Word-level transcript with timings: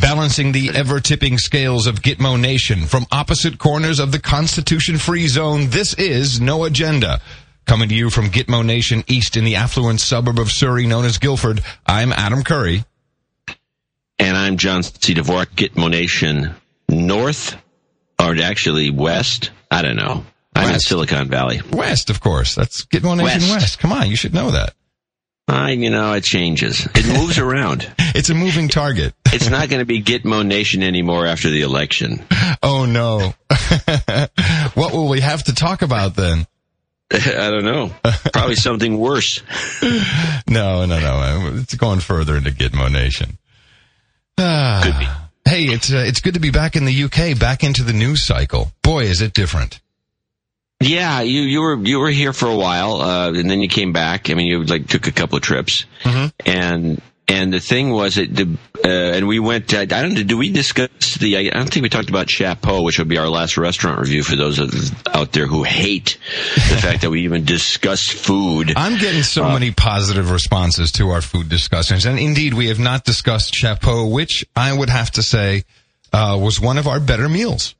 Balancing 0.00 0.52
the 0.52 0.70
ever 0.74 1.00
tipping 1.00 1.38
scales 1.38 1.88
of 1.88 2.02
Gitmo 2.02 2.38
Nation 2.38 2.86
from 2.86 3.04
opposite 3.10 3.58
corners 3.58 3.98
of 3.98 4.12
the 4.12 4.20
Constitution 4.20 4.96
free 4.96 5.26
zone, 5.26 5.70
this 5.70 5.92
is 5.94 6.40
No 6.40 6.64
Agenda. 6.64 7.20
Coming 7.66 7.88
to 7.88 7.94
you 7.96 8.08
from 8.08 8.26
Gitmo 8.26 8.64
Nation 8.64 9.02
East 9.08 9.36
in 9.36 9.44
the 9.44 9.56
affluent 9.56 10.00
suburb 10.00 10.38
of 10.38 10.52
Surrey 10.52 10.86
known 10.86 11.04
as 11.04 11.18
Guildford, 11.18 11.62
I'm 11.84 12.12
Adam 12.12 12.44
Curry. 12.44 12.84
And 14.20 14.36
I'm 14.36 14.56
John 14.56 14.84
C. 14.84 15.14
Dvorak, 15.14 15.46
Gitmo 15.56 15.90
Nation 15.90 16.54
North, 16.88 17.56
or 18.20 18.36
actually 18.40 18.90
West. 18.90 19.50
I 19.68 19.82
don't 19.82 19.96
know. 19.96 20.24
I'm 20.54 20.74
in 20.74 20.80
Silicon 20.80 21.28
Valley. 21.28 21.60
West, 21.72 22.08
of 22.08 22.20
course. 22.20 22.54
That's 22.54 22.84
Gitmo 22.86 23.16
Nation 23.16 23.24
West. 23.24 23.50
West. 23.50 23.78
Come 23.80 23.92
on, 23.92 24.08
you 24.08 24.16
should 24.16 24.34
know 24.34 24.52
that. 24.52 24.74
I, 25.48 25.70
you 25.70 25.88
know, 25.90 26.12
it 26.12 26.24
changes. 26.24 26.86
It 26.94 27.06
moves 27.06 27.38
around. 27.38 27.90
It's 27.98 28.30
a 28.30 28.34
moving 28.34 28.68
target. 28.68 29.14
It's 29.30 29.50
not 29.50 29.68
going 29.68 29.80
to 29.80 29.84
be 29.84 30.02
Gitmo 30.02 30.44
Nation 30.44 30.82
anymore 30.82 31.26
after 31.26 31.50
the 31.50 31.60
election. 31.60 32.24
Oh 32.62 32.86
no. 32.86 33.34
what 34.74 34.92
will 34.94 35.08
we 35.08 35.20
have 35.20 35.44
to 35.44 35.54
talk 35.54 35.82
about 35.82 36.16
then? 36.16 36.46
I 37.12 37.50
don't 37.50 37.64
know. 37.64 37.90
Probably 38.32 38.54
something 38.54 38.98
worse. 38.98 39.42
No, 40.48 40.86
no, 40.86 40.98
no. 40.98 41.52
It's 41.56 41.74
going 41.74 42.00
further 42.00 42.36
into 42.36 42.50
Gitmo 42.50 42.90
Nation. 42.90 43.36
Ah. 44.38 44.80
Could 44.84 44.98
be. 44.98 45.50
Hey, 45.50 45.64
it's 45.64 45.92
uh, 45.92 46.04
it's 46.06 46.20
good 46.20 46.34
to 46.34 46.40
be 46.40 46.50
back 46.50 46.74
in 46.74 46.86
the 46.86 47.04
UK, 47.04 47.38
back 47.38 47.62
into 47.62 47.82
the 47.82 47.92
news 47.92 48.22
cycle. 48.22 48.72
Boy, 48.82 49.04
is 49.04 49.20
it 49.20 49.34
different. 49.34 49.80
Yeah, 50.80 51.22
you 51.22 51.40
you 51.42 51.60
were 51.60 51.76
you 51.76 51.98
were 51.98 52.10
here 52.10 52.32
for 52.32 52.46
a 52.46 52.54
while, 52.56 53.00
uh, 53.00 53.32
and 53.32 53.50
then 53.50 53.60
you 53.60 53.68
came 53.68 53.92
back. 53.92 54.30
I 54.30 54.34
mean, 54.34 54.46
you 54.46 54.62
like 54.62 54.86
took 54.86 55.08
a 55.08 55.12
couple 55.12 55.36
of 55.36 55.42
trips, 55.42 55.84
and 56.46 57.02
and 57.26 57.52
the 57.52 57.58
thing 57.58 57.90
was 57.90 58.14
that 58.14 58.32
the 58.34 58.56
uh, 58.84 58.88
and 59.16 59.26
we 59.26 59.40
went. 59.40 59.74
I 59.74 59.86
don't 59.86 60.14
know. 60.14 60.22
Do 60.22 60.38
we 60.38 60.52
discuss 60.52 61.16
the? 61.18 61.36
I 61.36 61.50
don't 61.50 61.68
think 61.68 61.82
we 61.82 61.88
talked 61.88 62.10
about 62.10 62.30
Chapeau, 62.30 62.82
which 62.82 63.00
would 63.00 63.08
be 63.08 63.18
our 63.18 63.28
last 63.28 63.56
restaurant 63.58 63.98
review 63.98 64.22
for 64.22 64.36
those 64.36 64.60
of, 64.60 64.72
out 65.08 65.32
there 65.32 65.48
who 65.48 65.64
hate 65.64 66.16
the 66.54 66.60
fact 66.80 67.02
that 67.02 67.10
we 67.10 67.22
even 67.24 67.44
discuss 67.44 68.04
food. 68.04 68.72
I'm 68.76 68.98
getting 69.00 69.24
so 69.24 69.46
Uh, 69.46 69.54
many 69.54 69.72
positive 69.72 70.30
responses 70.30 70.92
to 70.92 71.08
our 71.10 71.20
food 71.20 71.48
discussions, 71.48 72.06
and 72.06 72.20
indeed, 72.20 72.54
we 72.54 72.68
have 72.68 72.78
not 72.78 73.04
discussed 73.04 73.52
Chapeau, 73.52 74.06
which 74.06 74.46
I 74.54 74.72
would 74.72 74.90
have 74.90 75.10
to 75.12 75.24
say 75.24 75.64
uh, 76.12 76.38
was 76.40 76.60
one 76.60 76.78
of 76.78 76.86
our 76.86 77.00
better 77.00 77.28
meals. 77.28 77.74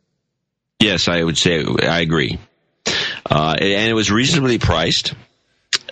Yes, 0.80 1.06
I 1.06 1.22
would 1.22 1.38
say 1.38 1.64
I 1.82 2.00
agree. 2.00 2.38
Uh, 3.30 3.56
and 3.60 3.90
it 3.90 3.94
was 3.94 4.10
reasonably 4.10 4.58
priced. 4.58 5.14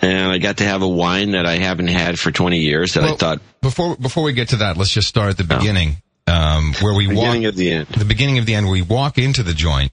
And 0.01 0.31
I 0.31 0.39
got 0.39 0.59
to 0.59 0.65
have 0.65 0.83
a 0.83 0.89
wine 0.89 1.33
that 1.33 1.47
I 1.47 1.57
haven't 1.59 1.89
had 1.89 2.19
for 2.19 2.31
20 2.31 2.59
years 2.59 2.95
that 2.95 3.05
I 3.05 3.15
thought 3.15 3.41
before 3.61 3.97
before 3.97 4.23
we 4.23 4.33
get 4.33 4.51
to 4.51 4.57
that, 4.57 4.77
let's 4.77 4.91
just 4.91 5.09
start 5.09 5.31
at 5.31 5.37
the 5.37 5.45
beginning, 5.45 5.97
um, 6.27 6.73
where 6.81 6.95
we 6.95 7.07
walk 7.07 7.17
beginning 7.17 7.47
of 7.47 7.57
the 7.57 7.73
end. 7.73 7.87
the 7.89 8.05
beginning 8.05 8.39
of 8.39 8.47
the 8.47 8.55
end. 8.55 8.69
We 8.69 8.83
walk 8.83 9.19
into 9.19 9.43
the 9.43 9.55
joint, 9.55 9.93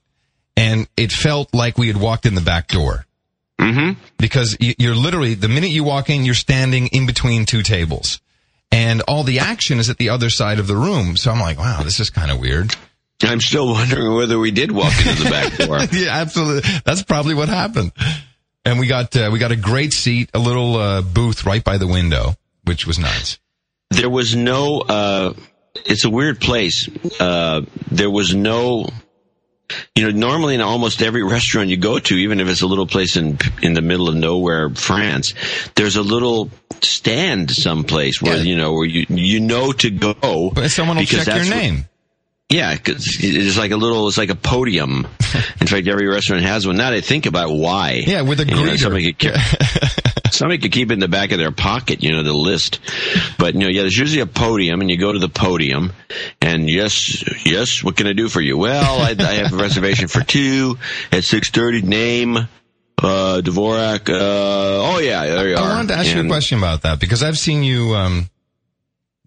and 0.55 0.87
it 0.97 1.11
felt 1.11 1.53
like 1.53 1.77
we 1.77 1.87
had 1.87 1.97
walked 1.97 2.25
in 2.25 2.35
the 2.35 2.41
back 2.41 2.67
door. 2.67 3.05
Mm-hmm. 3.59 3.99
because 4.17 4.57
you're 4.59 4.95
literally 4.95 5.35
the 5.35 5.47
minute 5.47 5.69
you 5.69 5.83
walk 5.85 6.09
in, 6.09 6.25
you're 6.25 6.33
standing 6.33 6.87
in 6.87 7.05
between 7.05 7.45
two 7.45 7.61
tables, 7.61 8.19
and 8.71 9.01
all 9.07 9.23
the 9.23 9.39
action 9.39 9.79
is 9.79 9.89
at 9.89 9.97
the 9.97 10.09
other 10.09 10.29
side 10.29 10.59
of 10.59 10.67
the 10.67 10.75
room. 10.75 11.15
So 11.15 11.31
I'm 11.31 11.39
like, 11.39 11.57
wow, 11.59 11.81
this 11.83 11.99
is 11.99 12.09
kind 12.09 12.29
of 12.31 12.39
weird. 12.39 12.75
I'm 13.21 13.39
still 13.41 13.67
wondering 13.67 14.13
whether 14.15 14.37
we 14.39 14.51
did 14.51 14.71
walk 14.71 14.93
into 15.05 15.23
the 15.23 15.29
back 15.29 15.55
door. 15.57 15.79
yeah, 15.97 16.09
absolutely. 16.21 16.69
That's 16.85 17.03
probably 17.03 17.35
what 17.35 17.47
happened. 17.49 17.91
And 18.65 18.79
we 18.79 18.87
got 18.87 19.15
uh, 19.15 19.29
we 19.31 19.39
got 19.39 19.51
a 19.51 19.55
great 19.57 19.93
seat, 19.93 20.29
a 20.33 20.39
little 20.39 20.75
uh, 20.75 21.01
booth 21.01 21.45
right 21.45 21.63
by 21.63 21.77
the 21.77 21.87
window, 21.87 22.33
which 22.63 22.85
was 22.87 22.97
nice. 22.99 23.37
There 23.91 24.09
was 24.09 24.35
no, 24.35 24.79
uh, 24.81 25.33
it's 25.85 26.03
a 26.05 26.09
weird 26.09 26.39
place. 26.41 26.89
Uh, 27.19 27.61
there 27.91 28.09
was 28.09 28.33
no, 28.33 28.87
you 29.95 30.03
know, 30.03 30.11
normally 30.17 30.55
in 30.55 30.61
almost 30.61 31.01
every 31.01 31.23
restaurant 31.23 31.69
you 31.69 31.77
go 31.77 31.99
to, 31.99 32.15
even 32.15 32.39
if 32.39 32.47
it's 32.47 32.61
a 32.61 32.67
little 32.67 32.87
place 32.87 33.15
in, 33.17 33.37
in 33.61 33.73
the 33.73 33.81
middle 33.81 34.09
of 34.09 34.15
nowhere, 34.15 34.69
France, 34.71 35.33
there's 35.75 35.95
a 35.95 36.01
little 36.01 36.49
stand 36.81 37.51
someplace 37.51 38.21
where, 38.21 38.37
Yeah. 38.37 38.43
you 38.43 38.55
know, 38.55 38.73
where 38.73 38.85
you, 38.85 39.05
you 39.09 39.39
know 39.39 39.71
to 39.73 39.91
go. 39.91 40.51
But 40.53 40.71
someone 40.71 40.97
will 40.97 41.05
check 41.05 41.27
your 41.27 41.37
what- 41.37 41.49
name. 41.49 41.85
Yeah, 42.53 42.75
'cause 42.77 43.17
it's 43.19 43.57
like 43.57 43.71
a 43.71 43.77
little, 43.77 44.07
it's 44.07 44.17
like 44.17 44.29
a 44.29 44.35
podium. 44.35 45.07
In 45.59 45.65
fact, 45.65 45.87
every 45.87 46.07
restaurant 46.07 46.43
has 46.43 46.67
one. 46.67 46.77
Now 46.77 46.91
that 46.91 46.97
I 46.97 47.01
think 47.01 47.25
about 47.25 47.49
why. 47.49 48.03
Yeah, 48.05 48.21
with 48.21 48.39
a 48.39 48.43
And, 48.43 48.51
you 48.51 48.65
know, 48.67 48.75
somebody, 48.75 49.11
could 49.11 49.17
keep, 49.17 49.33
somebody 50.31 50.59
could 50.59 50.71
keep 50.71 50.91
it 50.91 50.93
in 50.93 50.99
the 50.99 51.07
back 51.07 51.31
of 51.31 51.39
their 51.39 51.51
pocket, 51.51 52.03
you 52.03 52.11
know, 52.11 52.21
the 52.21 52.31
list. 52.31 52.79
But, 53.39 53.55
you 53.55 53.61
know, 53.61 53.69
yeah, 53.69 53.81
there's 53.81 53.97
usually 53.97 54.21
a 54.21 54.27
podium 54.27 54.81
and 54.81 54.91
you 54.91 54.97
go 54.97 55.11
to 55.11 55.17
the 55.17 55.29
podium 55.29 55.93
and 56.41 56.69
yes, 56.69 57.23
yes, 57.43 57.83
what 57.83 57.97
can 57.97 58.05
I 58.05 58.13
do 58.13 58.29
for 58.29 58.39
you? 58.39 58.55
Well, 58.55 58.99
I, 59.01 59.15
I 59.17 59.33
have 59.33 59.53
a 59.53 59.57
reservation 59.57 60.07
for 60.07 60.21
two 60.21 60.77
at 61.11 61.23
630 61.23 61.81
name, 61.87 62.37
uh, 62.37 63.41
Dvorak, 63.43 64.09
uh, 64.09 64.93
oh 64.93 64.99
yeah, 64.99 65.25
there 65.25 65.49
you 65.49 65.55
I 65.55 65.59
are. 65.61 65.71
I 65.71 65.75
wanted 65.77 65.87
to 65.87 65.95
ask 65.95 66.15
you 66.15 66.21
a 66.21 66.27
question 66.27 66.59
about 66.59 66.83
that 66.83 66.99
because 66.99 67.23
I've 67.23 67.39
seen 67.39 67.63
you 67.63 67.95
um, 67.95 68.29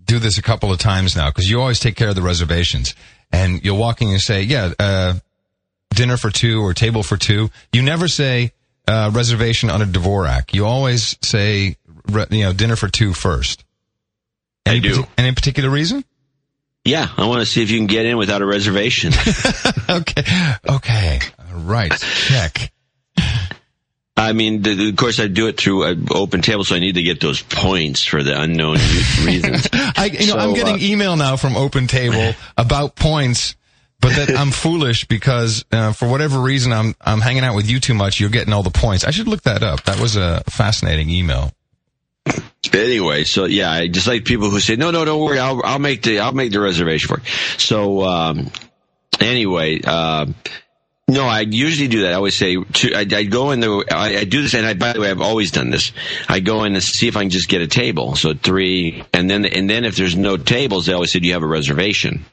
do 0.05 0.21
this 0.21 0.39
a 0.39 0.43
couple 0.43 0.71
of 0.71 0.79
times 0.79 1.17
now 1.17 1.29
because 1.31 1.51
you 1.51 1.61
always 1.61 1.81
take 1.81 1.97
care 1.97 2.09
of 2.11 2.15
the 2.15 2.23
reservations 2.23 2.95
and 3.33 3.65
you'll 3.65 3.79
walk 3.79 4.03
in 4.03 4.09
and 4.09 4.21
say, 4.21 4.43
yeah, 4.43 4.73
uh, 4.79 5.15
dinner 5.91 6.17
for 6.17 6.31
two 6.31 6.63
or 6.63 6.75
table 6.75 7.03
for 7.03 7.17
two. 7.17 7.51
You 7.73 7.83
never 7.83 8.09
say 8.09 8.53
uh, 8.87 9.11
reservation 9.13 9.71
on 9.71 9.83
a 9.83 9.87
Dvorak. 9.87 10.55
You 10.55 10.67
always 10.67 11.17
say, 11.23 11.77
you 12.09 12.45
know, 12.45 12.53
dinner 12.53 12.77
for 12.77 12.89
two 12.89 13.13
first. 13.13 13.65
I 14.67 14.79
do. 14.79 15.05
any 15.17 15.33
particular 15.33 15.71
reason? 15.71 16.05
Yeah, 16.85 17.09
I 17.17 17.27
want 17.27 17.41
to 17.41 17.47
see 17.47 17.63
if 17.63 17.71
you 17.71 17.79
can 17.79 17.87
get 17.87 18.07
in 18.07 18.17
without 18.17 18.43
a 18.43 18.47
reservation. 18.47 19.13
okay. 19.91 20.23
Okay. 20.69 21.21
All 21.39 21.61
right. 21.61 21.93
Check. 21.93 22.73
I 24.17 24.33
mean, 24.33 24.63
the, 24.63 24.89
of 24.89 24.97
course, 24.97 25.21
I 25.21 25.27
do 25.27 25.47
it 25.47 25.61
through 25.61 25.85
an 25.85 26.09
open 26.11 26.41
table, 26.41 26.65
so 26.65 26.75
I 26.75 26.79
need 26.79 26.95
to 26.95 27.03
get 27.03 27.21
those 27.21 27.43
points 27.43 28.03
for 28.03 28.23
the 28.23 28.41
unknown 28.41 28.75
reasons. 29.25 29.69
I, 29.73 30.11
you 30.13 30.27
know, 30.27 30.33
So, 30.35 30.39
I'm 30.39 30.55
getting 30.55 30.77
uh, 30.77 30.79
email 30.81 31.17
now 31.17 31.37
from 31.37 31.57
Open 31.57 31.87
Table 31.87 32.35
about 32.57 32.97
points, 32.97 33.57
but 34.01 34.17
that 34.17 34.39
I'm 34.39 34.53
foolish 34.53 35.07
because 35.07 35.65
uh, 35.71 35.93
for 35.93 36.09
whatever 36.09 36.41
reason 36.41 36.73
I'm 36.73 36.95
I'm 37.01 37.21
hanging 37.21 37.45
out 37.45 37.55
with 37.55 37.71
you 37.71 37.79
too 37.79 37.95
much. 37.95 38.19
You're 38.19 38.31
getting 38.31 38.53
all 38.55 38.63
the 38.63 38.71
points. 38.71 39.05
I 39.05 39.11
should 39.11 39.29
look 39.29 39.43
that 39.43 39.63
up. 39.63 39.85
That 39.85 40.01
was 40.01 40.17
a 40.17 40.43
fascinating 40.49 41.11
email. 41.11 41.53
Anyway, 42.73 43.25
so 43.25 43.45
yeah, 43.45 43.71
I 43.71 43.87
just 43.87 44.07
like 44.07 44.25
people 44.25 44.51
who 44.51 44.61
say, 44.61 44.77
"No, 44.77 44.91
no, 44.91 45.05
don't 45.05 45.23
worry, 45.23 45.39
I'll 45.39 45.63
I'll 45.65 45.79
make 45.79 46.03
the 46.03 46.21
I'll 46.21 46.33
make 46.33 46.53
the 46.53 46.61
reservation 46.61 47.09
for 47.09 47.19
you." 47.21 47.27
So 47.59 48.03
um, 48.03 48.51
anyway, 49.21 49.81
uh, 49.85 50.27
no, 51.09 51.25
I 51.25 51.41
usually 51.41 51.87
do 51.87 52.03
that. 52.03 52.13
I 52.13 52.15
always 52.15 52.35
say, 52.35 52.57
to, 52.57 52.95
I, 52.95 53.01
I 53.01 53.25
go 53.25 53.53
in 53.53 53.61
the 53.61 53.85
I, 53.91 54.19
I 54.19 54.25
do 54.25 54.43
this, 54.43 54.55
and 54.55 54.67
I 54.67 54.75
by 54.75 54.93
the 54.93 55.01
way, 55.01 55.11
I've 55.11 55.21
always 55.21 55.53
done 55.53 55.71
this. 55.71 55.93
I 56.29 56.41
go 56.41 56.65
in 56.65 56.75
to 56.75 56.81
see 56.81 57.07
if 57.07 57.17
I 57.17 57.21
can 57.21 57.31
just 57.31 57.49
get 57.49 57.61
a 57.63 57.69
table. 57.69 58.17
So 58.17 58.35
three, 58.35 59.05
and 59.13 59.31
then 59.31 59.45
and 59.45 59.71
then 59.71 59.85
if 59.85 59.95
there's 59.97 60.17
no 60.17 60.37
tables, 60.37 60.87
they 60.87 60.93
always 60.93 61.13
say, 61.13 61.21
"Do 61.21 61.29
you 61.29 61.35
have 61.35 61.45
a 61.45 61.49
reservation?" 61.49 62.25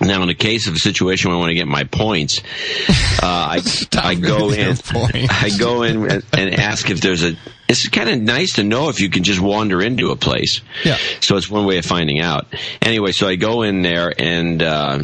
Now, 0.00 0.22
in 0.22 0.28
the 0.28 0.34
case 0.34 0.66
of 0.66 0.74
a 0.74 0.78
situation 0.78 1.30
where 1.30 1.36
I 1.36 1.40
want 1.40 1.50
to 1.50 1.54
get 1.54 1.68
my 1.68 1.84
points, 1.84 2.40
uh, 3.22 3.22
I 3.22 3.62
I 3.96 4.14
go 4.16 4.50
in. 4.50 4.76
I 5.30 5.50
go 5.56 5.82
in 5.82 6.10
and, 6.10 6.24
and 6.36 6.54
ask 6.54 6.90
if 6.90 7.00
there's 7.00 7.22
a. 7.22 7.36
It's 7.68 7.88
kind 7.88 8.10
of 8.10 8.20
nice 8.20 8.54
to 8.54 8.64
know 8.64 8.88
if 8.88 9.00
you 9.00 9.08
can 9.08 9.22
just 9.22 9.40
wander 9.40 9.80
into 9.80 10.10
a 10.10 10.16
place. 10.16 10.62
Yeah. 10.84 10.98
So 11.20 11.36
it's 11.36 11.48
one 11.48 11.64
way 11.64 11.78
of 11.78 11.86
finding 11.86 12.20
out. 12.20 12.46
Anyway, 12.82 13.12
so 13.12 13.28
I 13.28 13.36
go 13.36 13.62
in 13.62 13.82
there 13.82 14.12
and 14.18 14.62
uh, 14.62 14.98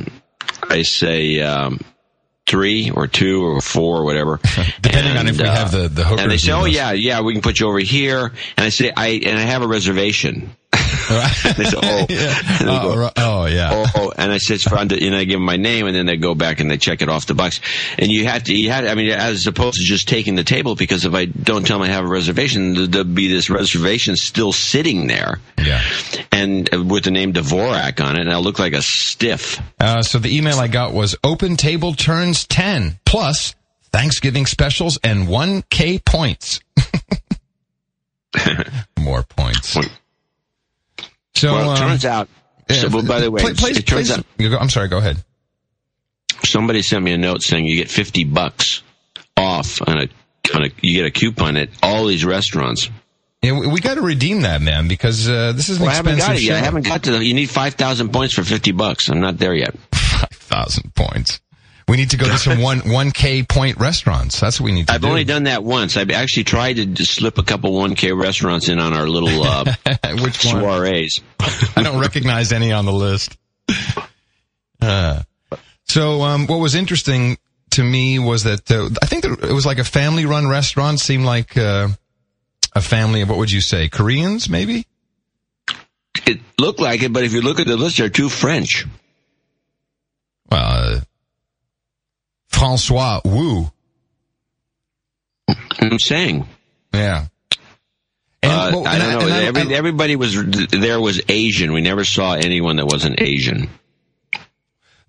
I 0.69 0.83
say 0.83 1.41
um, 1.41 1.81
three 2.51 2.91
or 2.91 3.07
two 3.07 3.45
or 3.45 3.61
four 3.61 3.99
or 3.99 4.05
whatever, 4.05 4.41
Depending 4.83 5.17
on 5.17 5.29
if 5.29 5.39
we 5.39 5.45
uh, 5.45 5.55
have 5.55 5.71
the 5.71 5.89
the 5.89 6.05
hookers. 6.05 6.23
And 6.23 6.31
they 6.31 6.37
say, 6.37 6.53
"Oh 6.53 6.65
yeah, 6.65 6.91
yeah, 6.93 7.21
we 7.21 7.33
can 7.33 7.43
put 7.43 7.61
you 7.61 7.69
over 7.69 7.79
here." 7.79 8.33
And 8.57 8.67
I 8.67 8.71
say, 8.71 8.93
"I 8.95 9.09
and 9.25 9.39
I 9.39 9.43
have 9.43 9.63
a 9.63 9.69
reservation." 9.69 10.51
they 11.11 11.65
say, 11.65 11.77
"Oh." 11.83 12.07
yeah. 12.09 12.39
Oh, 12.63 12.95
go, 12.95 13.11
oh 13.17 13.47
yeah. 13.47 13.71
oh, 13.73 13.87
oh, 13.97 14.13
and 14.17 14.31
I 14.33 14.39
said, 14.39 14.61
for 14.61 14.77
and 14.77 14.93
I 14.93 15.25
give 15.25 15.37
them 15.39 15.43
my 15.45 15.57
name, 15.57 15.87
and 15.87 15.95
then 15.97 16.07
they 16.07 16.17
go 16.17 16.35
back 16.35 16.61
and 16.61 16.71
they 16.71 16.79
check 16.79 17.03
it 17.03 17.09
off 17.09 17.27
the 17.27 17.35
box. 17.35 17.61
And 17.99 18.11
you 18.11 18.27
had 18.27 18.47
to, 18.47 18.55
you 18.55 18.71
had, 18.71 18.87
I 18.87 18.95
mean, 18.95 19.11
as 19.11 19.47
opposed 19.47 19.79
to 19.79 19.85
just 19.85 20.09
taking 20.09 20.37
the 20.37 20.45
table, 20.45 20.75
because 20.77 21.05
if 21.05 21.13
I 21.15 21.25
don't 21.25 21.67
tell 21.67 21.79
them 21.79 21.89
I 21.89 21.93
have 21.93 22.05
a 22.05 22.09
reservation, 22.09 22.75
th- 22.75 22.91
there'll 22.91 23.05
be 23.07 23.29
this 23.29 23.51
reservation 23.51 24.17
still 24.17 24.53
sitting 24.53 25.07
there, 25.09 25.41
Yeah. 25.59 25.83
and 26.31 26.73
uh, 26.73 26.83
with 26.83 27.05
the 27.05 27.11
name 27.11 27.33
Dvorak 27.33 28.05
on 28.05 28.15
it, 28.17 28.21
and 28.23 28.31
I 28.33 28.39
look 28.39 28.59
like 28.59 28.73
a 28.73 28.83
stiff. 28.83 29.61
Uh, 29.81 30.03
so 30.03 30.19
the 30.19 30.35
email 30.37 30.59
I 30.59 30.69
got 30.69 30.93
was 30.93 31.17
Open 31.25 31.57
Table 31.57 31.95
turns 31.95 32.47
ten 32.47 32.99
plus 33.05 33.55
Thanksgiving 33.93 34.47
specials 34.47 34.99
and 35.03 35.27
one 35.29 35.63
K 35.71 35.99
points. 35.99 36.61
More 39.01 39.23
points. 39.25 39.77
So 41.41 41.55
Well, 41.55 41.71
it 41.71 41.81
um, 41.81 41.89
turns 41.89 42.05
out. 42.05 42.29
yeah, 42.69 42.77
so, 42.77 42.89
well, 42.91 43.03
by 43.03 43.21
the 43.21 43.31
way, 43.31 43.41
play- 43.41 43.55
play- 43.55 43.71
it 43.71 43.87
turns 43.87 44.11
out 44.11 44.27
go- 44.37 44.59
I'm 44.59 44.69
sorry. 44.69 44.89
Go 44.89 44.99
ahead. 44.99 45.25
somebody 46.45 46.83
sent 46.83 47.03
me 47.03 47.13
a 47.13 47.19
note 47.19 47.43
saying 47.43 47.65
you 47.65 47.77
get 47.77 47.91
fifty 47.91 48.25
bucks 48.25 48.83
off 49.39 49.81
on 49.87 50.03
a 50.03 50.09
on 50.55 50.65
a 50.65 50.69
you 50.83 50.97
get 51.01 51.07
a 51.07 51.11
coupon 51.11 51.57
at 51.57 51.71
all 51.83 52.07
these 52.07 52.27
restaurants. 52.27 52.91
Yeah, 53.41 53.59
we, 53.59 53.69
we 53.69 53.81
got 53.81 53.95
to 53.95 54.03
redeem 54.03 54.43
that, 54.43 54.61
man, 54.61 54.87
because 54.87 55.27
uh, 55.27 55.53
this 55.53 55.71
is 55.71 55.79
an 55.79 55.85
Well, 55.85 55.93
I 55.93 55.95
haven't 55.95 56.19
got 56.19 56.37
it 56.37 56.43
yet. 56.43 56.57
I 56.57 56.61
haven't 56.61 56.87
got 56.87 57.05
to 57.05 57.13
the. 57.13 57.25
You 57.25 57.33
need 57.33 57.49
five 57.49 57.73
thousand 57.73 58.13
points 58.13 58.35
for 58.35 58.45
fifty 58.45 58.73
bucks. 58.73 59.09
I'm 59.09 59.21
not 59.21 59.39
there 59.39 59.55
yet. 59.55 59.75
Five 59.95 60.29
thousand 60.29 60.95
points. 60.95 61.41
We 61.91 61.97
need 61.97 62.11
to 62.11 62.17
go 62.17 62.27
to 62.27 62.39
some 62.39 62.61
one 62.63 62.79
one 62.89 63.11
k 63.11 63.43
point 63.43 63.79
restaurants. 63.79 64.39
That's 64.39 64.61
what 64.61 64.67
we 64.67 64.73
need 64.73 64.87
to 64.87 64.93
do. 64.93 64.95
I've 64.95 65.01
do. 65.01 65.09
only 65.09 65.25
done 65.25 65.43
that 65.45 65.65
once. 65.65 65.97
I've 65.97 66.13
actually 66.13 66.45
tried 66.45 66.75
to 66.97 67.05
slip 67.05 67.37
a 67.37 67.43
couple 67.43 67.73
one 67.73 67.97
k 67.97 68.13
restaurants 68.13 68.69
in 68.69 68.79
on 68.79 68.95
our 68.95 69.09
little 69.09 69.43
uh, 69.43 69.65
Which 70.23 70.45
one? 70.45 70.63
soirees. 70.63 71.21
I 71.77 71.83
don't 71.83 72.01
recognize 72.01 72.53
any 72.53 72.71
on 72.71 72.85
the 72.85 72.93
list. 72.93 73.37
Uh, 74.81 75.23
so, 75.83 76.23
um, 76.23 76.47
what 76.47 76.59
was 76.59 76.77
interesting 76.77 77.39
to 77.71 77.83
me 77.83 78.21
was 78.21 78.45
that 78.45 78.71
uh, 78.71 78.89
I 79.03 79.07
think 79.07 79.25
that 79.25 79.51
it 79.51 79.53
was 79.53 79.67
like 79.67 79.81
a 79.81 79.85
family-run 79.85 80.47
restaurant. 80.47 81.01
Seemed 81.01 81.25
like 81.25 81.57
uh, 81.57 81.89
a 82.73 82.81
family 82.81 83.23
of 83.23 83.31
what 83.31 83.39
would 83.39 83.51
you 83.51 83.61
say, 83.61 83.89
Koreans, 83.89 84.49
maybe? 84.49 84.87
It 86.25 86.39
looked 86.57 86.79
like 86.79 87.03
it, 87.03 87.13
but 87.13 87.25
if 87.25 87.33
you 87.33 87.43
look 87.43 87.59
at 87.59 87.67
the 87.67 87.77
list, 87.77 87.99
they're 87.99 88.09
too 88.09 88.29
French. 88.29 88.87
Well, 90.49 90.61
uh, 90.97 91.01
Francois 92.51 93.21
Wu. 93.25 93.71
I'm 95.81 95.99
saying. 95.99 96.47
Yeah. 96.93 97.27
And, 98.43 98.53
Uh, 98.53 98.71
well, 98.73 98.87
I 98.87 98.99
don't 98.99 99.29
know. 99.29 99.35
I- 99.35 99.43
Every, 99.45 99.75
everybody 99.75 100.17
was 100.17 100.35
there 100.71 101.01
was 101.01 101.21
Asian. 101.29 101.73
We 101.73 101.81
never 101.81 102.05
saw 102.05 102.35
anyone 102.35 102.77
that 102.77 102.87
wasn't 102.87 103.21
Asian. 103.21 103.69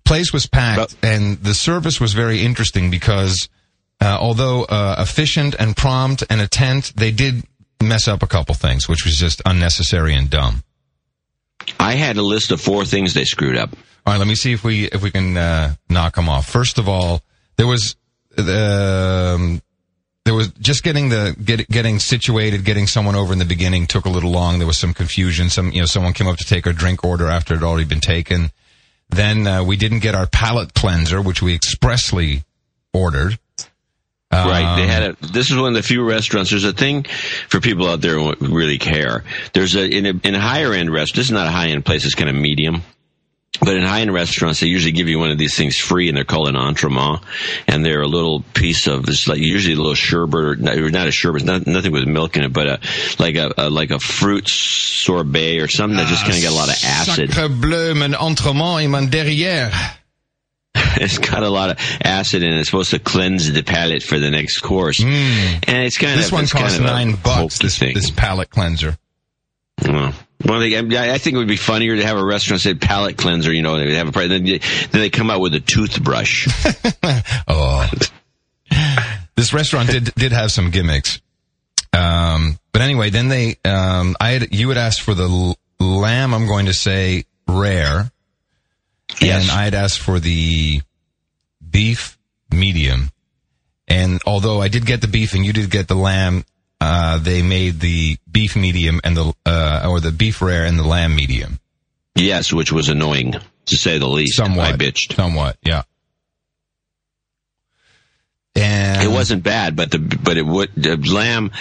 place 0.04 0.32
was 0.32 0.46
packed 0.46 0.76
But- 1.00 1.08
and 1.08 1.42
the 1.42 1.54
service 1.54 2.00
was 2.00 2.12
very 2.12 2.42
interesting 2.42 2.90
because 2.90 3.48
uh, 4.00 4.18
although 4.20 4.64
uh, 4.64 4.96
efficient 4.98 5.54
and 5.58 5.76
prompt 5.76 6.24
and 6.28 6.40
attent, 6.40 6.92
they 6.96 7.12
did 7.12 7.44
mess 7.80 8.08
up 8.08 8.22
a 8.22 8.26
couple 8.26 8.54
things, 8.54 8.88
which 8.88 9.04
was 9.04 9.16
just 9.16 9.40
unnecessary 9.46 10.14
and 10.14 10.28
dumb. 10.28 10.64
I 11.78 11.94
had 11.94 12.16
a 12.16 12.22
list 12.22 12.50
of 12.50 12.60
four 12.60 12.84
things 12.84 13.14
they 13.14 13.24
screwed 13.24 13.56
up. 13.56 13.70
All 14.04 14.12
right, 14.12 14.18
let 14.18 14.26
me 14.26 14.34
see 14.34 14.52
if 14.52 14.64
we 14.64 14.86
if 14.86 15.02
we 15.02 15.10
can 15.12 15.36
uh, 15.36 15.74
knock 15.88 16.16
them 16.16 16.28
off. 16.28 16.48
First 16.48 16.78
of 16.78 16.88
all, 16.88 17.22
there 17.56 17.66
was 17.66 17.96
um, 18.38 19.60
there 20.24 20.34
was 20.34 20.48
just 20.60 20.82
getting 20.82 21.08
the 21.08 21.36
get, 21.44 21.68
getting 21.68 21.98
situated, 21.98 22.64
getting 22.64 22.86
someone 22.86 23.14
over 23.14 23.32
in 23.32 23.38
the 23.38 23.44
beginning 23.44 23.86
took 23.86 24.04
a 24.04 24.10
little 24.10 24.30
long. 24.30 24.58
There 24.58 24.66
was 24.66 24.78
some 24.78 24.94
confusion. 24.94 25.50
Some 25.50 25.72
you 25.72 25.80
know 25.80 25.86
someone 25.86 26.12
came 26.12 26.28
up 26.28 26.36
to 26.38 26.44
take 26.44 26.66
our 26.66 26.72
drink 26.72 27.04
order 27.04 27.26
after 27.28 27.54
it 27.54 27.58
had 27.58 27.64
already 27.66 27.86
been 27.86 28.00
taken. 28.00 28.50
Then 29.10 29.46
uh, 29.46 29.62
we 29.64 29.76
didn't 29.76 30.00
get 30.00 30.14
our 30.14 30.26
palate 30.26 30.72
cleanser, 30.74 31.20
which 31.20 31.42
we 31.42 31.54
expressly 31.54 32.44
ordered. 32.94 33.38
Right. 34.32 34.76
They 34.76 34.84
Um, 34.84 34.88
had 34.88 35.02
a, 35.02 35.26
this 35.26 35.50
is 35.50 35.58
one 35.58 35.68
of 35.68 35.74
the 35.74 35.82
few 35.82 36.02
restaurants. 36.08 36.48
There's 36.48 36.64
a 36.64 36.72
thing 36.72 37.04
for 37.50 37.60
people 37.60 37.86
out 37.86 38.00
there 38.00 38.18
who 38.18 38.32
really 38.40 38.78
care. 38.78 39.24
There's 39.52 39.74
a, 39.74 39.86
in 39.86 40.06
a, 40.06 40.14
in 40.26 40.34
a 40.34 40.40
higher 40.40 40.72
end 40.72 40.90
restaurant, 40.90 41.16
this 41.16 41.26
is 41.26 41.32
not 41.32 41.46
a 41.46 41.50
high 41.50 41.68
end 41.68 41.84
place, 41.84 42.06
it's 42.06 42.14
kind 42.14 42.30
of 42.30 42.36
medium. 42.36 42.82
But 43.60 43.76
in 43.76 43.82
high 43.82 44.00
end 44.00 44.12
restaurants, 44.12 44.60
they 44.60 44.66
usually 44.66 44.92
give 44.92 45.08
you 45.08 45.18
one 45.18 45.30
of 45.30 45.38
these 45.38 45.54
things 45.56 45.76
free 45.76 46.08
and 46.08 46.16
they're 46.16 46.24
called 46.24 46.48
an 46.48 46.54
entremet. 46.54 47.22
And 47.68 47.84
they're 47.84 48.00
a 48.00 48.08
little 48.08 48.42
piece 48.54 48.86
of, 48.86 49.08
it's 49.08 49.28
like 49.28 49.38
usually 49.38 49.74
a 49.74 49.76
little 49.76 49.94
sherbet 49.94 50.34
or 50.34 50.56
not, 50.56 51.06
a 51.06 51.10
sherbet, 51.10 51.44
not, 51.44 51.66
nothing 51.66 51.92
with 51.92 52.06
milk 52.06 52.36
in 52.36 52.44
it, 52.44 52.52
but 52.52 52.66
a, 52.66 52.80
like 53.18 53.36
a, 53.36 53.52
a, 53.58 53.70
like 53.70 53.90
a 53.90 53.98
fruit 53.98 54.48
sorbet 54.48 55.60
or 55.60 55.68
something 55.68 55.96
that 55.98 56.08
just 56.08 56.24
ah, 56.24 56.28
kind 56.28 56.38
of 56.38 56.42
got 56.44 56.52
a 56.52 56.56
lot 56.56 56.68
of 56.68 56.82
acid. 56.82 57.32
Sacre 57.32 57.48
bleu, 57.50 57.94
mon 57.94 58.14
entrement 58.14 58.80
et 58.80 58.86
mon 58.88 59.06
derrière. 59.08 59.98
it's 60.74 61.18
got 61.18 61.42
a 61.42 61.50
lot 61.50 61.70
of 61.70 61.78
acid 62.02 62.42
and 62.42 62.54
it's 62.54 62.70
supposed 62.70 62.90
to 62.90 62.98
cleanse 62.98 63.52
the 63.52 63.62
palate 63.62 64.02
for 64.02 64.18
the 64.18 64.30
next 64.30 64.60
course. 64.60 64.98
Hmm. 65.02 65.08
And 65.08 65.84
it's 65.84 65.98
kind. 65.98 66.18
This 66.18 66.28
of 66.28 66.32
one 66.32 66.46
costs 66.46 66.78
kind 66.78 66.88
of 66.88 66.90
nine 66.90 67.14
bucks. 67.22 67.58
This 67.58 67.78
thing. 67.78 67.94
this 67.94 68.10
palate 68.10 68.50
cleanser. 68.50 68.96
Well, 69.86 70.14
well, 70.44 70.60
they, 70.60 70.76
I 70.76 71.14
I 71.14 71.18
think 71.18 71.34
it 71.34 71.38
would 71.38 71.48
be 71.48 71.56
funnier 71.56 71.96
to 71.96 72.04
have 72.04 72.16
a 72.18 72.24
restaurant 72.24 72.60
say 72.60 72.74
palate 72.74 73.16
cleanser. 73.16 73.52
You 73.52 73.62
know, 73.62 73.78
they 73.78 73.94
have 73.94 74.08
a 74.08 74.12
price. 74.12 74.28
Then, 74.28 74.44
they- 74.44 74.58
then 74.58 75.00
they 75.00 75.10
come 75.10 75.30
out 75.30 75.40
with 75.40 75.54
a 75.54 75.60
toothbrush. 75.60 76.48
Oh, 77.48 77.88
this 79.36 79.52
restaurant 79.52 79.90
did 79.90 80.14
did 80.14 80.32
have 80.32 80.50
some 80.50 80.70
gimmicks. 80.70 81.20
Um, 81.92 82.58
but 82.72 82.80
anyway, 82.82 83.10
then 83.10 83.28
they, 83.28 83.56
um, 83.64 84.16
I 84.20 84.30
had 84.30 84.54
you 84.54 84.68
had 84.70 84.78
asked 84.78 85.02
for 85.02 85.14
the 85.14 85.28
l- 85.28 85.56
lamb. 85.78 86.32
I'm 86.32 86.46
going 86.46 86.66
to 86.66 86.72
say 86.74 87.24
rare, 87.46 88.10
Yes. 89.20 89.42
and 89.42 89.50
I 89.58 89.64
had 89.64 89.74
asked 89.74 89.98
for 89.98 90.18
the 90.20 90.80
beef 91.68 92.16
medium. 92.50 93.10
And 93.88 94.20
although 94.26 94.60
I 94.62 94.68
did 94.68 94.86
get 94.86 95.00
the 95.02 95.08
beef 95.08 95.34
and 95.34 95.44
you 95.44 95.52
did 95.52 95.70
get 95.70 95.86
the 95.88 95.94
lamb, 95.96 96.44
uh, 96.84 97.18
they 97.18 97.42
made 97.42 97.78
the 97.78 98.16
beef 98.30 98.56
medium 98.56 99.00
and 99.04 99.16
the 99.16 99.32
uh, 99.46 99.86
or 99.88 100.00
the 100.00 100.10
beef 100.10 100.42
rare 100.42 100.66
and 100.66 100.76
the 100.78 100.82
lamb 100.82 101.14
medium. 101.14 101.60
yes, 102.16 102.52
which 102.52 102.72
was 102.72 102.88
annoying 102.88 103.34
to 103.66 103.76
say 103.76 103.98
the 103.98 104.08
least. 104.08 104.36
Somewhat, 104.36 104.74
I 104.74 104.76
bitched. 104.76 105.14
Somewhat, 105.14 105.56
yeah. 105.62 105.82
And 108.54 109.02
It 109.02 109.10
wasn't 109.10 109.42
bad, 109.44 109.76
but 109.76 109.90
the 109.92 109.98
but 109.98 110.36
it 110.36 110.44
would 110.44 110.70
the 110.76 110.96
lamb. 110.96 111.52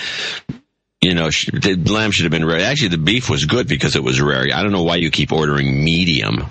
You 1.01 1.13
know, 1.15 1.29
the 1.29 1.75
lamb 1.87 2.11
should 2.11 2.25
have 2.25 2.31
been 2.31 2.45
rare. 2.45 2.59
Actually, 2.65 2.89
the 2.89 2.97
beef 2.97 3.29
was 3.29 3.45
good 3.45 3.67
because 3.67 3.95
it 3.95 4.03
was 4.03 4.19
rare. 4.21 4.47
I 4.53 4.61
don't 4.61 4.71
know 4.71 4.83
why 4.83 4.97
you 4.97 5.09
keep 5.09 5.31
ordering 5.31 5.83
medium. 5.83 6.45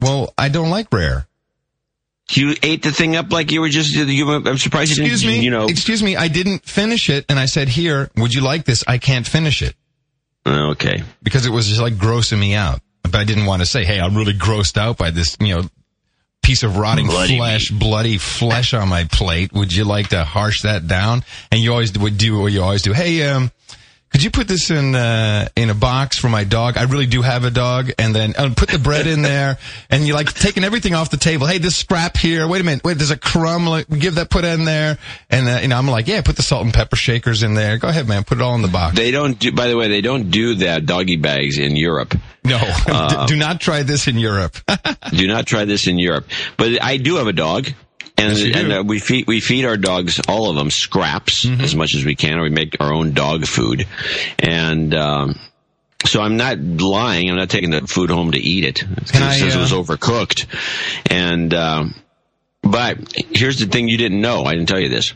well. 0.00 0.32
I 0.38 0.48
don't 0.48 0.70
like 0.70 0.92
rare. 0.92 1.26
You 2.30 2.54
ate 2.62 2.82
the 2.82 2.90
thing 2.90 3.16
up 3.16 3.30
like 3.32 3.52
you 3.52 3.60
were 3.60 3.68
just. 3.68 3.94
You, 3.94 4.30
I'm 4.32 4.56
surprised 4.58 4.96
you 4.96 5.02
Excuse 5.04 5.20
didn't. 5.22 5.38
me. 5.38 5.44
You 5.44 5.50
know. 5.50 5.66
Excuse 5.66 6.02
me. 6.02 6.16
I 6.16 6.28
didn't 6.28 6.64
finish 6.64 7.10
it, 7.10 7.26
and 7.28 7.38
I 7.38 7.44
said, 7.46 7.68
"Here, 7.68 8.10
would 8.16 8.32
you 8.32 8.40
like 8.40 8.64
this?" 8.64 8.82
I 8.88 8.96
can't 8.98 9.26
finish 9.26 9.60
it 9.62 9.74
Okay. 10.46 11.02
because 11.22 11.44
it 11.46 11.50
was 11.50 11.66
just 11.68 11.80
like 11.80 11.94
grossing 11.94 12.38
me 12.40 12.54
out. 12.54 12.80
But 13.02 13.16
I 13.16 13.24
didn't 13.24 13.44
want 13.46 13.60
to 13.60 13.66
say, 13.66 13.84
"Hey, 13.84 14.00
I'm 14.00 14.16
really 14.16 14.32
grossed 14.32 14.78
out 14.78 14.96
by 14.96 15.10
this," 15.10 15.36
you 15.38 15.54
know, 15.54 15.68
piece 16.42 16.62
of 16.62 16.76
rotting 16.78 17.06
Bloody 17.06 17.36
flesh, 17.36 17.70
bloody 17.70 18.16
flesh 18.18 18.72
on 18.72 18.88
my 18.88 19.04
plate. 19.04 19.52
Would 19.52 19.72
you 19.74 19.84
like 19.84 20.08
to 20.08 20.24
harsh 20.24 20.62
that 20.62 20.88
down? 20.88 21.24
And 21.52 21.60
you 21.60 21.72
always 21.72 21.92
would 21.98 22.16
do 22.18 22.38
what 22.40 22.52
you 22.52 22.62
always 22.62 22.82
do. 22.82 22.92
Hey, 22.94 23.22
um. 23.28 23.50
Could 24.14 24.22
you 24.22 24.30
put 24.30 24.46
this 24.46 24.70
in 24.70 24.94
uh, 24.94 25.48
in 25.56 25.70
a 25.70 25.74
box 25.74 26.20
for 26.20 26.28
my 26.28 26.44
dog? 26.44 26.76
I 26.76 26.84
really 26.84 27.06
do 27.06 27.20
have 27.20 27.42
a 27.42 27.50
dog, 27.50 27.90
and 27.98 28.14
then 28.14 28.32
uh, 28.38 28.54
put 28.56 28.68
the 28.68 28.78
bread 28.78 29.08
in 29.08 29.22
there, 29.22 29.58
and 29.90 30.06
you're 30.06 30.14
like 30.14 30.32
taking 30.32 30.62
everything 30.62 30.94
off 30.94 31.10
the 31.10 31.16
table. 31.16 31.48
Hey, 31.48 31.58
this 31.58 31.74
scrap 31.74 32.16
here. 32.16 32.46
Wait 32.46 32.60
a 32.60 32.64
minute. 32.64 32.84
Wait, 32.84 32.96
there's 32.96 33.10
a 33.10 33.16
crumb. 33.16 33.66
Like, 33.66 33.88
give 33.88 34.14
that 34.14 34.30
put 34.30 34.44
in 34.44 34.66
there, 34.66 34.98
and 35.30 35.48
uh, 35.48 35.58
you 35.62 35.66
know 35.66 35.76
I'm 35.76 35.88
like, 35.88 36.06
yeah, 36.06 36.22
put 36.22 36.36
the 36.36 36.44
salt 36.44 36.64
and 36.64 36.72
pepper 36.72 36.94
shakers 36.94 37.42
in 37.42 37.54
there. 37.54 37.76
Go 37.76 37.88
ahead, 37.88 38.06
man. 38.06 38.22
Put 38.22 38.38
it 38.38 38.42
all 38.42 38.54
in 38.54 38.62
the 38.62 38.68
box. 38.68 38.94
They 38.94 39.10
don't 39.10 39.36
do. 39.36 39.50
By 39.50 39.66
the 39.66 39.76
way, 39.76 39.88
they 39.88 40.00
don't 40.00 40.30
do 40.30 40.54
that 40.54 40.86
doggy 40.86 41.16
bags 41.16 41.58
in 41.58 41.74
Europe. 41.74 42.14
No, 42.44 42.60
Uh, 42.86 43.26
do 43.26 43.34
not 43.34 43.60
try 43.60 43.82
this 43.82 44.06
in 44.06 44.16
Europe. 44.16 44.56
do 45.10 45.26
not 45.26 45.44
try 45.46 45.64
this 45.64 45.88
in 45.88 45.98
Europe. 45.98 46.28
But 46.56 46.80
I 46.80 46.98
do 46.98 47.16
have 47.16 47.26
a 47.26 47.32
dog. 47.32 47.66
And, 48.16 48.38
Yes, 48.38 48.56
and 48.56 48.72
uh, 48.72 48.82
we 48.86 49.00
feed 49.00 49.26
we 49.26 49.40
feed 49.40 49.64
our 49.64 49.76
dogs 49.76 50.20
all 50.28 50.48
of 50.50 50.56
them 50.56 50.70
scraps 50.70 51.44
Mm-hmm. 51.44 51.60
as 51.62 51.74
much 51.74 51.94
as 51.94 52.04
we 52.04 52.14
can, 52.14 52.38
or 52.38 52.42
we 52.42 52.50
make 52.50 52.76
our 52.80 52.92
own 52.92 53.12
dog 53.12 53.44
food. 53.46 53.86
And 54.38 54.94
um, 54.94 55.38
so 56.06 56.20
I'm 56.20 56.36
not 56.36 56.58
lying. 56.58 57.28
I'm 57.28 57.36
not 57.36 57.50
taking 57.50 57.70
the 57.70 57.80
food 57.82 58.10
home 58.10 58.30
to 58.32 58.38
eat 58.38 58.64
it 58.64 58.84
because 58.94 59.12
I, 59.20 59.36
since 59.36 59.54
it 59.54 59.58
was 59.58 59.72
uh, 59.72 59.76
overcooked. 59.76 60.46
And 61.10 61.52
um, 61.54 61.94
but 62.62 62.98
here's 63.32 63.58
the 63.58 63.66
thing: 63.66 63.88
you 63.88 63.98
didn't 63.98 64.20
know. 64.20 64.44
I 64.44 64.52
didn't 64.52 64.68
tell 64.68 64.80
you 64.80 64.88
this. 64.88 65.12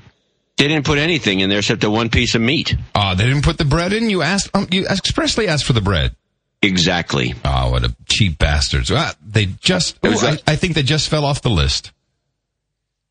They 0.56 0.66
didn't 0.66 0.84
put 0.86 0.98
anything 0.98 1.38
in 1.38 1.48
there 1.50 1.60
except 1.60 1.82
the 1.82 1.90
one 1.90 2.08
piece 2.10 2.34
of 2.34 2.40
meat. 2.42 2.74
Oh, 2.96 3.14
they 3.14 3.26
didn't 3.26 3.42
put 3.44 3.58
the 3.58 3.64
bread 3.64 3.92
in. 3.92 4.10
You 4.10 4.22
asked. 4.22 4.50
Um, 4.54 4.66
you 4.72 4.86
expressly 4.88 5.46
asked 5.46 5.64
for 5.66 5.72
the 5.72 5.80
bread. 5.80 6.16
Exactly. 6.62 7.34
Oh, 7.44 7.70
what 7.70 7.84
a 7.84 7.94
cheap 8.06 8.38
bastards! 8.38 8.90
Ah, 8.90 9.14
they 9.24 9.46
just. 9.46 9.96
It 10.02 10.20
ooh, 10.20 10.26
I, 10.26 10.38
I 10.48 10.56
think 10.56 10.74
they 10.74 10.82
just 10.82 11.08
fell 11.08 11.24
off 11.24 11.42
the 11.42 11.50
list. 11.50 11.92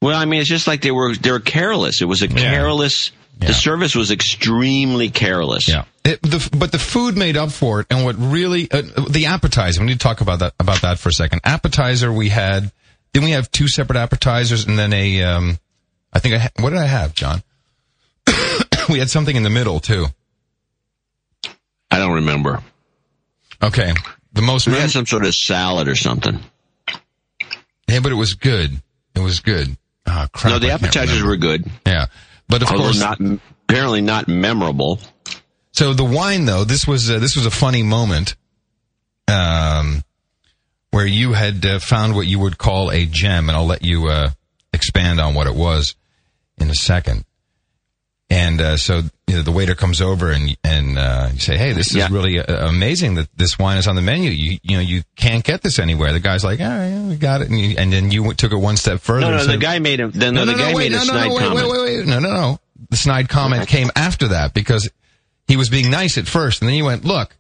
Well, 0.02 0.18
I 0.18 0.26
mean, 0.26 0.42
it's 0.42 0.50
just 0.50 0.68
like 0.68 0.82
they 0.82 0.92
were 0.92 1.16
they 1.16 1.32
were 1.32 1.40
careless. 1.40 2.02
It 2.02 2.06
was 2.06 2.22
a 2.22 2.28
careless. 2.28 3.12
Yeah. 3.40 3.48
The 3.48 3.54
service 3.54 3.96
was 3.96 4.10
extremely 4.12 5.10
careless. 5.10 5.68
Yeah. 5.68 5.86
It, 6.04 6.22
the, 6.22 6.50
but 6.58 6.72
the 6.72 6.80
food 6.80 7.18
made 7.18 7.38
up 7.38 7.52
for 7.52 7.82
it, 7.82 7.88
and 7.90 8.06
what 8.06 8.16
really 8.18 8.70
uh, 8.72 8.82
the 9.10 9.26
appetizer. 9.28 9.82
We 9.82 9.88
need 9.88 9.94
to 9.94 10.00
talk 10.00 10.22
about 10.22 10.40
that 10.40 10.54
about 10.60 10.82
that 10.82 11.00
for 11.00 11.10
a 11.10 11.14
second. 11.14 11.42
Appetizer, 11.44 12.12
we 12.12 12.30
had. 12.30 12.72
Didn't 13.14 13.26
we 13.26 13.32
have 13.32 13.52
two 13.52 13.68
separate 13.68 13.98
appetizers 13.98 14.66
and 14.68 14.78
then 14.78 14.94
a? 14.94 15.24
Um, 15.24 15.60
I 16.14 16.20
think 16.20 16.36
I 16.36 16.38
ha- 16.40 16.50
what 16.60 16.70
did 16.70 16.80
I 16.80 16.86
have, 16.86 17.14
John? 17.14 17.44
we 18.90 19.00
had 19.00 19.10
something 19.10 19.36
in 19.36 19.44
the 19.44 19.50
middle 19.50 19.80
too. 19.80 20.08
I 21.92 22.00
don't 22.00 22.16
remember. 22.16 22.64
Okay, 23.62 23.94
the 24.34 24.42
most. 24.42 24.68
We 24.68 24.74
Mem- 24.74 24.82
had 24.82 24.92
some 24.92 25.06
sort 25.06 25.26
of 25.26 25.36
salad 25.36 25.88
or 25.88 25.96
something. 25.96 26.40
yeah, 27.88 28.00
but 28.02 28.12
it 28.12 28.16
was 28.16 28.34
good. 28.36 28.82
It 29.16 29.20
was 29.20 29.40
good. 29.40 29.76
Oh, 30.08 30.28
crap, 30.32 30.54
No, 30.54 30.60
the 30.60 30.72
appetizers 30.72 31.22
were 31.22 31.36
good, 31.38 31.70
Yeah, 31.86 32.06
but 32.48 32.62
of 32.62 32.70
although 32.72 32.84
course, 32.86 33.00
not 33.00 33.20
apparently 33.68 34.02
not 34.02 34.28
memorable. 34.28 35.00
So 35.74 35.94
the 35.94 36.06
wine, 36.06 36.46
though, 36.46 36.64
this 36.64 36.88
was 36.88 37.10
uh, 37.12 37.20
this 37.20 37.36
was 37.36 37.46
a 37.46 37.52
funny 37.52 37.84
moment, 37.84 38.36
um, 39.28 40.04
where 40.92 41.06
you 41.06 41.34
had 41.34 41.66
uh, 41.66 41.80
found 41.80 42.16
what 42.16 42.26
you 42.26 42.40
would 42.40 42.58
call 42.58 42.90
a 42.92 43.06
gem, 43.06 43.50
and 43.50 43.58
I'll 43.58 43.66
let 43.66 43.84
you 43.84 44.08
uh, 44.08 44.32
expand 44.74 45.20
on 45.20 45.34
what 45.34 45.48
it 45.48 45.56
was 45.56 45.96
in 46.58 46.70
a 46.70 46.76
second. 46.76 47.26
And 48.30 48.60
uh, 48.60 48.76
so 48.76 49.04
you 49.28 49.36
know, 49.38 49.42
the 49.42 49.54
waiter 49.54 49.74
comes 49.74 50.02
over 50.02 50.32
and 50.32 50.58
and 50.64 50.98
uh, 51.00 51.30
you 51.34 51.40
say, 51.40 51.58
"Hey, 51.58 51.72
this 51.72 51.88
is 51.92 51.96
Yeah. 51.96 52.10
really 52.12 52.40
uh, 52.40 52.68
amazing 52.68 53.16
that 53.16 53.30
this 53.38 53.58
wine 53.58 53.78
is 53.78 53.88
on 53.88 53.96
the 53.96 54.02
menu. 54.02 54.30
You 54.32 54.58
you 54.64 54.76
know 54.76 54.82
you 54.82 55.04
can't 55.16 55.46
get 55.46 55.62
this 55.62 55.80
anywhere." 55.80 56.12
The 56.12 56.20
guy's 56.20 56.44
like, 56.44 56.60
"Ah, 56.62 56.86
yeah, 56.86 57.08
we 57.08 57.16
got 57.16 57.42
it," 57.42 57.50
and, 57.50 57.58
you, 57.58 57.76
and 57.78 57.92
then 57.94 58.12
you 58.12 58.34
took 58.34 58.52
it 58.52 58.58
one 58.58 58.76
step 58.76 59.00
further. 59.00 59.22
No, 59.32 59.38
no, 59.38 59.46
the 59.46 59.58
guy 59.58 59.80
made 59.80 60.02
a 60.02 60.10
then 60.10 60.34
no, 60.34 60.42
no, 60.44 60.52
the 60.52 60.52
no, 60.54 60.58
guy 60.58 60.72
no, 60.72 60.78
wait, 60.78 60.92
made 60.92 61.02
a 61.02 61.06
no, 61.06 61.14
no, 61.14 61.14
snide 61.14 61.28
no, 61.30 61.36
wait, 61.36 61.40
comment. 61.48 61.68
wait, 61.70 61.82
wait, 61.82 61.98
wait, 62.00 62.06
no, 62.06 62.20
no, 62.20 62.30
no. 62.34 62.60
The 62.90 62.98
snide 62.98 63.30
comment 63.30 63.68
came 63.70 63.90
after 63.96 64.28
that 64.30 64.54
because 64.54 64.90
he 65.48 65.56
was 65.56 65.70
being 65.70 65.90
nice 65.90 66.18
at 66.18 66.28
first, 66.28 66.62
and 66.62 66.68
then 66.68 66.76
he 66.76 66.82
went, 66.82 67.06
"Look, 67.06 67.34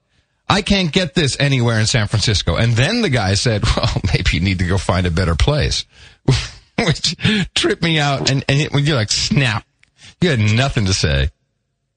I 0.48 0.62
can't 0.62 0.92
get 0.94 1.16
this 1.16 1.36
anywhere 1.38 1.80
in 1.82 1.86
San 1.86 2.08
Francisco." 2.08 2.56
And 2.56 2.74
then 2.78 3.02
the 3.02 3.10
guy 3.10 3.34
said, 3.34 3.64
"Well, 3.76 3.92
maybe 4.14 4.30
you 4.32 4.40
need 4.40 4.60
to 4.60 4.66
go 4.66 4.78
find 4.78 5.06
a 5.06 5.12
better 5.12 5.36
place," 5.36 5.84
which 6.80 7.16
tripped 7.56 7.84
me 7.84 8.00
out. 8.00 8.30
And 8.32 8.46
and 8.48 8.62
it, 8.62 8.72
when 8.74 8.86
you're 8.86 8.96
like, 8.96 9.12
"Snap," 9.12 9.66
you 10.22 10.30
had 10.30 10.40
nothing 10.40 10.86
to 10.86 10.94
say, 10.94 11.30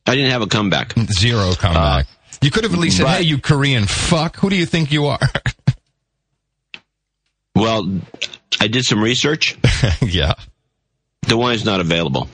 I 0.07 0.15
didn't 0.15 0.31
have 0.31 0.43
a 0.43 0.47
comeback. 0.47 0.95
zero 1.12 1.53
comeback. 1.53 2.07
you 2.43 2.50
could 2.50 2.65
have 2.65 2.73
at 2.73 2.79
least 2.81 2.97
said, 2.99 3.07
Uh, 3.07 3.17
"Hey, 3.17 3.23
you 3.23 3.39
Korean 3.39 3.87
fuck, 3.87 4.37
who 4.37 4.50
do 4.50 4.57
you 4.57 4.67
think 4.67 4.93
you 4.93 5.07
are?" 5.07 5.19
Well, 7.55 8.00
I 8.59 8.69
did 8.69 8.85
some 8.85 9.03
research. 9.03 9.59
yeah. 10.00 10.35
The 11.29 11.37
wine's 11.37 11.65
not 11.65 11.81
available. 11.81 12.29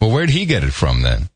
Well, 0.00 0.10
where'd 0.12 0.30
he 0.30 0.46
get 0.46 0.62
it 0.62 0.72
from 0.72 1.02
then? 1.02 1.28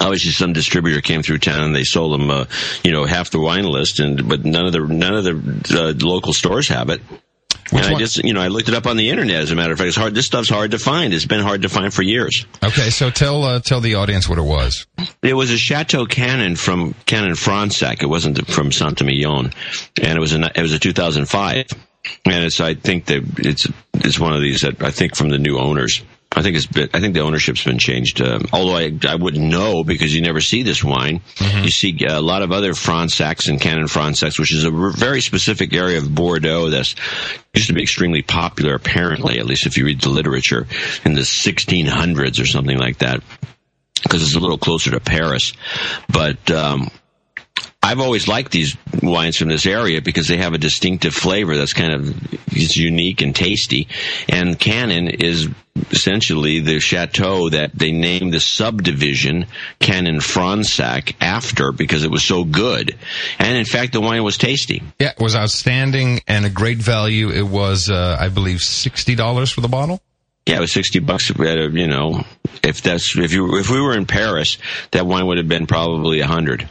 Obviously, 0.00 0.30
some 0.30 0.52
distributor 0.52 1.00
came 1.00 1.22
through 1.22 1.38
town 1.38 1.64
and 1.64 1.74
they 1.74 1.82
sold 1.84 2.12
them, 2.12 2.30
uh, 2.30 2.44
you 2.84 2.92
know, 2.92 3.04
half 3.04 3.30
the 3.30 3.40
wine 3.40 3.64
list, 3.64 3.98
and 4.00 4.28
but 4.28 4.44
none 4.44 4.64
of 4.66 4.72
the 4.72 4.80
none 4.80 5.14
of 5.14 5.24
the 5.24 5.78
uh, 5.78 6.06
local 6.06 6.32
stores 6.32 6.68
have 6.68 6.88
it. 6.88 7.02
And 7.72 7.86
I 7.86 7.98
just, 7.98 8.18
you 8.18 8.34
know, 8.34 8.40
I 8.40 8.48
looked 8.48 8.68
it 8.68 8.74
up 8.74 8.86
on 8.86 8.96
the 8.96 9.10
internet. 9.10 9.36
As 9.36 9.50
a 9.50 9.56
matter 9.56 9.72
of 9.72 9.78
fact, 9.78 9.88
it's 9.88 9.96
hard. 9.96 10.14
This 10.14 10.26
stuff's 10.26 10.48
hard 10.48 10.72
to 10.72 10.78
find. 10.78 11.14
It's 11.14 11.26
been 11.26 11.40
hard 11.40 11.62
to 11.62 11.68
find 11.68 11.92
for 11.92 12.02
years. 12.02 12.46
Okay, 12.62 12.90
so 12.90 13.10
tell 13.10 13.42
uh, 13.44 13.60
tell 13.60 13.80
the 13.80 13.94
audience 13.94 14.28
what 14.28 14.38
it 14.38 14.42
was. 14.42 14.86
It 15.22 15.34
was 15.34 15.50
a 15.50 15.58
Chateau 15.58 16.06
Canon 16.06 16.56
from 16.56 16.94
Canon 17.06 17.32
Fronsac. 17.32 18.02
It 18.02 18.06
wasn't 18.06 18.46
from 18.46 18.72
Saint-Emilion, 18.72 19.52
and 20.02 20.18
it 20.18 20.20
was 20.20 20.34
a 20.34 20.50
it 20.54 20.62
was 20.62 20.72
a 20.72 20.78
2005. 20.78 21.66
And 22.24 22.44
it's 22.44 22.60
I 22.60 22.74
think 22.74 23.06
that 23.06 23.22
it's 23.38 23.66
it's 23.94 24.18
one 24.18 24.34
of 24.34 24.42
these 24.42 24.60
that 24.60 24.82
I 24.82 24.90
think 24.90 25.16
from 25.16 25.30
the 25.30 25.38
new 25.38 25.58
owners. 25.58 26.02
I 26.34 26.42
think 26.42 26.56
it's 26.56 26.66
been, 26.66 26.88
I 26.94 27.00
think 27.00 27.14
the 27.14 27.20
ownership's 27.20 27.64
been 27.64 27.78
changed. 27.78 28.20
Um, 28.20 28.46
although 28.52 28.76
I 28.76 28.92
I 29.06 29.16
wouldn't 29.16 29.44
know 29.44 29.84
because 29.84 30.14
you 30.14 30.22
never 30.22 30.40
see 30.40 30.62
this 30.62 30.82
wine. 30.82 31.20
You 31.62 31.70
see 31.70 31.98
a 32.08 32.20
lot 32.20 32.42
of 32.42 32.52
other 32.52 32.72
Fronsacs 32.72 33.48
and 33.48 33.60
Canon 33.60 33.86
Fronsacs, 33.86 34.38
which 34.38 34.52
is 34.52 34.64
a 34.64 34.70
very 34.70 35.20
specific 35.20 35.72
area 35.74 35.98
of 35.98 36.14
Bordeaux 36.14 36.70
that's 36.70 36.94
used 37.54 37.68
to 37.68 37.74
be 37.74 37.82
extremely 37.82 38.22
popular. 38.22 38.74
Apparently, 38.74 39.38
at 39.38 39.46
least 39.46 39.66
if 39.66 39.76
you 39.76 39.84
read 39.84 40.00
the 40.00 40.08
literature 40.08 40.66
in 41.04 41.14
the 41.14 41.20
1600s 41.20 42.40
or 42.40 42.46
something 42.46 42.78
like 42.78 42.98
that 42.98 43.22
because 44.02 44.22
it's 44.22 44.34
a 44.34 44.40
little 44.40 44.58
closer 44.58 44.90
to 44.90 45.00
Paris. 45.00 45.52
But 46.08 46.50
um, 46.50 46.90
I've 47.82 47.98
always 47.98 48.28
liked 48.28 48.52
these 48.52 48.76
wines 49.02 49.36
from 49.36 49.48
this 49.48 49.66
area 49.66 50.00
because 50.00 50.28
they 50.28 50.36
have 50.36 50.54
a 50.54 50.58
distinctive 50.58 51.14
flavor 51.14 51.56
that's 51.56 51.72
kind 51.72 51.92
of 51.92 52.32
it's 52.56 52.76
unique 52.76 53.22
and 53.22 53.34
tasty. 53.34 53.88
And 54.28 54.58
Canon 54.58 55.08
is 55.08 55.48
essentially 55.90 56.60
the 56.60 56.78
chateau 56.78 57.48
that 57.48 57.72
they 57.74 57.90
named 57.90 58.32
the 58.32 58.40
subdivision 58.40 59.46
Canon 59.80 60.20
Fronsac 60.20 61.16
after 61.20 61.72
because 61.72 62.04
it 62.04 62.10
was 62.10 62.22
so 62.22 62.44
good. 62.44 62.96
And 63.38 63.56
in 63.56 63.64
fact, 63.64 63.92
the 63.94 64.00
wine 64.00 64.22
was 64.22 64.36
tasty. 64.36 64.82
Yeah, 65.00 65.10
it 65.10 65.20
was 65.20 65.34
outstanding 65.34 66.20
and 66.28 66.46
a 66.46 66.50
great 66.50 66.78
value. 66.78 67.30
It 67.30 67.46
was, 67.46 67.90
uh, 67.90 68.16
I 68.20 68.28
believe, 68.28 68.60
sixty 68.60 69.16
dollars 69.16 69.50
for 69.50 69.60
the 69.60 69.68
bottle. 69.68 70.00
Yeah, 70.46 70.58
it 70.58 70.60
was 70.60 70.72
sixty 70.72 71.00
bucks. 71.00 71.30
A, 71.30 71.70
you 71.70 71.88
know, 71.88 72.24
if 72.62 72.82
that's 72.82 73.16
if 73.16 73.32
you 73.32 73.58
if 73.58 73.70
we 73.70 73.80
were 73.80 73.96
in 73.96 74.06
Paris, 74.06 74.58
that 74.92 75.06
wine 75.06 75.26
would 75.26 75.38
have 75.38 75.48
been 75.48 75.66
probably 75.66 76.20
a 76.20 76.26
hundred. 76.26 76.68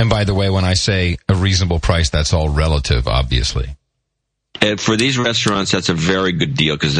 And 0.00 0.08
by 0.08 0.24
the 0.24 0.32
way, 0.32 0.48
when 0.48 0.64
I 0.64 0.72
say 0.72 1.18
a 1.28 1.34
reasonable 1.34 1.78
price, 1.78 2.08
that's 2.08 2.32
all 2.32 2.48
relative, 2.48 3.06
obviously. 3.06 3.76
And 4.62 4.80
for 4.80 4.96
these 4.96 5.18
restaurants, 5.18 5.72
that's 5.72 5.90
a 5.90 5.94
very 5.94 6.32
good 6.32 6.54
deal 6.54 6.74
because 6.74 6.96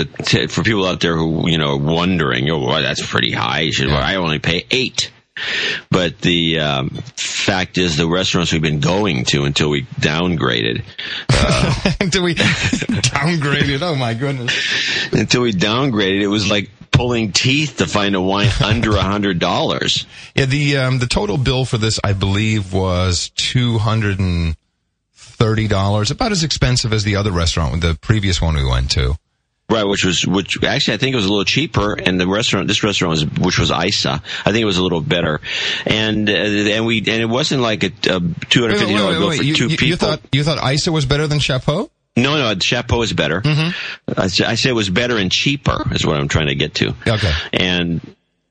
for 0.53 0.63
people 0.63 0.85
out 0.85 1.01
there 1.01 1.17
who 1.17 1.49
you 1.49 1.57
know 1.57 1.71
are 1.71 1.79
wondering, 1.79 2.51
oh, 2.51 2.59
well, 2.59 2.83
that's 2.83 3.05
pretty 3.07 3.33
high. 3.33 3.71
Should, 3.71 3.87
well, 3.87 4.03
I 4.03 4.17
only 4.17 4.39
pay 4.39 4.67
eight. 4.71 5.11
But 5.91 6.21
the 6.21 6.61
um, 6.61 6.91
fact 7.17 7.79
is, 7.79 7.97
the 7.97 8.07
restaurants 8.07 8.53
we've 8.53 8.61
been 8.61 8.81
going 8.81 9.25
to 9.27 9.45
until 9.45 9.71
we 9.71 9.85
downgraded, 9.99 10.83
Until 12.03 12.23
we 12.23 12.35
downgraded. 12.35 13.81
Oh 13.81 13.95
my 13.95 14.13
goodness. 14.13 15.11
until 15.11 15.41
we 15.41 15.53
downgraded, 15.53 16.21
it 16.21 16.29
was 16.29 16.51
like 16.51 16.69
pulling 17.01 17.33
teeth 17.33 17.79
to 17.79 17.87
find 17.87 18.15
a 18.15 18.21
wine 18.21 18.51
under 18.65 18.95
a 18.97 19.03
hundred 19.03 19.39
dollars. 19.39 20.07
Yeah, 20.35 20.45
the 20.45 20.77
um, 20.77 20.99
the 20.99 21.07
total 21.07 21.39
bill 21.39 21.65
for 21.65 21.79
this, 21.79 21.99
I 22.05 22.13
believe, 22.13 22.73
was 22.75 23.31
two 23.37 23.79
hundred 23.79 24.19
and 24.19 24.55
thirty 25.15 25.67
dollars. 25.67 26.11
About 26.11 26.31
as 26.33 26.45
expensive 26.45 26.93
as 26.93 27.05
the 27.05 27.17
other 27.17 27.33
restaurant, 27.33 27.81
the 27.81 27.97
previous 28.03 28.43
one 28.43 28.55
we 28.55 28.65
went 28.65 28.91
to. 28.93 29.15
Right, 29.71 29.85
which 29.85 30.05
was 30.05 30.27
which 30.27 30.63
actually 30.65 30.95
I 30.95 30.97
think 30.99 31.13
it 31.13 31.17
was 31.17 31.27
a 31.27 31.31
little 31.31 31.45
cheaper, 31.45 31.95
and 31.95 32.21
the 32.21 32.27
restaurant 32.27 32.67
this 32.67 32.83
restaurant 32.83 33.11
was 33.13 33.25
which 33.39 33.59
was 33.59 33.71
Isa. 33.71 34.21
I 34.45 34.53
think 34.53 34.63
it 34.63 34.65
was 34.65 34.79
a 34.79 34.83
little 34.83 35.01
better, 35.01 35.41
and 35.87 36.29
uh, 36.29 36.33
and 36.33 36.85
we 36.87 36.99
and 36.99 37.09
it 37.09 37.29
wasn't 37.29 37.63
like 37.63 37.85
a, 37.85 37.87
a 37.87 38.21
two 38.51 38.63
hundred 38.63 38.79
fifty 38.79 38.95
dollar 38.97 39.17
bill 39.19 39.31
for 39.31 39.43
You, 39.43 39.55
two 39.55 39.65
you- 39.69 39.77
people. 39.77 39.87
you 39.89 39.97
thought 39.97 40.21
you 40.33 40.43
thought 40.45 40.73
Isa 40.73 40.91
was 40.91 41.07
better 41.07 41.27
than 41.29 41.39
Chapeau? 41.39 41.89
No, 42.17 42.37
no, 42.37 42.55
the 42.55 42.63
Chapeau 42.63 43.03
is 43.03 43.13
better. 43.13 43.41
I, 44.17 44.27
say, 44.27 44.45
I 44.45 44.55
say 44.57 44.71
it 44.71 44.75
was 44.75 44.91
better 44.91 45.17
and 45.17 45.31
cheaper 45.31 45.83
is 45.95 46.05
what 46.05 46.17
I'm 46.17 46.29
trying 46.29 46.49
to 46.49 46.55
get 46.55 46.75
to. 46.77 46.95
Okay. 47.07 47.33
And 47.53 48.01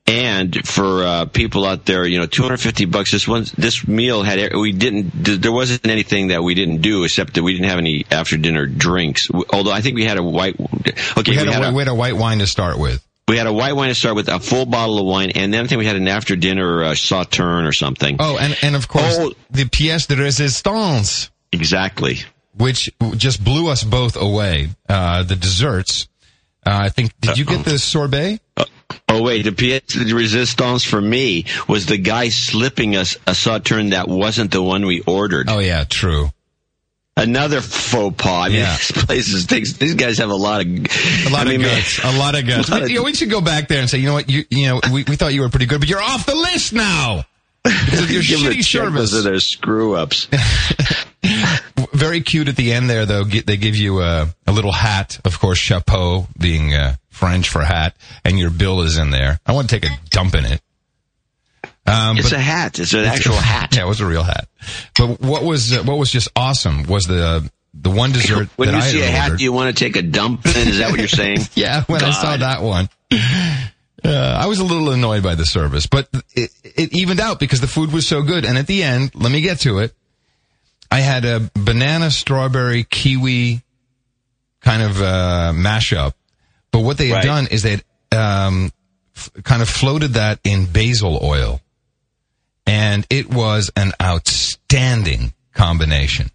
and 0.06 0.66
for 0.66 1.04
uh, 1.04 1.24
people 1.26 1.64
out 1.64 1.84
there, 1.84 2.04
you 2.04 2.18
know, 2.18 2.26
250 2.26 2.86
bucks. 2.86 3.12
This 3.12 3.28
one, 3.28 3.44
this 3.56 3.86
meal 3.86 4.22
had 4.24 4.54
we 4.56 4.72
didn't. 4.72 5.10
There 5.40 5.52
wasn't 5.52 5.86
anything 5.86 6.28
that 6.28 6.42
we 6.42 6.54
didn't 6.54 6.78
do 6.80 7.04
except 7.04 7.34
that 7.34 7.42
we 7.44 7.52
didn't 7.52 7.68
have 7.68 7.78
any 7.78 8.06
after 8.10 8.36
dinner 8.36 8.66
drinks. 8.66 9.28
Although 9.52 9.70
I 9.70 9.82
think 9.82 9.94
we 9.94 10.04
had 10.04 10.18
a 10.18 10.22
white. 10.22 10.56
Okay, 10.58 10.92
We 11.30 11.36
had, 11.36 11.46
we 11.46 11.52
had 11.52 11.62
a, 11.62 11.68
a, 11.68 11.72
we 11.72 11.78
had 11.82 11.88
a 11.88 11.94
white 11.94 12.16
wine 12.16 12.38
to 12.38 12.46
start 12.48 12.78
with. 12.78 13.06
we 13.28 13.36
had 13.36 13.46
a 13.46 13.52
white 13.52 13.76
wine 13.76 13.90
to 13.90 13.94
start 13.94 14.16
with, 14.16 14.28
a 14.28 14.40
full 14.40 14.66
bottle 14.66 14.98
of 14.98 15.06
wine, 15.06 15.30
and 15.36 15.54
then 15.54 15.62
I 15.64 15.68
think 15.68 15.78
we 15.78 15.86
had 15.86 15.96
an 15.96 16.08
after 16.08 16.34
dinner 16.34 16.82
uh, 16.82 16.94
sauterne 16.96 17.64
or 17.66 17.72
something. 17.72 18.16
Oh, 18.18 18.36
and 18.36 18.56
and 18.62 18.74
of 18.74 18.88
course 18.88 19.16
Oh. 19.16 19.32
the 19.50 19.64
pièce 19.66 20.08
de 20.08 20.16
résistance, 20.16 21.28
Exactly. 21.52 22.18
Which 22.56 22.90
just 23.16 23.42
blew 23.44 23.68
us 23.68 23.82
both 23.84 24.16
away. 24.16 24.68
Uh, 24.88 25.22
the 25.22 25.36
desserts. 25.36 26.08
Uh, 26.66 26.78
I 26.82 26.88
think. 26.90 27.12
Did 27.20 27.38
you 27.38 27.44
get 27.44 27.64
the 27.64 27.78
sorbet? 27.78 28.40
Oh 29.08 29.22
wait, 29.22 29.42
the 29.42 29.50
pièce 29.50 29.86
de 30.06 30.14
resistance 30.14 30.84
for 30.84 31.00
me 31.00 31.46
was 31.68 31.86
the 31.86 31.96
guy 31.98 32.28
slipping 32.28 32.96
us 32.96 33.16
a 33.26 33.34
sauterne 33.34 33.90
that 33.90 34.08
wasn't 34.08 34.50
the 34.50 34.62
one 34.62 34.84
we 34.86 35.00
ordered. 35.00 35.48
Oh 35.48 35.58
yeah, 35.60 35.84
true. 35.84 36.30
Another 37.16 37.60
faux 37.60 38.14
pas. 38.16 38.46
I 38.46 38.48
mean, 38.48 38.58
Yeah. 38.58 38.76
this 38.76 38.92
place 38.92 39.44
things. 39.46 39.78
These 39.78 39.94
guys 39.94 40.18
have 40.18 40.30
a 40.30 40.34
lot 40.34 40.60
of 40.60 40.66
A 40.68 41.30
lot 41.30 41.46
I 41.46 41.50
mean, 41.50 41.56
of 41.56 41.62
man, 41.62 41.76
guts. 41.78 42.00
A 42.04 42.18
lot 42.18 42.34
of 42.38 42.46
guts. 42.46 42.68
Lot 42.70 42.80
We, 42.80 42.84
of- 42.84 42.90
you 42.90 42.96
know, 42.98 43.02
we 43.04 43.14
should 43.14 43.30
go 43.30 43.40
back 43.40 43.68
there 43.68 43.80
and 43.80 43.90
say, 43.90 43.98
you 43.98 44.06
know 44.06 44.14
what, 44.14 44.28
you 44.30 44.44
you 44.50 44.66
know, 44.68 44.80
we, 44.92 45.04
we 45.04 45.16
thought 45.16 45.34
you 45.34 45.42
were 45.42 45.48
pretty 45.50 45.66
good, 45.66 45.80
but 45.80 45.88
you're 45.88 46.02
off 46.02 46.26
the 46.26 46.34
list 46.34 46.72
now. 46.72 47.24
Because 47.62 48.00
of 48.04 48.10
your 48.10 48.22
give 48.22 48.40
them 48.42 48.52
a 48.52 48.54
shitty 48.54 48.64
service. 48.64 48.92
because 48.92 49.14
of 49.14 49.24
their 49.24 49.40
screw 49.40 49.94
ups. 49.94 50.28
Very 51.92 52.20
cute 52.20 52.48
at 52.48 52.56
the 52.56 52.72
end 52.72 52.88
there, 52.88 53.06
though. 53.06 53.24
They 53.24 53.56
give 53.56 53.76
you 53.76 54.00
a, 54.00 54.28
a 54.46 54.52
little 54.52 54.72
hat, 54.72 55.20
of 55.24 55.38
course, 55.38 55.58
chapeau 55.58 56.26
being 56.38 56.74
uh, 56.74 56.96
French 57.08 57.48
for 57.48 57.62
hat, 57.62 57.96
and 58.24 58.38
your 58.38 58.50
bill 58.50 58.80
is 58.82 58.96
in 58.96 59.10
there. 59.10 59.38
I 59.44 59.52
want 59.52 59.68
to 59.68 59.80
take 59.80 59.90
a 59.90 59.94
dump 60.10 60.34
in 60.34 60.46
it. 60.46 60.60
Um, 61.86 62.18
it's 62.18 62.32
a 62.32 62.38
hat. 62.38 62.78
It's 62.78 62.94
an 62.94 63.04
actual 63.04 63.34
hat. 63.36 63.74
Yeah, 63.76 63.84
it 63.84 63.88
was 63.88 64.00
a 64.00 64.06
real 64.06 64.22
hat. 64.22 64.48
But 64.96 65.20
what 65.20 65.42
was 65.42 65.72
uh, 65.72 65.82
what 65.82 65.98
was 65.98 66.10
just 66.10 66.28
awesome 66.36 66.84
was 66.84 67.04
the 67.04 67.50
the 67.74 67.90
one 67.90 68.12
dessert 68.12 68.48
When 68.56 68.70
you 68.70 68.76
I 68.76 68.80
see 68.80 69.02
a 69.02 69.06
had 69.06 69.30
hat, 69.32 69.38
do 69.38 69.44
you 69.44 69.52
want 69.52 69.76
to 69.76 69.84
take 69.84 69.96
a 69.96 70.02
dump 70.02 70.46
in? 70.46 70.68
Is 70.68 70.78
that 70.78 70.90
what 70.90 70.98
you're 70.98 71.08
saying? 71.08 71.38
Yeah, 71.54 71.84
when 71.84 72.02
I 72.02 72.10
saw 72.10 72.36
that 72.36 72.62
one. 72.62 72.88
Uh, 74.02 74.38
I 74.40 74.46
was 74.46 74.58
a 74.60 74.64
little 74.64 74.90
annoyed 74.90 75.22
by 75.22 75.34
the 75.34 75.44
service, 75.44 75.86
but 75.86 76.08
it, 76.34 76.50
it 76.64 76.92
evened 76.94 77.20
out 77.20 77.38
because 77.38 77.60
the 77.60 77.66
food 77.66 77.92
was 77.92 78.06
so 78.06 78.22
good. 78.22 78.46
And 78.46 78.56
at 78.56 78.66
the 78.66 78.82
end, 78.82 79.14
let 79.14 79.30
me 79.30 79.42
get 79.42 79.60
to 79.60 79.80
it. 79.80 79.94
I 80.90 81.00
had 81.00 81.24
a 81.24 81.50
banana, 81.54 82.10
strawberry, 82.10 82.84
kiwi 82.84 83.62
kind 84.60 84.82
of 84.82 85.00
uh, 85.00 85.52
mashup. 85.54 86.12
But 86.72 86.80
what 86.80 86.98
they 86.98 87.08
had 87.08 87.16
Right. 87.16 87.24
done 87.24 87.46
is 87.50 87.62
they 87.62 87.70
had 87.70 87.84
um, 88.12 88.72
f- 89.16 89.30
kind 89.44 89.62
of 89.62 89.68
floated 89.68 90.14
that 90.14 90.40
in 90.44 90.66
basil 90.66 91.20
oil. 91.22 91.60
And 92.66 93.06
it 93.10 93.32
was 93.32 93.70
an 93.76 93.92
outstanding 94.02 95.32
combination. 95.54 96.30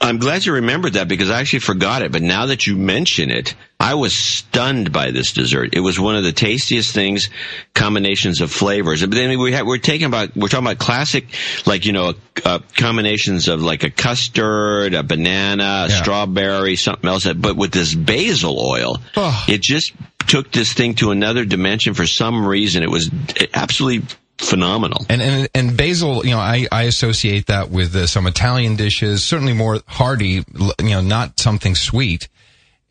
I'm 0.00 0.18
glad 0.18 0.44
you 0.44 0.52
remembered 0.54 0.94
that 0.94 1.08
because 1.08 1.30
I 1.30 1.40
actually 1.40 1.60
forgot 1.60 2.02
it. 2.02 2.12
But 2.12 2.22
now 2.22 2.46
that 2.46 2.66
you 2.66 2.76
mention 2.76 3.30
it, 3.30 3.54
I 3.78 3.94
was 3.94 4.14
stunned 4.14 4.92
by 4.92 5.10
this 5.10 5.32
dessert. 5.32 5.70
It 5.74 5.80
was 5.80 5.98
one 6.00 6.16
of 6.16 6.24
the 6.24 6.32
tastiest 6.32 6.94
things, 6.94 7.28
combinations 7.74 8.40
of 8.40 8.50
flavors. 8.50 9.00
But 9.00 9.10
then 9.10 9.38
we 9.38 9.52
have, 9.52 9.66
we're 9.66 9.78
taking 9.78 10.06
about 10.06 10.36
we're 10.36 10.48
talking 10.48 10.66
about 10.66 10.78
classic, 10.78 11.26
like 11.66 11.84
you 11.86 11.92
know, 11.92 12.14
uh, 12.44 12.60
combinations 12.76 13.48
of 13.48 13.62
like 13.62 13.82
a 13.82 13.90
custard, 13.90 14.94
a 14.94 15.02
banana, 15.02 15.86
a 15.86 15.88
Yeah. 15.90 16.02
strawberry, 16.02 16.76
something 16.76 17.08
else. 17.08 17.26
But 17.32 17.56
with 17.56 17.72
this 17.72 17.94
basil 17.94 18.58
oil, 18.58 18.98
Oh. 19.16 19.44
it 19.48 19.60
just 19.60 19.92
took 20.26 20.50
this 20.52 20.72
thing 20.72 20.94
to 20.96 21.10
another 21.10 21.44
dimension. 21.44 21.94
For 21.94 22.06
some 22.06 22.46
reason, 22.46 22.82
it 22.82 22.90
was 22.90 23.10
absolutely 23.52 24.06
phenomenal. 24.48 25.04
And 25.08 25.22
and 25.22 25.48
and 25.54 25.76
basil, 25.76 26.24
you 26.24 26.32
know, 26.32 26.38
I 26.38 26.66
I 26.70 26.82
associate 26.84 27.46
that 27.46 27.70
with 27.70 27.94
uh, 27.94 28.06
some 28.06 28.26
Italian 28.26 28.76
dishes, 28.76 29.24
certainly 29.24 29.52
more 29.52 29.80
hearty, 29.86 30.44
you 30.54 30.74
know, 30.80 31.00
not 31.00 31.40
something 31.40 31.74
sweet. 31.74 32.28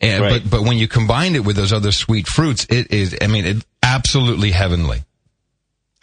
And, 0.01 0.21
Right. 0.21 0.41
But 0.43 0.49
but 0.49 0.61
when 0.67 0.77
you 0.77 0.87
combine 0.87 1.35
it 1.35 1.45
with 1.45 1.55
those 1.55 1.71
other 1.71 1.91
sweet 1.91 2.27
fruits, 2.27 2.65
it 2.69 2.91
is. 2.91 3.15
I 3.21 3.27
mean, 3.27 3.45
it 3.45 3.65
absolutely 3.81 4.51
heavenly. 4.51 5.03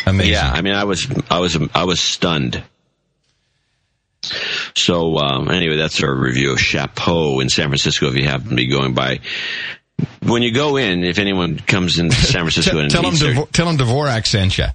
Amazing. 0.07 0.33
Yeah, 0.33 0.51
I 0.51 0.63
mean, 0.63 0.75
I 0.75 0.85
was, 0.85 1.07
I 1.31 1.41
was, 1.41 1.59
I 1.75 1.85
was 1.85 2.01
stunned. 2.01 2.63
So 4.75 5.17
um, 5.19 5.51
anyway, 5.51 5.77
that's 5.77 6.03
our 6.03 6.15
review 6.15 6.53
of 6.53 6.61
Chapeau 6.61 7.41
in 7.41 7.49
San 7.49 7.69
Francisco. 7.69 8.09
If 8.09 8.17
you 8.17 8.25
happen 8.25 8.51
to 8.51 8.55
be 8.55 8.67
going 8.67 8.95
by, 8.95 9.21
when 10.23 10.43
you 10.43 10.53
go 10.53 10.77
in, 10.77 11.05
if 11.05 11.19
anyone 11.19 11.59
comes 11.59 11.99
into 11.99 12.17
San 12.17 12.43
Francisco 12.49 12.73
Tell, 12.73 12.81
and 12.81 12.91
tell 12.91 13.03
them 13.03 13.15
Devo- 13.15 13.51
tell 13.51 13.69
him 13.69 13.77
Dvorak 13.77 14.27
sent 14.27 14.59
you. 14.59 14.67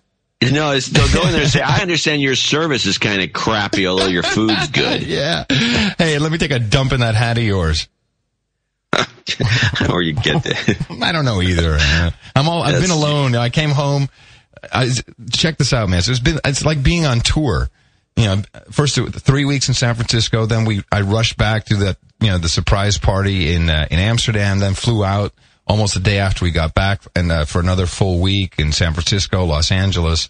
No, 0.43 0.71
it's, 0.71 0.87
they'll 0.87 1.11
go 1.11 1.25
in 1.25 1.31
there 1.31 1.41
and 1.41 1.49
say, 1.49 1.61
"I 1.61 1.81
understand 1.81 2.21
your 2.21 2.35
service 2.35 2.85
is 2.85 2.97
kind 2.97 3.21
of 3.21 3.33
crappy, 3.33 3.87
although 3.87 4.07
your 4.07 4.23
food's 4.23 4.69
good." 4.69 5.03
Yeah. 5.15 5.45
Hey, 5.97 6.19
let 6.19 6.31
me 6.31 6.37
take 6.37 6.51
a 6.51 6.59
dump 6.59 6.91
in 6.91 6.99
that 7.01 7.15
hat 7.15 7.37
of 7.37 7.43
yours. 7.43 7.87
or 9.89 10.01
you 10.01 10.13
get 10.13 10.43
the 10.43 10.97
I 11.01 11.11
don't 11.11 11.25
know 11.25 11.41
either. 11.41 11.77
I'm 12.35 12.47
all. 12.49 12.63
I've 12.63 12.81
been 12.81 12.91
alone. 12.91 13.35
I 13.35 13.49
came 13.49 13.69
home. 13.69 14.09
I, 14.71 14.89
check 15.31 15.57
this 15.57 15.73
out, 15.73 15.89
man. 15.89 16.01
So 16.01 16.11
it's 16.11 16.19
been. 16.19 16.39
It's 16.45 16.65
like 16.65 16.83
being 16.83 17.05
on 17.05 17.19
tour. 17.19 17.69
You 18.15 18.25
know, 18.25 18.41
first 18.71 18.95
three 18.95 19.45
weeks 19.45 19.67
in 19.67 19.73
San 19.73 19.95
Francisco, 19.95 20.45
then 20.45 20.65
we 20.65 20.83
I 20.91 21.01
rushed 21.01 21.37
back 21.37 21.65
to 21.65 21.75
the 21.75 21.97
you 22.21 22.29
know 22.29 22.37
the 22.37 22.49
surprise 22.49 22.97
party 22.97 23.53
in 23.53 23.69
uh, 23.69 23.87
in 23.91 23.99
Amsterdam, 23.99 24.59
then 24.59 24.73
flew 24.73 25.03
out 25.03 25.33
almost 25.67 25.95
a 25.95 25.99
day 25.99 26.19
after 26.19 26.45
we 26.45 26.51
got 26.51 26.73
back, 26.73 27.01
and 27.15 27.31
uh, 27.31 27.45
for 27.45 27.59
another 27.59 27.85
full 27.85 28.19
week 28.19 28.55
in 28.57 28.71
San 28.71 28.93
Francisco, 28.93 29.45
Los 29.45 29.71
Angeles, 29.71 30.29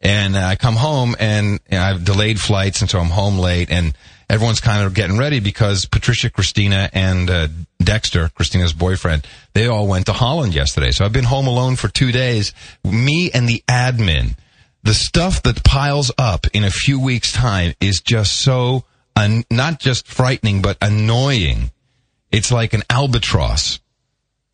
and 0.00 0.36
uh, 0.36 0.40
I 0.40 0.56
come 0.56 0.76
home 0.76 1.16
and 1.18 1.58
you 1.70 1.78
know, 1.78 1.82
I've 1.82 2.04
delayed 2.04 2.40
flights, 2.40 2.80
and 2.80 2.90
so 2.90 2.98
I'm 3.00 3.06
home 3.06 3.38
late, 3.38 3.70
and 3.70 3.94
everyone's 4.30 4.60
kind 4.60 4.84
of 4.84 4.94
getting 4.94 5.18
ready 5.18 5.40
because 5.40 5.86
Patricia, 5.86 6.30
Christina, 6.30 6.90
and 6.92 7.30
uh, 7.30 7.48
Dexter, 7.82 8.28
Christina's 8.30 8.72
boyfriend, 8.72 9.26
they 9.54 9.66
all 9.66 9.86
went 9.86 10.06
to 10.06 10.12
Holland 10.12 10.54
yesterday. 10.54 10.90
So 10.90 11.04
I've 11.04 11.12
been 11.12 11.24
home 11.24 11.46
alone 11.46 11.76
for 11.76 11.88
two 11.88 12.12
days. 12.12 12.52
Me 12.84 13.30
and 13.32 13.48
the 13.48 13.64
admin, 13.68 14.36
the 14.82 14.94
stuff 14.94 15.42
that 15.42 15.64
piles 15.64 16.12
up 16.18 16.46
in 16.52 16.64
a 16.64 16.70
few 16.70 17.00
weeks' 17.00 17.32
time 17.32 17.74
is 17.80 18.00
just 18.00 18.34
so 18.40 18.84
un- 19.16 19.44
not 19.50 19.80
just 19.80 20.06
frightening 20.06 20.62
but 20.62 20.76
annoying. 20.80 21.70
It's 22.30 22.52
like 22.52 22.74
an 22.74 22.82
albatross. 22.90 23.80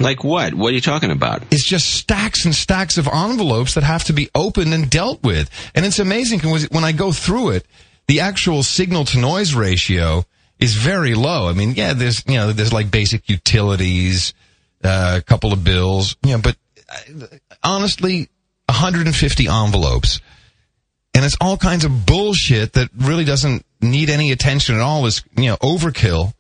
Like 0.04 0.22
what? 0.22 0.54
What 0.54 0.70
are 0.70 0.74
you 0.74 0.80
talking 0.80 1.10
about? 1.10 1.42
It's 1.50 1.68
just 1.68 1.90
stacks 1.92 2.44
and 2.44 2.54
stacks 2.54 2.98
of 2.98 3.08
envelopes 3.08 3.74
that 3.74 3.82
have 3.82 4.04
to 4.04 4.12
be 4.12 4.28
opened 4.34 4.72
and 4.74 4.88
dealt 4.88 5.22
with. 5.22 5.50
And 5.74 5.84
it's 5.84 5.98
amazing 5.98 6.40
'cause 6.40 6.68
when 6.70 6.84
I 6.84 6.92
go 6.92 7.10
through 7.10 7.50
it, 7.50 7.66
the 8.06 8.20
actual 8.20 8.62
signal 8.62 9.04
to 9.06 9.18
noise 9.18 9.54
ratio 9.54 10.24
is 10.60 10.74
very 10.74 11.14
low. 11.14 11.48
I 11.48 11.52
mean, 11.52 11.74
yeah, 11.74 11.94
there's, 11.94 12.22
you 12.26 12.34
know, 12.34 12.52
there's 12.52 12.72
like 12.72 12.90
basic 12.90 13.28
utilities, 13.28 14.34
uh, 14.84 15.14
a 15.18 15.22
couple 15.22 15.52
of 15.52 15.64
bills, 15.64 16.16
you 16.22 16.32
know, 16.32 16.38
but 16.38 16.56
uh, 16.88 17.26
honestly, 17.62 18.28
150 18.68 19.48
envelopes. 19.48 20.20
And 21.14 21.24
it's 21.24 21.36
all 21.40 21.56
kinds 21.56 21.84
of 21.84 22.06
bullshit 22.06 22.72
that 22.74 22.88
really 22.96 23.24
doesn't 23.24 23.64
need 23.80 24.10
any 24.10 24.32
attention 24.32 24.74
at 24.74 24.80
all. 24.80 25.06
Is, 25.06 25.22
you 25.36 25.46
know, 25.46 25.56
overkill. 25.58 26.32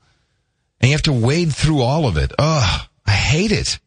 And 0.80 0.90
you 0.90 0.94
have 0.94 1.02
to 1.02 1.12
wade 1.12 1.54
through 1.54 1.80
all 1.80 2.06
of 2.06 2.16
it. 2.16 2.32
Ugh, 2.38 2.86
I 3.06 3.12
hate 3.12 3.52
it. 3.52 3.78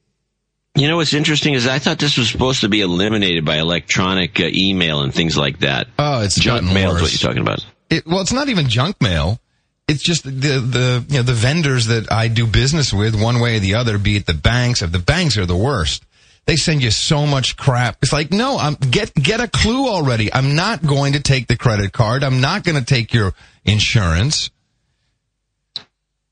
You 0.77 0.87
know 0.87 0.97
what's 0.97 1.13
interesting 1.13 1.55
is 1.55 1.65
I 1.65 1.79
thought 1.79 1.97
this 1.97 2.17
was 2.17 2.29
supposed 2.29 2.61
to 2.61 2.69
be 2.69 2.81
eliminated 2.81 3.43
by 3.43 3.57
electronic 3.57 4.39
uh, 4.39 4.43
email 4.43 5.01
and 5.01 5.11
things 5.11 5.35
like 5.35 5.59
that. 5.59 5.87
Oh, 5.97 6.21
it's 6.21 6.39
Junk 6.39 6.71
mail 6.71 6.95
is 6.95 7.01
what 7.01 7.11
you're 7.11 7.27
talking 7.27 7.41
about. 7.41 7.65
It, 7.89 8.05
well, 8.05 8.21
it's 8.21 8.31
not 8.33 8.49
even 8.49 8.69
junk 8.69 9.01
mail. 9.01 9.39
It's 9.87 10.03
just 10.03 10.23
the 10.23 10.29
the 10.29 11.05
you 11.07 11.17
know 11.17 11.23
the 11.23 11.33
vendors 11.33 11.87
that 11.87 12.11
I 12.11 12.27
do 12.27 12.45
business 12.45 12.93
with, 12.93 13.19
one 13.19 13.39
way 13.39 13.57
or 13.57 13.59
the 13.59 13.73
other. 13.75 13.97
Be 13.97 14.17
it 14.17 14.27
the 14.27 14.35
banks, 14.35 14.83
if 14.83 14.91
the 14.91 14.99
banks 14.99 15.35
are 15.37 15.47
the 15.47 15.57
worst, 15.57 16.03
they 16.45 16.57
send 16.57 16.83
you 16.83 16.91
so 16.91 17.25
much 17.25 17.57
crap. 17.57 17.97
It's 18.03 18.13
like, 18.13 18.31
no, 18.31 18.57
I'm 18.57 18.75
get 18.75 19.15
get 19.15 19.39
a 19.39 19.47
clue 19.47 19.87
already. 19.87 20.31
I'm 20.31 20.55
not 20.55 20.85
going 20.85 21.13
to 21.13 21.21
take 21.21 21.47
the 21.47 21.57
credit 21.57 21.91
card. 21.91 22.23
I'm 22.23 22.39
not 22.39 22.63
going 22.63 22.77
to 22.77 22.85
take 22.85 23.13
your 23.15 23.33
insurance. 23.65 24.51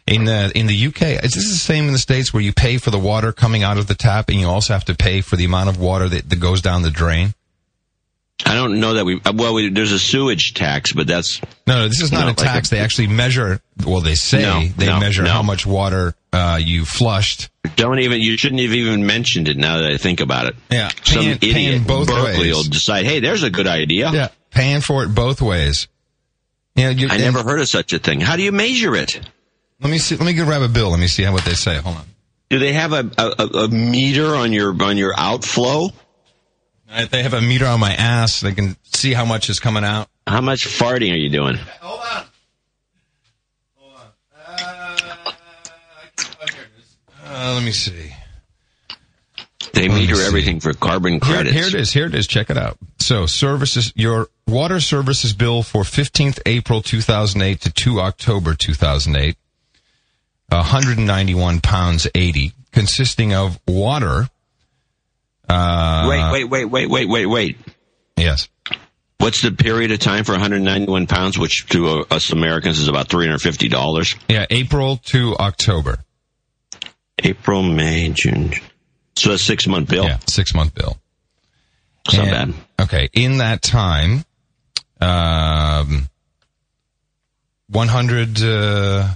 In 0.06 0.26
the 0.26 0.52
in 0.54 0.68
the 0.68 0.88
UK, 0.88 1.02
is 1.24 1.32
this 1.32 1.48
the 1.50 1.56
same 1.56 1.86
in 1.88 1.94
the 1.94 1.98
states 2.00 2.34
where 2.34 2.44
you 2.44 2.52
pay 2.52 2.78
for 2.78 2.92
the 2.92 3.00
water 3.00 3.32
coming 3.32 3.64
out 3.64 3.78
of 3.78 3.88
the 3.88 3.96
tap, 3.96 4.28
and 4.30 4.38
you 4.40 4.48
also 4.48 4.74
have 4.74 4.84
to 4.86 4.96
pay 4.96 5.22
for 5.22 5.38
the 5.38 5.46
amount 5.46 5.70
of 5.70 5.80
water 5.80 6.10
that, 6.10 6.30
that 6.30 6.40
goes 6.42 6.62
down 6.62 6.82
the 6.82 6.92
drain? 6.92 7.34
I 8.46 8.56
don't 8.56 8.82
know 8.82 8.96
that 8.96 9.06
we. 9.06 9.22
uh, 9.24 9.32
Well, 9.34 9.54
we, 9.54 9.70
there's 9.70 9.94
a 9.94 10.00
sewage 10.00 10.56
tax, 10.56 10.92
but 10.92 11.08
that's 11.08 11.40
No, 11.66 11.80
no, 11.80 11.88
this 11.88 12.02
is 12.02 12.12
not 12.12 12.22
No, 12.22 12.26
a 12.26 12.28
like 12.30 12.38
tax. 12.38 12.68
a- 12.68 12.76
they 12.76 12.80
actually 12.82 13.08
measure. 13.08 13.62
Well, 13.86 14.02
they 14.02 14.16
say 14.16 14.42
No, 14.42 14.66
they 14.76 14.88
measure 15.00 15.26
how 15.26 15.42
much 15.42 15.66
water 15.66 16.16
uh, 16.34 16.60
you 16.62 16.84
flushed. 16.84 17.50
don't 17.78 18.00
even. 18.00 18.20
You 18.20 18.36
shouldn't 18.36 18.62
have 18.62 18.74
even 18.74 19.06
mentioned 19.06 19.48
it. 19.48 19.56
Now 19.56 19.78
that 19.78 19.90
I 19.90 19.96
think 19.98 20.20
about 20.20 20.48
it, 20.48 20.56
Yeah, 20.70 20.90
some 21.04 21.24
paying, 21.24 21.30
idiot 21.38 21.54
paying 21.56 21.74
in 21.78 21.84
both 21.88 22.08
Berkeley 22.10 22.40
ways. 22.48 22.56
will 22.56 22.64
decide, 22.64 23.06
hey, 23.06 23.22
there's 23.22 23.44
a 23.44 23.50
good 23.50 23.68
idea. 23.68 24.12
Yeah, 24.12 24.28
paying 24.52 24.82
for 24.82 25.04
it 25.06 25.16
both 25.16 25.42
ways. 25.42 25.88
Yeah, 26.76 26.90
you, 26.90 27.08
I 27.10 27.18
never 27.20 27.42
heard 27.44 27.62
of 27.62 27.70
such 27.70 27.94
a 27.94 28.00
thing. 28.00 28.20
How 28.20 28.36
do 28.36 28.42
you 28.44 28.52
measure 28.52 28.96
it? 28.96 29.22
Let 29.84 29.90
me 29.92 29.98
see. 29.98 30.16
Let 30.16 30.26
me 30.26 30.34
go 30.34 30.46
grab 30.46 30.62
a 30.62 30.68
bill. 30.70 30.90
Let 30.92 31.00
me 31.00 31.08
see 31.08 31.24
how 31.24 31.34
what 31.34 31.44
they 31.46 31.54
say. 31.54 31.78
Hold 31.78 31.98
on. 31.98 32.06
Do 32.50 32.58
they 32.60 32.74
have 32.74 32.94
a, 32.94 33.10
a, 33.18 33.34
a- 33.40 33.64
a 33.66 33.68
meter 33.68 34.28
on 34.36 34.52
your 34.54 34.72
on 34.84 34.98
your 34.98 35.14
outflow? 35.18 35.90
Uh, 36.90 37.06
They 37.06 37.24
have 37.24 37.34
a 37.34 37.42
meter 37.42 37.66
on 37.66 37.80
my 37.80 37.94
ass. 37.94 38.42
They 38.42 38.54
can 38.54 38.78
see 38.84 39.14
how 39.14 39.26
much 39.26 39.50
is 39.50 39.60
coming 39.60 39.84
out. 39.84 40.08
How 40.28 40.42
much 40.42 40.68
farting 40.68 41.12
are 41.12 41.18
you 41.18 41.30
doing? 41.30 41.56
Hold 41.82 42.00
on. 42.00 42.26
Hold 43.78 43.96
on. 43.98 44.08
Uh, 44.38 45.32
uh, 47.26 47.54
let 47.56 47.64
me 47.64 47.72
see. 47.72 48.14
They 49.74 49.88
me 49.90 49.96
meter 50.02 50.16
see. 50.16 50.28
everything 50.28 50.60
for 50.60 50.74
carbon 50.74 51.14
Here, 51.14 51.20
credits. 51.22 51.56
here 51.56 51.66
it 51.66 51.74
is. 51.74 51.92
Here 51.92 52.06
it 52.06 52.14
is. 52.14 52.28
Check 52.28 52.50
it 52.52 52.58
out. 52.58 52.78
So 53.00 53.26
services, 53.26 53.92
your 53.96 54.28
water 54.48 54.80
services 54.80 55.34
bill 55.34 55.64
for 55.64 55.82
15th 55.82 56.40
April 56.46 56.82
2008 56.84 57.60
to 57.62 57.72
2 57.72 58.00
October 58.00 58.54
2008, 58.54 59.36
191 60.50 61.62
pounds 61.62 62.08
80, 62.14 62.54
consisting 62.72 63.34
of 63.34 63.60
water. 63.68 64.30
Uh, 65.50 66.06
wait, 66.10 66.32
wait, 66.32 66.50
wait, 66.50 66.66
wait, 66.66 66.90
wait, 66.90 67.10
wait, 67.10 67.26
wait. 67.26 67.58
Yes. 68.18 68.48
What's 69.18 69.42
the 69.42 69.52
period 69.52 69.92
of 69.92 70.00
time 70.00 70.26
for 70.26 70.34
191 70.34 71.08
pounds, 71.08 71.40
which 71.40 71.68
to 71.68 72.06
us 72.12 72.32
Americans 72.32 72.80
is 72.80 72.88
about 72.88 73.08
$350? 73.08 74.16
Yeah, 74.28 74.46
April 74.50 74.98
to 75.06 75.36
October. 75.38 76.00
April, 77.24 77.64
May, 77.64 78.10
June. 78.10 78.54
So 79.16 79.32
a 79.32 79.38
six 79.38 79.68
month 79.68 79.90
bill. 79.90 80.04
Yeah, 80.06 80.18
six 80.28 80.54
month 80.54 80.76
bill. 80.76 80.98
It's 82.06 82.18
not 82.18 82.26
bad. 82.26 82.54
Okay, 82.82 83.10
in 83.14 83.38
that 83.38 83.62
time, 83.62 84.26
um, 85.00 86.10
100, 87.70 88.44
uh, 88.44 89.08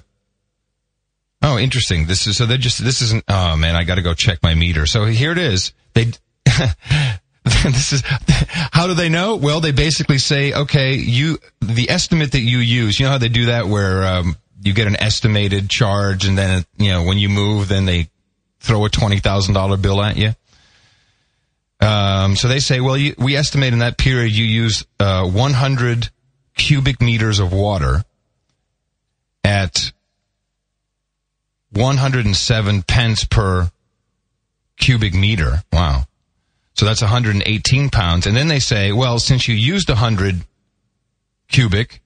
oh, 1.47 1.57
interesting. 1.57 2.05
This 2.05 2.27
is, 2.27 2.37
so 2.37 2.45
they 2.45 2.57
just, 2.57 2.83
this 2.83 3.01
isn't, 3.01 3.23
oh 3.27 3.55
man, 3.55 3.75
I 3.75 3.83
gotta 3.83 4.01
go 4.01 4.13
check 4.13 4.39
my 4.43 4.53
meter. 4.53 4.85
So 4.85 5.05
here 5.05 5.31
it 5.31 5.37
is. 5.37 5.73
They, 5.93 6.05
this 6.45 7.93
is, 7.93 8.03
how 8.05 8.87
do 8.87 8.93
they 8.93 9.09
know? 9.09 9.35
Well, 9.35 9.61
they 9.61 9.71
basically 9.71 10.17
say, 10.17 10.53
okay, 10.53 10.95
you, 10.95 11.39
the 11.61 11.89
estimate 11.89 12.33
that 12.33 12.41
you 12.41 12.57
use, 12.59 12.99
you 12.99 13.05
know 13.05 13.11
how 13.11 13.17
they 13.17 13.29
do 13.29 13.47
that 13.47 13.67
where, 13.67 14.05
um, 14.05 14.35
you 14.61 14.73
get 14.73 14.87
an 14.87 14.97
estimated 14.97 15.69
charge 15.69 16.25
and 16.25 16.37
then, 16.37 16.65
you 16.77 16.91
know, 16.91 17.03
when 17.03 17.17
you 17.17 17.29
move, 17.29 17.67
then 17.69 17.85
they 17.85 18.09
throw 18.59 18.85
a 18.85 18.89
$20,000 18.89 19.81
bill 19.81 20.01
at 20.01 20.17
you. 20.17 20.33
Um, 21.79 22.35
so 22.35 22.47
they 22.47 22.59
say, 22.59 22.81
well, 22.81 22.97
you, 22.97 23.13
we 23.17 23.35
estimate 23.35 23.71
in 23.71 23.79
that 23.79 23.97
period 23.97 24.35
you 24.35 24.45
use 24.45 24.85
uh, 24.99 25.29
100 25.29 26.09
cubic 26.55 27.01
meters 27.01 27.39
of 27.39 27.53
water 27.53 28.03
at 29.43 29.91
107 31.71 32.83
pence 32.83 33.23
per 33.25 33.69
cubic 34.77 35.13
meter. 35.13 35.63
Wow. 35.73 36.03
So 36.75 36.85
that's 36.85 37.01
118 37.01 37.89
pounds. 37.89 38.27
And 38.27 38.37
then 38.37 38.47
they 38.47 38.59
say, 38.59 38.91
well, 38.91 39.17
since 39.19 39.47
you 39.47 39.55
used 39.55 39.89
100 39.89 40.41
cubic 41.49 42.01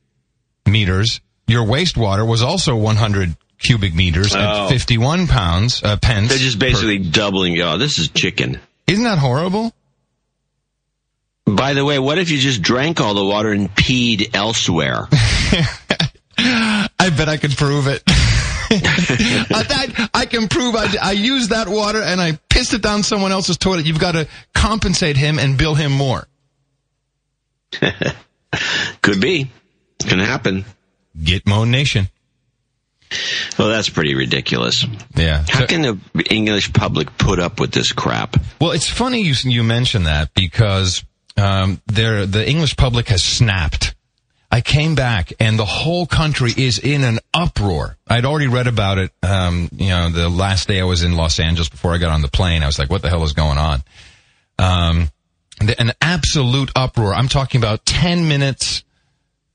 meters. 0.65 1.19
Your 1.47 1.65
wastewater 1.65 2.26
was 2.28 2.41
also 2.41 2.76
100 2.76 3.36
cubic 3.60 3.93
meters 3.93 4.34
Oh. 4.36 4.39
at 4.39 4.69
51 4.69 5.28
pounds, 5.28 5.84
uh, 5.84 5.97
pence. 5.97 6.30
They're 6.30 6.38
just 6.38 6.60
per- 6.60 6.67
basically 6.67 7.00
doubling. 7.00 7.60
Oh, 7.62 7.78
this 7.78 8.00
is 8.00 8.08
chicken. 8.10 8.60
Isn't 8.88 9.04
that 9.04 9.17
horrible? 9.19 9.74
By 11.45 11.74
the 11.74 11.84
way, 11.84 12.00
what 12.00 12.17
if 12.17 12.30
you 12.30 12.38
just 12.38 12.62
drank 12.62 13.02
all 13.02 13.13
the 13.13 13.26
water 13.26 13.52
and 13.52 13.69
peed 13.76 14.34
elsewhere? 14.34 15.08
I 16.38 17.10
bet 17.17 17.28
I 17.28 17.38
could 17.38 17.58
prove 17.58 17.88
it. 17.88 18.04
I, 19.51 19.63
that- 19.67 20.10
I 20.13 20.25
can 20.25 20.47
prove 20.47 20.75
I, 20.75 20.88
I 21.01 21.12
used 21.12 21.49
that 21.51 21.67
water 21.67 22.01
and 22.01 22.21
I 22.21 22.39
pissed 22.49 22.73
it 22.73 22.81
down 22.81 23.03
someone 23.03 23.31
else's 23.31 23.57
toilet. 23.57 23.86
You've 23.86 23.99
got 23.99 24.13
to 24.13 24.27
compensate 24.53 25.17
him 25.17 25.39
and 25.39 25.57
bill 25.57 25.75
him 25.75 25.91
more. 25.91 26.27
Could 29.01 29.21
be. 29.21 29.49
Can 29.99 30.19
happen. 30.19 30.65
Gitmo 31.19 31.67
Nation. 31.69 32.10
Well, 33.60 33.69
that's 33.69 33.89
pretty 33.89 34.15
ridiculous. 34.15 34.86
Yeah. 35.15 35.43
How 35.49 35.60
So- 35.62 35.67
can 35.67 35.81
the 35.81 35.99
English 36.29 36.71
public 36.73 37.17
put 37.17 37.39
up 37.39 37.60
with 37.60 37.71
this 37.71 37.91
crap? 37.91 38.38
Well, 38.60 38.71
it's 38.71 38.89
funny 38.89 39.21
you 39.21 39.34
you 39.43 39.63
mention 39.63 40.03
that 40.03 40.34
because 40.34 41.03
um, 41.38 41.81
there 41.88 42.25
the 42.25 42.47
English 42.47 42.77
public 42.77 43.07
has 43.10 43.21
snapped. 43.23 43.95
I 44.51 44.59
came 44.59 44.95
back 44.95 45.31
and 45.39 45.57
the 45.57 45.65
whole 45.65 46.05
country 46.05 46.51
is 46.55 46.77
in 46.77 47.05
an 47.05 47.19
uproar. 47.33 47.97
I'd 48.07 48.25
already 48.25 48.47
read 48.47 48.67
about 48.67 48.97
it. 48.97 49.11
Um, 49.23 49.69
you 49.71 49.89
know, 49.89 50.09
the 50.09 50.27
last 50.27 50.67
day 50.67 50.81
I 50.81 50.83
was 50.83 51.03
in 51.03 51.15
Los 51.15 51.39
Angeles 51.39 51.69
before 51.69 51.93
I 51.93 51.97
got 51.97 52.11
on 52.11 52.21
the 52.21 52.27
plane, 52.27 52.61
I 52.61 52.65
was 52.65 52.77
like, 52.77 52.89
"What 52.89 53.01
the 53.01 53.09
hell 53.09 53.23
is 53.23 53.33
going 53.33 53.57
on?" 53.57 53.83
Um, 54.59 55.09
an 55.61 55.93
absolute 56.01 56.71
uproar. 56.75 57.13
I'm 57.13 57.29
talking 57.29 57.61
about 57.61 57.85
ten 57.85 58.27
minutes 58.27 58.83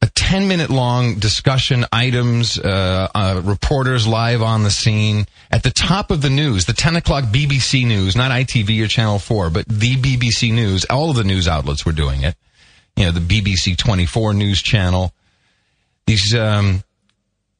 a 0.03 0.11
10 0.11 0.47
minute 0.47 0.71
long 0.71 1.15
discussion 1.15 1.87
items, 1.91 2.59
uh, 2.59 3.09
uh, 3.15 3.41
reporters 3.43 4.07
live 4.07 4.43
on 4.43 4.63
the 4.63 4.71
scene 4.71 5.27
at 5.51 5.63
the 5.63 5.71
top 5.71 6.11
of 6.11 6.23
the 6.23 6.31
news, 6.31 6.67
the 6.67 6.73
10 6.73 6.97
o'clock 6.97 7.25
BBC 7.25 7.87
news, 7.87 8.15
not 8.15 8.31
ITV 8.31 8.85
or 8.85 8.89
Channel 8.89 9.19
4, 9.19 9.51
but 9.51 9.67
the 9.67 9.97
BBC 9.97 10.53
news. 10.53 10.85
All 10.85 11.11
of 11.11 11.17
the 11.17 11.25
news 11.25 11.49
outlets 11.49 11.87
were 11.87 11.93
doing 11.93 12.23
it. 12.23 12.37
You 12.97 13.07
know, 13.07 13.11
the 13.13 13.21
BBC 13.21 13.77
24 13.77 14.35
news 14.35 14.63
channel. 14.63 15.13
These, 16.07 16.35
um, 16.35 16.83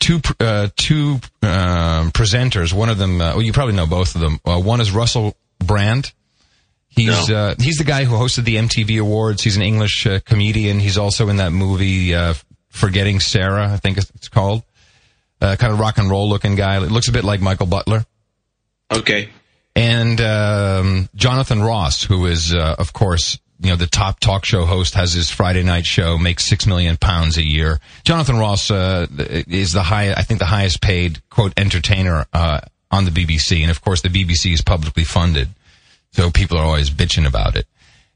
two, 0.01 0.21
uh, 0.41 0.69
two, 0.77 1.21
um, 1.43 2.11
presenters. 2.13 2.73
One 2.73 2.89
of 2.89 2.99
them, 2.99 3.21
uh, 3.21 3.33
well, 3.35 3.43
you 3.43 3.53
probably 3.53 3.75
know 3.75 3.87
both 3.87 4.15
of 4.15 4.21
them. 4.21 4.41
Uh, 4.45 4.59
one 4.61 4.81
is 4.81 4.91
Russell 4.93 5.37
Brand. 5.59 6.13
He's 6.89 7.29
No. 7.29 7.37
uh, 7.37 7.55
he's 7.61 7.77
the 7.77 7.85
guy 7.85 8.05
who 8.05 8.15
hosted 8.15 8.45
the 8.45 8.57
MTV 8.57 8.99
Awards. 9.01 9.43
He's 9.43 9.57
an 9.57 9.63
English 9.63 10.07
uh, 10.07 10.21
comedian. 10.25 10.81
He's 10.81 10.97
also 10.97 11.29
in 11.29 11.37
that 11.37 11.53
movie 11.53 12.15
uh, 12.15 12.35
Forgetting 12.71 13.21
Sarah, 13.21 13.71
I 13.73 13.77
think 13.79 13.97
it's 13.99 14.29
called. 14.29 14.63
Uh, 15.41 15.57
kind 15.57 15.73
of 15.73 15.79
rock 15.79 15.99
and 15.99 16.11
roll 16.11 16.29
looking 16.29 16.55
guy. 16.57 16.77
It 16.83 16.91
looks 16.91 17.09
a 17.09 17.13
bit 17.13 17.25
like 17.25 17.41
Michael 17.41 17.67
Butler. 17.67 18.05
Okay. 18.91 19.29
And 19.75 20.21
um, 20.21 21.09
Jonathan 21.15 21.63
Ross, 21.63 22.03
who 22.05 22.27
is 22.27 22.55
uh, 22.55 22.77
of 22.79 22.93
course 22.95 23.39
you 23.61 23.71
know 23.71 23.77
the 23.77 23.87
top 23.87 24.21
talk 24.21 24.45
show 24.45 24.65
host, 24.65 24.95
has 24.95 25.13
his 25.13 25.31
Friday 25.31 25.63
night 25.63 25.87
show, 25.87 26.19
makes 26.19 26.45
six 26.45 26.67
million 26.67 26.97
pounds 26.97 27.37
a 27.37 27.43
year. 27.43 27.81
Jonathan 28.05 28.37
Ross 28.37 28.71
uh, 28.71 29.07
is 29.49 29.73
the 29.73 29.83
high, 29.83 30.13
I 30.13 30.23
think, 30.23 30.41
the 30.41 30.47
highest 30.47 30.81
paid 30.81 31.21
quote 31.31 31.53
entertainer 31.57 32.27
uh, 32.33 32.61
on 32.91 33.05
the 33.05 33.11
BBC, 33.11 33.63
and 33.63 33.71
of 33.71 33.83
course 33.83 34.03
the 34.03 34.09
BBC 34.09 34.53
is 34.53 34.63
publicly 34.63 35.05
funded. 35.05 35.49
So 36.13 36.31
people 36.31 36.59
are 36.59 36.65
always 36.65 36.91
bitching 36.91 37.27
about 37.27 37.57
it. 37.57 37.67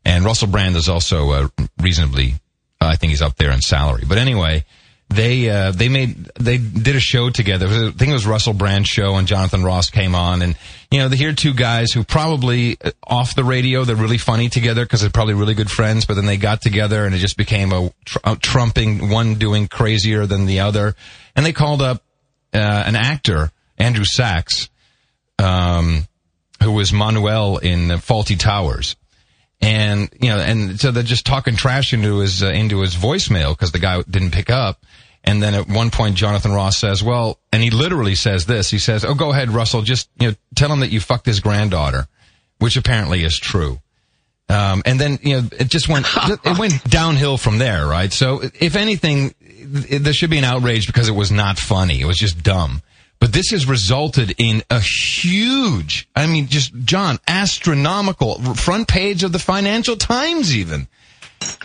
And 0.04 0.24
Russell 0.24 0.48
Brand 0.48 0.76
is 0.76 0.88
also 0.88 1.30
uh, 1.30 1.48
reasonably, 1.78 2.34
uh, 2.80 2.86
I 2.86 2.96
think 2.96 3.10
he's 3.10 3.20
up 3.20 3.36
there 3.36 3.50
in 3.50 3.60
salary. 3.60 4.04
But 4.08 4.18
anyway, 4.18 4.64
they 5.10 5.50
uh, 5.50 5.72
they 5.72 5.88
made 5.88 6.30
they 6.38 6.58
did 6.58 6.94
a 6.94 7.00
show 7.00 7.30
together. 7.30 7.66
I 7.66 7.90
think 7.90 8.10
it 8.10 8.12
was 8.12 8.26
Russell 8.26 8.54
Brand's 8.54 8.88
show, 8.88 9.16
and 9.16 9.26
Jonathan 9.26 9.64
Ross 9.64 9.90
came 9.90 10.14
on, 10.14 10.40
and 10.40 10.56
you 10.90 11.00
know, 11.00 11.08
the 11.08 11.16
here 11.16 11.30
are 11.30 11.34
two 11.34 11.52
guys 11.52 11.90
who 11.92 12.04
probably 12.04 12.76
uh, 12.80 12.92
off 13.04 13.34
the 13.34 13.42
radio 13.42 13.84
they're 13.84 13.96
really 13.96 14.18
funny 14.18 14.48
together 14.48 14.84
because 14.84 15.00
they're 15.00 15.10
probably 15.10 15.34
really 15.34 15.54
good 15.54 15.70
friends. 15.70 16.06
But 16.06 16.14
then 16.14 16.26
they 16.26 16.36
got 16.36 16.62
together, 16.62 17.04
and 17.04 17.14
it 17.14 17.18
just 17.18 17.36
became 17.36 17.72
a, 17.72 17.92
tr- 18.04 18.18
a 18.22 18.36
trumping, 18.36 19.10
one 19.10 19.34
doing 19.34 19.66
crazier 19.66 20.26
than 20.26 20.46
the 20.46 20.60
other. 20.60 20.94
And 21.34 21.44
they 21.44 21.52
called 21.52 21.82
up 21.82 22.02
uh, 22.54 22.58
an 22.58 22.94
actor, 22.94 23.50
Andrew 23.78 24.04
Sachs, 24.04 24.68
um, 25.40 26.06
who 26.62 26.70
was 26.70 26.92
Manuel 26.92 27.58
in 27.58 27.88
Fawlty 27.88 28.38
Towers. 28.38 28.94
And, 29.60 30.08
you 30.20 30.30
know, 30.30 30.38
and 30.38 30.80
so 30.80 30.90
they're 30.90 31.02
just 31.02 31.26
talking 31.26 31.54
trash 31.54 31.92
into 31.92 32.18
his, 32.18 32.42
uh, 32.42 32.48
into 32.48 32.80
his 32.80 32.94
voicemail 32.94 33.50
because 33.50 33.72
the 33.72 33.78
guy 33.78 34.00
didn't 34.08 34.30
pick 34.30 34.48
up. 34.50 34.82
And 35.22 35.42
then 35.42 35.54
at 35.54 35.68
one 35.68 35.90
point, 35.90 36.16
Jonathan 36.16 36.52
Ross 36.52 36.78
says, 36.78 37.02
well, 37.02 37.38
and 37.52 37.62
he 37.62 37.70
literally 37.70 38.14
says 38.14 38.46
this. 38.46 38.70
He 38.70 38.78
says, 38.78 39.04
oh, 39.04 39.14
go 39.14 39.32
ahead, 39.32 39.50
Russell. 39.50 39.82
Just, 39.82 40.08
you 40.18 40.28
know, 40.28 40.34
tell 40.54 40.72
him 40.72 40.80
that 40.80 40.90
you 40.90 41.00
fucked 41.00 41.26
his 41.26 41.40
granddaughter, 41.40 42.06
which 42.58 42.76
apparently 42.76 43.22
is 43.22 43.38
true. 43.38 43.80
Um, 44.48 44.82
and 44.84 44.98
then, 44.98 45.18
you 45.22 45.40
know, 45.40 45.48
it 45.52 45.68
just 45.68 45.88
went, 45.88 46.06
it 46.44 46.58
went 46.58 46.82
downhill 46.84 47.36
from 47.36 47.58
there, 47.58 47.86
right? 47.86 48.12
So 48.12 48.40
if 48.58 48.76
anything, 48.76 49.34
there 49.40 50.12
should 50.12 50.30
be 50.30 50.38
an 50.38 50.44
outrage 50.44 50.86
because 50.86 51.08
it 51.08 51.14
was 51.14 51.30
not 51.30 51.58
funny. 51.58 52.00
It 52.00 52.06
was 52.06 52.16
just 52.16 52.42
dumb. 52.42 52.82
But 53.20 53.34
this 53.34 53.50
has 53.50 53.68
resulted 53.68 54.34
in 54.38 54.62
a 54.70 54.80
huge, 54.80 56.08
I 56.16 56.26
mean, 56.26 56.46
just, 56.46 56.72
John, 56.84 57.18
astronomical 57.28 58.54
front 58.54 58.88
page 58.88 59.22
of 59.22 59.32
the 59.32 59.38
Financial 59.38 59.94
Times 59.96 60.56
even. 60.56 60.88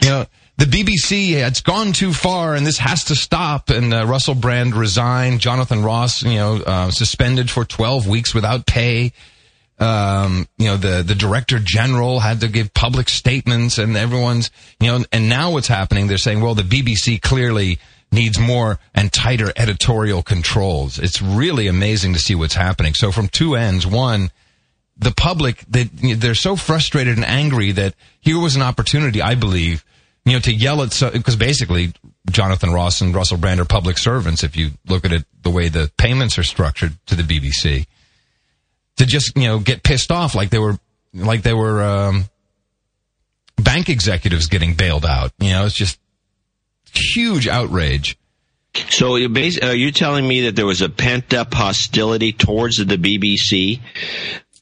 You 0.01 0.09
know, 0.09 0.25
the 0.57 0.65
BBC, 0.65 1.33
it's 1.33 1.61
gone 1.61 1.91
too 1.91 2.13
far 2.13 2.55
and 2.55 2.65
this 2.65 2.77
has 2.77 3.05
to 3.05 3.15
stop. 3.15 3.69
And 3.69 3.93
uh, 3.93 4.05
Russell 4.05 4.35
Brand 4.35 4.75
resigned. 4.75 5.41
Jonathan 5.41 5.83
Ross, 5.83 6.23
you 6.23 6.35
know, 6.35 6.61
uh, 6.65 6.91
suspended 6.91 7.49
for 7.49 7.65
12 7.65 8.07
weeks 8.07 8.33
without 8.33 8.65
pay. 8.65 9.11
Um, 9.77 10.47
you 10.57 10.67
know, 10.67 10.77
the, 10.77 11.03
the 11.03 11.15
director 11.15 11.59
general 11.59 12.21
had 12.21 12.39
to 12.41 12.47
give 12.47 12.73
public 12.73 13.09
statements 13.09 13.77
and 13.77 13.97
everyone's, 13.97 14.49
you 14.79 14.87
know, 14.87 15.03
and 15.11 15.27
now 15.27 15.51
what's 15.51 15.67
happening, 15.67 16.07
they're 16.07 16.17
saying, 16.17 16.39
well, 16.39 16.55
the 16.55 16.63
BBC 16.63 17.21
clearly 17.21 17.77
needs 18.09 18.39
more 18.39 18.79
and 18.93 19.11
tighter 19.11 19.51
editorial 19.57 20.23
controls. 20.23 20.97
It's 20.97 21.21
really 21.21 21.67
amazing 21.67 22.13
to 22.13 22.19
see 22.19 22.35
what's 22.35 22.53
happening. 22.53 22.93
So 22.93 23.11
from 23.11 23.27
two 23.27 23.55
ends, 23.55 23.85
one, 23.85 24.31
the 24.97 25.11
public, 25.11 25.65
they, 25.67 25.83
they're 25.83 26.35
so 26.35 26.55
frustrated 26.55 27.17
and 27.17 27.25
angry 27.25 27.73
that 27.73 27.95
here 28.21 28.39
was 28.39 28.55
an 28.55 28.61
opportunity, 28.61 29.21
I 29.21 29.35
believe, 29.35 29.83
you 30.25 30.33
know, 30.33 30.39
to 30.39 30.53
yell 30.53 30.81
at, 30.81 30.91
so 30.91 31.11
because 31.11 31.35
basically 31.35 31.93
Jonathan 32.29 32.71
Ross 32.71 33.01
and 33.01 33.13
Russell 33.13 33.37
Brand 33.37 33.59
are 33.59 33.65
public 33.65 33.97
servants 33.97 34.43
if 34.43 34.57
you 34.57 34.71
look 34.87 35.05
at 35.05 35.11
it 35.11 35.25
the 35.43 35.51
way 35.51 35.69
the 35.69 35.91
payments 35.97 36.37
are 36.37 36.43
structured 36.43 36.93
to 37.07 37.15
the 37.15 37.23
BBC. 37.23 37.85
To 38.97 39.05
just, 39.05 39.35
you 39.35 39.43
know, 39.43 39.59
get 39.59 39.83
pissed 39.83 40.11
off 40.11 40.35
like 40.35 40.49
they 40.49 40.59
were, 40.59 40.77
like 41.13 41.43
they 41.43 41.53
were, 41.53 41.83
um, 41.83 42.25
bank 43.57 43.89
executives 43.89 44.47
getting 44.47 44.73
bailed 44.73 45.05
out. 45.05 45.31
You 45.39 45.51
know, 45.51 45.65
it's 45.65 45.75
just 45.75 45.99
huge 46.93 47.47
outrage. 47.47 48.17
So 48.89 49.15
you 49.15 49.29
bas- 49.29 49.59
are 49.59 49.75
you 49.75 49.91
telling 49.91 50.27
me 50.27 50.41
that 50.41 50.55
there 50.55 50.65
was 50.65 50.81
a 50.81 50.89
pent 50.89 51.33
up 51.33 51.53
hostility 51.53 52.33
towards 52.33 52.77
the 52.77 52.97
BBC? 52.97 53.79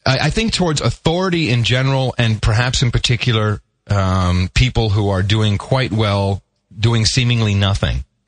I, 0.06 0.20
I 0.20 0.30
think 0.30 0.54
towards 0.54 0.82
authority 0.82 1.50
in 1.50 1.64
general, 1.64 2.14
and 2.18 2.42
perhaps 2.42 2.84
in 2.84 2.92
particular, 2.92 3.62
um, 3.90 4.50
people 4.54 4.90
who 4.90 5.10
are 5.10 5.24
doing 5.24 5.58
quite 5.58 5.92
well, 5.92 6.42
doing 6.78 7.06
seemingly 7.06 7.54
nothing. 7.54 8.04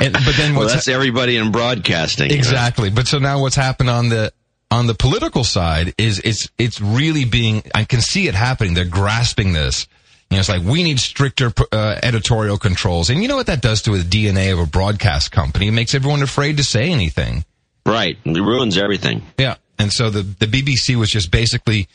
and, 0.00 0.12
but 0.12 0.34
then 0.36 0.54
Well, 0.54 0.62
what's 0.64 0.74
that's 0.74 0.88
everybody 0.88 1.36
in 1.36 1.50
broadcasting. 1.52 2.30
exactly. 2.30 2.90
But 2.90 3.06
so 3.06 3.18
now 3.18 3.40
what's 3.40 3.56
happened 3.56 3.90
on 3.90 4.08
the 4.08 4.32
on 4.70 4.86
the 4.86 4.94
political 4.94 5.44
side 5.44 5.94
is 5.98 6.18
it's 6.20 6.48
it's 6.58 6.80
really 6.80 7.24
being. 7.24 7.62
I 7.74 7.84
can 7.84 8.00
see 8.00 8.28
it 8.28 8.34
happening. 8.34 8.74
They're 8.74 8.84
grasping 8.84 9.52
this. 9.52 9.86
You 10.30 10.36
know, 10.36 10.40
it's 10.40 10.48
like 10.48 10.62
we 10.62 10.82
need 10.82 11.00
stricter 11.00 11.52
uh, 11.72 11.98
editorial 12.02 12.58
controls, 12.58 13.08
and 13.10 13.22
you 13.22 13.28
know 13.28 13.36
what 13.36 13.46
that 13.46 13.62
does 13.62 13.82
to 13.82 13.96
the 13.96 14.04
DNA 14.04 14.52
of 14.52 14.58
a 14.58 14.66
broadcast 14.66 15.32
company? 15.32 15.68
It 15.68 15.72
makes 15.72 15.94
everyone 15.94 16.22
afraid 16.22 16.58
to 16.58 16.64
say 16.64 16.90
anything. 16.90 17.44
Right. 17.86 18.18
It 18.24 18.38
ruins 18.38 18.76
everything. 18.76 19.22
Yeah. 19.38 19.56
And 19.78 19.90
so 19.90 20.10
the, 20.10 20.20
the 20.22 20.46
BBC 20.46 20.96
was 20.96 21.08
just 21.08 21.30
basically, 21.30 21.88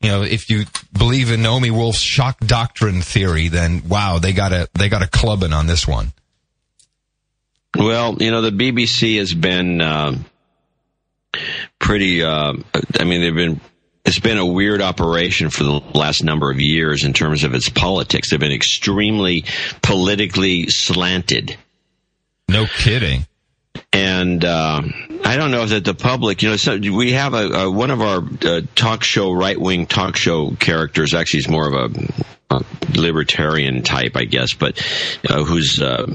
you 0.00 0.10
know, 0.10 0.22
if 0.22 0.48
you 0.48 0.64
believe 0.92 1.30
in 1.30 1.42
Naomi 1.42 1.70
Wolf's 1.70 2.00
shock 2.00 2.38
doctrine 2.40 3.02
theory, 3.02 3.48
then 3.48 3.82
wow, 3.88 4.18
they 4.18 4.32
got 4.32 4.52
a, 4.52 4.68
they 4.74 4.88
got 4.88 5.02
a 5.02 5.06
clubbing 5.06 5.52
on 5.52 5.66
this 5.66 5.86
one. 5.86 6.12
Well, 7.76 8.16
you 8.20 8.30
know, 8.30 8.40
the 8.40 8.50
BBC 8.50 9.18
has 9.18 9.32
been 9.32 9.80
um, 9.80 10.24
pretty. 11.78 12.22
Uh, 12.22 12.54
I 12.98 13.04
mean, 13.04 13.20
they've 13.20 13.34
been. 13.34 13.60
It's 14.02 14.18
been 14.18 14.38
a 14.38 14.46
weird 14.46 14.80
operation 14.80 15.50
for 15.50 15.62
the 15.62 15.80
last 15.94 16.24
number 16.24 16.50
of 16.50 16.58
years 16.58 17.04
in 17.04 17.12
terms 17.12 17.44
of 17.44 17.54
its 17.54 17.68
politics. 17.68 18.30
They've 18.30 18.40
been 18.40 18.50
extremely 18.50 19.44
politically 19.82 20.68
slanted. 20.68 21.56
No 22.48 22.66
kidding. 22.66 23.26
And 23.92 24.44
uh, 24.44 24.82
I 25.24 25.36
don't 25.36 25.50
know 25.50 25.66
that 25.66 25.84
the 25.84 25.94
public, 25.94 26.42
you 26.42 26.50
know, 26.50 26.56
so 26.56 26.78
we 26.78 27.12
have 27.12 27.34
a, 27.34 27.48
a 27.48 27.70
one 27.70 27.90
of 27.90 28.00
our 28.00 28.22
uh, 28.44 28.60
talk 28.74 29.02
show 29.02 29.32
right 29.32 29.60
wing 29.60 29.86
talk 29.86 30.16
show 30.16 30.50
characters. 30.52 31.14
Actually, 31.14 31.40
is 31.40 31.48
more 31.48 31.68
of 31.68 31.74
a, 31.74 32.56
a, 32.56 32.64
libertarian 32.94 33.82
type, 33.82 34.16
I 34.16 34.24
guess, 34.24 34.54
but 34.54 34.80
uh, 35.28 35.44
who's 35.44 35.80
uh, 35.80 36.06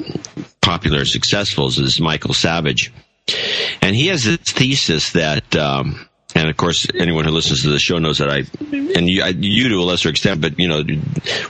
popular 0.61 0.99
and 0.99 1.07
successful 1.07 1.67
is 1.67 1.99
Michael 1.99 2.33
Savage, 2.33 2.93
and 3.81 3.95
he 3.95 4.07
has 4.07 4.23
this 4.23 4.39
thesis 4.39 5.11
that. 5.11 5.55
Um, 5.55 6.07
and 6.35 6.49
of 6.49 6.57
course, 6.57 6.85
anyone 6.93 7.23
who 7.23 7.31
listens 7.31 7.63
to 7.63 7.69
the 7.69 7.79
show 7.79 7.97
knows 7.97 8.17
that 8.17 8.29
I, 8.29 8.43
and 8.71 9.09
you, 9.09 9.23
I, 9.23 9.29
you 9.29 9.69
to 9.69 9.75
a 9.75 9.83
lesser 9.83 10.09
extent, 10.09 10.41
but 10.41 10.59
you 10.59 10.67
know, 10.67 10.83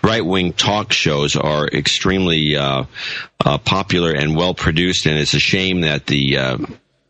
right 0.04 0.24
wing 0.24 0.54
talk 0.54 0.94
shows 0.94 1.36
are 1.36 1.68
extremely 1.68 2.56
uh, 2.56 2.84
uh, 3.44 3.58
popular 3.58 4.12
and 4.12 4.36
well 4.36 4.54
produced, 4.54 5.08
and 5.08 5.18
it's 5.18 5.34
a 5.34 5.40
shame 5.40 5.82
that 5.82 6.06
the 6.06 6.38
uh, 6.38 6.58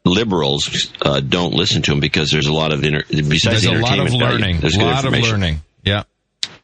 liberals 0.06 0.92
uh, 1.02 1.20
don't 1.20 1.54
listen 1.54 1.82
to 1.82 1.92
them 1.92 2.00
because 2.00 2.32
there's 2.32 2.48
a 2.48 2.54
lot 2.54 2.72
of 2.72 2.84
inter- 2.84 3.04
besides 3.10 3.64
there's 3.64 3.64
the 3.64 3.72
a 3.72 3.74
lot 3.74 4.00
of 4.00 4.08
entertainment 4.08 4.20
value, 4.20 4.40
learning. 4.40 4.60
there's 4.62 4.76
A 4.78 4.84
lot 4.84 5.06
of 5.06 5.12
learning. 5.14 5.62
Yeah. 5.84 6.04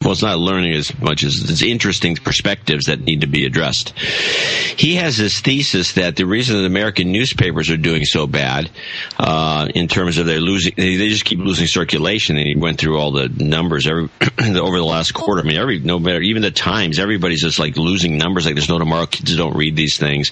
Well, 0.01 0.13
it's 0.13 0.23
not 0.23 0.39
learning 0.39 0.73
as 0.73 0.99
much 0.99 1.23
as 1.23 1.47
it's 1.47 1.61
interesting 1.61 2.15
perspectives 2.15 2.85
that 2.85 3.01
need 3.01 3.21
to 3.21 3.27
be 3.27 3.45
addressed. 3.45 3.93
He 3.99 4.95
has 4.95 5.15
this 5.15 5.41
thesis 5.41 5.93
that 5.93 6.15
the 6.15 6.25
reason 6.25 6.57
that 6.57 6.65
American 6.65 7.11
newspapers 7.11 7.69
are 7.69 7.77
doing 7.77 8.05
so 8.05 8.25
bad, 8.25 8.71
uh, 9.19 9.67
in 9.75 9.87
terms 9.87 10.17
of 10.17 10.25
they're 10.25 10.39
losing, 10.39 10.73
they 10.75 11.07
just 11.07 11.25
keep 11.25 11.37
losing 11.37 11.67
circulation. 11.67 12.35
And 12.35 12.47
he 12.47 12.55
went 12.55 12.79
through 12.79 12.97
all 12.97 13.11
the 13.11 13.29
numbers 13.29 13.85
every, 13.85 14.09
over 14.39 14.77
the 14.77 14.83
last 14.83 15.13
quarter. 15.13 15.41
I 15.41 15.45
mean, 15.45 15.57
every, 15.57 15.79
no 15.79 15.99
matter, 15.99 16.21
even 16.21 16.41
the 16.41 16.51
Times, 16.51 16.97
everybody's 16.97 17.41
just 17.41 17.59
like 17.59 17.77
losing 17.77 18.17
numbers 18.17 18.45
like 18.45 18.55
there's 18.55 18.69
no 18.69 18.79
tomorrow. 18.79 19.05
Kids 19.05 19.37
don't 19.37 19.55
read 19.55 19.75
these 19.75 19.97
things. 19.97 20.31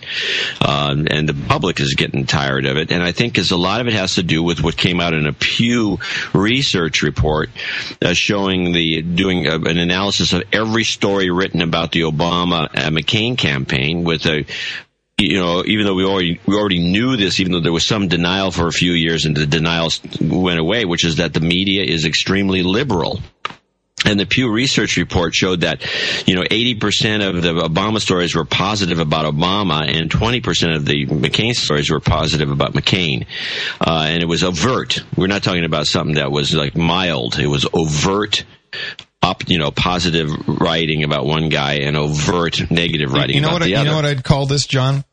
Uh, 0.59 0.95
and 1.11 1.29
the 1.29 1.35
public 1.47 1.79
is 1.79 1.93
getting 1.93 2.25
tired 2.25 2.65
of 2.65 2.77
it. 2.77 2.91
And 2.91 3.03
I 3.03 3.11
think 3.11 3.37
as 3.37 3.51
a 3.51 3.57
lot 3.57 3.81
of 3.81 3.87
it 3.87 3.93
has 3.93 4.15
to 4.15 4.23
do 4.23 4.41
with 4.41 4.63
what 4.63 4.77
came 4.77 4.99
out 4.99 5.13
in 5.13 5.27
a 5.27 5.33
Pew 5.33 5.99
research 6.33 7.03
report, 7.03 7.49
uh, 8.01 8.13
showing 8.13 8.71
the, 8.71 9.01
doing 9.03 9.58
an 9.65 9.77
analysis 9.77 10.33
of 10.33 10.43
every 10.51 10.83
story 10.83 11.29
written 11.29 11.61
about 11.61 11.91
the 11.91 12.01
Obama 12.01 12.65
uh, 12.65 12.89
McCain 12.89 13.37
campaign 13.37 14.03
with 14.03 14.25
a 14.25 14.45
you 15.19 15.37
know, 15.37 15.63
even 15.65 15.85
though 15.85 15.95
we 15.95 16.05
already 16.05 16.39
we 16.45 16.55
already 16.55 16.79
knew 16.79 17.17
this, 17.17 17.39
even 17.39 17.51
though 17.51 17.59
there 17.59 17.73
was 17.73 17.85
some 17.85 18.07
denial 18.07 18.51
for 18.51 18.67
a 18.67 18.71
few 18.71 18.93
years, 18.93 19.25
and 19.25 19.35
the 19.35 19.45
denial 19.45 19.91
went 20.21 20.59
away, 20.59 20.85
which 20.85 21.03
is 21.05 21.17
that 21.17 21.33
the 21.33 21.41
media 21.41 21.83
is 21.83 22.05
extremely 22.05 22.63
liberal. 22.63 23.19
And 24.05 24.17
the 24.17 24.25
Pew 24.25 24.49
Research 24.49 24.95
report 24.95 25.35
showed 25.35 25.61
that, 25.61 25.83
you 26.25 26.33
know, 26.33 26.43
80% 26.43 27.27
of 27.27 27.41
the 27.41 27.53
Obama 27.53 27.99
stories 27.99 28.33
were 28.33 28.45
positive 28.45 28.99
about 28.99 29.25
Obama 29.25 29.85
and 29.87 30.09
20% 30.09 30.75
of 30.75 30.85
the 30.85 31.05
McCain 31.07 31.53
stories 31.53 31.89
were 31.89 31.99
positive 31.99 32.49
about 32.49 32.71
McCain. 32.71 33.25
Uh, 33.81 34.05
and 34.07 34.23
it 34.23 34.25
was 34.25 34.41
overt. 34.41 35.03
We're 35.17 35.27
not 35.27 35.43
talking 35.43 35.65
about 35.65 35.85
something 35.85 36.15
that 36.15 36.31
was 36.31 36.53
like 36.53 36.77
mild. 36.77 37.37
It 37.39 37.47
was 37.47 37.67
overt 37.73 38.45
up, 39.21 39.49
you 39.49 39.57
know, 39.57 39.71
positive 39.71 40.29
writing 40.47 41.03
about 41.03 41.25
one 41.25 41.49
guy 41.49 41.75
and 41.75 41.97
overt 41.97 42.71
negative 42.71 43.11
writing 43.11 43.35
you 43.35 43.41
know 43.41 43.49
about 43.49 43.61
what? 43.61 43.63
I, 43.63 43.65
you 43.67 43.75
other. 43.77 43.89
know 43.89 43.95
what 43.95 44.05
I'd 44.05 44.23
call 44.23 44.45
this, 44.45 44.65
John? 44.65 45.03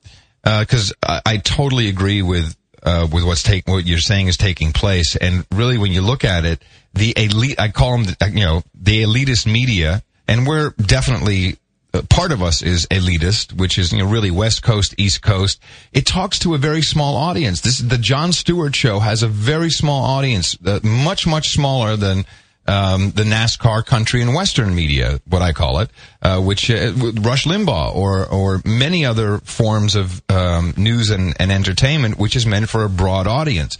Because 0.45 0.93
I, 1.03 1.21
I 1.27 1.37
totally 1.39 1.89
agree 1.89 2.23
with 2.23 2.57
uh, 2.83 3.09
with 3.13 3.25
what's 3.25 3.43
taking 3.43 3.75
what 3.75 3.85
you're 3.85 3.99
saying 3.99 4.29
is 4.29 4.37
taking 4.37 4.73
place, 4.73 5.17
and 5.17 5.45
really, 5.51 5.77
when 5.77 5.91
you 5.91 6.03
look 6.03 6.25
at 6.25 6.45
it, 6.45 6.63
the 6.95 7.13
elite, 7.17 7.59
I 7.59 7.69
call 7.69 7.99
them, 7.99 8.15
you 8.33 8.45
know, 8.45 8.63
the 8.75 9.03
elitist 9.03 9.51
media, 9.51 10.03
and 10.29 10.47
we're 10.47 10.71
definitely. 10.71 11.57
uh, 11.93 12.03
Part 12.09 12.31
of 12.31 12.43
us 12.43 12.63
is 12.63 12.87
elitist, 12.87 13.55
which 13.55 13.77
is 13.77 13.93
you 13.93 13.99
know 13.99 14.07
really 14.07 14.31
West 14.31 14.63
Coast, 14.63 14.95
East 14.99 15.21
Coast. 15.21 15.61
It 15.93 16.07
talks 16.07 16.39
to 16.41 16.55
a 16.55 16.59
very 16.59 16.83
small 16.83 17.17
audience. 17.17 17.63
This 17.63 17.79
the 17.79 17.99
Jon 17.99 18.33
Stewart 18.33 18.77
show 18.77 19.01
has 19.01 19.25
a 19.25 19.29
very 19.29 19.71
small 19.71 20.05
audience, 20.05 20.57
uh, 20.65 20.79
much 20.85 21.27
much 21.27 21.49
smaller 21.49 21.97
than 21.97 22.25
um, 22.69 23.11
the 23.13 23.23
NASCAR 23.23 23.85
country 23.85 24.23
and 24.23 24.35
Western 24.35 24.75
media, 24.75 25.21
what 25.27 25.43
I 25.43 25.53
call 25.53 25.81
it, 25.81 25.91
uh, 26.23 26.41
which 26.41 26.71
uh, 26.71 26.93
Rush 26.95 27.45
Limbaugh 27.45 27.95
or 27.95 28.27
or 28.27 28.63
many 28.65 29.05
other 29.05 29.39
forms 29.39 29.95
of 29.95 30.23
um, 30.29 30.75
news 30.77 31.11
and, 31.11 31.35
and 31.39 31.53
entertainment, 31.53 32.19
which 32.19 32.37
is 32.37 32.47
meant 32.47 32.69
for 32.69 32.85
a 32.85 32.89
broad 32.89 33.27
audience. 33.27 33.79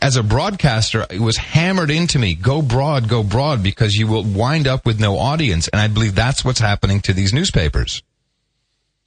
As 0.00 0.16
a 0.16 0.22
broadcaster, 0.22 1.06
it 1.10 1.20
was 1.20 1.36
hammered 1.36 1.90
into 1.90 2.18
me: 2.18 2.34
go 2.34 2.62
broad, 2.62 3.08
go 3.08 3.22
broad, 3.22 3.62
because 3.62 3.94
you 3.94 4.06
will 4.06 4.24
wind 4.24 4.66
up 4.66 4.84
with 4.84 5.00
no 5.00 5.18
audience. 5.18 5.68
And 5.68 5.80
I 5.80 5.88
believe 5.88 6.14
that's 6.14 6.44
what's 6.44 6.60
happening 6.60 7.00
to 7.02 7.12
these 7.12 7.32
newspapers. 7.32 8.02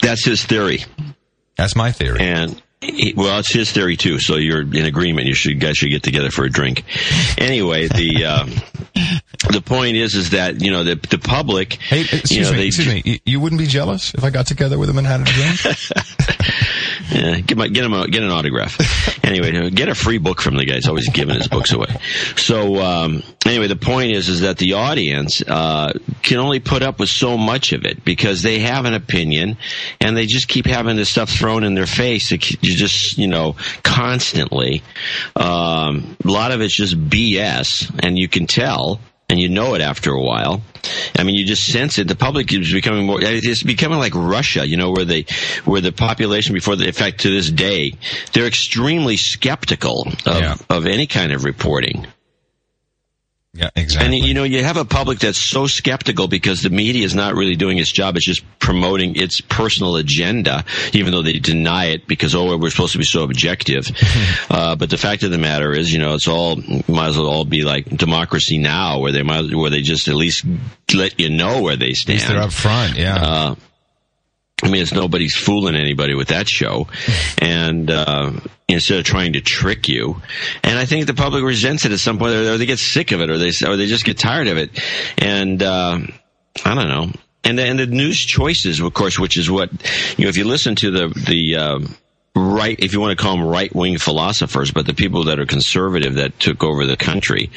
That's 0.02 0.26
his 0.26 0.46
theory. 0.46 0.84
That's 1.58 1.76
my 1.76 1.92
theory. 1.92 2.20
And 2.20 2.62
well, 3.16 3.40
it's 3.40 3.52
his 3.52 3.72
theory 3.72 3.98
too. 3.98 4.20
So 4.20 4.36
you're 4.36 4.62
in 4.62 4.86
agreement. 4.86 5.28
You 5.28 5.34
should 5.34 5.52
you 5.52 5.60
guys 5.60 5.78
should 5.78 5.90
get 5.90 6.04
together 6.04 6.30
for 6.30 6.46
a 6.46 6.50
drink. 6.50 6.84
Anyway, 7.38 7.88
the 7.88 8.26
uh, 8.28 8.46
the 9.52 9.62
point 9.62 9.96
is 9.96 10.16
is 10.16 10.32
that 10.32 10.62
you 10.62 10.72
know 10.72 10.84
the 10.84 10.96
the 10.96 11.18
public. 11.18 11.74
Hey, 11.74 12.02
excuse 12.02 12.32
you 12.32 12.44
know, 12.44 12.52
me, 12.52 12.58
they, 12.58 12.68
excuse 12.68 12.88
me. 12.88 13.02
You, 13.06 13.20
you 13.26 13.40
wouldn't 13.40 13.60
be 13.60 13.68
jealous 13.68 14.14
if 14.14 14.24
I 14.24 14.30
got 14.30 14.48
together 14.48 14.78
with 14.78 14.90
him 14.90 14.98
and 14.98 15.08
had 15.08 15.22
a 15.22 15.26
drink? 15.26 15.60
Yeah, 17.12 17.40
get 17.40 17.58
my, 17.58 17.68
get 17.68 17.86
him 17.86 17.94
a, 17.94 18.08
get 18.08 18.24
an 18.24 18.32
autograph. 18.32 18.78
anyway, 19.24 19.70
get 19.70 19.90
a 19.90 19.96
free 19.96 20.18
book 20.18 20.42
from 20.42 20.56
the 20.56 20.66
guy. 20.66 20.76
He's 20.76 20.88
always 20.88 21.10
giving 21.10 21.36
his 21.36 21.48
books 21.48 21.72
away. 21.72 21.96
So 22.36 22.82
um, 22.82 23.24
anyway, 23.46 23.68
the 23.68 23.76
point 23.76 24.12
is 24.12 24.28
is 24.28 24.42
that 24.42 24.58
the 24.58 24.74
audience 24.74 25.42
uh, 25.42 25.94
can 26.24 26.40
only 26.40 26.60
put 26.60 26.82
up 26.82 27.00
with 27.00 27.10
so 27.10 27.38
much 27.38 27.74
of 27.74 27.86
it 27.86 28.04
because 28.04 28.42
they 28.42 28.60
have 28.60 28.86
an 28.86 28.94
opinion, 28.94 29.58
and 30.02 30.18
they 30.18 30.26
just 30.26 30.48
keep 30.48 30.66
having 30.66 30.96
this 30.96 31.10
stuff 31.10 31.30
thrown 31.30 31.64
in 31.64 31.76
their 31.76 31.86
face. 31.86 32.32
You 32.32 32.38
just 32.38 33.18
you 33.18 33.28
know 33.28 33.56
constantly. 33.84 34.82
Um, 35.36 36.18
a 36.24 36.28
lot 36.28 36.52
of 36.52 36.62
it's 36.62 36.76
just 36.76 37.00
BS, 37.00 38.00
and 38.04 38.18
you 38.18 38.28
can 38.28 38.48
tell 38.48 39.00
and 39.30 39.40
you 39.40 39.50
know 39.50 39.74
it 39.76 39.82
after 39.82 40.12
a 40.12 40.22
while. 40.22 40.62
I 41.18 41.24
mean, 41.24 41.36
you 41.36 41.46
just 41.46 41.66
sense 41.66 41.98
it. 41.98 42.08
The 42.08 42.16
public 42.16 42.54
is 42.54 42.72
becoming 42.72 43.06
more. 43.08 43.20
It's 43.22 43.64
becoming 43.64 43.98
like 43.98 44.14
Russia, 44.16 44.68
you 44.68 44.78
know, 44.78 44.92
where 44.92 45.06
they, 45.06 45.26
where 45.66 45.82
the 45.82 45.92
population 45.92 46.54
before 46.54 46.76
the, 46.76 46.86
in 46.88 46.94
fact, 46.94 47.22
to 47.22 47.30
this 47.30 47.50
day, 47.50 47.94
they're 48.34 48.46
extremely 48.48 49.18
skeptical 49.18 50.08
of, 50.26 50.40
Yeah. 50.40 50.56
of 50.70 50.86
any 50.86 51.08
kind 51.08 51.32
of 51.32 51.44
reporting. 51.44 52.06
Yeah, 53.56 53.70
exactly. 53.76 54.18
And 54.18 54.28
you 54.28 54.34
know, 54.34 54.44
you 54.44 54.64
have 54.64 54.76
a 54.78 54.84
public 54.84 55.20
that's 55.20 55.38
so 55.38 55.66
skeptical 55.66 56.28
because 56.28 56.62
the 56.62 56.70
media 56.70 57.06
is 57.06 57.16
not 57.16 57.36
really 57.36 57.56
doing 57.56 57.78
its 57.78 57.92
job. 57.92 58.18
It's 58.18 58.26
just 58.26 58.44
promoting 58.60 59.16
its 59.16 59.40
personal 59.42 59.96
agenda, 59.96 60.66
even 60.92 61.12
though 61.12 61.22
they 61.22 61.40
deny 61.40 61.86
it 61.86 62.06
because 62.08 62.36
oh, 62.36 62.58
we're 62.58 62.70
supposed 62.70 62.92
to 62.94 62.98
be 62.98 63.06
so 63.06 63.24
objective. 63.24 63.90
uh, 64.50 64.76
but 64.76 64.90
the 64.90 64.98
fact 64.98 65.24
of 65.24 65.32
the 65.32 65.38
matter 65.38 65.72
is, 65.72 65.94
you 65.94 66.00
know, 66.00 66.16
it's 66.16 66.28
all 66.28 66.58
might 66.88 67.08
as 67.08 67.18
well 67.18 67.28
all 67.28 67.46
be 67.46 67.64
like 67.64 67.86
democracy 67.86 68.58
now, 68.58 69.00
where 69.00 69.14
they 69.14 69.24
might 69.24 69.54
where 69.56 69.70
they 69.70 69.82
just 69.82 70.08
at 70.10 70.16
least 70.16 70.46
let 70.94 71.20
you 71.20 71.30
know 71.30 71.62
where 71.62 71.78
they 71.78 71.90
At 71.92 71.96
stand. 71.96 72.20
least 72.20 72.28
they're 72.28 72.42
up 72.42 72.52
front. 72.52 72.98
Yeah. 72.98 73.16
Uh, 73.16 73.56
I 74.66 74.68
mean, 74.68 74.82
it's 74.82 74.94
nobody's 74.94 75.36
fooling 75.36 75.76
anybody 75.76 76.16
with 76.16 76.30
that 76.30 76.50
show, 76.50 76.88
and 77.38 77.92
uh, 77.92 78.32
instead 78.68 78.98
of 78.98 79.06
trying 79.06 79.34
to 79.34 79.42
trick 79.42 79.88
you, 79.88 80.20
and 80.64 80.80
I 80.80 80.86
think 80.86 81.06
the 81.06 81.14
public 81.14 81.44
resents 81.44 81.86
it 81.86 81.92
at 81.92 82.00
some 82.00 82.18
point, 82.18 82.34
or 82.34 82.58
they 82.58 82.66
get 82.66 82.80
sick 82.80 83.12
of 83.12 83.22
it, 83.22 83.30
or 83.30 83.38
they 83.38 83.52
or 83.64 83.78
they 83.78 83.86
just 83.86 84.06
get 84.06 84.18
tired 84.18 84.48
of 84.48 84.58
it, 84.58 84.72
and 85.20 85.62
uh, 85.62 86.00
I 86.66 86.76
don't 86.76 86.88
know. 86.88 87.12
And 87.44 87.60
the, 87.60 87.64
and 87.64 87.78
the 87.78 87.86
news 87.86 88.18
choices, 88.18 88.80
of 88.80 88.92
course, 88.96 89.20
which 89.20 89.38
is 89.38 89.52
what 89.52 89.70
you 90.18 90.26
know. 90.26 90.30
If 90.30 90.38
you 90.38 90.46
listen 90.46 90.74
to 90.78 90.90
the 90.90 91.08
the 91.10 91.58
um, 91.58 91.96
right, 92.36 92.78
if 92.80 92.94
you 92.94 93.00
want 93.00 93.18
to 93.18 93.24
call 93.24 93.38
them 93.38 93.46
right 93.46 93.74
wing 93.74 93.98
philosophers, 93.98 94.72
but 94.72 94.86
the 94.86 94.94
people 94.94 95.26
that 95.26 95.40
are 95.40 95.46
conservative 95.46 96.16
that 96.16 96.40
took 96.40 96.64
over 96.64 96.86
the 96.86 96.98
country 96.98 97.50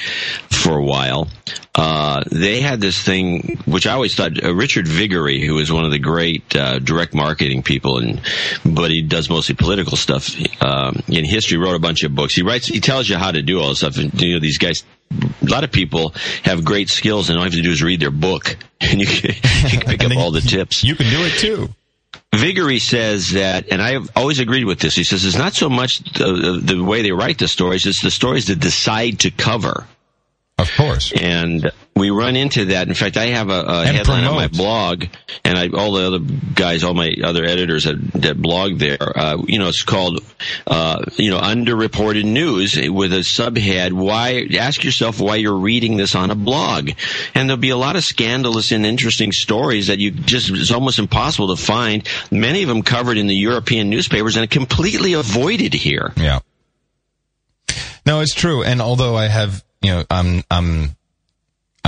for 0.50 0.76
a 0.76 0.84
while, 0.84 1.28
uh, 1.74 2.22
they 2.30 2.60
had 2.60 2.80
this 2.80 3.00
thing, 3.00 3.60
which 3.66 3.86
I 3.86 3.92
always 3.92 4.14
thought 4.14 4.42
uh, 4.42 4.54
Richard 4.54 4.86
Viguerie, 4.86 5.44
who 5.44 5.58
is 5.58 5.72
one 5.72 5.84
of 5.84 5.90
the 5.90 5.98
great 5.98 6.54
uh, 6.56 6.78
direct 6.78 7.14
marketing 7.14 7.62
people, 7.62 7.98
and 7.98 8.20
but 8.64 8.90
he 8.90 9.02
does 9.02 9.28
mostly 9.28 9.54
political 9.54 9.96
stuff 9.96 10.34
um, 10.62 11.02
in 11.08 11.24
history. 11.24 11.58
Wrote 11.58 11.74
a 11.74 11.80
bunch 11.80 12.04
of 12.04 12.14
books. 12.14 12.34
He 12.34 12.42
writes, 12.42 12.66
he 12.66 12.80
tells 12.80 13.08
you 13.08 13.16
how 13.16 13.32
to 13.32 13.42
do 13.42 13.60
all 13.60 13.70
this 13.70 13.78
stuff. 13.78 13.96
And 13.96 14.20
you 14.20 14.34
know, 14.34 14.40
these 14.40 14.58
guys. 14.58 14.84
A 15.10 15.46
lot 15.46 15.64
of 15.64 15.72
people 15.72 16.12
have 16.42 16.66
great 16.66 16.90
skills, 16.90 17.30
and 17.30 17.38
all 17.38 17.44
you 17.44 17.50
have 17.50 17.56
to 17.56 17.62
do 17.62 17.70
is 17.70 17.82
read 17.82 17.98
their 17.98 18.10
book, 18.10 18.56
and 18.82 19.00
you 19.00 19.06
can, 19.06 19.30
you 19.30 19.70
can 19.70 19.80
pick 19.80 20.04
up 20.04 20.16
all 20.18 20.30
the 20.30 20.42
tips. 20.42 20.84
you 20.84 20.94
can 20.94 21.06
do 21.08 21.24
it 21.24 21.38
too. 21.38 21.70
Viguerie 22.34 22.78
says 22.78 23.32
that, 23.32 23.72
and 23.72 23.80
I've 23.80 24.10
always 24.14 24.38
agreed 24.38 24.64
with 24.64 24.80
this. 24.80 24.94
He 24.94 25.04
says 25.04 25.24
it's 25.24 25.36
not 25.36 25.54
so 25.54 25.68
much 25.68 26.00
the, 26.12 26.60
the 26.62 26.82
way 26.82 27.02
they 27.02 27.12
write 27.12 27.38
the 27.38 27.48
stories; 27.48 27.86
it's 27.86 28.02
the 28.02 28.10
stories 28.10 28.46
that 28.46 28.60
decide 28.60 29.20
to 29.20 29.30
cover. 29.30 29.86
Of 30.58 30.70
course. 30.76 31.12
And 31.12 31.70
we 31.98 32.10
run 32.10 32.36
into 32.36 32.66
that. 32.66 32.88
In 32.88 32.94
fact, 32.94 33.16
I 33.16 33.26
have 33.26 33.50
a, 33.50 33.60
a 33.60 33.86
headline 33.86 34.24
promote. 34.24 34.30
on 34.30 34.36
my 34.36 34.48
blog, 34.48 35.04
and 35.44 35.58
I, 35.58 35.68
all 35.68 35.92
the 35.92 36.06
other 36.06 36.18
guys, 36.54 36.84
all 36.84 36.94
my 36.94 37.14
other 37.22 37.44
editors 37.44 37.84
that, 37.84 37.98
that 38.14 38.40
blog 38.40 38.78
there. 38.78 38.98
Uh, 39.00 39.42
you 39.46 39.58
know, 39.58 39.68
it's 39.68 39.82
called 39.82 40.20
uh, 40.66 41.04
you 41.16 41.30
know 41.30 41.40
underreported 41.40 42.24
news 42.24 42.76
with 42.76 43.12
a 43.12 43.18
subhead. 43.18 43.92
Why? 43.92 44.46
Ask 44.58 44.84
yourself 44.84 45.20
why 45.20 45.36
you're 45.36 45.58
reading 45.58 45.96
this 45.96 46.14
on 46.14 46.30
a 46.30 46.34
blog, 46.34 46.90
and 47.34 47.48
there'll 47.48 47.60
be 47.60 47.70
a 47.70 47.76
lot 47.76 47.96
of 47.96 48.04
scandalous 48.04 48.72
and 48.72 48.86
interesting 48.86 49.32
stories 49.32 49.88
that 49.88 49.98
you 49.98 50.10
just 50.10 50.50
it's 50.50 50.70
almost 50.70 50.98
impossible 50.98 51.54
to 51.54 51.62
find. 51.62 52.06
Many 52.30 52.62
of 52.62 52.68
them 52.68 52.82
covered 52.82 53.18
in 53.18 53.26
the 53.26 53.36
European 53.36 53.90
newspapers 53.90 54.36
and 54.36 54.48
completely 54.50 55.12
avoided 55.14 55.74
here. 55.74 56.12
Yeah. 56.16 56.40
No, 58.06 58.20
it's 58.20 58.34
true. 58.34 58.62
And 58.62 58.80
although 58.80 59.16
I 59.16 59.26
have, 59.26 59.62
you 59.82 59.90
know, 59.90 60.04
I'm, 60.10 60.42
I'm 60.50 60.96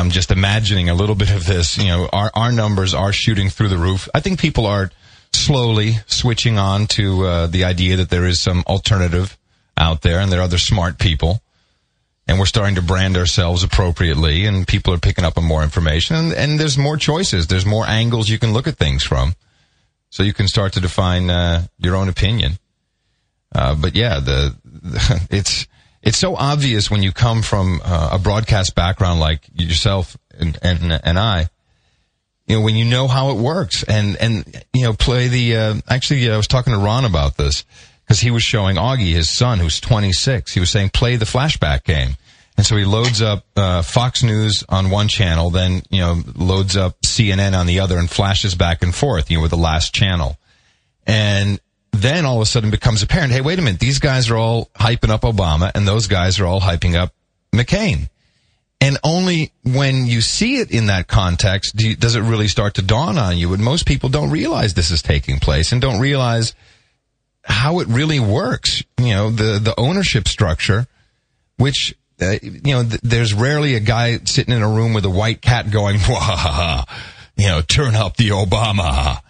I'm 0.01 0.11
just 0.11 0.31
imagining 0.31 0.89
a 0.89 0.95
little 0.95 1.15
bit 1.25 1.31
of 1.31 1.47
this. 1.47 1.79
You 1.79 1.89
know, 1.89 2.09
our 2.13 2.31
our 2.35 2.51
numbers 2.51 2.95
are 2.95 3.13
shooting 3.13 3.51
through 3.51 3.69
the 3.69 3.79
roof. 3.79 4.09
I 4.15 4.21
think 4.21 4.41
people 4.41 4.67
are 4.67 4.91
slowly 5.33 5.97
switching 6.07 6.59
on 6.59 6.87
to 6.87 7.25
uh, 7.25 7.47
the 7.47 7.65
idea 7.65 7.97
that 7.97 8.11
there 8.11 8.27
is 8.27 8.41
some 8.41 8.65
alternative 8.67 9.37
out 9.77 10.03
there, 10.03 10.19
and 10.19 10.33
there 10.33 10.41
are 10.41 10.45
other 10.45 10.59
smart 10.59 10.99
people, 10.99 11.41
and 12.27 12.39
we're 12.39 12.47
starting 12.47 12.75
to 12.75 12.83
brand 12.83 13.17
ourselves 13.17 13.63
appropriately, 13.63 14.47
and 14.47 14.67
people 14.67 14.93
are 14.93 14.99
picking 14.99 15.25
up 15.25 15.39
on 15.39 15.45
more 15.45 15.63
information, 15.63 16.17
and, 16.17 16.33
and 16.33 16.59
there's 16.59 16.77
more 16.77 16.97
choices. 16.97 17.47
There's 17.47 17.67
more 17.67 17.87
angles 17.87 18.29
you 18.29 18.39
can 18.39 18.53
look 18.53 18.67
at 18.67 18.77
things 18.77 19.05
from, 19.05 19.35
so 20.11 20.23
you 20.23 20.33
can 20.33 20.49
start 20.49 20.73
to 20.73 20.81
define 20.81 21.31
uh, 21.31 21.67
your 21.79 21.95
own 21.95 22.09
opinion. 22.09 22.59
Uh, 23.55 23.75
but 23.75 23.95
yeah, 23.95 24.21
the, 24.21 24.57
the 24.65 25.27
it's 25.31 25.67
it's 26.03 26.19
so 26.19 26.35
obvious 26.35 26.91
when 26.91 27.03
you 27.03 27.13
come 27.13 27.43
from 27.43 27.81
uh, 27.85 28.11
a 28.13 28.19
broadcast 28.19 28.75
background 28.75 29.21
like 29.21 29.43
yourself 29.55 30.17
and, 30.39 30.59
and, 30.63 31.01
and 31.05 31.19
I, 31.19 31.49
you 32.47 32.57
know, 32.57 32.63
when 32.63 32.75
you 32.75 32.85
know 32.85 33.07
how 33.07 33.31
it 33.31 33.37
works 33.37 33.83
and, 33.83 34.17
and, 34.17 34.65
you 34.73 34.85
know, 34.85 34.93
play 34.93 35.29
the, 35.29 35.57
uh, 35.57 35.75
actually, 35.89 36.29
uh, 36.29 36.35
I 36.35 36.37
was 36.37 36.49
talking 36.49 36.73
to 36.73 36.79
Ron 36.79 37.05
about 37.05 37.37
this 37.37 37.65
because 38.03 38.21
he 38.21 38.31
was 38.31 38.43
showing 38.43 38.77
Augie, 38.77 39.13
his 39.13 39.31
son, 39.31 39.59
who's 39.59 39.79
26. 39.79 40.53
He 40.53 40.59
was 40.59 40.71
saying, 40.71 40.91
play 40.91 41.17
the 41.17 41.27
flashback 41.27 41.85
game. 41.85 42.17
And 42.57 42.67
so 42.67 42.77
he 42.77 42.85
loads 42.85 43.23
up, 43.23 43.45
uh, 43.57 43.83
Fox 43.83 44.23
News 44.23 44.65
on 44.69 44.91
one 44.91 45.09
channel, 45.09 45.51
then, 45.51 45.83
you 45.91 46.01
know, 46.01 46.23
loads 46.35 46.77
up 46.77 47.01
CNN 47.03 47.57
on 47.57 47.67
the 47.67 47.81
other 47.81 47.99
and 47.99 48.11
flashes 48.11 48.55
back 48.55 48.83
and 48.83 48.95
forth, 48.95 49.31
you 49.31 49.37
know, 49.37 49.43
with 49.43 49.53
the 49.53 49.57
last 49.57 49.95
channel. 49.95 50.37
And 51.07 51.61
then 51.93 52.25
all 52.25 52.37
of 52.37 52.43
a 52.43 52.47
sudden 52.47 52.71
becomes 52.71 53.03
apparent, 53.03 53.33
hey, 53.33 53.41
wait 53.41 53.59
a 53.59 53.63
minute, 53.63 53.81
these 53.81 53.99
guys 53.99 54.31
are 54.31 54.37
all 54.37 54.71
hyping 54.77 55.11
up 55.11 55.23
Obama 55.23 55.71
and 55.75 55.87
those 55.87 56.07
guys 56.07 56.41
are 56.41 56.47
all 56.47 56.61
hyping 56.61 56.95
up 56.95 57.13
McCain. 57.53 58.09
And 58.81 58.97
only 59.05 59.53
when 59.63 60.07
you 60.07 60.23
see 60.23 60.57
it 60.57 60.71
in 60.71 60.87
that 60.87 61.07
context 61.07 61.77
do 61.77 61.91
you, 61.91 61.97
does 61.97 62.15
it 62.15 62.23
really 62.23 62.49
start 62.49 62.75
to 62.75 62.83
dawn 62.83 63.19
on 63.19 63.37
you. 63.37 63.53
And 63.53 63.63
most 63.63 63.87
people 63.87 64.09
don't 64.09 64.31
realize 64.31 64.73
this 64.73 64.91
is 64.91 65.03
taking 65.03 65.39
place 65.39 65.73
and 65.73 65.83
don't 65.83 66.01
realize 66.01 66.55
how 67.45 67.81
it 67.81 67.89
really 67.89 68.21
works. 68.21 68.83
You 68.97 69.11
know, 69.11 69.31
the, 69.31 69.59
the 69.59 69.79
ownership 69.79 70.29
structure, 70.29 70.87
which, 71.59 71.95
uh, 72.23 72.37
you 72.43 72.75
know, 72.75 72.85
th- 72.85 73.01
there's 73.03 73.35
rarely 73.35 73.75
a 73.75 73.81
guy 73.81 74.19
sitting 74.25 74.55
in 74.55 74.63
a 74.63 74.69
room 74.69 74.95
with 74.95 75.05
a 75.05 75.11
white 75.11 75.43
cat 75.43 75.71
going, 75.71 75.99
Wah, 76.09 76.85
you 77.37 77.49
know, 77.49 77.61
turn 77.61 77.95
up 77.95 78.17
the 78.17 78.31
Obama 78.31 79.21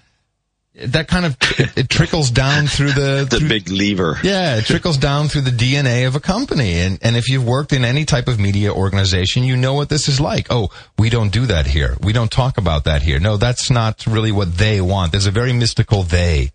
that 0.87 1.09
kind 1.09 1.27
of 1.27 1.37
it, 1.77 1.89
trickles 1.89 2.31
down 2.31 2.67
through 2.67 2.93
the 2.93 3.27
the 3.31 3.39
through, 3.39 3.49
big 3.49 3.69
lever. 3.69 4.19
Yeah, 4.23 4.57
it 4.57 4.65
trickles 4.65 4.97
down 4.97 5.29
through 5.29 5.43
the 5.43 5.51
DNA 5.51 6.07
of 6.07 6.17
a 6.17 6.21
company, 6.21 6.81
and 6.81 6.99
and 7.03 7.17
if 7.17 7.29
you've 7.29 7.47
worked 7.47 7.73
in 7.73 7.85
any 7.85 8.05
type 8.05 8.29
of 8.29 8.39
media 8.39 8.73
organization, 8.73 9.45
you 9.45 9.57
know 9.57 9.75
what 9.75 9.89
this 9.89 10.09
is 10.09 10.21
like. 10.21 10.47
Oh, 10.51 10.71
we 10.99 11.11
don't 11.11 11.33
do 11.33 11.47
that 11.47 11.67
here. 11.67 11.97
We 12.01 12.13
don't 12.13 12.31
talk 12.31 12.59
about 12.59 12.85
that 12.85 13.03
here. 13.03 13.21
No, 13.21 13.37
that's 13.37 13.71
not 13.71 14.07
really 14.07 14.33
what 14.33 14.57
they 14.57 14.81
want. 14.81 15.13
There's 15.13 15.27
a 15.27 15.31
very 15.31 15.53
mystical 15.53 16.03
they. 16.03 16.53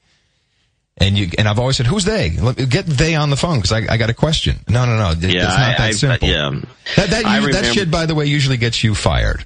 And 0.97 1.17
you 1.17 1.29
and 1.37 1.47
I've 1.47 1.59
always 1.59 1.75
said, 1.75 1.87
who's 1.87 2.05
they? 2.05 2.29
Get 2.29 2.85
they 2.85 3.15
on 3.15 3.29
the 3.29 3.35
phone 3.35 3.57
because 3.57 3.73
I, 3.73 3.93
I 3.93 3.97
got 3.97 4.09
a 4.09 4.13
question. 4.13 4.59
No, 4.69 4.85
no, 4.85 4.95
no. 4.95 5.09
Yeah, 5.19 5.27
it's 5.27 5.43
not 5.43 5.79
I, 5.79 5.87
that 5.87 5.93
simple. 5.95 6.27
Yeah. 6.29 6.51
That 6.95 7.09
that, 7.09 7.41
you, 7.41 7.51
that 7.51 7.73
shit, 7.73 7.91
by 7.91 8.05
the 8.05 8.15
way, 8.15 8.27
usually 8.27 8.55
gets 8.55 8.81
you 8.81 8.95
fired. 8.95 9.45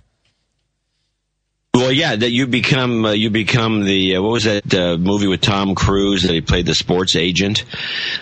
Well, 1.80 1.94
yeah, 1.94 2.14
that 2.14 2.30
you 2.32 2.46
become 2.46 3.06
uh, 3.06 3.12
you 3.12 3.30
become 3.30 3.86
the 3.86 4.18
uh, 4.18 4.22
what 4.22 4.34
was 4.34 4.44
that 4.44 4.74
uh, 4.74 4.98
movie 4.98 5.28
with 5.28 5.40
Tom 5.40 5.76
Cruise 5.76 6.24
that 6.24 6.34
he 6.34 6.42
played 6.42 6.66
the 6.66 6.76
sports 6.76 7.16
agent, 7.16 7.64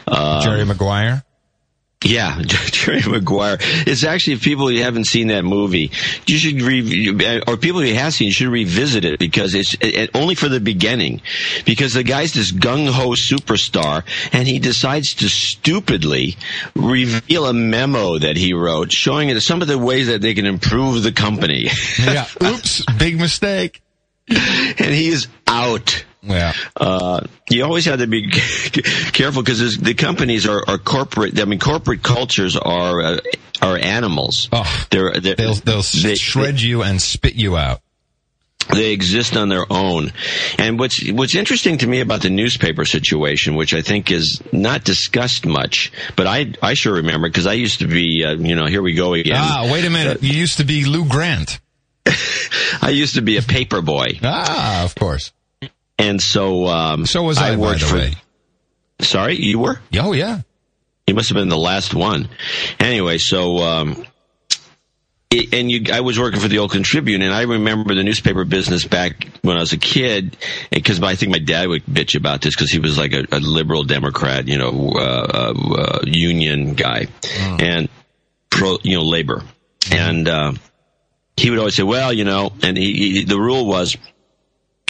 uh, 0.06 0.44
Jerry 0.44 0.64
Maguire. 0.64 1.24
Yeah, 2.04 2.40
Jerry 2.46 3.02
Maguire. 3.08 3.58
It's 3.60 4.04
actually 4.04 4.34
if 4.34 4.44
people 4.44 4.72
you 4.72 4.84
haven't 4.84 5.06
seen 5.06 5.28
that 5.28 5.44
movie, 5.44 5.92
you 6.28 6.38
should 6.38 6.62
re- 6.62 7.42
or 7.48 7.58
people 7.58 7.84
you 7.84 7.96
have 7.96 8.14
seen, 8.14 8.28
you 8.28 8.32
should 8.32 8.50
revisit 8.50 9.04
it 9.04 9.20
because 9.20 9.56
it's 9.56 9.76
it, 9.82 10.12
only 10.14 10.36
for 10.36 10.48
the 10.48 10.60
beginning. 10.60 11.22
Because 11.66 11.94
the 11.94 12.04
guy's 12.04 12.34
this 12.34 12.52
gung 12.52 12.88
ho 12.88 13.10
superstar, 13.10 14.04
and 14.32 14.48
he 14.48 14.60
decides 14.60 15.16
to 15.16 15.28
stupidly 15.28 16.38
reveal 16.76 17.48
a 17.48 17.54
memo 17.54 18.20
that 18.20 18.38
he 18.38 18.54
wrote 18.54 18.92
showing 18.92 19.30
it 19.30 19.42
some 19.42 19.64
of 19.64 19.68
the 19.68 19.78
ways 19.78 20.06
that 20.08 20.22
they 20.22 20.36
can 20.36 20.46
improve 20.46 21.02
the 21.02 21.12
company. 21.12 21.70
yeah. 22.00 22.28
Oops. 22.44 22.86
Big 23.00 23.20
mistake. 23.20 23.82
and 24.30 24.94
he's 24.94 25.28
out. 25.48 26.06
Yeah. 26.28 26.54
Uh, 26.76 27.22
you 27.50 27.64
always 27.64 27.86
have 27.86 28.00
to 28.00 28.08
be 28.08 28.30
careful 28.32 29.42
because 29.42 29.78
the 29.78 29.94
companies 29.94 30.48
are, 30.48 30.64
are, 30.68 30.78
corporate. 30.78 31.40
I 31.40 31.46
mean, 31.46 31.60
corporate 31.60 32.04
cultures 32.04 32.56
are 32.56 33.02
uh, 33.02 33.20
are 33.62 33.78
animals. 33.78 34.50
Oh, 34.52 34.86
they're, 34.92 35.20
they're 35.20 35.36
they'll, 35.36 35.54
they'll 35.56 35.82
they, 35.82 36.16
shred 36.16 36.62
you 36.62 36.84
and 36.84 37.02
spit 37.02 37.36
you 37.36 37.58
out. 37.58 37.82
They 38.74 38.92
exist 38.92 39.38
on 39.38 39.50
their 39.50 39.66
own. 39.70 40.12
And 40.58 40.78
what's 40.78 41.10
what's 41.12 41.36
interesting 41.36 41.78
to 41.80 41.88
me 41.88 42.02
about 42.02 42.22
the 42.22 42.30
newspaper 42.30 42.84
situation, 42.86 43.56
which 43.56 43.74
I 43.74 43.82
think 43.82 44.12
is 44.12 44.42
not 44.52 44.84
discussed 44.84 45.46
much, 45.46 45.92
but 46.16 46.28
I 46.28 46.54
I 46.62 46.74
sure 46.74 46.96
remember 46.96 47.30
because 47.30 47.48
I 47.48 47.54
used 47.54 47.80
to 47.80 47.88
be, 47.88 48.26
uh, 48.26 48.34
you 48.34 48.56
know, 48.56 48.66
here 48.66 48.82
we 48.82 48.94
go 48.94 49.14
again. 49.14 49.38
Ah, 49.38 49.70
wait 49.72 49.86
a 49.86 49.90
minute. 49.90 50.22
you 50.22 50.34
used 50.34 50.58
to 50.58 50.66
be 50.66 50.86
Lou 50.86 51.06
Grant. 51.06 51.60
I 52.82 52.90
used 52.90 53.16
to 53.16 53.22
be 53.22 53.38
a 53.38 53.42
paper 53.42 53.82
boy. 53.82 54.20
Ah, 54.24 54.84
of 54.84 54.96
course. 54.96 55.32
And 55.98 56.22
so, 56.22 56.68
um, 56.68 57.06
so 57.06 57.24
was 57.24 57.38
I. 57.38 57.54
I 57.54 57.56
worked 57.56 57.82
for. 57.82 57.96
Way. 57.96 58.16
Sorry, 59.00 59.36
you 59.36 59.60
were? 59.60 59.80
Oh 60.00 60.14
yeah. 60.14 60.42
He 61.06 61.14
must 61.14 61.30
have 61.30 61.36
been 61.36 61.50
the 61.50 61.58
last 61.58 61.94
one. 61.94 62.30
Anyway, 62.80 63.18
so 63.18 63.60
um, 63.60 64.06
it, 65.30 65.54
and 65.54 65.72
you, 65.72 65.94
I 65.94 66.02
was 66.02 66.20
working 66.20 66.40
for 66.40 66.48
the 66.48 66.60
Oakland 66.60 66.86
Tribune, 66.86 67.22
and 67.22 67.34
I 67.34 67.44
remember 67.44 67.96
the 67.96 68.04
newspaper 68.04 68.46
business 68.46 68.86
back 68.86 69.28
when 69.42 69.58
I 69.58 69.60
was 69.60 69.74
a 69.74 69.78
kid, 69.78 70.38
because 70.72 71.02
I 71.02 71.16
think 71.16 71.32
my 71.32 71.40
dad 71.40 71.68
would 71.68 71.86
bitch 71.86 72.16
about 72.16 72.42
this 72.42 72.56
because 72.56 72.72
he 72.72 72.80
was 72.80 72.98
like 72.98 73.14
a, 73.14 73.26
a, 73.32 73.40
liberal 73.40 73.84
Democrat, 73.84 74.48
you 74.48 74.58
know, 74.58 74.94
uh, 74.96 75.54
uh, 75.54 75.76
uh, 75.76 76.00
union 76.04 76.74
guy, 76.76 77.06
mm. 77.22 77.62
and 77.62 77.90
pro, 78.50 78.78
you 78.84 78.98
know, 78.98 79.04
labor, 79.04 79.44
mm. 79.82 79.96
and 79.96 80.28
uh, 80.28 80.54
he 81.36 81.50
would 81.50 81.60
always 81.60 81.76
say, 81.76 81.84
"Well, 81.84 82.12
you 82.12 82.24
know," 82.24 82.52
and 82.62 82.78
he, 82.78 82.94
he, 82.94 83.24
the 83.24 83.40
rule 83.40 83.66
was 83.66 83.98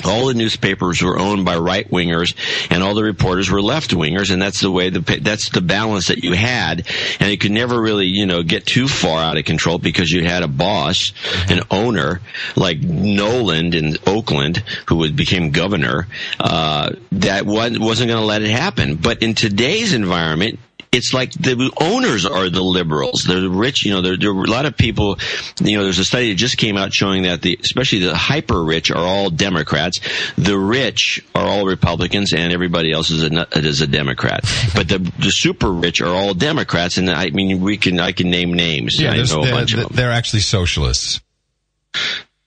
all 0.05 0.27
the 0.27 0.33
newspapers 0.33 1.01
were 1.01 1.17
owned 1.17 1.43
by 1.43 1.57
right 1.57 1.89
wingers 1.89 2.36
and 2.69 2.83
all 2.83 2.93
the 2.93 3.03
reporters 3.03 3.49
were 3.49 3.62
left 3.62 3.91
wingers 3.91 4.31
and 4.31 4.41
that's 4.41 4.62
the 4.62 4.71
way 4.71 4.89
the 4.89 4.99
that's 5.21 5.49
the 5.49 5.62
balance 5.62 6.07
that 6.07 6.23
you 6.23 6.33
had 6.33 6.88
and 7.19 7.31
you 7.31 7.38
could 7.38 7.51
never 7.51 7.81
really 7.81 8.05
you 8.05 8.25
know 8.25 8.43
get 8.43 8.65
too 8.65 8.88
far 8.88 9.19
out 9.19 9.38
of 9.38 9.45
control 9.45 9.79
because 9.79 10.12
you 10.12 10.23
had 10.23 10.43
a 10.43 10.47
boss 10.47 11.13
an 11.49 11.62
owner 11.71 12.21
like 12.55 12.79
Knowland 12.79 13.75
in 13.75 13.97
Oakland 14.05 14.63
who 14.88 15.12
became 15.12 15.51
governor 15.51 16.07
uh, 16.39 16.91
that 17.12 17.45
wasn't 17.45 17.79
going 17.79 18.10
to 18.10 18.21
let 18.21 18.41
it 18.41 18.49
happen. 18.49 18.95
But 18.95 19.21
in 19.23 19.33
today's 19.33 19.93
environment 19.93 20.60
it's 20.91 21.13
like 21.13 21.32
the 21.34 21.71
owners 21.80 22.26
are 22.26 22.50
the 22.50 22.62
liberals. 22.62 23.26
They're 23.28 23.41
the 23.41 23.50
rich. 23.50 23.86
You 23.86 23.93
know, 23.93 24.02
there, 24.02 24.17
there 24.17 24.32
are 24.32 24.43
a 24.43 24.50
lot 24.50 24.65
of 24.65 24.78
people. 24.78 25.19
You 25.62 25.78
know, 25.78 25.84
there's 25.84 26.00
a 26.00 26.06
study 26.06 26.30
that 26.30 26.36
just 26.36 26.58
came 26.58 26.78
out 26.78 26.93
showing 26.93 27.23
that 27.23 27.41
the, 27.41 27.60
especially 27.62 28.00
the 28.00 28.15
hyper 28.15 28.63
rich, 28.63 28.91
are 28.91 28.97
all 28.97 29.30
Democrats. 29.30 30.00
The 30.38 30.58
rich 30.58 31.23
are 31.36 31.45
all 31.45 31.65
Republicans, 31.65 32.34
and 32.34 32.54
everybody 32.54 32.91
else 32.91 33.10
is 33.10 33.23
a 33.23 33.47
is 33.58 33.82
a 33.82 33.88
Democrat. 33.88 34.41
but 34.73 34.88
the 34.88 35.00
the 35.19 35.32
super 35.32 35.71
rich 35.71 36.02
are 36.02 36.13
all 36.13 36.34
Democrats, 36.34 36.97
and 36.97 37.10
I 37.10 37.30
mean, 37.30 37.62
we 37.62 37.78
can 37.78 38.00
I 38.00 38.12
can 38.12 38.30
name 38.30 38.54
names. 38.54 39.00
Yeah, 39.00 39.12
I 39.12 39.23
know 39.23 39.43
a 39.43 39.52
bunch 39.52 39.73
of 39.73 39.80
them. 39.80 39.89
They're 39.91 40.12
actually 40.12 40.41
socialists. 40.41 41.21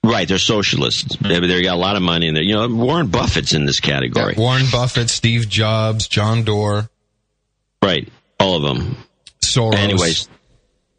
Right, 0.02 0.26
they're 0.26 0.38
socialists. 0.38 1.16
They, 1.18 1.40
they 1.40 1.62
got 1.62 1.74
a 1.74 1.78
lot 1.78 1.96
of 1.96 2.02
money 2.02 2.28
in 2.28 2.34
there. 2.34 2.42
You 2.42 2.54
know, 2.54 2.68
Warren 2.68 3.08
Buffett's 3.08 3.52
in 3.52 3.66
this 3.66 3.80
category. 3.80 4.32
Yeah, 4.34 4.40
Warren 4.40 4.64
Buffett, 4.72 5.10
Steve 5.10 5.46
Jobs, 5.48 6.08
John 6.08 6.42
Doerr. 6.42 6.88
Right. 7.82 8.08
All 8.40 8.56
of 8.56 8.62
them. 8.62 8.96
Soros. 9.44 9.74
Anyways, 9.74 10.28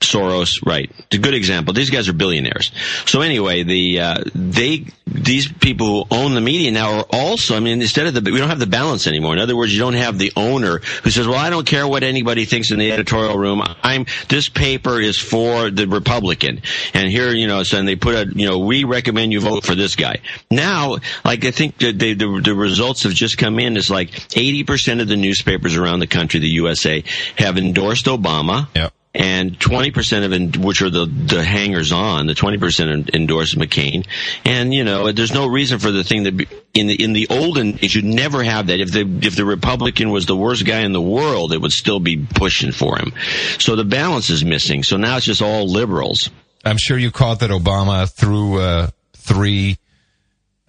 Soros, 0.01 0.65
right? 0.65 0.89
It's 0.97 1.15
a 1.15 1.19
good 1.19 1.33
example. 1.33 1.73
These 1.73 1.89
guys 1.89 2.09
are 2.09 2.13
billionaires. 2.13 2.71
So 3.05 3.21
anyway, 3.21 3.63
the 3.63 3.99
uh, 3.99 4.23
they 4.35 4.85
these 5.13 5.51
people 5.51 5.85
who 5.87 6.15
own 6.15 6.33
the 6.33 6.41
media 6.41 6.71
now 6.71 6.99
are 6.99 7.05
also, 7.11 7.55
I 7.55 7.59
mean, 7.59 7.81
instead 7.81 8.07
of 8.07 8.13
the, 8.13 8.31
we 8.31 8.37
don't 8.37 8.49
have 8.49 8.59
the 8.59 8.67
balance 8.67 9.07
anymore. 9.07 9.33
In 9.33 9.39
other 9.39 9.55
words, 9.55 9.73
you 9.73 9.79
don't 9.79 9.93
have 9.93 10.17
the 10.17 10.31
owner 10.35 10.79
who 11.03 11.09
says, 11.09 11.27
well, 11.27 11.37
I 11.37 11.49
don't 11.49 11.67
care 11.67 11.87
what 11.87 12.03
anybody 12.03 12.45
thinks 12.45 12.71
in 12.71 12.79
the 12.79 12.91
editorial 12.91 13.37
room. 13.37 13.61
I'm, 13.83 14.05
this 14.29 14.49
paper 14.49 14.99
is 14.99 15.17
for 15.17 15.69
the 15.69 15.87
Republican. 15.87 16.61
And 16.93 17.09
here, 17.09 17.31
you 17.31 17.47
know, 17.47 17.63
so 17.63 17.77
and 17.77 17.87
they 17.87 17.95
put 17.95 18.15
a, 18.15 18.31
you 18.33 18.47
know, 18.47 18.59
we 18.59 18.83
recommend 18.83 19.33
you 19.33 19.41
vote 19.41 19.65
for 19.65 19.75
this 19.75 19.95
guy. 19.95 20.19
Now, 20.49 20.97
like, 21.25 21.45
I 21.45 21.51
think 21.51 21.77
they, 21.77 22.13
the, 22.13 22.41
the 22.43 22.55
results 22.55 23.03
have 23.03 23.13
just 23.13 23.37
come 23.37 23.59
in 23.59 23.75
is 23.75 23.89
like 23.89 24.11
80% 24.11 25.01
of 25.01 25.07
the 25.07 25.17
newspapers 25.17 25.75
around 25.75 25.99
the 25.99 26.07
country, 26.07 26.39
the 26.39 26.47
USA, 26.47 27.03
have 27.37 27.57
endorsed 27.57 28.05
Obama. 28.05 28.67
And 29.13 29.59
20% 29.59 30.25
of 30.25 30.31
it, 30.31 30.57
which 30.57 30.81
are 30.81 30.89
the, 30.89 31.05
the 31.05 31.43
hangers 31.43 31.91
on, 31.91 32.27
the 32.27 32.33
20% 32.33 33.13
endorse 33.13 33.55
McCain. 33.55 34.07
And, 34.45 34.73
you 34.73 34.85
know, 34.85 35.11
there's 35.11 35.33
no 35.33 35.47
reason 35.47 35.79
for 35.79 35.91
the 35.91 36.03
thing 36.03 36.23
that 36.23 36.37
be, 36.37 36.47
in 36.73 36.87
the, 36.87 37.03
in 37.03 37.11
the 37.11 37.27
olden 37.29 37.73
days, 37.73 37.93
you'd 37.93 38.05
never 38.05 38.41
have 38.41 38.67
that. 38.67 38.79
If 38.79 38.91
the, 38.93 39.01
if 39.21 39.35
the 39.35 39.43
Republican 39.43 40.11
was 40.11 40.25
the 40.25 40.37
worst 40.37 40.65
guy 40.65 40.81
in 40.81 40.93
the 40.93 41.01
world, 41.01 41.51
it 41.51 41.61
would 41.61 41.73
still 41.73 41.99
be 41.99 42.25
pushing 42.25 42.71
for 42.71 42.97
him. 42.97 43.11
So 43.59 43.75
the 43.75 43.83
balance 43.83 44.29
is 44.29 44.45
missing. 44.45 44.83
So 44.83 44.95
now 44.95 45.17
it's 45.17 45.25
just 45.25 45.41
all 45.41 45.67
liberals. 45.67 46.29
I'm 46.63 46.77
sure 46.77 46.97
you 46.97 47.11
caught 47.11 47.41
that 47.41 47.49
Obama 47.49 48.09
threw, 48.09 48.61
uh, 48.61 48.91
three, 49.13 49.77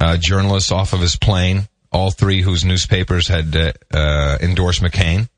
uh, 0.01 0.17
journalists 0.17 0.73
off 0.73 0.95
of 0.95 1.01
his 1.01 1.15
plane, 1.15 1.69
all 1.93 2.11
three 2.11 2.43
whose 2.43 2.65
newspapers 2.65 3.29
had, 3.29 3.55
uh, 3.55 3.73
uh 3.95 4.39
endorsed 4.41 4.83
McCain. 4.83 5.29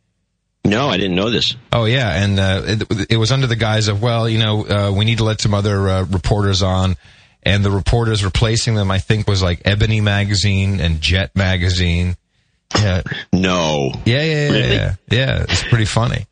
No, 0.65 0.89
I 0.89 0.97
didn't 0.97 1.17
know 1.17 1.31
this. 1.31 1.57
Oh 1.73 1.85
yeah, 1.85 2.23
and 2.23 2.39
uh, 2.39 2.63
it, 2.65 3.11
it, 3.13 3.17
was 3.19 3.31
under 3.31 3.47
the 3.47 3.57
guise 3.57 3.89
of 3.89 4.01
well, 4.01 4.29
you 4.29 4.39
know, 4.39 4.67
uh, 4.67 4.93
we 4.97 5.05
need 5.05 5.19
to 5.19 5.25
let 5.25 5.41
some 5.41 5.53
other 5.53 5.89
uh, 5.89 6.05
reporters 6.05 6.63
on, 6.63 6.97
and 7.43 7.63
the 7.63 7.71
reporters 7.71 8.25
replacing 8.25 8.75
them, 8.75 8.91
I 8.91 8.99
think, 8.99 9.29
was 9.29 9.43
like 9.43 9.61
Ebony 9.67 10.01
magazine 10.01 10.81
and 10.81 11.03
Jet 11.03 11.33
magazine. 11.35 12.17
Yeah. 12.75 13.03
No. 13.33 13.93
Yeah, 14.05 14.23
yeah, 14.23 14.25
yeah, 14.25 14.51
really? 14.51 14.75
yeah. 14.75 14.95
Yeah, 15.11 15.45
it's 15.49 15.63
pretty 15.65 15.85
funny. 15.85 16.27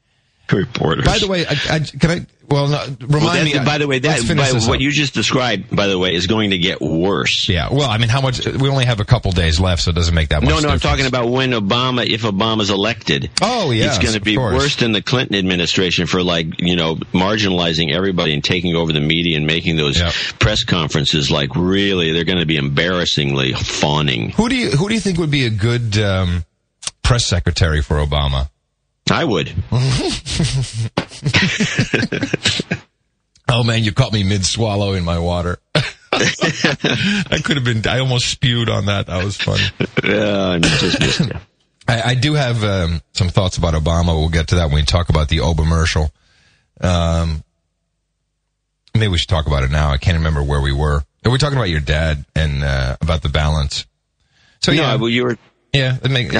Reporters. 0.52 1.04
By 1.04 1.18
the 1.18 1.28
way, 1.28 1.46
I, 1.46 1.56
I, 1.70 1.78
can 1.80 2.10
I 2.10 2.26
well, 2.52 2.68
no, 2.68 2.84
remind 3.00 3.22
well, 3.22 3.44
me. 3.44 3.58
By 3.64 3.78
the 3.78 3.86
way, 3.86 3.98
that 4.00 4.36
by, 4.36 4.68
what 4.68 4.80
you 4.80 4.90
just 4.90 5.14
described, 5.14 5.74
by 5.74 5.86
the 5.86 5.98
way, 5.98 6.14
is 6.14 6.26
going 6.26 6.50
to 6.50 6.58
get 6.58 6.80
worse. 6.80 7.48
Yeah. 7.48 7.68
Well, 7.72 7.88
I 7.88 7.96
mean, 7.96 8.10
how 8.10 8.20
much? 8.20 8.46
We 8.46 8.68
only 8.68 8.84
have 8.84 9.00
a 9.00 9.04
couple 9.04 9.32
days 9.32 9.58
left, 9.58 9.82
so 9.82 9.90
it 9.90 9.94
doesn't 9.94 10.14
make 10.14 10.28
that 10.28 10.42
much. 10.42 10.50
No, 10.50 10.56
no. 10.56 10.60
Difference. 10.60 10.84
I'm 10.84 10.90
talking 10.90 11.06
about 11.06 11.30
when 11.30 11.52
Obama, 11.52 12.06
if 12.06 12.22
Obama's 12.22 12.70
elected. 12.70 13.30
Oh, 13.40 13.70
yeah. 13.70 13.86
It's 13.86 13.98
going 13.98 14.14
to 14.14 14.20
be 14.20 14.36
worse 14.36 14.76
than 14.76 14.92
the 14.92 15.02
Clinton 15.02 15.36
administration 15.36 16.06
for 16.06 16.22
like 16.22 16.60
you 16.60 16.76
know 16.76 16.96
marginalizing 16.96 17.94
everybody 17.94 18.34
and 18.34 18.44
taking 18.44 18.76
over 18.76 18.92
the 18.92 19.00
media 19.00 19.36
and 19.36 19.46
making 19.46 19.76
those 19.76 19.98
yep. 19.98 20.12
press 20.38 20.64
conferences 20.64 21.30
like 21.30 21.54
really 21.56 22.12
they're 22.12 22.24
going 22.24 22.40
to 22.40 22.46
be 22.46 22.56
embarrassingly 22.56 23.52
fawning. 23.54 24.30
Who 24.30 24.48
do 24.48 24.56
you 24.56 24.70
who 24.70 24.88
do 24.88 24.94
you 24.94 25.00
think 25.00 25.18
would 25.18 25.30
be 25.30 25.46
a 25.46 25.50
good 25.50 25.98
um, 25.98 26.44
press 27.02 27.24
secretary 27.24 27.80
for 27.80 27.96
Obama? 27.96 28.50
I 29.12 29.24
would. 29.24 29.52
oh 33.48 33.62
man, 33.62 33.84
you 33.84 33.92
caught 33.92 34.12
me 34.12 34.24
mid 34.24 34.44
swallow 34.44 34.94
in 34.94 35.04
my 35.04 35.18
water. 35.18 35.58
I 35.74 37.40
could 37.44 37.56
have 37.56 37.64
been. 37.64 37.86
I 37.86 37.98
almost 37.98 38.26
spewed 38.26 38.70
on 38.70 38.86
that. 38.86 39.08
That 39.08 39.22
was 39.22 39.36
funny. 39.36 39.64
Yeah, 40.02 40.48
I 40.48 40.58
just. 40.58 41.22
I, 41.88 42.02
I 42.02 42.14
do 42.14 42.34
have 42.34 42.64
um, 42.64 43.02
some 43.12 43.28
thoughts 43.28 43.58
about 43.58 43.74
Obama. 43.74 44.18
We'll 44.18 44.30
get 44.30 44.48
to 44.48 44.54
that 44.56 44.66
when 44.66 44.76
we 44.76 44.84
talk 44.84 45.10
about 45.10 45.28
the 45.28 45.38
Obamercial. 45.38 46.10
Um, 46.80 47.44
maybe 48.94 49.08
we 49.08 49.18
should 49.18 49.28
talk 49.28 49.46
about 49.46 49.62
it 49.62 49.70
now. 49.70 49.90
I 49.90 49.98
can't 49.98 50.16
remember 50.16 50.42
where 50.42 50.60
we 50.60 50.72
were. 50.72 51.04
Are 51.24 51.30
We're 51.30 51.38
talking 51.38 51.58
about 51.58 51.68
your 51.68 51.80
dad 51.80 52.24
and 52.34 52.64
uh, 52.64 52.96
about 53.00 53.22
the 53.22 53.28
balance. 53.28 53.86
So 54.60 54.72
no, 54.72 54.80
yeah, 54.80 54.94
well, 54.94 55.08
you 55.08 55.24
were. 55.24 55.38
Yeah, 55.72 55.98
it 56.02 56.10
make, 56.10 56.32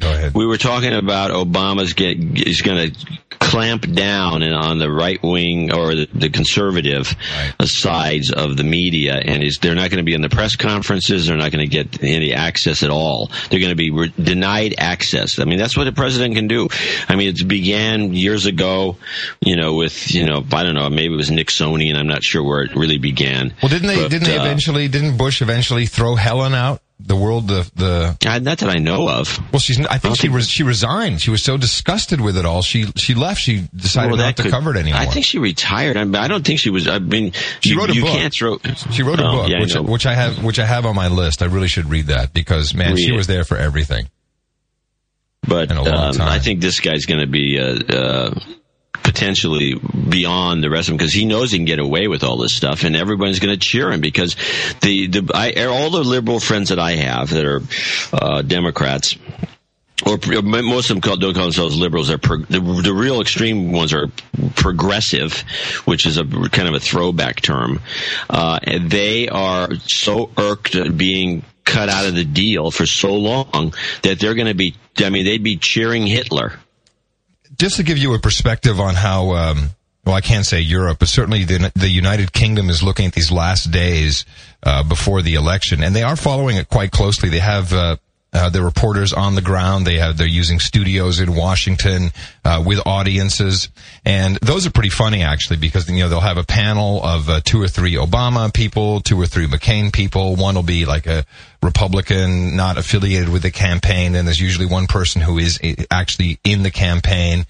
Go 0.00 0.12
ahead. 0.12 0.34
We 0.34 0.46
were 0.46 0.56
talking 0.56 0.94
about 0.94 1.30
Obama's 1.30 1.92
get 1.92 2.18
is 2.18 2.62
going 2.62 2.90
to 2.90 3.18
clamp 3.38 3.90
down 3.92 4.42
on 4.42 4.78
the 4.78 4.90
right 4.90 5.20
wing 5.22 5.72
or 5.72 5.94
the, 5.94 6.08
the 6.14 6.30
conservative 6.30 7.14
right. 7.36 7.68
sides 7.68 8.30
of 8.30 8.56
the 8.56 8.64
media, 8.64 9.14
and 9.14 9.42
is 9.42 9.58
they're 9.58 9.74
not 9.74 9.90
going 9.90 9.98
to 9.98 10.04
be 10.04 10.14
in 10.14 10.20
the 10.20 10.28
press 10.28 10.56
conferences. 10.56 11.26
They're 11.26 11.36
not 11.36 11.52
going 11.52 11.68
to 11.68 11.70
get 11.70 12.02
any 12.02 12.32
access 12.32 12.82
at 12.82 12.90
all. 12.90 13.30
They're 13.50 13.60
going 13.60 13.70
to 13.70 13.76
be 13.76 13.90
re- 13.90 14.12
denied 14.22 14.74
access. 14.78 15.38
I 15.38 15.44
mean, 15.44 15.58
that's 15.58 15.76
what 15.76 15.84
the 15.84 15.92
president 15.92 16.34
can 16.34 16.48
do. 16.48 16.68
I 17.08 17.16
mean, 17.16 17.28
it 17.28 17.46
began 17.46 18.14
years 18.14 18.46
ago, 18.46 18.96
you 19.40 19.56
know, 19.56 19.74
with 19.74 20.14
you 20.14 20.24
know, 20.24 20.44
I 20.52 20.62
don't 20.62 20.74
know, 20.74 20.88
maybe 20.88 21.14
it 21.14 21.16
was 21.16 21.30
Nixonian. 21.30 21.96
I'm 21.96 22.08
not 22.08 22.22
sure 22.22 22.42
where 22.42 22.62
it 22.62 22.74
really 22.74 22.98
began. 22.98 23.52
Well, 23.62 23.70
didn't 23.70 23.88
they? 23.88 23.96
But, 23.96 24.10
didn't 24.10 24.28
they 24.28 24.38
uh, 24.38 24.44
eventually? 24.44 24.88
Didn't 24.88 25.16
Bush 25.16 25.42
eventually 25.42 25.86
throw 25.86 26.14
Helen 26.14 26.54
out? 26.54 26.82
The 27.06 27.16
world 27.16 27.48
the 27.48 27.70
the 27.74 28.16
uh, 28.26 28.38
not 28.38 28.58
that 28.58 28.68
I 28.68 28.78
know 28.78 29.08
of. 29.08 29.38
Well, 29.52 29.60
she's. 29.60 29.78
I 29.86 29.98
think 29.98 30.12
I 30.12 30.14
she 30.14 30.28
was. 30.28 30.48
She 30.48 30.62
resigned. 30.62 31.20
She 31.20 31.30
was 31.30 31.42
so 31.42 31.56
disgusted 31.56 32.20
with 32.20 32.36
it 32.36 32.44
all. 32.44 32.62
She 32.62 32.84
she 32.96 33.14
left. 33.14 33.40
She 33.40 33.68
decided 33.74 34.12
well, 34.12 34.26
not 34.26 34.36
to 34.36 34.50
cover 34.50 34.70
it 34.70 34.76
anymore. 34.76 35.00
I 35.00 35.06
think 35.06 35.24
she 35.24 35.38
retired. 35.38 35.96
I, 35.96 36.04
mean, 36.04 36.16
I 36.16 36.28
don't 36.28 36.44
think 36.44 36.60
she 36.60 36.70
was. 36.70 36.88
I 36.88 36.98
mean, 36.98 37.32
she 37.60 37.70
you, 37.70 37.78
wrote 37.78 37.90
a 37.90 37.94
you 37.94 38.02
book. 38.02 38.10
Can't 38.10 38.32
throw, 38.32 38.58
she 38.90 39.02
wrote 39.02 39.20
a 39.20 39.26
oh, 39.26 39.32
book, 39.32 39.50
yeah, 39.50 39.60
which, 39.60 39.74
which 39.74 40.06
I 40.06 40.14
have, 40.14 40.44
which 40.44 40.58
I 40.58 40.66
have 40.66 40.86
on 40.86 40.94
my 40.94 41.08
list. 41.08 41.42
I 41.42 41.46
really 41.46 41.68
should 41.68 41.86
read 41.86 42.06
that 42.06 42.32
because 42.32 42.74
man, 42.74 42.94
read 42.94 43.04
she 43.04 43.14
it. 43.14 43.16
was 43.16 43.26
there 43.26 43.44
for 43.44 43.56
everything. 43.56 44.08
But 45.46 45.72
um, 45.72 46.20
I 46.20 46.38
think 46.38 46.60
this 46.60 46.80
guy's 46.80 47.06
going 47.06 47.20
to 47.20 47.26
be. 47.26 47.58
Uh, 47.58 47.96
uh, 47.96 48.40
potentially 49.02 49.74
beyond 49.74 50.62
the 50.62 50.70
rest 50.70 50.88
of 50.88 50.92
them 50.92 50.96
because 50.98 51.12
he 51.12 51.24
knows 51.24 51.52
he 51.52 51.58
can 51.58 51.64
get 51.64 51.78
away 51.78 52.08
with 52.08 52.24
all 52.24 52.36
this 52.36 52.54
stuff, 52.54 52.84
and 52.84 52.96
everybody's 52.96 53.40
going 53.40 53.58
to 53.58 53.60
cheer 53.60 53.90
him 53.90 54.00
because 54.00 54.36
the 54.80 55.06
the 55.06 55.30
I, 55.34 55.66
all 55.66 55.90
the 55.90 56.04
liberal 56.04 56.40
friends 56.40 56.70
that 56.70 56.78
I 56.78 56.92
have 56.92 57.30
that 57.30 57.44
are 57.44 57.62
uh, 58.12 58.42
Democrats 58.42 59.16
or 60.06 60.18
most 60.42 60.90
of 60.90 61.00
them 61.00 61.18
don't 61.18 61.34
call 61.34 61.44
themselves 61.44 61.76
liberals. 61.76 62.08
They're 62.08 62.18
pro, 62.18 62.38
the, 62.38 62.60
the, 62.60 62.94
real 62.94 63.20
extreme 63.20 63.72
ones 63.72 63.92
are 63.92 64.08
progressive, 64.56 65.40
which 65.84 66.06
is 66.06 66.16
a 66.16 66.24
kind 66.24 66.68
of 66.68 66.74
a 66.74 66.80
throwback 66.80 67.40
term. 67.42 67.80
Uh, 68.28 68.60
they 68.80 69.28
are 69.28 69.68
so 69.86 70.30
irked 70.36 70.74
at 70.74 70.96
being 70.96 71.42
cut 71.64 71.88
out 71.88 72.06
of 72.06 72.14
the 72.14 72.24
deal 72.24 72.70
for 72.70 72.86
so 72.86 73.14
long 73.14 73.74
that 74.02 74.18
they're 74.18 74.34
going 74.34 74.48
to 74.48 74.54
be. 74.54 74.74
I 74.98 75.10
mean, 75.10 75.24
they'd 75.24 75.42
be 75.42 75.56
cheering 75.56 76.06
Hitler 76.06 76.54
just 77.60 77.76
to 77.76 77.82
give 77.82 77.98
you 77.98 78.14
a 78.14 78.18
perspective 78.18 78.80
on 78.80 78.94
how, 78.94 79.32
um, 79.32 79.68
well, 80.06 80.14
I 80.14 80.22
can't 80.22 80.46
say 80.46 80.60
Europe, 80.60 80.98
but 80.98 81.08
certainly 81.08 81.44
the, 81.44 81.70
the 81.76 81.90
United 81.90 82.32
Kingdom 82.32 82.70
is 82.70 82.82
looking 82.82 83.04
at 83.04 83.12
these 83.12 83.30
last 83.30 83.70
days 83.70 84.24
uh, 84.62 84.82
before 84.82 85.20
the 85.20 85.34
election, 85.34 85.82
and 85.82 85.94
they 85.94 86.02
are 86.02 86.16
following 86.16 86.56
it 86.56 86.70
quite 86.70 86.90
closely. 86.90 87.28
They 87.28 87.38
have 87.38 87.74
uh, 87.74 87.96
uh, 88.32 88.48
the 88.48 88.62
reporters 88.62 89.12
on 89.12 89.34
the 89.34 89.42
ground. 89.42 89.86
They 89.86 89.98
have 89.98 90.16
they're 90.16 90.26
using 90.26 90.60
studios 90.60 91.20
in 91.20 91.34
Washington 91.34 92.12
uh, 92.44 92.62
with 92.64 92.80
audiences, 92.86 93.68
and 94.04 94.36
those 94.36 94.66
are 94.66 94.70
pretty 94.70 94.90
funny 94.90 95.22
actually 95.22 95.56
because 95.56 95.88
you 95.88 95.98
know 95.98 96.08
they'll 96.08 96.20
have 96.20 96.38
a 96.38 96.44
panel 96.44 97.02
of 97.02 97.28
uh, 97.28 97.40
two 97.44 97.60
or 97.60 97.68
three 97.68 97.94
Obama 97.94 98.52
people, 98.52 99.00
two 99.00 99.20
or 99.20 99.26
three 99.26 99.46
McCain 99.46 99.92
people. 99.92 100.36
One 100.36 100.54
will 100.54 100.62
be 100.62 100.84
like 100.84 101.06
a 101.06 101.24
Republican, 101.62 102.56
not 102.56 102.78
affiliated 102.78 103.28
with 103.28 103.42
the 103.42 103.50
campaign, 103.50 104.14
and 104.14 104.26
there's 104.26 104.40
usually 104.40 104.66
one 104.66 104.86
person 104.86 105.20
who 105.20 105.38
is 105.38 105.58
eh, 105.62 105.74
actually 105.90 106.38
in 106.44 106.62
the 106.62 106.70
campaign. 106.70 107.46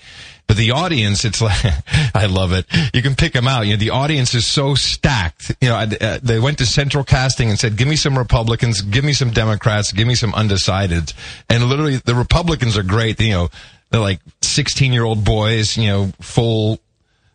But 0.51 0.57
the 0.57 0.73
audience, 0.73 1.25
it's 1.25 1.41
like, 1.41 1.65
I 2.13 2.27
love 2.27 2.53
it. 2.53 2.67
You 2.93 3.03
can 3.03 3.15
pick 3.15 3.35
them 3.35 3.47
out. 3.47 3.69
You 3.69 3.75
know, 3.75 3.79
the 3.79 3.91
audience 3.91 4.35
is 4.35 4.45
so 4.45 4.75
stacked. 4.75 5.55
You 5.61 5.69
know, 5.69 5.77
uh, 5.77 6.19
they 6.21 6.41
went 6.41 6.59
to 6.59 6.67
central 6.67 7.05
casting 7.05 7.51
and 7.51 7.57
said, 7.57 7.77
give 7.77 7.87
me 7.87 7.95
some 7.95 8.19
Republicans, 8.19 8.81
give 8.81 9.05
me 9.05 9.13
some 9.13 9.31
Democrats, 9.31 9.93
give 9.93 10.09
me 10.09 10.17
some 10.17 10.33
undecideds. 10.33 11.15
And 11.49 11.67
literally 11.67 11.99
the 11.99 12.17
Republicans 12.17 12.77
are 12.77 12.83
great. 12.83 13.21
You 13.21 13.31
know, 13.31 13.49
they're 13.91 14.01
like 14.01 14.19
16 14.43 14.93
year 14.93 15.05
old 15.05 15.25
boys, 15.25 15.77
you 15.77 15.87
know, 15.87 16.11
full, 16.21 16.81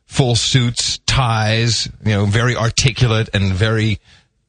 full 0.08 0.36
suits, 0.36 0.98
ties, 1.06 1.88
you 2.04 2.12
know, 2.12 2.26
very 2.26 2.58
articulate 2.58 3.30
and 3.34 3.54
very, 3.54 4.02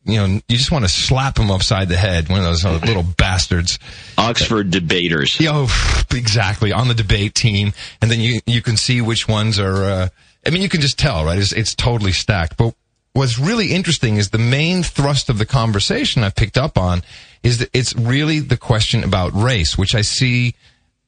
you 0.07 0.16
know, 0.16 0.26
you 0.26 0.57
just 0.57 0.70
want 0.70 0.84
to 0.84 0.88
slap 0.88 1.34
them 1.34 1.50
upside 1.50 1.88
the 1.88 1.96
head. 1.96 2.28
One 2.28 2.38
of 2.38 2.44
those 2.44 2.64
uh, 2.64 2.78
little 2.84 3.02
bastards. 3.02 3.78
Oxford 4.16 4.70
debaters. 4.70 5.38
Yo, 5.40 5.66
exactly 6.14 6.72
on 6.72 6.88
the 6.88 6.94
debate 6.94 7.34
team, 7.34 7.72
and 8.00 8.11
then 8.11 8.20
you 8.20 8.40
you 8.46 8.62
can 8.62 8.76
see 8.76 9.00
which 9.00 9.28
ones 9.28 9.59
are. 9.59 9.84
Uh, 9.84 10.09
I 10.46 10.50
mean, 10.50 10.62
you 10.62 10.68
can 10.68 10.80
just 10.80 10.98
tell, 10.98 11.24
right? 11.24 11.38
It's 11.38 11.52
it's 11.52 11.74
totally 11.74 12.12
stacked. 12.12 12.57
But 12.57 12.74
what's 13.14 13.38
really 13.38 13.72
interesting 13.72 14.16
is 14.16 14.30
the 14.30 14.38
main 14.38 14.84
thrust 14.84 15.28
of 15.28 15.38
the 15.38 15.46
conversation 15.46 16.22
I 16.22 16.30
picked 16.30 16.57
up 16.57 16.78
on 16.78 17.02
is 17.42 17.59
that 17.59 17.70
it's 17.72 17.94
really 17.96 18.38
the 18.38 18.57
question 18.57 19.02
about 19.02 19.34
race, 19.34 19.76
which 19.76 19.94
I 19.94 20.02
see. 20.02 20.54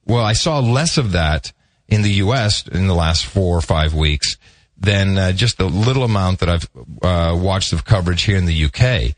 Well, 0.06 0.24
I 0.24 0.32
saw 0.32 0.58
less 0.58 0.98
of 0.98 1.12
that 1.12 1.52
in 1.86 2.02
the 2.02 2.12
U.S. 2.14 2.66
in 2.66 2.88
the 2.88 2.94
last 2.94 3.26
four 3.26 3.56
or 3.56 3.60
five 3.60 3.94
weeks 3.94 4.36
than 4.78 5.18
uh, 5.18 5.32
just 5.32 5.58
the 5.58 5.66
little 5.66 6.04
amount 6.04 6.40
that 6.40 6.48
I've 6.48 6.68
uh, 7.02 7.36
watched 7.36 7.72
of 7.72 7.84
coverage 7.84 8.22
here 8.22 8.36
in 8.36 8.46
the 8.46 8.64
UK, 8.64 9.14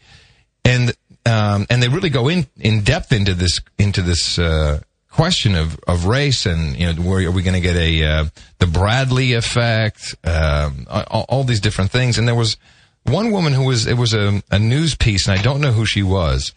and 0.64 0.92
um, 1.26 1.66
and 1.68 1.82
they 1.82 1.88
really 1.88 2.10
go 2.10 2.28
in 2.28 2.46
in 2.58 2.82
depth 2.82 3.12
into 3.12 3.34
this 3.34 3.60
into 3.78 4.02
this 4.02 4.38
uh, 4.38 4.80
question 5.10 5.54
of, 5.54 5.78
of 5.86 6.06
race 6.06 6.46
and 6.46 6.78
you 6.78 6.92
know 6.92 7.02
where 7.02 7.26
are 7.26 7.30
we 7.30 7.42
going 7.42 7.54
to 7.54 7.60
get 7.60 7.76
a 7.76 8.04
uh, 8.04 8.24
the 8.58 8.66
Bradley 8.66 9.34
effect, 9.34 10.14
um, 10.24 10.86
all, 10.88 11.26
all, 11.28 11.44
these 11.44 11.60
different 11.60 11.90
things, 11.90 12.18
and 12.18 12.26
there 12.26 12.34
was 12.34 12.56
one 13.04 13.30
woman 13.30 13.52
who 13.52 13.64
was, 13.64 13.86
it 13.86 13.96
was 13.96 14.12
a, 14.12 14.42
a 14.50 14.58
news 14.58 14.94
piece 14.94 15.26
and 15.26 15.38
I 15.38 15.42
don't 15.42 15.60
know 15.60 15.72
who 15.72 15.86
she 15.86 16.02
was. 16.02 16.52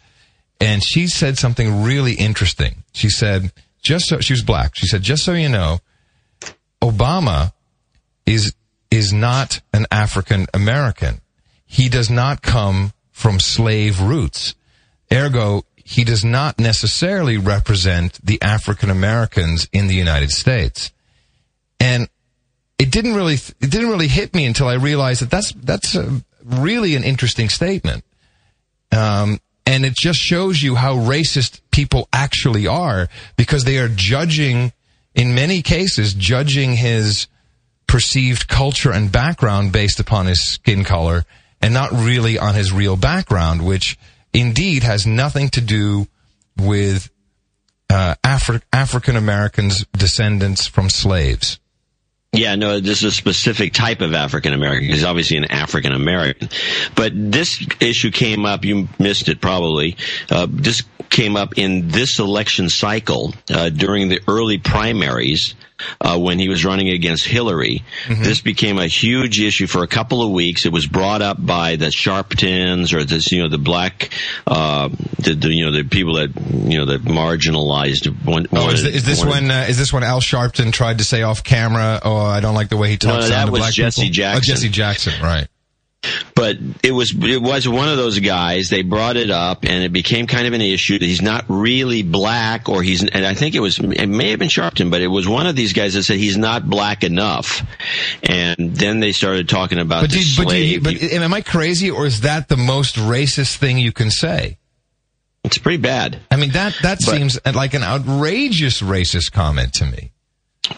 And 0.59 0.83
she 0.83 1.07
said 1.07 1.37
something 1.37 1.83
really 1.83 2.13
interesting. 2.13 2.83
She 2.93 3.09
said, 3.09 3.51
just 3.81 4.05
so, 4.05 4.19
she 4.19 4.33
was 4.33 4.43
black. 4.43 4.75
She 4.75 4.87
said, 4.87 5.01
just 5.01 5.23
so 5.23 5.33
you 5.33 5.49
know, 5.49 5.79
Obama 6.81 7.53
is, 8.25 8.53
is 8.93 9.11
not 9.11 9.59
an 9.73 9.87
African 9.91 10.45
American. 10.53 11.19
He 11.65 11.89
does 11.89 12.11
not 12.11 12.43
come 12.43 12.93
from 13.11 13.39
slave 13.39 13.99
roots. 13.99 14.53
Ergo, 15.11 15.63
he 15.75 16.03
does 16.03 16.23
not 16.23 16.59
necessarily 16.59 17.37
represent 17.37 18.23
the 18.23 18.39
African 18.41 18.91
Americans 18.91 19.67
in 19.73 19.87
the 19.87 19.95
United 19.95 20.29
States. 20.29 20.91
And 21.79 22.07
it 22.77 22.91
didn't 22.91 23.15
really, 23.15 23.33
it 23.33 23.71
didn't 23.71 23.89
really 23.89 24.07
hit 24.07 24.35
me 24.35 24.45
until 24.45 24.67
I 24.67 24.75
realized 24.75 25.23
that 25.23 25.31
that's, 25.31 25.51
that's 25.53 25.95
a, 25.95 26.23
really 26.43 26.95
an 26.95 27.03
interesting 27.03 27.49
statement. 27.49 28.03
Um, 28.91 29.39
and 29.65 29.85
it 29.85 29.95
just 29.95 30.19
shows 30.19 30.61
you 30.61 30.75
how 30.75 30.95
racist 30.97 31.61
people 31.71 32.07
actually 32.13 32.67
are 32.67 33.07
because 33.37 33.63
they 33.63 33.79
are 33.79 33.87
judging, 33.87 34.71
in 35.15 35.33
many 35.33 35.63
cases, 35.63 36.13
judging 36.13 36.73
his 36.73 37.27
perceived 37.87 38.47
culture 38.47 38.91
and 38.91 39.11
background 39.11 39.71
based 39.71 39.99
upon 39.99 40.25
his 40.25 40.43
skin 40.43 40.83
color 40.83 41.23
and 41.61 41.73
not 41.73 41.91
really 41.91 42.37
on 42.37 42.55
his 42.55 42.71
real 42.71 42.97
background, 42.97 43.65
which 43.65 43.97
indeed 44.33 44.83
has 44.83 45.05
nothing 45.05 45.49
to 45.49 45.61
do 45.61 46.07
with 46.57 47.09
uh, 47.89 48.15
Afri- 48.23 48.61
African 48.71 49.15
Americans 49.15 49.85
descendants 49.93 50.67
from 50.67 50.89
slaves. 50.89 51.59
Yeah, 52.33 52.55
no, 52.55 52.79
this 52.79 53.03
is 53.03 53.03
a 53.03 53.11
specific 53.11 53.73
type 53.73 54.01
of 54.01 54.15
African 54.15 54.53
American. 54.53 54.89
He's 54.89 55.03
obviously 55.03 55.37
an 55.37 55.45
African 55.45 55.93
American. 55.93 56.49
But 56.95 57.11
this 57.13 57.63
issue 57.79 58.09
came 58.09 58.45
up, 58.45 58.65
you 58.65 58.89
missed 58.97 59.29
it 59.29 59.39
probably. 59.39 59.97
Uh, 60.31 60.47
this 60.49 60.81
came 61.11 61.35
up 61.35 61.59
in 61.59 61.89
this 61.89 62.17
election 62.17 62.69
cycle 62.69 63.35
uh, 63.51 63.69
during 63.69 64.09
the 64.09 64.19
early 64.27 64.57
primaries 64.57 65.53
uh, 66.01 66.19
when 66.19 66.39
he 66.39 66.49
was 66.49 66.65
running 66.65 66.89
against 66.89 67.25
Hillary. 67.25 67.83
Mm-hmm. 68.05 68.23
This 68.23 68.41
became 68.41 68.77
a 68.77 68.87
huge 68.87 69.39
issue 69.39 69.67
for 69.67 69.83
a 69.83 69.87
couple 69.87 70.21
of 70.21 70.31
weeks. 70.31 70.65
It 70.65 70.71
was 70.71 70.85
brought 70.85 71.21
up 71.21 71.43
by 71.43 71.75
the 71.75 71.87
Sharptons 71.87 72.93
or 72.93 73.03
this, 73.03 73.31
you 73.31 73.41
know, 73.41 73.49
the 73.49 73.57
black, 73.57 74.09
uh, 74.47 74.89
the, 75.19 75.33
the, 75.33 75.49
you 75.49 75.65
know, 75.65 75.71
the 75.71 75.83
people 75.83 76.15
that, 76.15 76.31
you 76.69 76.77
know, 76.77 76.85
that 76.85 77.03
marginalized. 77.03 78.07
One, 78.25 78.47
oh, 78.51 78.69
is, 78.69 78.83
is, 78.83 79.05
this 79.05 79.23
when 79.23 79.49
uh, 79.49 79.65
is 79.67 79.77
this 79.77 79.91
when 79.93 80.03
Al 80.03 80.21
Sharpton 80.21 80.71
tried 80.71 80.99
to 80.99 81.03
say 81.03 81.23
off 81.23 81.43
camera? 81.43 81.99
Oh, 82.03 82.17
I 82.17 82.39
don't 82.39 82.55
like 82.55 82.69
the 82.69 82.77
way 82.77 82.89
he 82.89 82.97
talks 82.97 83.25
no, 83.25 83.29
that 83.29 83.49
was 83.49 83.73
Jesse 83.73 84.03
people? 84.03 84.13
Jackson. 84.13 84.37
Oh, 84.37 84.55
Jesse 84.55 84.69
Jackson, 84.69 85.13
right? 85.21 85.47
But 86.35 86.57
it 86.83 86.91
was 86.91 87.13
it 87.15 87.41
was 87.41 87.67
one 87.67 87.89
of 87.89 87.97
those 87.97 88.19
guys. 88.19 88.69
They 88.69 88.81
brought 88.81 89.17
it 89.17 89.29
up, 89.29 89.63
and 89.63 89.83
it 89.83 89.93
became 89.93 90.27
kind 90.27 90.47
of 90.47 90.53
an 90.53 90.61
issue. 90.61 90.99
He's 90.99 91.21
not 91.21 91.45
really 91.47 92.03
black, 92.03 92.69
or 92.69 92.83
he's 92.83 93.03
and 93.03 93.25
I 93.25 93.33
think 93.33 93.55
it 93.55 93.59
was 93.59 93.79
it 93.79 94.07
may 94.07 94.31
have 94.31 94.39
been 94.39 94.49
Sharpton, 94.49 94.91
but 94.91 95.01
it 95.01 95.07
was 95.07 95.27
one 95.27 95.47
of 95.47 95.55
these 95.55 95.73
guys 95.73 95.93
that 95.93 96.03
said 96.03 96.17
he's 96.17 96.37
not 96.37 96.69
black 96.69 97.03
enough. 97.03 97.61
And 98.23 98.75
then 98.75 98.99
they 98.99 99.11
started 99.11 99.49
talking 99.49 99.79
about 99.79 100.01
but, 100.01 100.11
the 100.11 100.19
do, 100.19 100.43
but, 100.43 100.49
do 100.49 100.81
but 100.81 101.01
am 101.21 101.33
I 101.33 101.41
crazy, 101.41 101.91
or 101.91 102.05
is 102.05 102.21
that 102.21 102.47
the 102.49 102.57
most 102.57 102.95
racist 102.95 103.57
thing 103.57 103.77
you 103.77 103.91
can 103.91 104.11
say? 104.11 104.57
it's 105.43 105.57
pretty 105.57 105.77
bad. 105.77 106.19
I 106.31 106.37
mean 106.37 106.51
that 106.51 106.75
that 106.83 106.99
But- 107.05 107.15
seems 107.15 107.37
like 107.45 107.73
an 107.73 107.83
outrageous 107.83 108.81
racist 108.81 109.31
comment 109.31 109.73
to 109.75 109.85
me. 109.85 110.12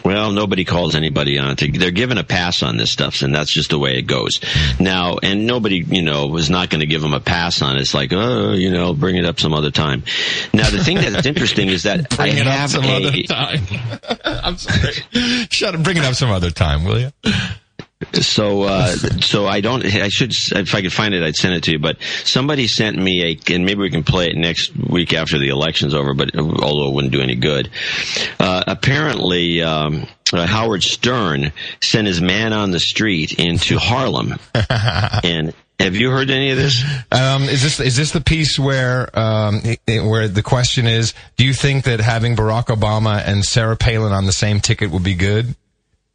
Well, 0.04 0.32
nobody 0.32 0.64
calls 0.64 0.94
anybody 0.94 1.38
on 1.38 1.56
it. 1.58 1.78
They're 1.78 1.90
given 1.90 2.18
a 2.18 2.24
pass 2.24 2.62
on 2.62 2.76
this 2.76 2.90
stuff, 2.90 3.22
and 3.22 3.34
that's 3.34 3.52
just 3.52 3.70
the 3.70 3.78
way 3.78 3.98
it 3.98 4.02
goes. 4.02 4.40
Now, 4.78 5.16
and 5.22 5.46
nobody, 5.46 5.84
you 5.86 6.02
know, 6.02 6.26
was 6.28 6.50
not 6.50 6.70
going 6.70 6.80
to 6.80 6.86
give 6.86 7.00
them 7.00 7.14
a 7.14 7.20
pass 7.20 7.62
on 7.62 7.76
it. 7.76 7.80
It's 7.80 7.94
like, 7.94 8.12
oh, 8.12 8.52
you 8.52 8.70
know, 8.70 8.94
bring 8.94 9.16
it 9.16 9.24
up 9.24 9.40
some 9.40 9.52
other 9.52 9.70
time. 9.70 10.04
Now, 10.52 10.70
the 10.70 10.82
thing 10.82 10.96
that's 10.96 11.26
interesting 11.26 11.68
is 11.68 11.84
that 11.84 12.12
I 12.18 12.30
Bring 12.30 12.38
it 12.38 12.46
up 12.46 12.52
have 12.54 12.70
some 12.70 12.84
a, 12.84 12.96
other 12.96 13.22
time. 13.22 13.60
I'm 14.24 14.56
sorry. 14.56 15.46
Shut 15.50 15.74
up. 15.74 15.82
Bring 15.82 15.96
it 15.96 16.04
up 16.04 16.14
some 16.14 16.30
other 16.30 16.50
time, 16.50 16.84
will 16.84 17.00
you? 17.00 17.10
So, 18.12 18.62
uh, 18.64 18.88
so 18.88 19.46
I 19.46 19.62
don't. 19.62 19.82
I 19.82 20.08
should, 20.08 20.32
if 20.52 20.74
I 20.74 20.82
could 20.82 20.92
find 20.92 21.14
it, 21.14 21.22
I'd 21.22 21.34
send 21.34 21.54
it 21.54 21.62
to 21.64 21.72
you. 21.72 21.78
But 21.78 21.96
somebody 22.24 22.66
sent 22.66 22.98
me 22.98 23.22
a, 23.22 23.54
and 23.54 23.64
maybe 23.64 23.80
we 23.80 23.90
can 23.90 24.04
play 24.04 24.26
it 24.26 24.36
next 24.36 24.76
week 24.76 25.14
after 25.14 25.38
the 25.38 25.48
election's 25.48 25.94
over. 25.94 26.12
But 26.12 26.36
although 26.36 26.88
it 26.88 26.94
wouldn't 26.94 27.12
do 27.12 27.22
any 27.22 27.36
good, 27.36 27.70
uh, 28.38 28.64
apparently 28.66 29.62
um, 29.62 30.06
uh, 30.30 30.46
Howard 30.46 30.82
Stern 30.82 31.52
sent 31.80 32.06
his 32.06 32.20
man 32.20 32.52
on 32.52 32.70
the 32.70 32.80
street 32.80 33.38
into 33.38 33.78
Harlem, 33.78 34.34
and. 35.24 35.54
Have 35.78 35.94
you 35.94 36.10
heard 36.10 36.30
any 36.30 36.52
of 36.52 36.56
this? 36.56 36.82
Um, 37.12 37.42
is 37.42 37.62
this 37.62 37.80
is 37.80 37.98
this 37.98 38.12
the 38.12 38.22
piece 38.22 38.58
where 38.58 39.10
um, 39.16 39.60
where 39.86 40.26
the 40.26 40.42
question 40.42 40.86
is? 40.86 41.12
Do 41.36 41.44
you 41.44 41.52
think 41.52 41.84
that 41.84 42.00
having 42.00 42.34
Barack 42.34 42.74
Obama 42.74 43.22
and 43.22 43.44
Sarah 43.44 43.76
Palin 43.76 44.10
on 44.10 44.24
the 44.24 44.32
same 44.32 44.60
ticket 44.60 44.90
would 44.90 45.04
be 45.04 45.14
good? 45.14 45.54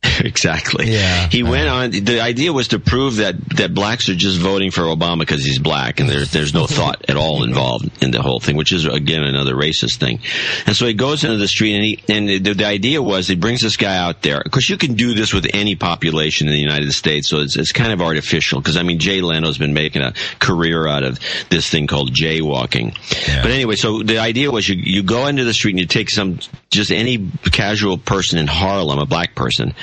exactly. 0.20 0.92
Yeah. 0.92 1.28
He 1.30 1.44
went 1.44 1.68
on. 1.70 1.92
The 1.92 2.22
idea 2.22 2.52
was 2.52 2.70
to 2.70 2.80
prove 2.80 3.18
that 3.18 3.36
that 3.58 3.74
blacks 3.74 4.10
are 4.10 4.16
just 4.16 4.40
voting 4.40 4.72
for 4.72 4.82
Obama 4.82 5.20
because 5.20 5.44
he's 5.44 5.60
black, 5.60 6.00
and 6.00 6.10
there's 6.10 6.32
there's 6.32 6.54
no 6.54 6.66
thought 6.66 7.06
at 7.08 7.18
all 7.18 7.44
involved 7.44 7.90
in 8.02 8.12
the 8.12 8.22
whole 8.22 8.40
thing, 8.40 8.56
which 8.56 8.72
is 8.72 8.86
again 8.86 9.24
another 9.24 9.54
racist 9.54 9.98
thing. 9.98 10.20
And 10.66 10.76
so 10.76 10.88
he 10.88 10.94
goes 10.94 11.24
into 11.24 11.38
the 11.38 11.48
street, 11.48 11.76
and 11.76 11.84
he 11.84 12.04
and 12.10 12.28
the, 12.46 12.54
the 12.54 12.66
idea 12.66 13.02
was 13.02 13.28
he 13.28 13.36
brings 13.36 13.62
this 13.62 13.78
guy 13.78 13.96
out 13.96 14.24
there 14.24 14.42
because 14.44 14.70
you 14.70 14.78
can 14.78 14.96
do 14.96 15.14
this 15.14 15.34
with 15.34 15.48
any 15.54 15.76
population 15.76 16.48
in 16.48 16.54
the 16.54 16.60
United 16.60 16.92
States, 16.94 17.28
so 17.28 17.40
it's 17.40 17.56
it's 17.56 17.72
kind 17.72 17.92
of 17.92 18.02
artificial. 18.02 18.60
Because 18.60 18.78
I 18.78 18.84
mean, 18.84 18.98
Jay 18.98 19.22
Leno's 19.22 19.60
been 19.60 19.74
making 19.74 20.02
a 20.02 20.14
career 20.40 20.88
out 20.88 21.04
of 21.04 21.20
this 21.50 21.70
thing 21.70 21.86
called 21.86 22.12
jaywalking. 22.12 22.96
Yeah. 23.28 23.44
But 23.44 23.52
anyway, 23.52 23.76
so 23.76 24.02
the 24.02 24.18
idea 24.18 24.50
was 24.50 24.68
you 24.68 24.76
you 24.76 25.04
go 25.04 25.28
into 25.28 25.44
the 25.44 25.54
street 25.54 25.72
and 25.72 25.80
you 25.80 25.86
take 25.86 26.10
some 26.10 26.40
just 26.72 26.92
any 26.92 27.30
casual 27.52 27.98
person 27.98 28.40
in 28.40 28.48
Harlem, 28.48 29.00
a 29.00 29.06
black 29.06 29.36
person, 29.36 29.74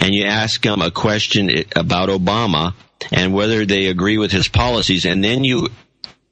and 0.00 0.14
you 0.14 0.24
ask 0.24 0.62
them 0.62 0.80
a 0.80 0.90
question 0.90 1.50
about 1.74 2.08
Obama 2.08 2.74
and 3.12 3.34
whether 3.34 3.66
they 3.66 3.86
agree 3.86 4.16
with 4.16 4.32
his 4.32 4.48
policies, 4.48 5.04
and 5.04 5.22
then 5.22 5.44
you 5.44 5.68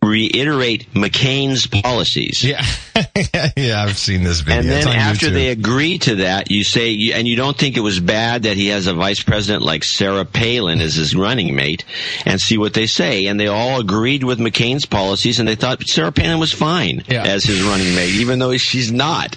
reiterate 0.02 0.92
McCain's 0.92 1.66
policies. 1.66 2.42
Yeah, 2.44 2.64
yeah, 3.56 3.82
I've 3.82 3.98
seen 3.98 4.22
this 4.22 4.40
video. 4.40 4.60
And 4.60 4.68
then 4.68 4.86
after 4.88 5.26
YouTube. 5.26 5.32
they 5.32 5.48
agree 5.48 5.98
to 5.98 6.16
that, 6.16 6.50
you 6.50 6.62
say, 6.64 7.10
and 7.12 7.26
you 7.26 7.36
don't 7.36 7.56
think 7.56 7.76
it 7.76 7.80
was 7.80 7.98
bad 8.00 8.44
that 8.44 8.56
he 8.56 8.68
has 8.68 8.86
a 8.86 8.94
vice 8.94 9.22
president 9.22 9.62
like 9.64 9.82
Sarah 9.84 10.24
Palin 10.24 10.80
as 10.80 10.94
his 10.94 11.14
running 11.16 11.54
mate, 11.56 11.84
and 12.24 12.40
see 12.40 12.56
what 12.58 12.74
they 12.74 12.86
say. 12.86 13.26
And 13.26 13.38
they 13.38 13.48
all 13.48 13.80
agreed 13.80 14.22
with 14.24 14.38
McCain's 14.38 14.86
policies, 14.86 15.38
and 15.40 15.48
they 15.48 15.56
thought 15.56 15.82
Sarah 15.88 16.12
Palin 16.12 16.38
was 16.38 16.52
fine 16.52 17.02
Yeah. 17.08 17.24
as 17.24 17.44
his 17.44 17.62
running 17.62 17.94
mate, 17.94 18.14
even 18.14 18.38
though 18.38 18.56
she's 18.56 18.92
not. 18.92 19.36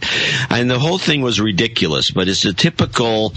And 0.51 0.69
the 0.69 0.79
whole 0.79 0.99
thing 0.99 1.21
was 1.21 1.39
ridiculous. 1.41 2.11
But 2.11 2.27
it's 2.27 2.45
a 2.45 2.53
typical. 2.53 3.33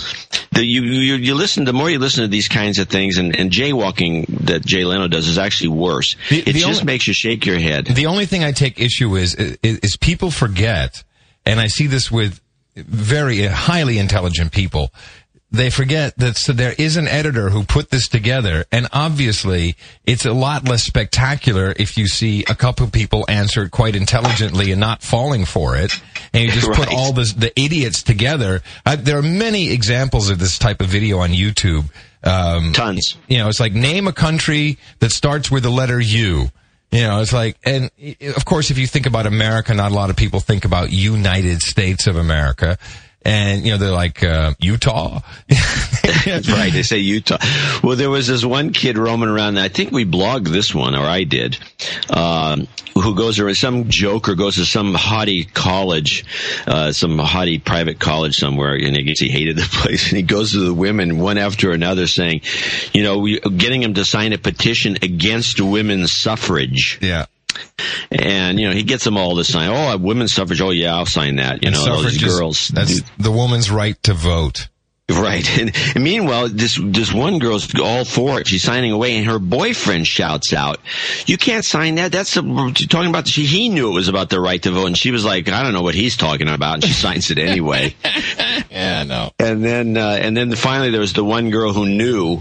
The, 0.52 0.64
you, 0.66 0.82
you 0.82 1.14
you 1.14 1.34
listen. 1.34 1.64
The 1.64 1.72
more 1.72 1.88
you 1.88 1.98
listen 1.98 2.22
to 2.24 2.28
these 2.28 2.48
kinds 2.48 2.78
of 2.78 2.88
things, 2.88 3.16
and, 3.18 3.34
and 3.36 3.50
jaywalking 3.50 4.26
that 4.46 4.66
Jay 4.66 4.84
Leno 4.84 5.08
does 5.08 5.28
is 5.28 5.38
actually 5.38 5.68
worse. 5.68 6.16
The- 6.28 6.40
it 6.40 6.44
the 6.46 6.52
just 6.60 6.66
only- 6.66 6.84
makes 6.84 7.06
you 7.08 7.14
shake 7.14 7.46
your 7.46 7.58
head. 7.58 7.86
The 7.86 8.06
only 8.06 8.26
thing 8.26 8.44
I 8.44 8.52
take 8.52 8.80
issue 8.80 9.14
is, 9.16 9.34
is 9.34 9.56
is 9.62 9.96
people 9.96 10.09
forget, 10.30 11.04
and 11.46 11.60
I 11.60 11.68
see 11.68 11.86
this 11.86 12.10
with 12.10 12.40
very 12.76 13.46
highly 13.46 13.98
intelligent 13.98 14.52
people. 14.52 14.92
They 15.52 15.70
forget 15.70 16.16
that 16.18 16.36
so 16.36 16.52
there 16.52 16.74
is 16.78 16.96
an 16.96 17.08
editor 17.08 17.50
who 17.50 17.64
put 17.64 17.90
this 17.90 18.06
together, 18.06 18.64
and 18.70 18.86
obviously 18.92 19.74
it's 20.04 20.24
a 20.24 20.32
lot 20.32 20.68
less 20.68 20.84
spectacular 20.84 21.74
if 21.76 21.98
you 21.98 22.06
see 22.06 22.44
a 22.48 22.54
couple 22.54 22.86
of 22.86 22.92
people 22.92 23.24
answer 23.28 23.64
it 23.64 23.72
quite 23.72 23.96
intelligently 23.96 24.70
and 24.70 24.80
not 24.80 25.02
falling 25.02 25.44
for 25.44 25.76
it, 25.76 25.92
and 26.32 26.44
you 26.44 26.50
just 26.52 26.70
put 26.70 26.88
all 26.88 27.12
this, 27.12 27.32
the 27.32 27.52
idiots 27.60 28.04
together. 28.04 28.62
I, 28.86 28.94
there 28.94 29.18
are 29.18 29.22
many 29.22 29.72
examples 29.72 30.30
of 30.30 30.38
this 30.38 30.56
type 30.56 30.80
of 30.80 30.86
video 30.86 31.18
on 31.18 31.30
YouTube. 31.30 31.90
Um, 32.22 32.72
Tons. 32.72 33.16
you 33.28 33.38
know, 33.38 33.48
it's 33.48 33.60
like 33.60 33.72
name 33.72 34.06
a 34.06 34.12
country 34.12 34.78
that 35.00 35.10
starts 35.10 35.50
with 35.50 35.64
the 35.64 35.70
letter 35.70 35.98
U. 35.98 36.50
You 36.92 37.02
know, 37.02 37.20
it's 37.20 37.32
like, 37.32 37.56
and 37.64 37.90
of 38.36 38.44
course, 38.44 38.70
if 38.70 38.78
you 38.78 38.86
think 38.86 39.06
about 39.06 39.26
America, 39.26 39.72
not 39.74 39.92
a 39.92 39.94
lot 39.94 40.10
of 40.10 40.16
people 40.16 40.40
think 40.40 40.64
about 40.64 40.90
United 40.90 41.60
States 41.62 42.06
of 42.08 42.16
America. 42.16 42.78
And, 43.22 43.64
you 43.64 43.72
know, 43.72 43.78
they're 43.78 43.92
like, 43.92 44.24
uh, 44.24 44.54
Utah. 44.58 45.20
That's 46.24 46.48
right. 46.50 46.72
They 46.72 46.82
say 46.82 46.98
Utah. 46.98 47.38
Well, 47.82 47.96
there 47.96 48.10
was 48.10 48.26
this 48.26 48.44
one 48.44 48.72
kid 48.72 48.98
roaming 48.98 49.28
around. 49.28 49.58
I 49.58 49.68
think 49.68 49.92
we 49.92 50.04
blogged 50.04 50.48
this 50.48 50.74
one, 50.74 50.94
or 50.94 51.04
I 51.04 51.24
did, 51.24 51.58
um, 52.10 52.68
who 52.94 53.14
goes 53.14 53.38
around 53.38 53.54
some 53.54 53.88
joker 53.88 54.34
goes 54.34 54.56
to 54.56 54.64
some 54.64 54.94
haughty 54.94 55.44
college, 55.44 56.24
uh, 56.66 56.92
some 56.92 57.18
haughty 57.18 57.58
private 57.58 57.98
college 57.98 58.36
somewhere, 58.36 58.74
and 58.74 58.96
I 58.96 59.00
guess 59.00 59.20
he 59.20 59.28
hated 59.28 59.56
the 59.56 59.62
place. 59.70 60.08
And 60.08 60.16
he 60.16 60.22
goes 60.22 60.52
to 60.52 60.58
the 60.58 60.74
women 60.74 61.18
one 61.18 61.38
after 61.38 61.70
another, 61.72 62.06
saying, 62.06 62.42
you 62.92 63.02
know, 63.02 63.18
we, 63.18 63.40
getting 63.40 63.80
them 63.80 63.94
to 63.94 64.04
sign 64.04 64.32
a 64.32 64.38
petition 64.38 64.96
against 65.02 65.60
women's 65.60 66.12
suffrage. 66.12 66.98
Yeah. 67.00 67.26
And 68.10 68.58
you 68.60 68.68
know, 68.68 68.74
he 68.74 68.82
gets 68.84 69.04
them 69.04 69.16
all 69.16 69.36
to 69.36 69.44
sign. 69.44 69.70
Oh, 69.70 69.96
women's 69.96 70.32
suffrage. 70.32 70.60
Oh, 70.60 70.70
yeah, 70.70 70.94
I'll 70.94 71.06
sign 71.06 71.36
that. 71.36 71.62
You 71.62 71.68
And 71.68 71.76
know, 71.76 72.02
those 72.02 72.18
girls. 72.18 72.68
That's 72.68 73.00
the 73.18 73.32
woman's 73.32 73.70
right 73.70 74.00
to 74.04 74.14
vote. 74.14 74.68
Right. 75.20 75.58
And, 75.58 75.72
and 75.94 76.02
meanwhile, 76.02 76.48
this 76.48 76.80
this 76.82 77.12
one 77.12 77.38
girl's 77.40 77.68
all 77.78 78.04
for 78.04 78.40
it. 78.40 78.46
She's 78.46 78.62
signing 78.62 78.92
away, 78.92 79.16
and 79.16 79.26
her 79.26 79.38
boyfriend 79.38 80.06
shouts 80.06 80.52
out, 80.52 80.78
"You 81.26 81.36
can't 81.36 81.64
sign 81.64 81.96
that. 81.96 82.10
That's 82.10 82.36
a, 82.36 82.42
talking 82.42 83.10
about." 83.10 83.28
She, 83.28 83.44
he 83.44 83.68
knew 83.68 83.90
it 83.90 83.94
was 83.94 84.08
about 84.08 84.30
the 84.30 84.40
right 84.40 84.62
to 84.62 84.70
vote, 84.70 84.86
and 84.86 84.96
she 84.96 85.10
was 85.10 85.24
like, 85.24 85.48
"I 85.48 85.62
don't 85.62 85.74
know 85.74 85.82
what 85.82 85.94
he's 85.94 86.16
talking 86.16 86.48
about," 86.48 86.74
and 86.74 86.84
she 86.84 86.92
signs 87.06 87.30
it 87.30 87.38
anyway. 87.38 87.94
yeah, 88.70 89.04
no. 89.04 89.30
And 89.38 89.62
then 89.62 89.96
uh, 89.96 90.18
and 90.20 90.36
then 90.36 90.54
finally 90.54 90.90
there 90.90 91.00
was 91.00 91.12
the 91.12 91.24
one 91.24 91.50
girl 91.50 91.72
who 91.72 91.86
knew, 91.86 92.38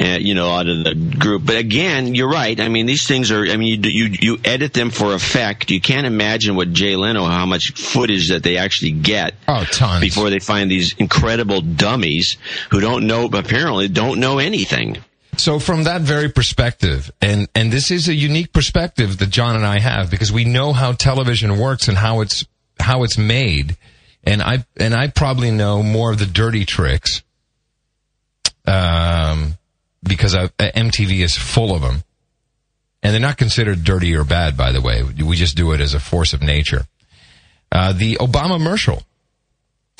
uh, 0.00 0.18
you 0.20 0.34
know, 0.34 0.50
out 0.50 0.68
of 0.68 0.84
the 0.84 0.94
group. 0.94 1.44
But 1.44 1.56
again, 1.56 2.14
you're 2.14 2.30
right. 2.30 2.60
I 2.60 2.68
mean, 2.68 2.86
these 2.86 3.06
things 3.06 3.30
are. 3.30 3.44
I 3.44 3.56
mean, 3.56 3.82
you 3.82 3.90
you 3.90 4.16
you 4.20 4.38
edit 4.44 4.72
them 4.72 4.90
for 4.90 5.14
effect. 5.14 5.70
You 5.70 5.80
can't 5.80 6.06
imagine 6.06 6.54
what 6.54 6.72
Jay 6.72 6.96
Leno 6.96 7.24
how 7.24 7.46
much 7.46 7.72
footage 7.72 8.28
that 8.28 8.42
they 8.42 8.56
actually 8.56 8.92
get. 8.92 9.34
Oh, 9.48 9.64
tons. 9.64 10.00
Before 10.00 10.30
they 10.30 10.38
find 10.38 10.70
these 10.70 10.94
incredible 10.98 11.60
dummies 11.60 12.09
who 12.70 12.80
don't 12.80 13.06
know, 13.06 13.26
apparently 13.26 13.88
don't 13.88 14.18
know 14.20 14.38
anything. 14.38 14.98
So 15.36 15.58
from 15.58 15.84
that 15.84 16.02
very 16.02 16.28
perspective, 16.28 17.10
and, 17.22 17.48
and 17.54 17.72
this 17.72 17.90
is 17.90 18.08
a 18.08 18.14
unique 18.14 18.52
perspective 18.52 19.18
that 19.18 19.30
John 19.30 19.56
and 19.56 19.64
I 19.64 19.78
have 19.78 20.10
because 20.10 20.30
we 20.32 20.44
know 20.44 20.72
how 20.72 20.92
television 20.92 21.58
works 21.58 21.88
and 21.88 21.96
how 21.96 22.20
it's, 22.20 22.44
how 22.78 23.04
it's 23.04 23.16
made. 23.16 23.76
And 24.24 24.42
I, 24.42 24.64
and 24.76 24.94
I 24.94 25.08
probably 25.08 25.50
know 25.50 25.82
more 25.82 26.12
of 26.12 26.18
the 26.18 26.26
dirty 26.26 26.66
tricks, 26.66 27.22
um, 28.66 29.56
because 30.02 30.34
I, 30.34 30.48
MTV 30.58 31.20
is 31.24 31.36
full 31.36 31.74
of 31.74 31.80
them. 31.82 32.02
And 33.02 33.14
they're 33.14 33.20
not 33.20 33.38
considered 33.38 33.82
dirty 33.82 34.14
or 34.14 34.24
bad, 34.24 34.58
by 34.58 34.72
the 34.72 34.82
way. 34.82 35.02
We 35.02 35.36
just 35.36 35.56
do 35.56 35.72
it 35.72 35.80
as 35.80 35.94
a 35.94 36.00
force 36.00 36.34
of 36.34 36.42
nature. 36.42 36.82
Uh, 37.72 37.94
the 37.94 38.16
Obama 38.16 38.56
commercial 38.58 39.02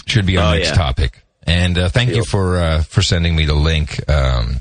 should 0.06 0.26
be 0.26 0.36
our 0.36 0.52
Oh, 0.52 0.56
next 0.56 0.68
yeah. 0.70 0.74
topic. 0.74 1.22
And 1.50 1.76
uh, 1.78 1.88
thank 1.88 2.10
you 2.14 2.24
for 2.24 2.58
uh, 2.58 2.82
for 2.84 3.02
sending 3.02 3.34
me 3.34 3.44
the 3.44 3.54
link, 3.54 3.98
um, 4.08 4.60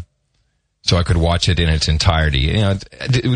so 0.82 0.98
I 0.98 1.04
could 1.04 1.18
watch 1.18 1.48
it 1.48 1.60
in 1.60 1.70
its 1.70 1.88
entirety. 1.88 2.40
You 2.40 2.54
know, 2.54 2.78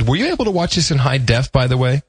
were 0.08 0.16
you 0.16 0.28
able 0.32 0.45
to 0.45 0.51
watch 0.51 0.76
this 0.76 0.89
in 0.91 0.97
high 0.97 1.20
def? 1.20 1.51
By 1.51 1.68
the 1.68 1.78
way, 1.78 2.01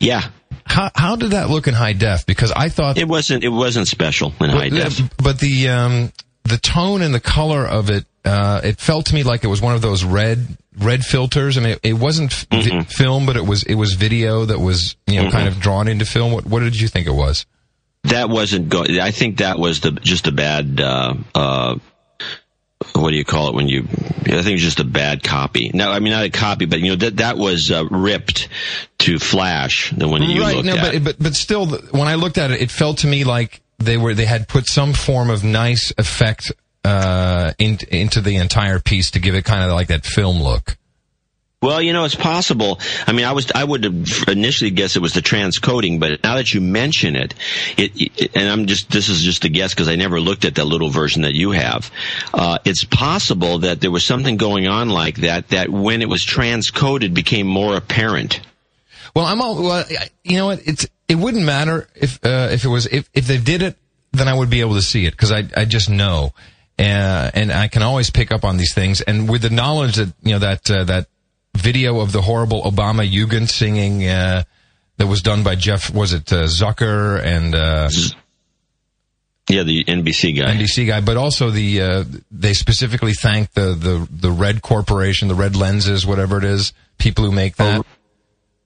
Yeah, 0.00 0.22
how 0.64 0.90
how 0.94 1.14
did 1.16 1.30
that 1.30 1.48
look 1.48 1.68
in 1.68 1.74
high 1.74 1.92
def? 1.92 2.26
Because 2.26 2.50
I 2.50 2.70
thought, 2.70 2.98
it 2.98 3.06
wasn't. 3.06 3.44
It 3.44 3.50
wasn't 3.50 3.86
special 3.88 4.32
in 4.40 4.50
high 4.50 4.68
def. 4.70 5.00
but 5.18 5.38
the 5.38 5.68
um, 5.68 6.12
the 6.44 6.58
tone 6.58 7.02
and 7.02 7.14
the 7.14 7.20
color 7.20 7.64
of 7.64 7.90
it, 7.90 8.04
uh, 8.24 8.60
it 8.64 8.80
felt 8.80 9.06
to 9.06 9.14
me 9.14 9.22
like 9.22 9.44
it 9.44 9.48
was 9.48 9.60
one 9.62 9.74
of 9.76 9.82
those 9.82 10.02
red 10.02 10.44
red 10.76 11.04
filters. 11.04 11.56
I 11.56 11.60
mean, 11.60 11.72
it, 11.72 11.80
it 11.84 11.92
wasn't 11.92 12.32
f- 12.32 12.46
vi- 12.50 12.82
film, 12.84 13.26
but 13.26 13.36
it 13.36 13.46
was 13.46 13.62
it 13.62 13.74
was 13.76 13.92
video 13.94 14.44
that 14.46 14.58
was 14.58 14.96
you 15.06 15.22
know 15.22 15.30
kind 15.30 15.46
of 15.46 15.60
drawn 15.60 15.86
into 15.86 16.04
film. 16.04 16.32
What 16.32 16.46
what 16.46 16.60
did 16.60 16.80
you 16.80 16.88
think 16.88 17.06
it 17.06 17.14
was? 17.14 17.46
That 18.04 18.30
wasn't 18.30 18.68
good. 18.68 18.98
I 18.98 19.10
think 19.10 19.38
that 19.38 19.58
was 19.58 19.80
the 19.80 19.92
just 19.92 20.26
a 20.26 20.32
bad. 20.32 20.80
Uh, 20.80 21.14
uh, 21.34 21.78
what 22.94 23.10
do 23.10 23.16
you 23.16 23.24
call 23.24 23.48
it 23.48 23.54
when 23.54 23.68
you? 23.68 23.82
I 23.82 24.42
think 24.42 24.54
it's 24.54 24.62
just 24.62 24.80
a 24.80 24.84
bad 24.84 25.22
copy. 25.22 25.70
No, 25.74 25.90
I 25.90 26.00
mean 26.00 26.12
not 26.12 26.24
a 26.24 26.30
copy, 26.30 26.64
but 26.64 26.80
you 26.80 26.90
know 26.90 26.96
that 26.96 27.18
that 27.18 27.36
was 27.36 27.70
uh, 27.70 27.84
ripped 27.90 28.48
to 29.00 29.18
flash. 29.18 29.90
The 29.90 30.08
one 30.08 30.20
that 30.20 30.30
you 30.30 30.40
right 30.40 30.56
looked 30.56 30.66
no 30.66 30.76
at. 30.76 30.92
but 30.92 31.04
but 31.04 31.16
but 31.18 31.34
still 31.34 31.66
when 31.66 32.06
i 32.06 32.14
looked 32.14 32.38
at 32.38 32.50
it 32.50 32.60
it 32.60 32.70
felt 32.70 32.98
to 32.98 33.06
me 33.06 33.24
like 33.24 33.60
they 33.78 33.96
were 33.96 34.14
they 34.14 34.26
had 34.26 34.46
put 34.48 34.66
some 34.66 34.92
form 34.92 35.30
of 35.30 35.42
nice 35.42 35.92
effect 35.98 36.52
uh 36.84 37.52
in, 37.58 37.78
into 37.90 38.20
the 38.20 38.36
entire 38.36 38.78
piece 38.78 39.10
to 39.12 39.18
give 39.18 39.34
it 39.34 39.44
kind 39.44 39.64
of 39.64 39.72
like 39.72 39.88
that 39.88 40.04
film 40.04 40.40
look 40.42 40.76
Well, 41.62 41.82
you 41.82 41.92
know, 41.92 42.04
it's 42.04 42.14
possible. 42.14 42.80
I 43.06 43.12
mean, 43.12 43.26
I 43.26 43.32
was, 43.32 43.52
I 43.54 43.62
would 43.62 43.84
initially 44.28 44.70
guessed 44.70 44.96
it 44.96 45.00
was 45.00 45.12
the 45.12 45.20
transcoding, 45.20 46.00
but 46.00 46.22
now 46.22 46.36
that 46.36 46.54
you 46.54 46.60
mention 46.62 47.16
it, 47.16 47.34
it, 47.76 47.92
it 47.96 48.34
and 48.34 48.48
I'm 48.48 48.64
just, 48.64 48.90
this 48.90 49.10
is 49.10 49.22
just 49.22 49.44
a 49.44 49.50
guess 49.50 49.74
because 49.74 49.86
I 49.86 49.96
never 49.96 50.20
looked 50.20 50.46
at 50.46 50.54
that 50.54 50.64
little 50.64 50.88
version 50.88 51.20
that 51.22 51.34
you 51.34 51.50
have. 51.50 51.90
Uh, 52.32 52.58
it's 52.64 52.84
possible 52.84 53.58
that 53.58 53.82
there 53.82 53.90
was 53.90 54.06
something 54.06 54.38
going 54.38 54.68
on 54.68 54.88
like 54.88 55.16
that, 55.16 55.48
that 55.48 55.68
when 55.68 56.00
it 56.00 56.08
was 56.08 56.24
transcoded 56.24 57.12
became 57.12 57.46
more 57.46 57.76
apparent. 57.76 58.40
well 59.14 59.26
i'm 59.26 59.42
all 59.42 59.62
well, 59.62 59.84
you 60.24 60.36
know 60.36 60.46
what 60.46 60.66
it's 60.66 60.86
it 61.08 61.16
wouldn't 61.16 61.44
matter 61.44 61.88
if 61.94 62.24
uh 62.24 62.48
if 62.50 62.64
it 62.64 62.68
was 62.68 62.86
if 62.86 63.10
if 63.12 63.26
they 63.26 63.38
did 63.38 63.60
it 63.60 63.76
then 64.12 64.28
i 64.28 64.34
would 64.34 64.48
be 64.50 64.60
able 64.60 64.74
to 64.74 64.82
see 64.82 65.04
it 65.04 65.10
because 65.10 65.32
i 65.32 65.42
i 65.56 65.64
just 65.64 65.90
know 65.90 66.32
uh, 66.78 67.30
and 67.34 67.52
i 67.52 67.68
can 67.68 67.82
always 67.82 68.10
pick 68.10 68.30
up 68.30 68.44
on 68.44 68.56
these 68.56 68.72
things 68.74 69.00
and 69.00 69.28
with 69.28 69.42
the 69.42 69.50
knowledge 69.50 69.96
that 69.96 70.12
you 70.22 70.32
know 70.32 70.38
that 70.38 70.70
uh, 70.70 70.84
that 70.84 71.06
video 71.56 72.00
of 72.00 72.12
the 72.12 72.22
horrible 72.22 72.62
obama 72.62 73.08
jugend 73.08 73.48
singing 73.50 74.06
uh 74.06 74.42
that 74.96 75.06
was 75.06 75.20
done 75.20 75.42
by 75.42 75.54
jeff 75.54 75.92
was 75.92 76.12
it 76.12 76.32
uh, 76.32 76.44
zucker 76.46 77.22
and 77.22 77.54
uh 77.54 77.88
Yeah, 79.48 79.64
the 79.64 79.82
NBC 79.84 80.38
guy. 80.38 80.54
NBC 80.54 80.86
guy, 80.86 81.00
but 81.00 81.16
also 81.16 81.50
the 81.50 81.80
uh, 81.82 82.04
they 82.30 82.52
specifically 82.54 83.14
thank 83.14 83.50
the 83.54 83.74
the 83.74 84.06
the 84.08 84.30
Red 84.30 84.62
Corporation, 84.62 85.26
the 85.26 85.34
Red 85.34 85.56
Lenses, 85.56 86.06
whatever 86.06 86.38
it 86.38 86.44
is, 86.44 86.72
people 86.98 87.24
who 87.24 87.32
make 87.32 87.56
that. 87.56 87.84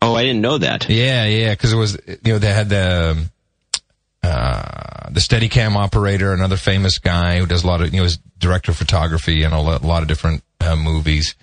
Oh, 0.03 0.15
I 0.15 0.25
didn't 0.25 0.43
know 0.43 0.59
that. 0.59 0.87
Yeah, 0.91 1.25
yeah, 1.25 1.53
because 1.55 1.73
it 1.73 1.77
was 1.77 1.97
you 2.07 2.35
know 2.35 2.39
they 2.39 2.53
had 2.53 2.69
the 2.69 3.17
uh, 4.23 5.09
the 5.11 5.21
Steadicam 5.21 5.75
operator, 5.77 6.35
another 6.35 6.59
famous 6.59 6.99
guy 6.99 7.39
who 7.39 7.47
does 7.47 7.65
a 7.65 7.67
lot 7.67 7.81
of 7.81 7.95
you 7.95 8.01
know 8.01 8.05
is 8.05 8.19
director 8.39 8.73
of 8.73 8.77
photography 8.77 9.43
and 9.43 9.55
a 9.55 9.61
lot, 9.61 9.83
a 9.83 9.87
lot 9.87 10.03
of 10.03 10.09
different 10.09 10.43
uh, 10.61 10.77
movies. 10.77 11.35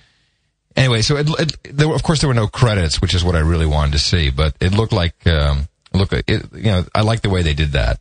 Anyway, 0.76 1.02
so 1.02 1.18
it, 1.18 1.28
it, 1.40 1.58
there 1.76 1.88
were, 1.88 1.96
of 1.96 2.04
course 2.04 2.22
there 2.22 2.28
were 2.28 2.34
no 2.34 2.48
credits, 2.48 3.02
which 3.02 3.14
is 3.14 3.24
what 3.24 3.36
I 3.36 3.40
really 3.40 3.66
wanted 3.66 3.94
to 3.94 4.00
see, 4.00 4.30
but 4.30 4.56
it 4.60 4.74
looked 4.74 4.94
like 4.94 5.16
um, 5.28 5.68
like 5.94 6.14
it, 6.14 6.46
you 6.54 6.64
know 6.64 6.86
I 6.96 7.02
like 7.02 7.22
the 7.22 7.30
way 7.30 7.42
they 7.42 7.54
did 7.54 7.74
that. 7.74 8.00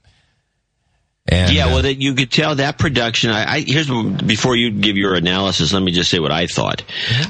And, 1.28 1.52
yeah, 1.52 1.66
uh, 1.66 1.68
well, 1.68 1.82
that 1.82 2.00
you 2.00 2.14
could 2.14 2.32
tell 2.32 2.56
that 2.56 2.78
production. 2.78 3.30
I, 3.30 3.54
I 3.54 3.60
here's 3.60 3.88
before 3.88 4.56
you 4.56 4.70
give 4.70 4.96
your 4.96 5.14
analysis. 5.14 5.72
Let 5.72 5.82
me 5.82 5.92
just 5.92 6.10
say 6.10 6.18
what 6.18 6.32
I 6.32 6.46
thought, 6.46 6.82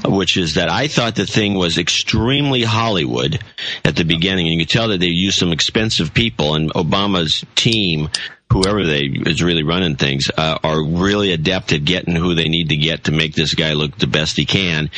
which 0.05 0.37
is 0.37 0.55
that 0.55 0.69
I 0.69 0.87
thought 0.87 1.15
the 1.15 1.25
thing 1.25 1.55
was 1.55 1.77
extremely 1.77 2.63
Hollywood 2.63 3.39
at 3.83 3.95
the 3.95 4.05
beginning, 4.05 4.47
and 4.47 4.59
you 4.59 4.65
could 4.65 4.71
tell 4.71 4.87
that 4.89 4.99
they 4.99 5.07
used 5.07 5.37
some 5.37 5.51
expensive 5.51 6.13
people, 6.13 6.55
and 6.55 6.73
Obama's 6.73 7.43
team. 7.55 8.09
Whoever 8.51 8.85
they 8.85 9.03
is 9.05 9.41
really 9.41 9.63
running 9.63 9.95
things 9.95 10.29
uh, 10.37 10.57
are 10.63 10.83
really 10.83 11.31
adept 11.31 11.71
at 11.73 11.85
getting 11.85 12.15
who 12.15 12.35
they 12.35 12.49
need 12.49 12.69
to 12.69 12.75
get 12.77 13.05
to 13.05 13.11
make 13.11 13.33
this 13.33 13.53
guy 13.53 13.73
look 13.73 13.97
the 13.97 14.07
best 14.07 14.37
he 14.37 14.45
can. 14.45 14.89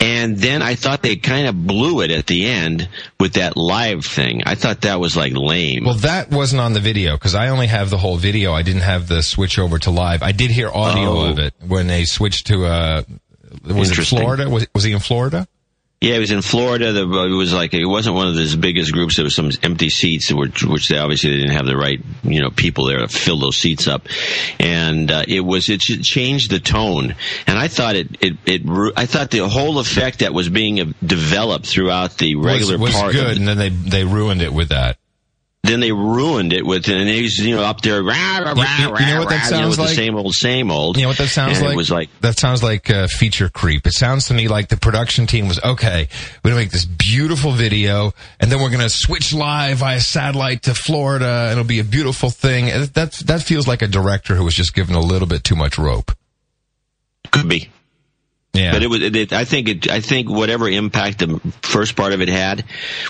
And 0.00 0.36
then 0.36 0.60
I 0.60 0.74
thought 0.74 1.02
they 1.02 1.16
kind 1.16 1.46
of 1.46 1.66
blew 1.66 2.02
it 2.02 2.10
at 2.10 2.26
the 2.26 2.46
end 2.46 2.88
with 3.18 3.34
that 3.34 3.56
live 3.56 4.04
thing. 4.04 4.42
I 4.44 4.54
thought 4.54 4.82
that 4.82 5.00
was 5.00 5.16
like 5.16 5.32
lame. 5.34 5.84
Well, 5.84 5.94
that 5.94 6.30
wasn't 6.30 6.60
on 6.60 6.72
the 6.72 6.80
video 6.80 7.14
because 7.14 7.34
I 7.34 7.48
only 7.48 7.68
have 7.68 7.90
the 7.90 7.96
whole 7.98 8.16
video. 8.16 8.52
I 8.52 8.62
didn't 8.62 8.82
have 8.82 9.08
the 9.08 9.22
switch 9.22 9.58
over 9.58 9.78
to 9.80 9.90
live. 9.90 10.22
I 10.22 10.32
did 10.32 10.50
hear 10.50 10.68
audio 10.68 11.10
Oh. 11.10 11.30
of 11.30 11.38
it 11.38 11.54
when 11.66 11.86
they 11.86 12.04
switched 12.04 12.48
to 12.48 12.66
uh 12.66 13.02
was 13.64 13.96
it 13.96 14.04
Florida? 14.04 14.48
Was 14.50 14.66
was 14.74 14.84
he 14.84 14.92
in 14.92 14.98
Florida? 15.00 15.46
Yeah, 16.04 16.16
it 16.16 16.18
was 16.18 16.30
in 16.30 16.42
Florida. 16.42 16.92
The, 16.92 17.02
it 17.24 17.34
was 17.34 17.54
like 17.54 17.72
it 17.72 17.86
wasn't 17.86 18.14
one 18.16 18.28
of 18.28 18.34
those 18.34 18.54
biggest 18.56 18.92
groups. 18.92 19.16
There 19.16 19.24
was 19.24 19.34
some 19.34 19.50
empty 19.62 19.88
seats, 19.88 20.30
which, 20.30 20.62
which 20.62 20.88
they 20.88 20.98
obviously 20.98 21.30
they 21.30 21.36
didn't 21.38 21.56
have 21.56 21.64
the 21.64 21.78
right 21.78 21.98
you 22.22 22.42
know 22.42 22.50
people 22.50 22.84
there 22.84 22.98
to 22.98 23.08
fill 23.08 23.38
those 23.38 23.56
seats 23.56 23.88
up, 23.88 24.06
and 24.60 25.10
uh, 25.10 25.24
it 25.26 25.40
was 25.40 25.70
it 25.70 25.80
changed 25.80 26.50
the 26.50 26.60
tone. 26.60 27.14
And 27.46 27.58
I 27.58 27.68
thought 27.68 27.96
it 27.96 28.16
it, 28.20 28.36
it 28.44 28.62
I 28.96 29.06
thought 29.06 29.30
the 29.30 29.48
whole 29.48 29.78
effect 29.78 30.18
that 30.18 30.34
was 30.34 30.50
being 30.50 30.78
uh, 30.78 30.84
developed 31.04 31.66
throughout 31.66 32.18
the 32.18 32.34
regular 32.36 32.76
was, 32.76 32.92
was 32.92 33.00
part. 33.00 33.14
of 33.14 33.20
good, 33.20 33.30
it- 33.32 33.38
and 33.38 33.48
then 33.48 33.56
they 33.56 33.68
they 33.70 34.04
ruined 34.04 34.42
it 34.42 34.52
with 34.52 34.68
that. 34.68 34.98
Then 35.64 35.80
they 35.80 35.92
ruined 35.92 36.52
it 36.52 36.64
with 36.66 36.88
and 36.88 37.08
he's 37.08 37.38
you 37.38 37.56
know 37.56 37.62
up 37.62 37.80
there. 37.80 38.02
Rah, 38.02 38.38
rah, 38.38 38.52
You- 38.54 38.62
you- 38.62 38.98
you 39.00 39.06
know 39.06 39.20
what 39.20 39.30
that 39.30 39.46
sounds 39.48 39.70
with 39.70 39.78
like? 39.78 39.88
The 39.90 39.94
same 39.94 40.14
old, 40.16 40.34
same 40.34 40.70
old. 40.70 40.96
You 40.96 41.02
know 41.04 41.08
what 41.08 41.18
that 41.18 41.28
sounds 41.28 41.58
And 41.58 41.66
like? 41.66 41.74
It 41.74 41.76
was 41.76 41.90
like 41.90 42.10
that 42.20 42.38
sounds 42.38 42.62
like 42.62 42.90
uh, 42.90 43.06
feature 43.08 43.48
creep. 43.48 43.86
It 43.86 43.94
sounds 43.94 44.26
to 44.26 44.34
me 44.34 44.48
like 44.48 44.68
the 44.68 44.76
production 44.76 45.26
team 45.26 45.48
was 45.48 45.58
okay. 45.64 46.08
We're 46.44 46.50
gonna 46.50 46.60
make 46.62 46.70
this 46.70 46.84
beautiful 46.84 47.52
video, 47.52 48.12
and 48.40 48.52
then 48.52 48.60
we're 48.60 48.70
gonna 48.70 48.88
switch 48.90 49.32
live 49.32 49.78
via 49.78 50.00
satellite 50.00 50.62
to 50.64 50.74
Florida, 50.74 51.44
and 51.48 51.52
it'll 51.52 51.64
be 51.64 51.80
a 51.80 51.84
beautiful 51.84 52.30
thing. 52.30 52.66
That 52.94 53.12
that 53.26 53.42
feels 53.42 53.66
like 53.66 53.82
a 53.82 53.88
director 53.88 54.34
who 54.34 54.44
was 54.44 54.54
just 54.54 54.74
given 54.74 54.94
a 54.94 55.00
little 55.00 55.26
bit 55.28 55.44
too 55.44 55.56
much 55.56 55.78
rope. 55.78 56.12
could 57.32 57.48
be. 57.48 57.68
Yeah, 58.54 58.70
But 58.70 58.84
it 58.84 58.86
was. 58.86 59.02
It, 59.02 59.32
I 59.32 59.44
think. 59.44 59.68
It, 59.68 59.90
I 59.90 60.00
think 60.00 60.30
whatever 60.30 60.68
impact 60.68 61.18
the 61.18 61.40
first 61.62 61.96
part 61.96 62.12
of 62.12 62.20
it 62.20 62.28
had, 62.28 62.64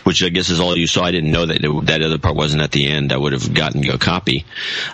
which 0.04 0.24
I 0.24 0.30
guess 0.30 0.48
is 0.48 0.58
all 0.58 0.74
you 0.74 0.86
saw. 0.86 1.04
I 1.04 1.10
didn't 1.10 1.30
know 1.30 1.44
that 1.44 1.62
it, 1.62 1.86
that 1.86 2.00
other 2.00 2.16
part 2.16 2.34
wasn't 2.34 2.62
at 2.62 2.72
the 2.72 2.86
end. 2.86 3.12
I 3.12 3.18
would 3.18 3.34
have 3.34 3.52
gotten 3.52 3.82
you 3.82 3.92
a 3.92 3.98
copy. 3.98 4.46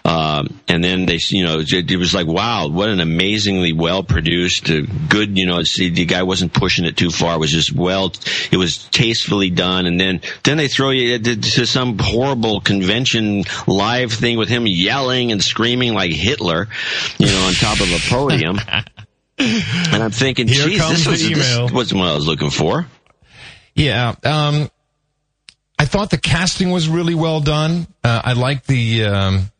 Um, 0.05 0.59
and 0.67 0.83
then 0.83 1.07
they, 1.07 1.21
you 1.29 1.45
know, 1.45 1.61
it, 1.61 1.89
it 1.89 1.97
was 1.97 2.13
like, 2.13 2.27
wow, 2.27 2.67
what 2.67 2.89
an 2.89 2.99
amazingly 2.99 3.73
well 3.73 4.03
produced, 4.03 4.69
uh, 4.71 4.81
good. 5.09 5.39
You 5.39 5.47
know, 5.47 5.63
see, 5.63 5.89
the 5.89 6.05
guy 6.05 6.25
wasn't 6.25 6.53
pushing 6.53 6.85
it 6.85 6.97
too 6.97 7.11
far. 7.11 7.37
It 7.37 7.39
was 7.39 7.53
just 7.53 7.73
well. 7.73 8.13
It 8.51 8.57
was 8.57 8.89
tastefully 8.89 9.51
done. 9.51 9.87
And 9.87 10.01
then 10.01 10.21
then 10.43 10.57
they 10.57 10.67
throw 10.67 10.91
you 10.91 11.21
to, 11.21 11.37
to 11.37 11.65
some 11.65 11.97
horrible 11.97 12.61
convention 12.61 13.45
live 13.69 14.13
thing 14.13 14.37
with 14.37 14.49
him 14.49 14.67
yelling 14.67 15.31
and 15.31 15.41
screaming 15.41 15.95
like 15.95 16.11
Hitler, 16.11 16.67
you 17.19 17.27
know, 17.27 17.47
on 17.47 17.53
top 17.53 17.79
of 17.81 17.93
a 17.93 17.99
podium. 18.09 18.59
And 19.41 20.03
I'm 20.03 20.11
thinking, 20.11 20.49
Here 20.49 20.67
geez, 20.67 20.79
this, 20.79 21.07
was, 21.07 21.29
this 21.29 21.31
email." 21.31 21.69
wasn't 21.71 22.01
what 22.01 22.11
I 22.11 22.15
was 22.15 22.27
looking 22.27 22.51
for. 22.51 22.87
Yeah. 23.75 24.15
Um, 24.25 24.71
I 25.79 25.87
thought 25.87 26.11
the 26.11 26.19
casting 26.19 26.71
was 26.71 26.89
really 26.89 27.15
well 27.15 27.41
done. 27.41 27.87
Uh, 28.05 28.21
I 28.23 28.33
like 28.35 28.67
the, 28.67 29.05
um, 29.05 29.51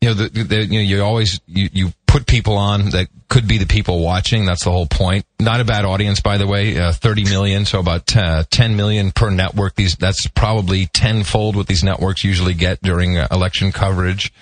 you 0.00 0.08
know, 0.08 0.14
the, 0.14 0.28
the, 0.28 0.64
you 0.66 0.78
know, 0.78 0.80
you 0.80 1.02
always, 1.02 1.40
you, 1.46 1.68
you 1.72 1.92
put 2.06 2.26
people 2.26 2.56
on 2.56 2.90
that 2.90 3.08
could 3.28 3.48
be 3.48 3.56
the 3.56 3.66
people 3.66 4.00
watching. 4.00 4.44
That's 4.44 4.64
the 4.64 4.70
whole 4.70 4.86
point. 4.86 5.24
Not 5.40 5.60
a 5.60 5.64
bad 5.64 5.86
audience, 5.86 6.20
by 6.20 6.36
the 6.36 6.46
way. 6.46 6.78
Uh, 6.78 6.92
30 6.92 7.24
million, 7.24 7.64
so 7.64 7.80
about 7.80 8.14
uh, 8.14 8.44
10 8.50 8.76
million 8.76 9.10
per 9.10 9.30
network. 9.30 9.74
These 9.74 9.96
that's 9.96 10.28
probably 10.28 10.86
tenfold 10.86 11.56
what 11.56 11.66
these 11.66 11.82
networks 11.82 12.22
usually 12.22 12.52
get 12.52 12.82
during 12.82 13.16
uh, 13.16 13.28
election 13.32 13.72
coverage. 13.72 14.32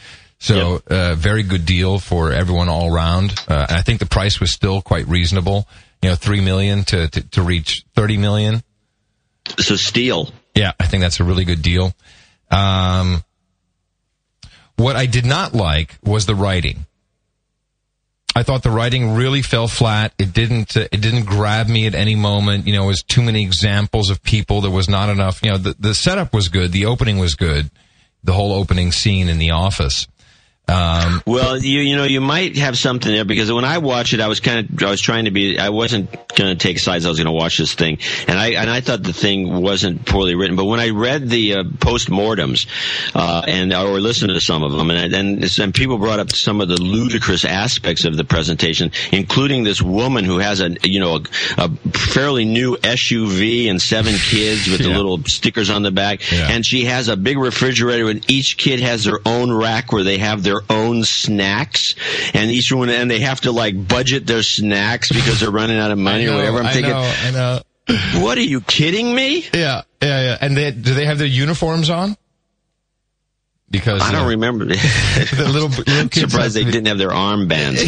So, 0.40 0.72
yep. 0.72 0.82
uh, 0.88 1.14
very 1.16 1.42
good 1.42 1.66
deal 1.66 1.98
for 1.98 2.32
everyone 2.32 2.70
all 2.70 2.92
around. 2.92 3.34
Uh, 3.46 3.66
I 3.68 3.82
think 3.82 4.00
the 4.00 4.06
price 4.06 4.40
was 4.40 4.52
still 4.52 4.80
quite 4.80 5.06
reasonable. 5.06 5.68
You 6.02 6.08
know, 6.08 6.14
three 6.16 6.40
million 6.40 6.84
to 6.84 7.08
to, 7.08 7.28
to 7.30 7.42
reach 7.42 7.84
30 7.94 8.16
million. 8.16 8.62
So 9.58 9.76
steal. 9.76 10.30
Yeah, 10.54 10.72
I 10.80 10.86
think 10.86 11.02
that's 11.02 11.20
a 11.20 11.24
really 11.24 11.44
good 11.44 11.60
deal. 11.60 11.92
Um, 12.50 13.22
what 14.76 14.96
I 14.96 15.04
did 15.04 15.26
not 15.26 15.52
like 15.52 15.98
was 16.02 16.24
the 16.24 16.34
writing. 16.34 16.86
I 18.34 18.42
thought 18.42 18.62
the 18.62 18.70
writing 18.70 19.14
really 19.14 19.42
fell 19.42 19.68
flat. 19.68 20.14
It 20.18 20.32
didn't. 20.32 20.74
Uh, 20.74 20.88
it 20.90 21.02
didn't 21.02 21.26
grab 21.26 21.68
me 21.68 21.86
at 21.86 21.94
any 21.94 22.14
moment. 22.14 22.66
You 22.66 22.74
know, 22.74 22.84
it 22.84 22.86
was 22.86 23.02
too 23.02 23.20
many 23.20 23.42
examples 23.42 24.08
of 24.08 24.22
people. 24.22 24.62
There 24.62 24.70
was 24.70 24.88
not 24.88 25.10
enough. 25.10 25.42
You 25.42 25.50
know, 25.50 25.58
the 25.58 25.76
the 25.78 25.94
setup 25.94 26.32
was 26.32 26.48
good. 26.48 26.72
The 26.72 26.86
opening 26.86 27.18
was 27.18 27.34
good. 27.34 27.70
The 28.24 28.32
whole 28.32 28.54
opening 28.54 28.92
scene 28.92 29.28
in 29.28 29.36
the 29.36 29.50
office. 29.50 30.06
Um, 30.70 31.22
well, 31.26 31.58
you 31.58 31.80
you 31.80 31.96
know 31.96 32.04
you 32.04 32.20
might 32.20 32.56
have 32.56 32.78
something 32.78 33.10
there 33.10 33.24
because 33.24 33.50
when 33.52 33.64
I 33.64 33.78
watched 33.78 34.12
it, 34.12 34.20
I 34.20 34.28
was 34.28 34.38
kind 34.38 34.70
of 34.70 34.82
I 34.84 34.90
was 34.90 35.00
trying 35.00 35.24
to 35.24 35.32
be 35.32 35.58
I 35.58 35.70
wasn't 35.70 36.12
going 36.36 36.56
to 36.56 36.56
take 36.56 36.78
sides. 36.78 37.04
I 37.04 37.08
was 37.08 37.18
going 37.18 37.26
to 37.26 37.32
watch 37.32 37.58
this 37.58 37.74
thing, 37.74 37.98
and 38.28 38.38
I 38.38 38.50
and 38.50 38.70
I 38.70 38.80
thought 38.80 39.02
the 39.02 39.12
thing 39.12 39.60
wasn't 39.62 40.06
poorly 40.06 40.36
written. 40.36 40.54
But 40.54 40.66
when 40.66 40.78
I 40.78 40.90
read 40.90 41.28
the 41.28 41.54
uh, 41.56 41.64
post 41.80 42.08
mortems 42.08 42.66
uh, 43.16 43.42
and 43.48 43.72
or 43.72 44.00
listened 44.00 44.32
to 44.32 44.40
some 44.40 44.62
of 44.62 44.72
them, 44.72 44.90
and 44.90 45.12
and 45.12 45.58
and 45.58 45.74
people 45.74 45.98
brought 45.98 46.20
up 46.20 46.30
some 46.30 46.60
of 46.60 46.68
the 46.68 46.80
ludicrous 46.80 47.44
aspects 47.44 48.04
of 48.04 48.16
the 48.16 48.24
presentation, 48.24 48.92
including 49.10 49.64
this 49.64 49.82
woman 49.82 50.24
who 50.24 50.38
has 50.38 50.60
a 50.60 50.76
you 50.84 51.00
know 51.00 51.16
a, 51.16 51.22
a 51.58 51.68
fairly 51.90 52.44
new 52.44 52.76
SUV 52.76 53.68
and 53.68 53.82
seven 53.82 54.14
kids 54.18 54.68
with 54.68 54.80
yeah. 54.80 54.88
the 54.88 54.94
little 54.94 55.18
stickers 55.24 55.68
on 55.68 55.82
the 55.82 55.90
back, 55.90 56.30
yeah. 56.30 56.48
and 56.50 56.64
she 56.64 56.84
has 56.84 57.08
a 57.08 57.16
big 57.16 57.38
refrigerator, 57.38 58.08
and 58.08 58.30
each 58.30 58.56
kid 58.56 58.78
has 58.78 59.02
their 59.02 59.18
own 59.26 59.52
rack 59.52 59.90
where 59.90 60.04
they 60.04 60.18
have 60.18 60.44
their 60.44 60.49
own 60.68 61.04
snacks, 61.04 61.94
and 62.34 62.50
each 62.50 62.72
one, 62.72 62.88
and 62.90 63.10
they 63.10 63.20
have 63.20 63.42
to 63.42 63.52
like 63.52 63.88
budget 63.88 64.26
their 64.26 64.42
snacks 64.42 65.10
because 65.10 65.40
they're 65.40 65.50
running 65.50 65.78
out 65.78 65.90
of 65.90 65.98
money 66.10 66.26
know, 66.26 66.34
or 66.34 66.36
whatever. 66.36 66.58
I'm 66.58 66.66
I 66.66 66.72
thinking, 66.72 66.92
know, 66.92 67.14
I 67.24 67.30
know. 67.30 67.60
what 68.22 68.38
are 68.38 68.42
you 68.42 68.60
kidding 68.60 69.14
me? 69.14 69.46
Yeah, 69.52 69.82
yeah, 70.02 70.22
yeah. 70.22 70.38
And 70.40 70.56
they, 70.56 70.70
do 70.70 70.94
they 70.94 71.06
have 71.06 71.18
their 71.18 71.26
uniforms 71.26 71.90
on? 71.90 72.16
Because 73.70 74.02
I 74.02 74.10
don't 74.10 74.26
uh, 74.26 74.30
remember. 74.30 74.64
the 74.64 75.48
little, 75.52 75.68
little 75.68 76.08
kids 76.08 76.32
surprised 76.32 76.56
they 76.56 76.64
didn't 76.64 76.86
have 76.86 76.98
their 76.98 77.10
armbands. 77.10 77.78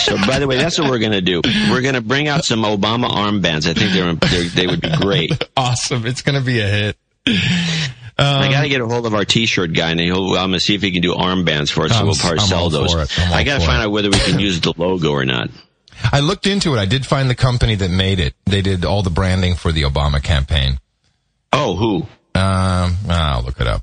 so, 0.00 0.16
by 0.26 0.38
the 0.38 0.46
way, 0.46 0.58
that's 0.58 0.78
what 0.78 0.90
we're 0.90 0.98
going 0.98 1.12
to 1.12 1.22
do. 1.22 1.40
We're 1.70 1.80
going 1.80 1.94
to 1.94 2.02
bring 2.02 2.28
out 2.28 2.44
some 2.44 2.60
Obama 2.60 3.08
armbands. 3.08 3.66
I 3.66 3.72
think 3.72 3.92
they're, 3.92 4.14
they're 4.14 4.48
they 4.50 4.66
would 4.66 4.82
be 4.82 4.94
great. 4.96 5.32
awesome! 5.56 6.04
It's 6.04 6.20
going 6.20 6.38
to 6.38 6.44
be 6.44 6.60
a 6.60 6.66
hit. 6.66 6.96
Um, 8.20 8.42
I 8.42 8.50
got 8.50 8.62
to 8.62 8.68
get 8.68 8.82
a 8.82 8.86
hold 8.86 9.06
of 9.06 9.14
our 9.14 9.24
T-shirt 9.24 9.72
guy, 9.72 9.92
and 9.92 10.00
he'll, 10.00 10.34
I'm 10.34 10.50
gonna 10.50 10.60
see 10.60 10.74
if 10.74 10.82
he 10.82 10.90
can 10.90 11.00
do 11.00 11.14
armbands 11.14 11.70
for 11.70 11.84
us. 11.84 11.96
So 11.96 12.04
we'll 12.04 12.14
probably 12.14 12.40
sell 12.40 12.68
those. 12.68 12.94
I 13.18 13.44
got 13.44 13.60
to 13.60 13.66
find 13.66 13.80
it. 13.80 13.86
out 13.86 13.92
whether 13.92 14.10
we 14.10 14.18
can 14.18 14.38
use 14.38 14.60
the 14.60 14.74
logo 14.76 15.10
or 15.10 15.24
not. 15.24 15.48
I 16.12 16.20
looked 16.20 16.46
into 16.46 16.74
it. 16.74 16.78
I 16.78 16.84
did 16.84 17.06
find 17.06 17.30
the 17.30 17.34
company 17.34 17.76
that 17.76 17.90
made 17.90 18.20
it. 18.20 18.34
They 18.44 18.60
did 18.60 18.84
all 18.84 19.02
the 19.02 19.10
branding 19.10 19.54
for 19.54 19.72
the 19.72 19.82
Obama 19.82 20.22
campaign. 20.22 20.78
Oh, 21.52 21.76
who? 21.76 21.96
Um, 22.38 22.96
I'll 23.08 23.42
look 23.42 23.60
it 23.60 23.66
up. 23.66 23.82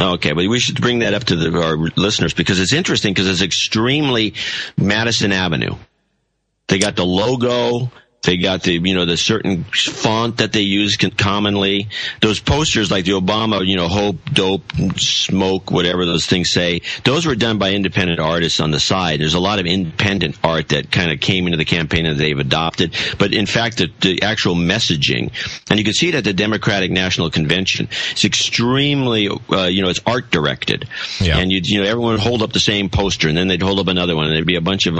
Okay, 0.00 0.32
but 0.32 0.46
we 0.46 0.60
should 0.60 0.80
bring 0.80 1.00
that 1.00 1.14
up 1.14 1.24
to 1.24 1.36
the, 1.36 1.60
our 1.60 1.76
listeners 1.96 2.32
because 2.32 2.60
it's 2.60 2.72
interesting 2.72 3.12
because 3.12 3.28
it's 3.28 3.42
extremely 3.42 4.34
Madison 4.76 5.32
Avenue. 5.32 5.74
They 6.68 6.78
got 6.78 6.96
the 6.96 7.04
logo. 7.04 7.90
They 8.28 8.36
got 8.36 8.62
the, 8.62 8.74
you 8.74 8.94
know, 8.94 9.06
the 9.06 9.16
certain 9.16 9.64
font 9.64 10.36
that 10.36 10.52
they 10.52 10.60
use 10.60 10.98
commonly. 10.98 11.88
Those 12.20 12.40
posters 12.40 12.90
like 12.90 13.06
the 13.06 13.12
Obama, 13.12 13.66
you 13.66 13.74
know, 13.74 13.88
hope, 13.88 14.16
dope, 14.34 14.70
smoke, 14.98 15.70
whatever 15.70 16.04
those 16.04 16.26
things 16.26 16.50
say, 16.50 16.82
those 17.04 17.24
were 17.24 17.34
done 17.34 17.56
by 17.56 17.72
independent 17.72 18.20
artists 18.20 18.60
on 18.60 18.70
the 18.70 18.80
side. 18.80 19.20
There's 19.20 19.32
a 19.32 19.40
lot 19.40 19.60
of 19.60 19.64
independent 19.64 20.36
art 20.44 20.68
that 20.68 20.92
kind 20.92 21.10
of 21.10 21.20
came 21.20 21.46
into 21.46 21.56
the 21.56 21.64
campaign 21.64 22.04
that 22.04 22.18
they've 22.18 22.38
adopted. 22.38 22.94
But 23.18 23.32
in 23.32 23.46
fact, 23.46 23.78
the, 23.78 23.88
the 24.02 24.20
actual 24.20 24.54
messaging, 24.54 25.32
and 25.70 25.78
you 25.78 25.84
can 25.86 25.94
see 25.94 26.10
it 26.10 26.14
at 26.14 26.24
the 26.24 26.34
Democratic 26.34 26.90
National 26.90 27.30
Convention, 27.30 27.88
it's 28.10 28.26
extremely, 28.26 29.28
uh, 29.28 29.68
you 29.68 29.80
know, 29.80 29.88
it's 29.88 30.00
art 30.04 30.30
directed. 30.30 30.86
Yeah. 31.18 31.38
And 31.38 31.50
you, 31.50 31.62
you 31.64 31.82
know, 31.82 31.88
everyone 31.88 32.12
would 32.12 32.20
hold 32.20 32.42
up 32.42 32.52
the 32.52 32.60
same 32.60 32.90
poster 32.90 33.26
and 33.26 33.38
then 33.38 33.48
they'd 33.48 33.62
hold 33.62 33.78
up 33.78 33.86
another 33.86 34.14
one 34.14 34.26
and 34.26 34.34
there'd 34.34 34.44
be 34.44 34.56
a 34.56 34.60
bunch 34.60 34.86
of, 34.86 34.98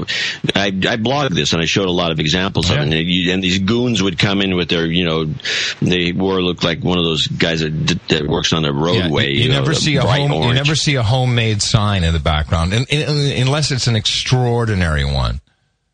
I, 0.54 0.68
I 0.68 0.96
blogged 0.96 1.34
this 1.34 1.52
and 1.52 1.60
I 1.60 1.66
showed 1.66 1.88
a 1.88 1.92
lot 1.92 2.10
of 2.10 2.20
examples 2.20 2.70
yeah. 2.70 2.76
of 2.76 2.90
it 2.90 3.17
you, 3.18 3.32
and 3.32 3.42
these 3.42 3.58
goons 3.58 4.02
would 4.02 4.18
come 4.18 4.40
in 4.40 4.56
with 4.56 4.68
their, 4.68 4.86
you 4.86 5.04
know, 5.04 5.26
they 5.80 6.12
wore 6.12 6.40
looked 6.40 6.64
like 6.64 6.82
one 6.82 6.98
of 6.98 7.04
those 7.04 7.26
guys 7.26 7.60
that, 7.60 7.98
that 8.08 8.26
works 8.26 8.52
on 8.52 8.62
the 8.62 8.72
roadway. 8.72 9.24
Yeah, 9.24 9.30
you, 9.30 9.36
you, 9.36 9.42
you, 9.44 9.48
never 9.48 9.74
see 9.74 9.96
a 9.96 10.02
home, 10.02 10.32
orange. 10.32 10.46
you 10.46 10.54
never 10.54 10.74
see 10.74 10.94
a 10.96 11.02
homemade 11.02 11.62
sign 11.62 12.04
in 12.04 12.12
the 12.12 12.20
background, 12.20 12.72
and, 12.72 12.86
and, 12.90 13.42
unless 13.42 13.70
it's 13.70 13.86
an 13.86 13.96
extraordinary 13.96 15.04
one. 15.04 15.40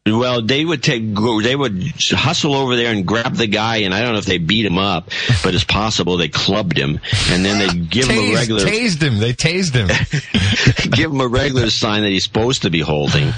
Well, 0.07 0.43
they 0.43 0.63
would 0.63 0.83
take, 0.83 1.03
they 1.15 1.57
would 1.57 1.83
hustle 2.11 2.55
over 2.55 2.77
there 2.77 2.93
and 2.93 3.07
grab 3.07 3.37
the 3.37 3.47
guy, 3.47 3.77
and 3.79 3.95
I 3.95 4.03
don't 4.03 4.13
know 4.13 4.19
if 4.19 4.27
they 4.27 4.37
beat 4.37 4.67
him 4.67 4.77
up, 4.77 5.09
but 5.43 5.55
it's 5.55 5.65
possible 5.65 6.19
they 6.19 6.29
clubbed 6.29 6.77
him, 6.77 7.01
and 7.31 7.43
then 7.43 7.59
they 7.59 7.75
give 7.89 8.11
him 8.11 8.19
a 8.19 8.35
regular, 8.35 8.67
tased 8.67 9.01
him, 9.01 9.17
they 9.17 9.33
tased 9.33 9.73
him, 9.73 9.89
give 10.91 11.11
him 11.11 11.23
a 11.23 11.27
regular 11.27 11.71
sign 11.71 12.03
that 12.03 12.11
he's 12.11 12.25
supposed 12.25 12.63
to 12.63 12.71
be 12.71 12.81
holding, 12.81 13.33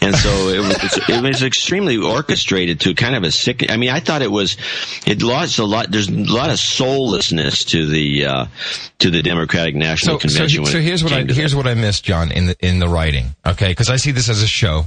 and 0.00 0.16
so 0.16 0.48
it 0.48 0.60
was, 0.60 0.98
it 1.06 1.22
was 1.22 1.42
extremely 1.42 1.98
orchestrated 1.98 2.80
to 2.80 2.94
kind 2.94 3.14
of 3.14 3.22
a 3.22 3.30
sick. 3.30 3.70
I 3.70 3.76
mean, 3.76 3.90
I 3.90 4.00
thought 4.00 4.22
it 4.22 4.32
was, 4.32 4.56
it 5.06 5.20
lost 5.20 5.58
a 5.58 5.66
lot. 5.66 5.90
There's 5.90 6.08
a 6.08 6.14
lot 6.14 6.48
of 6.48 6.58
soullessness 6.58 7.66
to 7.66 7.84
the 7.84 8.24
uh, 8.24 8.46
to 9.00 9.10
the 9.10 9.20
Democratic 9.20 9.74
National 9.74 10.18
so, 10.18 10.28
Convention. 10.28 10.64
So, 10.64 10.72
so 10.72 10.80
here's 10.80 11.04
what 11.04 11.12
I 11.12 11.24
here's 11.24 11.50
that. 11.50 11.58
what 11.58 11.66
I 11.66 11.74
missed, 11.74 12.04
John, 12.04 12.32
in 12.32 12.46
the 12.46 12.56
in 12.66 12.78
the 12.78 12.88
writing. 12.88 13.36
Okay, 13.44 13.68
because 13.68 13.90
I 13.90 13.96
see 13.96 14.12
this 14.12 14.30
as 14.30 14.42
a 14.42 14.46
show 14.46 14.86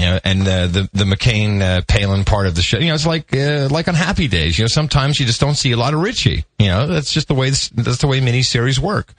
you 0.00 0.06
know, 0.06 0.20
and 0.24 0.42
uh, 0.42 0.66
the 0.66 0.88
the 0.92 1.04
McCain 1.04 1.60
uh, 1.60 1.82
Palin 1.86 2.24
part 2.24 2.46
of 2.46 2.54
the 2.54 2.62
show. 2.62 2.78
You 2.78 2.88
know, 2.88 2.94
it's 2.94 3.06
like 3.06 3.34
uh, 3.34 3.68
like 3.70 3.88
on 3.88 3.94
Happy 3.94 4.28
Days. 4.28 4.58
You 4.58 4.64
know, 4.64 4.68
sometimes 4.68 5.20
you 5.20 5.26
just 5.26 5.40
don't 5.40 5.54
see 5.54 5.72
a 5.72 5.76
lot 5.76 5.94
of 5.94 6.00
Richie. 6.00 6.44
You 6.58 6.68
know, 6.68 6.86
that's 6.86 7.12
just 7.12 7.28
the 7.28 7.34
way 7.34 7.50
this, 7.50 7.68
that's 7.70 7.98
the 7.98 8.06
way 8.06 8.20
miniseries 8.20 8.78
work. 8.78 9.12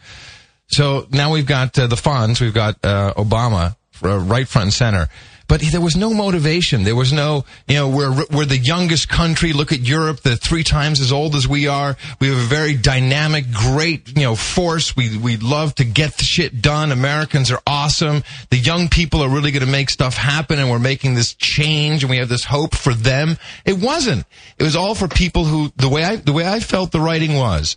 So 0.68 1.08
now 1.12 1.32
we've 1.32 1.46
got 1.46 1.78
uh, 1.78 1.88
the 1.88 1.98
funds, 1.98 2.40
we've 2.40 2.54
got 2.54 2.78
uh, 2.84 3.14
Obama 3.16 3.76
uh, 4.04 4.20
right 4.20 4.48
front 4.48 4.66
and 4.66 4.74
center 4.74 5.10
but 5.52 5.60
there 5.60 5.82
was 5.82 5.98
no 5.98 6.14
motivation. 6.14 6.84
There 6.84 6.96
was 6.96 7.12
no, 7.12 7.44
you 7.68 7.76
know, 7.76 7.90
we're, 7.90 8.24
we're 8.32 8.46
the 8.46 8.58
youngest 8.58 9.10
country. 9.10 9.52
Look 9.52 9.74
at 9.74 9.82
Europe. 9.82 10.22
They're 10.22 10.38
three 10.38 10.64
times 10.64 11.02
as 11.02 11.12
old 11.12 11.36
as 11.36 11.46
we 11.46 11.68
are. 11.68 11.98
We 12.22 12.30
have 12.30 12.38
a 12.38 12.48
very 12.48 12.74
dynamic, 12.74 13.52
great, 13.52 14.16
you 14.16 14.24
know, 14.24 14.36
force. 14.38 14.96
We, 14.96 15.18
we 15.18 15.36
love 15.36 15.76
to 15.76 15.84
get 15.84 16.16
the 16.16 16.24
shit 16.24 16.62
done. 16.62 16.94
Americans 16.94 17.52
are 17.52 17.60
awesome. 17.68 18.24
The 18.50 18.60
young 18.60 18.88
people 18.88 19.22
are 19.22 19.28
really 19.28 19.52
going 19.52 19.66
to 19.66 19.70
make 19.70 19.90
stuff 19.90 20.16
happen 20.16 20.58
and 20.58 20.72
we're 20.72 20.80
making 20.80 21.16
this 21.16 21.34
change 21.34 22.06
and 22.06 22.10
we 22.10 22.20
have 22.20 22.30
this 22.30 22.46
hope 22.46 22.74
for 22.74 22.94
them. 22.94 23.36
It 23.66 23.78
wasn't. 23.78 24.26
It 24.58 24.64
was 24.64 24.78
all 24.78 24.96
for 24.96 25.10
people 25.10 25.44
who, 25.44 25.74
the 25.76 25.90
way 25.90 26.06
I, 26.06 26.16
the 26.16 26.32
way 26.32 26.48
I 26.48 26.62
felt 26.62 26.94
the 26.94 27.02
writing 27.02 27.36
was, 27.36 27.76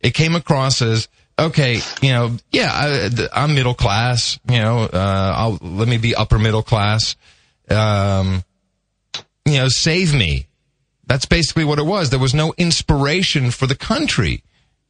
it 0.00 0.12
came 0.14 0.34
across 0.34 0.82
as, 0.82 1.06
okay, 1.38 1.80
you 2.00 2.10
know, 2.10 2.36
yeah, 2.50 2.70
I, 3.32 3.44
am 3.44 3.54
middle 3.54 3.74
class, 3.74 4.38
you 4.48 4.58
know, 4.58 4.80
uh, 4.80 5.34
I'll, 5.36 5.58
let 5.60 5.88
me 5.88 5.98
be 5.98 6.14
upper 6.14 6.38
middle 6.38 6.62
class. 6.62 7.16
Um, 7.68 8.44
you 9.44 9.58
know, 9.58 9.68
save 9.68 10.14
me. 10.14 10.46
That's 11.06 11.26
basically 11.26 11.64
what 11.64 11.78
it 11.78 11.84
was. 11.84 12.10
There 12.10 12.18
was 12.18 12.34
no 12.34 12.54
inspiration 12.56 13.50
for 13.50 13.66
the 13.66 13.74
country. 13.74 14.42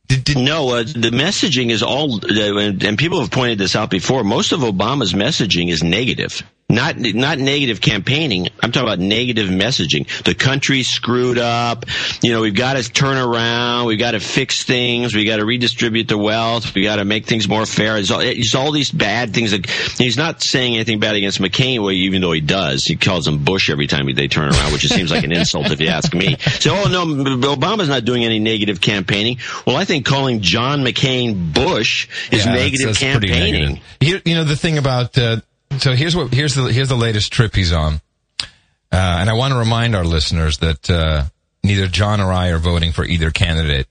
Did, 0.09 0.25
did, 0.25 0.39
no, 0.39 0.71
uh, 0.71 0.83
the 0.83 1.11
messaging 1.11 1.71
is 1.71 1.83
all, 1.83 2.17
uh, 2.17 2.59
and 2.59 2.99
people 2.99 3.21
have 3.21 3.31
pointed 3.31 3.59
this 3.59 3.75
out 3.75 3.89
before. 3.89 4.25
Most 4.25 4.53
of 4.53 4.61
Obama's 4.61 5.15
messaging 5.15 5.71
is 5.71 5.83
negative. 5.83 6.43
Not 6.73 6.97
not 6.99 7.39
negative 7.39 7.83
campaigning. 7.83 8.49
I'm 8.63 8.73
talking 8.73 8.89
about 8.89 8.99
negative 8.99 9.51
messaging. 9.51 10.09
The 10.25 10.35
country's 10.35 10.89
screwed 10.89 11.37
up. 11.37 11.85
You 12.23 12.33
know, 12.33 12.41
we've 12.41 12.55
got 12.55 12.79
to 12.79 12.91
turn 12.91 13.19
around. 13.19 13.89
We've 13.89 13.99
got 13.99 14.13
to 14.13 14.21
fix 14.21 14.65
things. 14.65 15.15
We've 15.15 15.27
got 15.27 15.37
to 15.37 15.45
redistribute 15.45 16.09
the 16.09 16.17
wealth. 16.17 16.75
We've 16.75 16.87
got 16.87 16.97
to 16.97 17.05
make 17.05 17.27
things 17.27 17.47
more 17.47 17.67
fair. 17.67 17.99
It's 17.99 18.11
all, 18.11 18.21
it's 18.21 18.55
all 18.55 18.73
these 18.73 18.91
bad 18.91 19.35
things. 19.35 19.51
That, 19.51 19.67
he's 19.67 20.17
not 20.17 20.43
saying 20.43 20.75
anything 20.75 20.99
bad 20.99 21.15
against 21.15 21.41
McCain, 21.43 21.81
well, 21.81 21.91
even 21.91 22.23
though 22.23 22.33
he 22.33 22.41
does. 22.41 22.87
He 22.87 22.97
calls 22.97 23.29
him 23.29 23.45
Bush 23.45 23.69
every 23.69 23.87
time 23.87 24.07
they 24.15 24.29
turn 24.29 24.51
around, 24.51 24.73
which 24.73 24.89
seems 24.89 25.11
like 25.11 25.25
an 25.25 25.33
insult 25.33 25.71
if 25.71 25.79
you 25.79 25.89
ask 25.89 26.15
me. 26.15 26.37
So, 26.39 26.75
oh 26.75 26.89
no, 26.89 27.05
Obama's 27.05 27.91
not 27.91 28.07
doing 28.07 28.25
any 28.25 28.39
negative 28.39 28.81
campaigning. 28.81 29.37
Well, 29.67 29.77
I 29.77 29.85
think 29.85 30.07
calling 30.07 30.41
John 30.41 30.81
McCain 30.81 31.53
Bush 31.53 32.09
is 32.31 32.47
yeah, 32.47 32.55
negative 32.55 32.87
that's, 32.87 33.01
that's 33.01 33.13
campaigning. 33.13 33.63
Negative. 33.63 33.85
You, 34.01 34.21
you, 34.25 34.35
know 34.37 34.45
the 34.45 34.57
thing 34.57 34.79
about. 34.79 35.19
Uh, 35.19 35.41
so 35.79 35.95
here's 35.95 36.17
what 36.17 36.33
here's 36.33 36.55
the 36.55 36.65
here's 36.73 36.89
the 36.89 36.97
latest 36.97 37.33
trip 37.33 37.55
he's 37.55 37.73
on, 37.73 38.01
uh, 38.41 38.47
and 38.93 39.31
I 39.31 39.35
want 39.35 39.53
to 39.53 39.59
remind 39.59 39.95
our 39.95 40.05
listeners 40.05 40.59
that 40.59 40.91
uh, 40.91 41.25
neither 41.63 41.87
John 41.89 42.21
or 42.21 42.33
I 42.33 42.49
are 42.49 42.59
voting 42.59 42.93
for 42.93 43.05
either 43.05 43.31
candidate. 43.31 43.87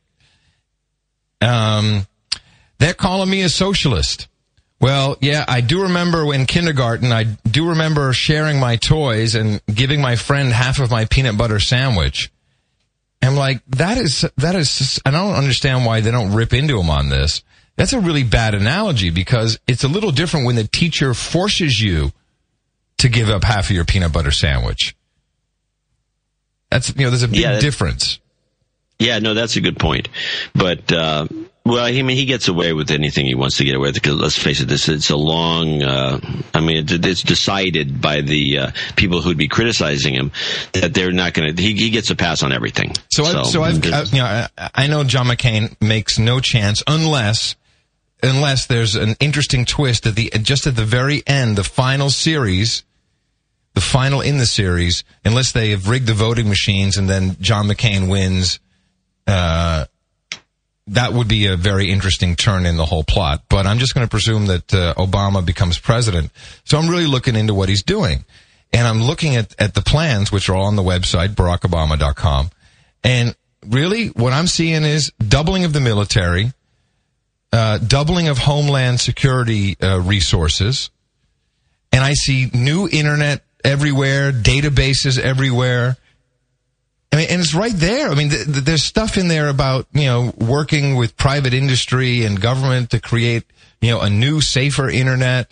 Um, 1.41 2.05
they're 2.79 2.93
calling 2.93 3.29
me 3.29 3.41
a 3.41 3.49
socialist. 3.49 4.27
Well, 4.79 5.17
yeah, 5.21 5.45
I 5.47 5.61
do 5.61 5.83
remember 5.83 6.33
in 6.33 6.47
kindergarten, 6.47 7.11
I 7.11 7.23
do 7.23 7.69
remember 7.69 8.11
sharing 8.13 8.59
my 8.59 8.77
toys 8.77 9.35
and 9.35 9.61
giving 9.71 10.01
my 10.01 10.15
friend 10.15 10.51
half 10.51 10.79
of 10.79 10.89
my 10.89 11.05
peanut 11.05 11.37
butter 11.37 11.59
sandwich. 11.59 12.31
I'm 13.21 13.35
like, 13.35 13.61
that 13.67 13.99
is, 13.99 14.25
that 14.37 14.55
is, 14.55 14.99
I 15.05 15.11
don't 15.11 15.35
understand 15.35 15.85
why 15.85 16.01
they 16.01 16.09
don't 16.09 16.33
rip 16.33 16.53
into 16.55 16.79
him 16.79 16.89
on 16.89 17.09
this. 17.09 17.43
That's 17.81 17.93
a 17.93 17.99
really 17.99 18.21
bad 18.21 18.53
analogy 18.53 19.09
because 19.09 19.59
it's 19.65 19.83
a 19.83 19.87
little 19.87 20.11
different 20.11 20.45
when 20.45 20.55
the 20.55 20.65
teacher 20.65 21.15
forces 21.15 21.81
you 21.81 22.11
to 22.99 23.09
give 23.09 23.27
up 23.27 23.43
half 23.43 23.71
of 23.71 23.75
your 23.75 23.85
peanut 23.85 24.13
butter 24.13 24.29
sandwich. 24.29 24.95
That's, 26.69 26.95
you 26.95 27.05
know, 27.05 27.09
there's 27.09 27.23
a 27.23 27.27
big 27.27 27.39
Yeah, 27.39 27.59
difference. 27.59 28.19
Yeah, 28.99 29.17
no, 29.17 29.33
that's 29.33 29.55
a 29.55 29.61
good 29.61 29.79
point. 29.79 30.09
But 30.53 30.93
uh, 30.93 31.27
well, 31.65 31.83
I 31.83 31.99
mean, 32.03 32.17
he 32.17 32.25
gets 32.25 32.47
away 32.47 32.71
with 32.73 32.91
anything 32.91 33.25
he 33.25 33.33
wants 33.33 33.57
to 33.57 33.65
get 33.65 33.73
away 33.73 33.87
with. 33.87 33.95
Because 33.95 34.13
let's 34.13 34.37
face 34.37 34.61
it, 34.61 34.67
this 34.67 34.87
it's 34.87 35.09
a 35.09 35.17
long. 35.17 35.81
Uh, 35.81 36.19
I 36.53 36.59
mean, 36.59 36.77
it, 36.87 37.03
it's 37.03 37.23
decided 37.23 37.99
by 37.99 38.21
the 38.21 38.59
uh, 38.59 38.71
people 38.95 39.21
who'd 39.21 39.37
be 39.37 39.47
criticizing 39.47 40.13
him 40.13 40.31
that 40.73 40.93
they're 40.93 41.11
not 41.11 41.33
going 41.33 41.55
to. 41.55 41.59
He, 41.59 41.73
he 41.73 41.89
gets 41.89 42.11
a 42.11 42.15
pass 42.15 42.43
on 42.43 42.51
everything. 42.51 42.93
So, 43.11 43.23
I, 43.23 43.41
so 43.41 43.63
I've, 43.63 43.83
I, 43.91 44.03
you 44.03 44.19
know, 44.19 44.47
I, 44.57 44.69
I 44.75 44.85
know 44.85 45.03
John 45.03 45.25
McCain 45.25 45.81
makes 45.81 46.19
no 46.19 46.39
chance 46.39 46.83
unless, 46.85 47.55
unless 48.23 48.67
there's 48.67 48.95
an 48.95 49.15
interesting 49.19 49.65
twist 49.65 50.05
at 50.05 50.15
the, 50.15 50.29
just 50.41 50.67
at 50.67 50.75
the 50.75 50.85
very 50.85 51.23
end, 51.25 51.57
the 51.57 51.63
final 51.63 52.09
series, 52.09 52.83
the 53.73 53.81
final 53.81 54.21
in 54.21 54.37
the 54.37 54.45
series, 54.45 55.03
unless 55.25 55.51
they 55.51 55.71
have 55.71 55.89
rigged 55.89 56.07
the 56.07 56.13
voting 56.13 56.49
machines 56.49 56.97
and 56.97 57.09
then 57.09 57.37
John 57.39 57.67
McCain 57.67 58.09
wins, 58.09 58.59
uh, 59.27 59.85
that 60.87 61.13
would 61.13 61.27
be 61.27 61.45
a 61.45 61.55
very 61.55 61.89
interesting 61.89 62.35
turn 62.35 62.65
in 62.65 62.77
the 62.77 62.85
whole 62.85 63.03
plot. 63.03 63.43
But 63.49 63.65
I'm 63.65 63.79
just 63.79 63.93
going 63.93 64.05
to 64.05 64.09
presume 64.09 64.47
that 64.47 64.73
uh, 64.73 64.93
Obama 64.95 65.45
becomes 65.45 65.79
president. 65.79 66.31
So 66.65 66.77
I'm 66.77 66.89
really 66.89 67.07
looking 67.07 67.35
into 67.35 67.53
what 67.53 67.69
he's 67.69 67.83
doing. 67.83 68.25
And 68.73 68.87
I'm 68.87 69.01
looking 69.01 69.35
at, 69.35 69.53
at 69.59 69.73
the 69.73 69.81
plans, 69.81 70.31
which 70.31 70.49
are 70.49 70.55
all 70.55 70.65
on 70.65 70.75
the 70.75 70.83
website, 70.83 71.29
barackobama.com. 71.29 72.49
And 73.03 73.35
really, 73.65 74.07
what 74.07 74.33
I'm 74.33 74.47
seeing 74.47 74.83
is 74.83 75.11
doubling 75.25 75.65
of 75.65 75.73
the 75.73 75.81
military, 75.81 76.53
uh, 77.51 77.77
doubling 77.79 78.27
of 78.27 78.37
homeland 78.37 78.99
security 78.99 79.77
uh, 79.81 79.99
resources, 79.99 80.89
and 81.91 82.03
I 82.03 82.13
see 82.13 82.49
new 82.53 82.87
internet 82.87 83.43
everywhere, 83.63 84.31
databases 84.31 85.19
everywhere. 85.19 85.97
I 87.11 87.17
mean, 87.17 87.27
and 87.29 87.41
it's 87.41 87.53
right 87.53 87.73
there. 87.73 88.09
I 88.09 88.15
mean, 88.15 88.29
th- 88.29 88.45
th- 88.45 88.63
there's 88.63 88.85
stuff 88.85 89.17
in 89.17 89.27
there 89.27 89.49
about, 89.49 89.87
you 89.91 90.05
know, 90.05 90.33
working 90.37 90.95
with 90.95 91.17
private 91.17 91.53
industry 91.53 92.23
and 92.23 92.39
government 92.39 92.91
to 92.91 93.01
create, 93.01 93.43
you 93.81 93.91
know, 93.91 93.99
a 93.99 94.09
new, 94.09 94.39
safer 94.39 94.89
internet. 94.89 95.51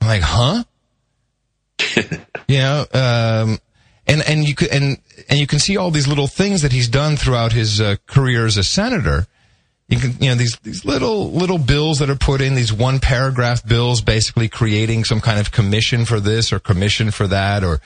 I'm 0.00 0.08
like, 0.08 0.22
huh? 0.22 0.64
you 2.48 2.58
know, 2.58 2.84
um, 2.92 3.58
and, 4.06 4.22
and 4.28 4.46
you 4.46 4.54
could, 4.54 4.68
and, 4.68 4.98
and 5.30 5.40
you 5.40 5.46
can 5.46 5.58
see 5.58 5.78
all 5.78 5.90
these 5.90 6.06
little 6.06 6.26
things 6.26 6.60
that 6.62 6.72
he's 6.72 6.88
done 6.88 7.16
throughout 7.16 7.52
his 7.52 7.80
uh, 7.80 7.96
career 8.06 8.44
as 8.44 8.58
a 8.58 8.64
senator. 8.64 9.26
You 9.88 9.98
can, 9.98 10.12
you 10.20 10.30
know, 10.30 10.34
these, 10.34 10.58
these 10.64 10.84
little, 10.84 11.30
little 11.30 11.58
bills 11.58 11.98
that 11.98 12.10
are 12.10 12.16
put 12.16 12.40
in, 12.40 12.56
these 12.56 12.72
one 12.72 12.98
paragraph 12.98 13.64
bills 13.64 14.00
basically 14.00 14.48
creating 14.48 15.04
some 15.04 15.20
kind 15.20 15.38
of 15.38 15.52
commission 15.52 16.04
for 16.04 16.18
this 16.18 16.52
or 16.52 16.58
commission 16.58 17.12
for 17.12 17.28
that 17.28 17.62
or 17.62 17.80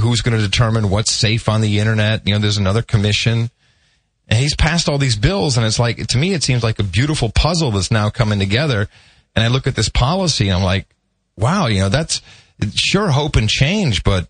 who's 0.00 0.20
going 0.20 0.38
to 0.38 0.44
determine 0.44 0.90
what's 0.90 1.10
safe 1.10 1.48
on 1.48 1.62
the 1.62 1.78
internet. 1.78 2.26
You 2.26 2.34
know, 2.34 2.40
there's 2.40 2.58
another 2.58 2.82
commission. 2.82 3.50
And 4.28 4.38
he's 4.38 4.54
passed 4.54 4.88
all 4.88 4.98
these 4.98 5.16
bills 5.16 5.56
and 5.56 5.64
it's 5.64 5.78
like, 5.78 6.04
to 6.08 6.18
me, 6.18 6.34
it 6.34 6.42
seems 6.42 6.62
like 6.62 6.78
a 6.78 6.84
beautiful 6.84 7.30
puzzle 7.30 7.70
that's 7.70 7.90
now 7.90 8.10
coming 8.10 8.38
together. 8.38 8.88
And 9.34 9.42
I 9.42 9.48
look 9.48 9.66
at 9.66 9.76
this 9.76 9.88
policy 9.88 10.48
and 10.48 10.58
I'm 10.58 10.64
like, 10.64 10.86
wow, 11.38 11.68
you 11.68 11.80
know, 11.80 11.88
that's 11.88 12.20
sure 12.74 13.08
hope 13.08 13.36
and 13.36 13.48
change, 13.48 14.04
but 14.04 14.28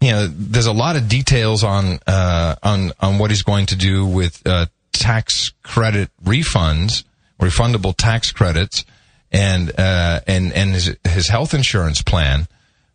you 0.00 0.10
know, 0.10 0.26
there's 0.26 0.66
a 0.66 0.72
lot 0.72 0.96
of 0.96 1.08
details 1.08 1.64
on, 1.64 1.98
uh, 2.06 2.56
on, 2.62 2.92
on 3.00 3.18
what 3.18 3.30
he's 3.30 3.42
going 3.42 3.66
to 3.66 3.76
do 3.76 4.06
with, 4.06 4.40
uh, 4.46 4.66
tax 4.94 5.52
credit 5.62 6.10
refunds, 6.22 7.04
refundable 7.40 7.94
tax 7.96 8.32
credits 8.32 8.84
and, 9.30 9.70
uh, 9.78 10.20
and, 10.26 10.52
and 10.52 10.70
his, 10.72 10.96
his 11.04 11.28
health 11.28 11.52
insurance 11.54 12.00
plan, 12.02 12.46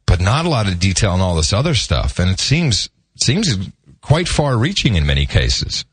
but 0.06 0.20
not 0.20 0.46
a 0.46 0.50
lot 0.50 0.68
of 0.68 0.80
detail 0.80 1.12
on 1.12 1.22
all 1.22 1.36
this 1.36 1.54
other 1.54 1.76
stuff. 1.76 2.18
And 2.20 2.30
it 2.32 2.40
seems, 2.40 2.90
seems 3.22 3.70
quite 4.02 4.28
far 4.28 4.58
reaching 4.58 4.96
in 4.96 5.06
many 5.06 5.26
cases. 5.26 5.86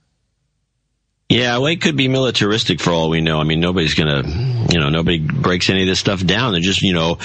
Yeah, 1.28 1.58
well, 1.58 1.66
it 1.66 1.80
could 1.80 1.96
be 1.96 2.06
militaristic 2.06 2.80
for 2.80 2.92
all 2.92 3.10
we 3.10 3.20
know. 3.20 3.40
I 3.40 3.44
mean, 3.44 3.58
nobody's 3.58 3.94
gonna, 3.94 4.22
you 4.70 4.78
know, 4.78 4.90
nobody 4.90 5.18
breaks 5.18 5.68
any 5.68 5.82
of 5.82 5.88
this 5.88 5.98
stuff 5.98 6.24
down. 6.24 6.52
They're 6.52 6.60
just, 6.60 6.82
you 6.82 6.92
know, 6.94 7.18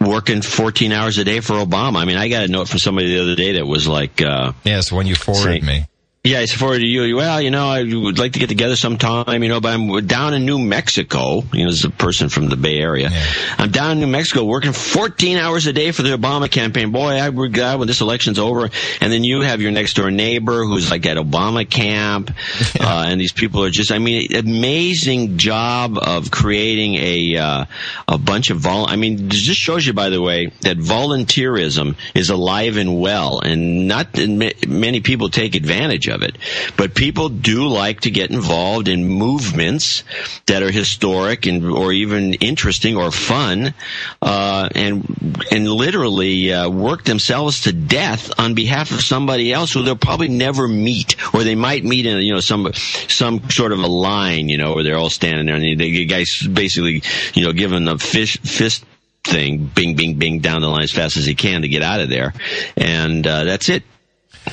working 0.00 0.42
14 0.42 0.90
hours 0.90 1.18
a 1.18 1.24
day 1.24 1.38
for 1.38 1.54
Obama. 1.54 1.98
I 1.98 2.04
mean, 2.04 2.16
I 2.16 2.28
got 2.28 2.42
a 2.44 2.48
note 2.48 2.68
from 2.68 2.80
somebody 2.80 3.14
the 3.14 3.22
other 3.22 3.36
day 3.36 3.52
that 3.52 3.66
was 3.66 3.86
like, 3.86 4.20
uh, 4.20 4.52
Yes, 4.64 4.90
when 4.90 5.06
you 5.06 5.14
forwarded 5.14 5.62
Say- 5.62 5.66
me. 5.66 5.86
Yeah, 6.22 6.40
I 6.40 6.44
forwarded 6.44 6.82
to 6.82 6.86
you. 6.86 7.16
Well, 7.16 7.40
you 7.40 7.50
know, 7.50 7.66
I 7.66 7.82
would 7.82 8.18
like 8.18 8.34
to 8.34 8.38
get 8.38 8.50
together 8.50 8.76
sometime, 8.76 9.42
you 9.42 9.48
know, 9.48 9.58
but 9.58 9.72
I'm 9.72 10.06
down 10.06 10.34
in 10.34 10.44
New 10.44 10.58
Mexico. 10.58 11.42
You 11.54 11.64
know, 11.64 11.70
as 11.70 11.86
a 11.86 11.88
person 11.90 12.28
from 12.28 12.50
the 12.50 12.56
Bay 12.56 12.78
Area. 12.78 13.08
Yeah. 13.10 13.24
I'm 13.56 13.70
down 13.70 13.92
in 13.92 14.00
New 14.00 14.06
Mexico 14.06 14.44
working 14.44 14.74
14 14.74 15.38
hours 15.38 15.66
a 15.66 15.72
day 15.72 15.92
for 15.92 16.02
the 16.02 16.10
Obama 16.10 16.50
campaign. 16.50 16.92
Boy, 16.92 17.12
I 17.12 17.26
would 17.26 17.54
glad 17.54 17.78
when 17.78 17.88
this 17.88 18.02
election's 18.02 18.38
over. 18.38 18.68
And 19.00 19.10
then 19.10 19.24
you 19.24 19.40
have 19.40 19.62
your 19.62 19.70
next 19.70 19.94
door 19.94 20.10
neighbor 20.10 20.62
who's 20.66 20.90
like 20.90 21.06
at 21.06 21.16
Obama 21.16 21.68
camp. 21.68 22.30
Uh, 22.80 23.04
and 23.08 23.20
these 23.20 23.32
people 23.32 23.62
are 23.62 23.70
just, 23.70 23.92
I 23.92 23.98
mean, 23.98 24.34
amazing 24.34 25.38
job 25.38 25.98
of 25.98 26.30
creating 26.30 26.94
a, 26.94 27.36
uh, 27.36 27.64
a 28.08 28.18
bunch 28.18 28.50
of 28.50 28.58
vol, 28.58 28.88
I 28.88 28.96
mean, 28.96 29.28
this 29.28 29.42
just 29.42 29.60
shows 29.60 29.86
you, 29.86 29.92
by 29.92 30.08
the 30.08 30.20
way, 30.20 30.52
that 30.62 30.78
volunteerism 30.78 31.96
is 32.14 32.30
alive 32.30 32.76
and 32.76 33.00
well 33.00 33.40
and 33.40 33.86
not 33.86 34.16
ma- 34.16 34.50
many 34.66 35.00
people 35.00 35.28
take 35.28 35.54
advantage 35.54 36.08
of 36.10 36.22
it. 36.22 36.36
But 36.76 36.94
people 36.94 37.28
do 37.28 37.66
like 37.66 38.02
to 38.02 38.10
get 38.10 38.30
involved 38.30 38.88
in 38.88 39.06
movements 39.06 40.04
that 40.46 40.62
are 40.62 40.70
historic 40.70 41.46
and 41.46 41.64
or 41.64 41.92
even 41.92 42.34
interesting 42.34 42.96
or 42.96 43.10
fun, 43.10 43.74
uh, 44.22 44.68
and 44.74 45.44
and 45.50 45.68
literally 45.68 46.52
uh, 46.52 46.68
work 46.68 47.04
themselves 47.04 47.62
to 47.62 47.72
death 47.72 48.38
on 48.38 48.54
behalf 48.54 48.90
of 48.90 49.00
somebody 49.00 49.52
else 49.52 49.72
who 49.72 49.82
they'll 49.82 49.96
probably 49.96 50.28
never 50.28 50.68
meet, 50.68 51.16
or 51.34 51.44
they 51.44 51.54
might 51.54 51.84
meet 51.84 52.06
in 52.06 52.18
you 52.18 52.34
know 52.34 52.40
some 52.40 52.70
some 52.74 53.48
sort 53.50 53.72
of 53.72 53.80
a 53.80 53.86
line, 53.86 54.48
you 54.48 54.58
know, 54.58 54.74
where 54.74 54.84
they're 54.84 54.98
all 54.98 55.10
standing 55.10 55.46
there 55.46 55.56
and 55.56 55.80
the, 55.80 56.06
guy's 56.06 56.46
basically 56.46 57.02
you 57.34 57.44
know 57.44 57.52
giving 57.52 57.86
a 57.88 57.98
fish 57.98 58.38
fist 58.40 58.84
thing, 59.24 59.70
bing, 59.74 59.94
bing, 59.94 60.14
bing, 60.14 60.38
down 60.40 60.62
the 60.62 60.68
line 60.68 60.82
as 60.82 60.92
fast 60.92 61.16
as 61.16 61.26
he 61.26 61.34
can 61.34 61.62
to 61.62 61.68
get 61.68 61.82
out 61.82 62.00
of 62.00 62.08
there, 62.08 62.32
and 62.76 63.26
uh, 63.26 63.44
that's 63.44 63.68
it. 63.68 63.82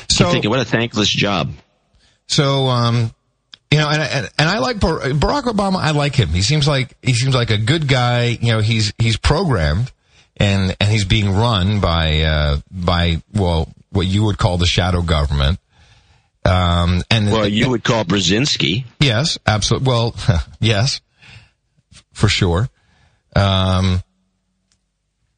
So, 0.10 0.26
I'm 0.26 0.32
thinking, 0.32 0.50
what 0.50 0.60
a 0.60 0.66
thankless 0.66 1.10
job. 1.10 1.52
So, 2.28 2.66
um, 2.68 3.12
you 3.72 3.78
know, 3.78 3.90
and, 3.90 4.02
and, 4.02 4.30
and 4.38 4.50
I 4.50 4.60
like 4.60 4.80
Bar- 4.80 5.00
Barack 5.00 5.44
Obama. 5.44 5.78
I 5.78 5.92
like 5.92 6.16
him. 6.16 6.30
He 6.30 6.42
seems 6.42 6.68
like 6.68 6.96
he 7.02 7.14
seems 7.14 7.36
like 7.36 7.50
a 7.52 7.58
good 7.58 7.88
guy. 7.88 8.38
You 8.42 8.54
know, 8.54 8.60
he's 8.60 8.94
he's 8.98 9.18
programmed 9.18 9.92
and 10.38 10.76
and 10.80 10.90
he's 10.90 11.06
being 11.06 11.32
run 11.34 11.80
by 11.80 12.22
uh, 12.22 12.58
by 12.72 13.22
well, 13.34 13.70
what 13.92 14.08
you 14.08 14.24
would 14.24 14.38
call 14.38 14.58
the 14.58 14.66
shadow 14.66 15.02
government. 15.02 15.60
Um, 16.46 17.04
and 17.12 17.30
Well, 17.30 17.48
you 17.48 17.70
would 17.70 17.84
call 17.84 18.06
Brzezinski. 18.06 18.86
yes, 19.02 19.38
absolutely. 19.46 19.88
Well, 19.88 20.16
yes, 20.62 21.02
for 22.14 22.30
sure. 22.30 22.70
Um, 23.36 24.02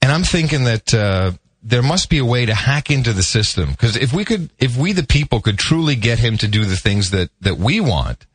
and 0.03 0.11
I'm 0.11 0.23
thinking 0.23 0.65
that 0.65 0.93
uh, 0.93 1.31
there 1.62 1.82
must 1.84 2.10
be 2.10 2.18
a 2.20 2.26
way 2.26 2.45
to 2.45 2.53
hack 2.55 2.89
into 2.89 3.12
the 3.14 3.24
system 3.24 3.72
because 3.72 3.95
if 3.97 4.14
we 4.14 4.24
could, 4.26 4.49
if 4.60 4.78
we 4.78 4.93
the 4.93 5.03
people 5.03 5.41
could 5.41 5.57
truly 5.57 5.95
get 5.95 6.20
him 6.20 6.38
to 6.38 6.47
do 6.47 6.64
the 6.66 6.76
things 6.78 7.12
that 7.12 7.30
that 7.41 7.57
we 7.57 7.80
want, 7.80 8.26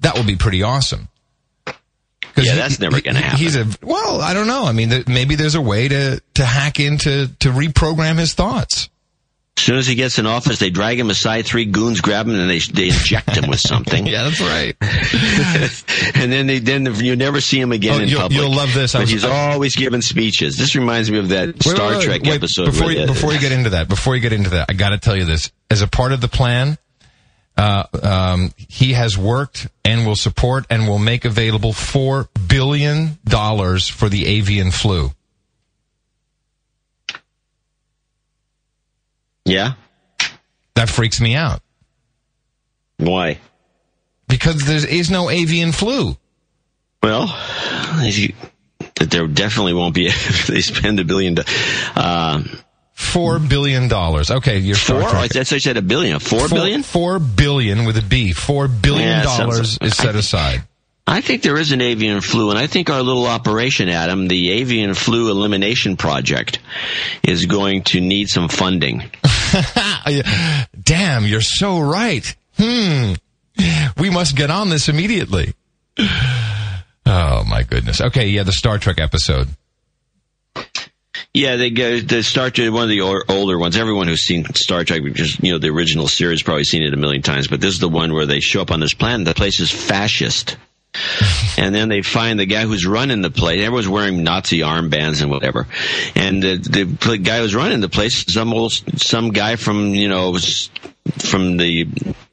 that 0.00 0.16
would 0.16 0.26
be 0.26 0.36
pretty 0.36 0.62
awesome. 0.62 1.08
Yeah, 2.36 2.52
he- 2.52 2.58
that's 2.58 2.78
never 2.78 3.00
gonna 3.00 3.20
happen. 3.20 3.38
He's 3.38 3.56
a 3.56 3.66
well, 3.82 4.20
I 4.20 4.34
don't 4.34 4.46
know. 4.46 4.64
I 4.66 4.72
mean, 4.72 4.90
th- 4.90 5.08
maybe 5.08 5.34
there's 5.36 5.54
a 5.54 5.60
way 5.60 5.88
to 5.88 6.20
to 6.34 6.44
hack 6.44 6.78
into 6.78 7.28
to 7.40 7.48
reprogram 7.50 8.18
his 8.18 8.34
thoughts. 8.34 8.88
As 9.58 9.62
soon 9.62 9.78
as 9.78 9.86
he 9.86 9.94
gets 9.94 10.18
in 10.18 10.26
office, 10.26 10.58
they 10.58 10.68
drag 10.70 11.00
him 11.00 11.08
aside. 11.10 11.46
Three 11.46 11.64
goons 11.64 12.00
grab 12.02 12.26
him 12.28 12.38
and 12.38 12.48
they 12.50 12.58
they 12.58 12.88
inject 12.88 13.30
him 13.36 13.48
with 13.48 13.58
something. 13.60 14.06
Yeah, 14.16 14.24
that's 14.24 14.40
right. 14.40 14.76
and 16.14 16.30
then 16.30 16.46
they 16.46 16.58
then 16.58 16.94
you 16.96 17.16
never 17.16 17.40
see 17.40 17.58
him 17.60 17.72
again 17.72 18.00
Oh, 18.00 18.02
in 18.02 18.08
you'll- 18.08 18.20
public. 18.20 18.38
you'll 18.40 18.54
love 18.54 18.74
this. 18.74 18.92
But 18.92 19.02
was- 19.02 19.10
he's 19.10 19.24
always 19.24 19.74
giving 19.74 20.02
speeches. 20.02 20.56
This 20.58 20.74
reminds 20.76 21.10
me 21.10 21.18
of 21.18 21.30
that 21.30 21.60
Star 21.62 21.88
wait, 21.88 21.96
wait, 21.98 22.04
Trek 22.04 22.22
wait, 22.22 22.34
episode. 22.34 22.66
Before 22.66 22.86
where 22.86 22.96
you, 22.96 23.06
before 23.06 23.32
you 23.32 23.40
get 23.40 23.52
into 23.52 23.70
that, 23.70 23.88
before 23.88 24.14
you 24.14 24.20
get 24.20 24.32
into 24.34 24.50
that, 24.50 24.66
I 24.68 24.74
got 24.74 24.90
to 24.90 24.98
tell 24.98 25.16
you 25.16 25.24
this. 25.24 25.50
As 25.70 25.80
a 25.82 25.88
part 25.88 26.12
of 26.12 26.20
the 26.20 26.28
plan, 26.28 26.76
uh, 27.56 27.84
um, 28.02 28.52
he 28.68 28.92
has 28.92 29.16
worked 29.16 29.68
and 29.84 30.06
will 30.06 30.16
support 30.16 30.66
and 30.68 30.86
will 30.86 30.98
make 30.98 31.24
available 31.24 31.72
four 31.72 32.28
billion 32.46 33.18
dollars 33.24 33.88
for 33.88 34.08
the 34.10 34.26
avian 34.26 34.70
flu. 34.70 35.12
Yeah, 39.46 39.72
That 40.74 40.90
freaks 40.90 41.20
me 41.20 41.34
out 41.34 41.62
why? 42.98 43.38
because 44.28 44.64
there 44.66 44.88
is 44.88 45.10
no 45.10 45.30
avian 45.30 45.72
flu. 45.72 46.16
Well, 47.02 47.26
that 47.26 49.10
there 49.10 49.26
definitely 49.26 49.74
won't 49.74 49.94
be 49.94 50.06
if 50.06 50.46
they 50.48 50.60
spend 50.60 51.00
a 51.00 51.04
billion. 51.04 51.36
Uh, 51.94 52.42
Four 52.94 53.38
billion 53.38 53.88
dollars. 53.88 54.30
Okay, 54.30 54.58
you're 54.58 54.74
four. 54.74 55.02
I 55.02 55.28
said, 55.28 55.52
I 55.52 55.58
said 55.58 55.76
a 55.76 55.82
billion. 55.82 56.18
Four, 56.18 56.48
four 56.48 56.48
billion. 56.48 56.82
Four 56.82 57.18
billion 57.18 57.84
with 57.84 57.98
a 57.98 58.02
B. 58.02 58.32
Four 58.32 58.68
billion 58.68 59.22
dollars 59.22 59.76
is 59.82 59.94
set 59.94 60.16
aside. 60.16 60.62
I 61.06 61.20
think 61.20 61.42
there 61.42 61.58
is 61.58 61.72
an 61.72 61.82
avian 61.82 62.22
flu, 62.22 62.48
and 62.50 62.58
I 62.58 62.66
think 62.66 62.88
our 62.88 63.02
little 63.02 63.26
operation, 63.26 63.90
Adam, 63.90 64.28
the 64.28 64.50
avian 64.52 64.94
flu 64.94 65.30
elimination 65.30 65.96
project, 65.96 66.58
is 67.22 67.44
going 67.44 67.82
to 67.84 68.00
need 68.00 68.28
some 68.28 68.48
funding. 68.48 69.02
Damn, 70.82 71.24
you're 71.24 71.40
so 71.40 71.80
right. 71.80 72.34
Hmm. 72.58 73.14
We 73.98 74.10
must 74.10 74.36
get 74.36 74.50
on 74.50 74.68
this 74.70 74.88
immediately. 74.88 75.54
Oh 75.98 77.44
my 77.48 77.62
goodness. 77.62 78.00
Okay, 78.00 78.28
yeah, 78.28 78.42
the 78.42 78.52
Star 78.52 78.78
Trek 78.78 78.98
episode. 78.98 79.48
Yeah, 81.32 81.56
they 81.56 81.70
go 81.70 82.00
the 82.00 82.22
Star 82.22 82.50
Trek, 82.50 82.72
one 82.72 82.84
of 82.84 82.88
the 82.88 83.00
older 83.28 83.58
ones. 83.58 83.76
Everyone 83.76 84.08
who's 84.08 84.22
seen 84.22 84.44
Star 84.54 84.84
Trek, 84.84 85.02
just 85.12 85.42
you 85.42 85.52
know, 85.52 85.58
the 85.58 85.68
original 85.68 86.08
series, 86.08 86.42
probably 86.42 86.64
seen 86.64 86.82
it 86.82 86.94
a 86.94 86.96
million 86.96 87.22
times. 87.22 87.46
But 87.46 87.60
this 87.60 87.74
is 87.74 87.80
the 87.80 87.88
one 87.88 88.12
where 88.12 88.26
they 88.26 88.40
show 88.40 88.62
up 88.62 88.70
on 88.70 88.80
this 88.80 88.94
planet. 88.94 89.26
The 89.26 89.34
place 89.34 89.60
is 89.60 89.70
fascist, 89.70 90.56
and 91.58 91.74
then 91.74 91.88
they 91.88 92.02
find 92.02 92.38
the 92.38 92.46
guy 92.46 92.62
who's 92.62 92.86
running 92.86 93.22
the 93.22 93.30
place. 93.30 93.60
Everyone's 93.60 93.88
wearing 93.88 94.22
Nazi 94.22 94.60
armbands 94.60 95.22
and 95.22 95.30
whatever, 95.30 95.66
and 96.14 96.42
the, 96.42 96.56
the 96.56 97.18
guy 97.18 97.38
who's 97.38 97.54
running 97.54 97.80
the 97.80 97.88
place, 97.88 98.32
some 98.32 98.52
old, 98.52 98.72
some 99.00 99.30
guy 99.30 99.56
from 99.56 99.94
you 99.94 100.08
know, 100.08 100.36
from 101.18 101.56
the 101.56 101.88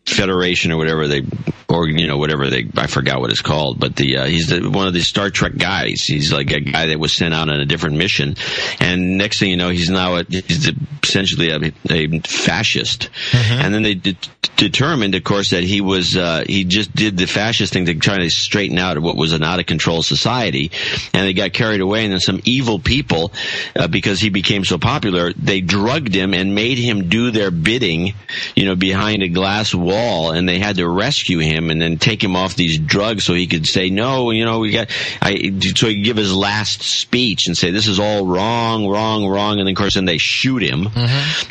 Federation 0.05 0.71
or 0.71 0.77
whatever 0.77 1.07
they, 1.07 1.21
or 1.69 1.87
you 1.87 2.07
know, 2.07 2.17
whatever 2.17 2.49
they, 2.49 2.67
I 2.75 2.87
forgot 2.87 3.19
what 3.19 3.31
it's 3.31 3.41
called, 3.41 3.79
but 3.79 3.95
the 3.95 4.17
uh, 4.17 4.25
he's 4.25 4.47
the, 4.47 4.69
one 4.69 4.87
of 4.87 4.93
the 4.93 5.01
Star 5.01 5.29
Trek 5.29 5.57
guys. 5.57 6.03
He's 6.03 6.31
like 6.31 6.51
a 6.51 6.59
guy 6.59 6.87
that 6.87 6.99
was 6.99 7.13
sent 7.15 7.33
out 7.33 7.49
on 7.49 7.59
a 7.59 7.65
different 7.65 7.97
mission, 7.97 8.35
and 8.79 9.17
next 9.17 9.39
thing 9.39 9.49
you 9.49 9.57
know, 9.57 9.69
he's 9.69 9.89
now 9.89 10.15
a, 10.15 10.23
he's 10.23 10.71
essentially 11.03 11.49
a, 11.49 11.71
a 11.89 12.19
fascist. 12.19 13.09
And 13.33 13.73
then 13.73 13.83
they 13.83 13.95
de- 13.95 14.17
determined, 14.57 15.15
of 15.15 15.23
course, 15.23 15.51
that 15.51 15.63
he 15.63 15.81
was 15.81 16.15
uh, 16.17 16.43
he 16.47 16.63
just 16.63 16.95
did 16.95 17.17
the 17.17 17.25
fascist 17.25 17.73
thing 17.73 17.85
to 17.85 17.95
try 17.95 18.17
to 18.17 18.29
straighten 18.29 18.77
out 18.77 18.99
what 18.99 19.15
was 19.15 19.33
an 19.33 19.43
out 19.43 19.59
of 19.59 19.65
control 19.65 20.03
society, 20.03 20.71
and 21.13 21.25
they 21.25 21.33
got 21.33 21.53
carried 21.53 21.81
away. 21.81 22.03
And 22.03 22.13
then 22.13 22.19
some 22.19 22.41
evil 22.45 22.79
people, 22.79 23.31
uh, 23.75 23.87
because 23.87 24.19
he 24.19 24.29
became 24.29 24.63
so 24.63 24.77
popular, 24.77 25.33
they 25.33 25.61
drugged 25.61 26.13
him 26.13 26.33
and 26.33 26.55
made 26.55 26.77
him 26.77 27.09
do 27.09 27.31
their 27.31 27.51
bidding, 27.51 28.13
you 28.55 28.65
know, 28.65 28.75
behind 28.75 29.23
a 29.23 29.29
glass 29.29 29.73
wall, 29.73 30.31
and 30.31 30.47
they 30.47 30.59
had 30.59 30.77
to 30.77 30.87
rescue 30.87 31.39
him 31.39 31.52
and 31.57 31.81
then 31.81 31.97
take 31.97 32.23
him 32.23 32.35
off 32.35 32.55
these 32.55 32.77
drugs 32.77 33.23
so 33.23 33.33
he 33.33 33.47
could 33.47 33.65
say 33.65 33.89
no, 33.89 34.31
you 34.31 34.45
know, 34.45 34.59
we 34.59 34.71
got, 34.71 34.89
I, 35.21 35.35
so 35.75 35.87
he 35.87 35.95
could 35.95 36.03
give 36.03 36.17
his 36.17 36.33
last 36.33 36.81
speech 36.81 37.47
and 37.47 37.57
say 37.57 37.71
this 37.71 37.87
is 37.87 37.99
all 37.99 38.25
wrong, 38.25 38.87
wrong, 38.87 39.27
wrong, 39.27 39.59
and 39.59 39.67
then 39.67 39.73
of 39.73 39.77
course 39.77 39.95
then 39.95 40.05
they 40.05 40.17
shoot 40.17 40.61
him, 40.61 40.83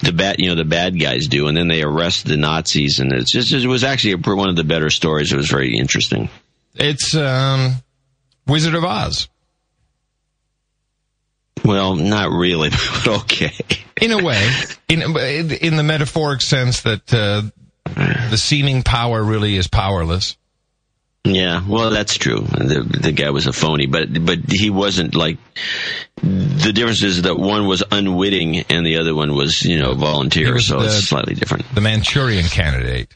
the 0.02 0.12
bad, 0.14 0.36
you 0.38 0.48
know, 0.48 0.54
the 0.54 0.64
bad 0.64 0.98
guys 0.98 1.26
do, 1.26 1.48
and 1.48 1.56
then 1.56 1.68
they 1.68 1.82
arrest 1.82 2.26
the 2.26 2.36
Nazis, 2.36 2.98
and 2.98 3.12
it's 3.12 3.32
just 3.32 3.52
it 3.52 3.66
was 3.66 3.84
actually 3.84 4.12
a, 4.12 4.34
one 4.34 4.48
of 4.48 4.56
the 4.56 4.64
better 4.64 4.90
stories. 4.90 5.32
It 5.32 5.36
was 5.36 5.50
very 5.50 5.76
interesting. 5.76 6.28
It's 6.74 7.14
um, 7.14 7.76
Wizard 8.46 8.74
of 8.74 8.84
Oz. 8.84 9.28
Well, 11.64 11.94
not 11.96 12.30
really, 12.30 12.70
but 13.04 13.08
okay. 13.22 13.52
In 14.00 14.10
a 14.10 14.22
way, 14.22 14.50
in 14.88 15.02
in 15.02 15.76
the 15.76 15.82
metaphoric 15.82 16.40
sense 16.40 16.82
that 16.82 17.12
uh, 17.14 17.42
the 17.94 18.36
seeming 18.36 18.82
power 18.82 19.22
really 19.22 19.56
is 19.56 19.68
powerless. 19.68 20.36
Yeah, 21.24 21.62
well, 21.68 21.90
that's 21.90 22.16
true. 22.16 22.40
The 22.40 22.82
the 23.00 23.12
guy 23.12 23.30
was 23.30 23.46
a 23.46 23.52
phony, 23.52 23.86
but 23.86 24.08
but 24.24 24.38
he 24.50 24.70
wasn't 24.70 25.14
like. 25.14 25.38
The 26.20 26.72
difference 26.72 27.02
is 27.04 27.22
that 27.22 27.38
one 27.38 27.66
was 27.68 27.82
unwitting 27.90 28.58
and 28.68 28.84
the 28.84 28.98
other 28.98 29.14
one 29.14 29.34
was, 29.34 29.62
you 29.62 29.78
know, 29.78 29.94
volunteer. 29.94 30.58
So 30.58 30.80
the- 30.80 30.86
it's 30.86 31.08
slightly 31.08 31.34
different. 31.34 31.72
The 31.74 31.80
Manchurian 31.80 32.46
Candidate. 32.46 33.08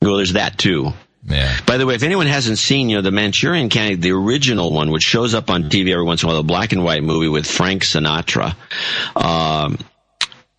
Well, 0.00 0.16
there's 0.16 0.34
that 0.34 0.56
too. 0.58 0.92
Yeah. 1.26 1.56
By 1.66 1.76
the 1.78 1.86
way, 1.86 1.94
if 1.94 2.02
anyone 2.04 2.26
hasn't 2.26 2.58
seen, 2.58 2.88
you 2.88 2.96
know, 2.96 3.02
the 3.02 3.10
Manchurian 3.10 3.68
Candidate, 3.68 4.00
the 4.00 4.12
original 4.12 4.72
one, 4.72 4.90
which 4.90 5.02
shows 5.02 5.34
up 5.34 5.50
on 5.50 5.64
TV 5.64 5.92
every 5.92 6.04
once 6.04 6.22
in 6.22 6.28
a 6.28 6.32
while, 6.32 6.42
the 6.42 6.46
black 6.46 6.72
and 6.72 6.84
white 6.84 7.02
movie 7.02 7.28
with 7.28 7.46
Frank 7.46 7.82
Sinatra, 7.84 8.54
um, 9.16 9.78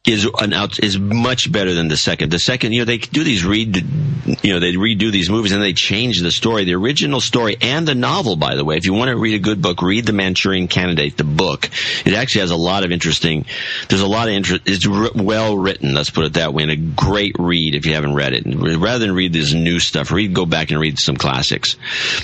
is 0.07 0.27
an 0.39 0.53
out, 0.53 0.81
is 0.81 0.97
much 0.97 1.51
better 1.51 1.73
than 1.73 1.89
the 1.89 1.97
second. 1.97 2.31
The 2.31 2.39
second, 2.39 2.71
you 2.71 2.79
know, 2.79 2.85
they 2.85 2.97
do 2.97 3.23
these 3.23 3.45
read, 3.45 3.75
you 3.75 4.53
know, 4.53 4.59
they 4.59 4.73
redo 4.73 5.11
these 5.11 5.29
movies 5.29 5.51
and 5.51 5.61
they 5.61 5.73
change 5.73 6.21
the 6.21 6.31
story. 6.31 6.63
The 6.63 6.75
original 6.75 7.19
story 7.19 7.57
and 7.61 7.85
the 7.85 7.95
novel, 7.95 8.37
by 8.37 8.55
the 8.55 8.63
way, 8.63 8.77
if 8.77 8.85
you 8.85 8.93
want 8.93 9.09
to 9.09 9.17
read 9.17 9.35
a 9.35 9.39
good 9.39 9.61
book, 9.61 9.81
read 9.81 10.05
the 10.05 10.13
Manchurian 10.13 10.69
Candidate, 10.69 11.17
the 11.17 11.25
book. 11.25 11.69
It 12.05 12.13
actually 12.13 12.41
has 12.41 12.51
a 12.51 12.55
lot 12.55 12.85
of 12.85 12.91
interesting. 12.91 13.45
There's 13.89 14.01
a 14.01 14.07
lot 14.07 14.29
of 14.29 14.33
interest. 14.33 14.63
It's 14.65 14.87
r- 14.87 15.11
well 15.15 15.57
written. 15.57 15.93
Let's 15.93 16.09
put 16.09 16.23
it 16.23 16.33
that 16.33 16.53
way, 16.53 16.63
and 16.63 16.71
a 16.71 16.77
great 16.77 17.35
read 17.37 17.75
if 17.75 17.85
you 17.85 17.93
haven't 17.93 18.15
read 18.15 18.33
it. 18.33 18.43
Rather 18.45 18.99
than 18.99 19.13
read 19.13 19.33
this 19.33 19.53
new 19.53 19.79
stuff, 19.79 20.11
read 20.11 20.33
go 20.33 20.45
back 20.45 20.71
and 20.71 20.79
read 20.79 20.97
some 20.97 21.17
classics. 21.17 21.75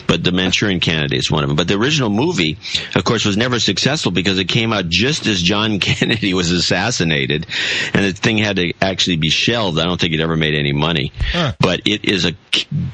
But 0.08 0.24
the 0.24 0.32
Manchurian 0.32 0.80
Candidate 0.80 1.20
is 1.20 1.30
one 1.30 1.44
of 1.44 1.50
them. 1.50 1.58
But 1.58 1.68
the 1.68 1.76
original 1.76 2.10
movie, 2.10 2.58
of 2.96 3.04
course, 3.04 3.26
was 3.26 3.36
never 3.36 3.60
successful 3.60 4.12
because 4.12 4.40
it 4.40 4.46
came 4.46 4.72
out 4.72 4.88
just 4.88 5.28
as 5.28 5.42
John 5.42 5.80
Kennedy 5.86 6.34
was 6.34 6.52
assassinated, 6.52 7.48
and 7.94 8.06
the 8.06 8.14
thing 8.14 8.38
had 8.38 8.58
to 8.58 8.74
actually 8.82 9.18
be 9.18 9.30
shelved. 9.30 9.80
I 9.80 9.84
don't 9.84 10.00
think 10.00 10.14
it 10.14 10.20
ever 10.20 10.36
made 10.36 10.56
any 10.56 10.74
money. 10.74 11.12
Huh. 11.32 11.54
But 11.60 11.82
it 11.86 12.06
is 12.06 12.26
a 12.26 12.34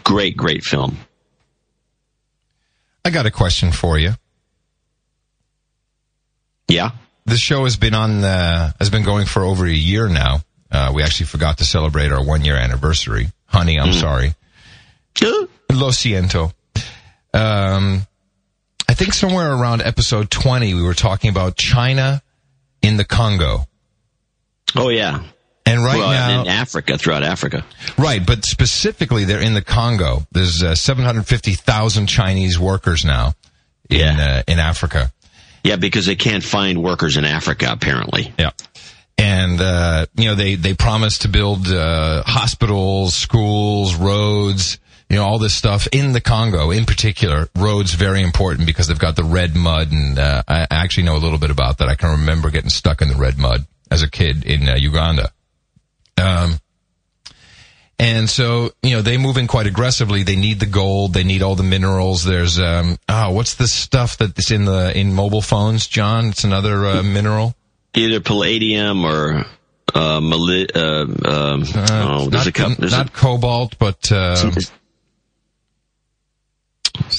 great, 0.03 0.37
great 0.37 0.63
film. 0.63 0.97
I 3.03 3.09
got 3.09 3.25
a 3.25 3.31
question 3.31 3.71
for 3.71 3.97
you. 3.97 4.11
Yeah. 6.67 6.91
This 7.25 7.39
show 7.39 7.63
has 7.65 7.77
been 7.77 7.93
on 7.93 8.23
uh, 8.23 8.71
has 8.79 8.89
been 8.89 9.03
going 9.03 9.25
for 9.25 9.43
over 9.43 9.65
a 9.65 9.71
year 9.71 10.07
now. 10.07 10.41
Uh, 10.71 10.91
we 10.95 11.03
actually 11.03 11.25
forgot 11.25 11.57
to 11.57 11.65
celebrate 11.65 12.11
our 12.11 12.23
one 12.23 12.45
year 12.45 12.55
anniversary. 12.55 13.27
Honey, 13.45 13.77
I'm 13.79 13.93
sorry. 13.93 14.33
Lo 15.21 15.89
siento. 15.89 16.53
Um, 17.33 18.05
I 18.87 18.93
think 18.93 19.13
somewhere 19.13 19.53
around 19.53 19.81
episode 19.81 20.29
20, 20.29 20.73
we 20.73 20.81
were 20.81 20.93
talking 20.93 21.29
about 21.29 21.55
China 21.57 22.21
in 22.81 22.97
the 22.97 23.05
Congo. 23.05 23.65
Oh 24.75 24.89
yeah. 24.89 25.23
And 25.65 25.83
right 25.83 25.97
well, 25.97 26.09
now, 26.11 26.41
in 26.41 26.47
Africa, 26.47 26.97
throughout 26.97 27.23
Africa. 27.23 27.63
right, 27.97 28.25
but 28.25 28.45
specifically 28.45 29.25
they're 29.25 29.41
in 29.41 29.53
the 29.53 29.61
Congo. 29.61 30.25
There's 30.31 30.61
uh, 30.63 30.73
750,000 30.75 32.07
Chinese 32.07 32.57
workers 32.59 33.05
now 33.05 33.33
in, 33.89 33.99
Yeah. 33.99 34.41
uh, 34.47 34.51
in 34.51 34.57
Africa. 34.59 35.11
Yeah, 35.63 35.75
because 35.75 36.07
they 36.07 36.15
can't 36.15 36.43
find 36.43 36.81
workers 36.81 37.15
in 37.15 37.25
Africa, 37.25 37.67
apparently. 37.71 38.33
Yeah. 38.39 38.49
And, 39.19 39.61
uh, 39.61 40.07
you 40.15 40.25
know, 40.25 40.35
they, 40.35 40.55
they 40.55 40.73
promised 40.73 41.21
to 41.21 41.27
build, 41.29 41.67
uh, 41.67 42.23
hospitals, 42.25 43.13
schools, 43.13 43.93
roads, 43.95 44.79
you 45.11 45.17
know, 45.17 45.25
all 45.25 45.37
this 45.37 45.53
stuff 45.53 45.87
in 45.91 46.13
the 46.13 46.21
Congo 46.21 46.71
in 46.71 46.85
particular. 46.85 47.47
Roads 47.55 47.93
very 47.93 48.23
important 48.23 48.65
because 48.65 48.87
they've 48.87 48.97
got 48.97 49.15
the 49.15 49.23
red 49.23 49.55
mud 49.55 49.91
and, 49.91 50.17
uh, 50.17 50.41
I 50.47 50.65
actually 50.71 51.03
know 51.03 51.15
a 51.17 51.21
little 51.21 51.37
bit 51.37 51.51
about 51.51 51.77
that. 51.77 51.87
I 51.87 51.93
can 51.95 52.09
remember 52.19 52.49
getting 52.49 52.71
stuck 52.71 53.03
in 53.03 53.09
the 53.09 53.15
red 53.15 53.37
mud 53.37 53.67
as 53.91 54.01
a 54.01 54.09
kid 54.09 54.45
in 54.45 54.67
uh, 54.67 54.75
Uganda. 54.75 55.31
Um, 56.17 56.59
and 57.99 58.27
so, 58.27 58.71
you 58.81 58.95
know, 58.95 59.03
they 59.03 59.17
move 59.17 59.37
in 59.37 59.45
quite 59.45 59.67
aggressively. 59.67 60.23
They 60.23 60.35
need 60.35 60.59
the 60.59 60.65
gold. 60.65 61.13
They 61.13 61.23
need 61.23 61.43
all 61.43 61.55
the 61.55 61.61
minerals. 61.61 62.23
There's, 62.23 62.59
um, 62.59 62.97
oh, 63.07 63.31
what's 63.31 63.53
the 63.55 63.67
stuff 63.67 64.17
that's 64.17 64.49
in 64.49 64.65
the, 64.65 64.97
in 64.97 65.13
mobile 65.13 65.43
phones, 65.43 65.85
John? 65.85 66.29
It's 66.29 66.43
another, 66.43 66.87
uh, 66.87 67.03
mineral. 67.03 67.53
Either 67.93 68.19
palladium 68.19 69.05
or 69.05 69.45
uh, 69.93 70.19
mali- 70.19 70.73
uh, 70.73 71.03
um, 71.03 71.63
oh, 71.75 72.29
there's 72.29 72.57
not, 72.57 72.79
a. 72.79 72.89
Not 72.89 73.07
a, 73.07 73.11
cobalt, 73.11 73.77
but 73.77 74.11
um, 74.11 74.53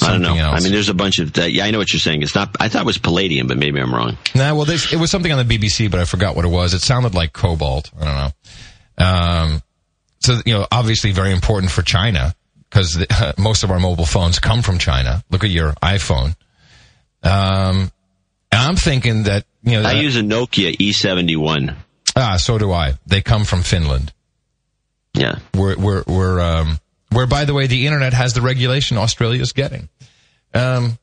I 0.03 0.11
don't 0.13 0.23
know. 0.23 0.35
else. 0.35 0.61
I 0.61 0.63
mean, 0.63 0.73
there's 0.73 0.89
a 0.89 0.95
bunch 0.95 1.19
of. 1.19 1.33
That. 1.35 1.53
Yeah, 1.53 1.65
I 1.65 1.71
know 1.71 1.79
what 1.79 1.93
you're 1.93 2.01
saying. 2.01 2.23
It's 2.23 2.35
not. 2.35 2.57
I 2.61 2.69
thought 2.69 2.83
it 2.83 2.87
was 2.87 2.99
palladium, 2.99 3.47
but 3.47 3.57
maybe 3.57 3.81
I'm 3.81 3.95
wrong. 3.95 4.17
nah, 4.35 4.55
well, 4.55 4.65
this, 4.65 4.93
it 4.93 4.97
was 4.99 5.11
something 5.11 5.33
on 5.33 5.47
the 5.47 5.59
BBC, 5.59 5.91
but 5.91 6.01
I 6.01 6.05
forgot 6.05 6.37
what 6.37 6.45
it 6.45 6.49
was. 6.49 6.75
It 6.75 6.81
sounded 6.83 7.15
like 7.15 7.33
cobalt. 7.33 7.91
I 8.01 8.05
don't 8.05 8.15
know. 8.17 9.05
Um, 9.05 9.63
so 10.21 10.41
you 10.47 10.55
know, 10.55 10.67
obviously 10.71 11.13
very 11.13 11.33
important 11.33 11.73
for 11.73 11.83
China 11.83 12.35
because 12.69 13.05
uh, 13.11 13.33
most 13.39 13.65
of 13.65 13.71
our 13.71 13.79
mobile 13.79 14.07
phones 14.07 14.39
come 14.39 14.63
from 14.63 14.79
China. 14.79 15.23
Look 15.31 15.45
at 15.45 15.51
your 15.51 15.73
iPhone. 15.75 16.37
Um, 17.23 17.91
I'm 18.51 18.77
thinking 18.77 19.25
that 19.25 19.45
you 19.63 19.81
know, 19.81 19.89
I 19.89 19.93
use 19.93 20.17
a 20.17 20.23
Nokia 20.23 20.75
E 20.79 20.93
E71. 20.93 21.75
ah, 22.17 22.37
so 22.37 22.59
do 22.59 22.73
I. 22.73 22.95
They 23.07 23.21
come 23.21 23.45
from 23.45 23.63
Finland. 23.63 24.13
Yeah. 25.15 25.39
We're, 25.55 25.77
we're, 25.77 26.05
we're, 26.07 26.41
um, 26.41 26.79
where 27.15 27.27
by 27.27 27.45
the 27.45 27.55
way, 27.55 27.67
the 27.67 27.87
internet 27.87 28.13
has 28.13 28.33
the 28.35 28.41
regulation 28.43 28.97
Australia's 28.97 29.53
getting. 29.53 29.89
Um, 30.55 30.99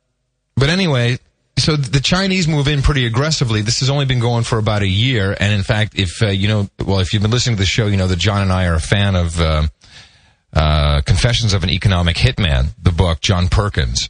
but 0.56 0.70
anyway, 0.70 1.18
so 1.58 1.76
the 1.76 2.00
Chinese 2.00 2.48
move 2.48 2.68
in 2.68 2.82
pretty 2.82 3.06
aggressively. 3.06 3.62
This 3.62 3.80
has 3.82 3.90
only 3.90 4.06
been 4.06 4.20
going 4.20 4.44
for 4.44 4.58
about 4.58 4.82
a 4.82 4.88
year. 4.88 5.36
And 5.40 5.54
in 5.54 5.64
fact, 5.64 5.98
if, 5.98 6.22
uh, 6.22 6.28
you 6.28 6.48
know, 6.48 6.70
well, 6.86 7.00
if 7.00 7.14
you've 7.14 7.22
been 7.22 7.32
listening 7.32 7.56
to 7.58 7.62
the 7.62 7.66
show, 7.68 7.88
you 7.88 7.98
know 7.98 8.08
that 8.08 8.20
John 8.20 8.42
and 8.42 8.52
I 8.52 8.66
are 8.68 8.76
a 8.76 8.82
fan 8.82 9.16
of, 9.16 9.40
um 9.42 9.70
uh, 10.52 11.02
Confessions 11.02 11.54
of 11.54 11.62
an 11.64 11.70
Economic 11.70 12.16
Hitman, 12.16 12.70
the 12.82 12.92
book, 12.92 13.22
John 13.22 13.50
Perkins. 13.50 14.10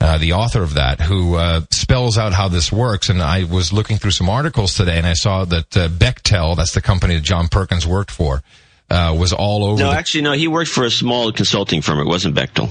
uh, 0.00 0.18
the 0.18 0.32
author 0.32 0.62
of 0.62 0.74
that, 0.74 1.00
who 1.00 1.34
uh, 1.34 1.62
spells 1.70 2.16
out 2.18 2.32
how 2.32 2.48
this 2.48 2.70
works. 2.70 3.08
And 3.08 3.20
I 3.20 3.44
was 3.44 3.72
looking 3.72 3.96
through 3.96 4.12
some 4.12 4.28
articles 4.28 4.74
today, 4.74 4.96
and 4.96 5.06
I 5.06 5.14
saw 5.14 5.44
that 5.46 5.76
uh, 5.76 5.88
Bechtel, 5.88 6.56
that's 6.56 6.74
the 6.74 6.80
company 6.80 7.14
that 7.14 7.24
John 7.24 7.48
Perkins 7.48 7.86
worked 7.86 8.10
for, 8.10 8.42
uh, 8.90 9.14
was 9.18 9.32
all 9.32 9.64
over. 9.64 9.80
No, 9.82 9.90
the- 9.90 9.96
actually, 9.96 10.22
no. 10.22 10.32
He 10.32 10.48
worked 10.48 10.70
for 10.70 10.84
a 10.84 10.90
small 10.90 11.32
consulting 11.32 11.82
firm. 11.82 11.98
It 12.00 12.06
wasn't 12.06 12.34
Bechtel. 12.34 12.70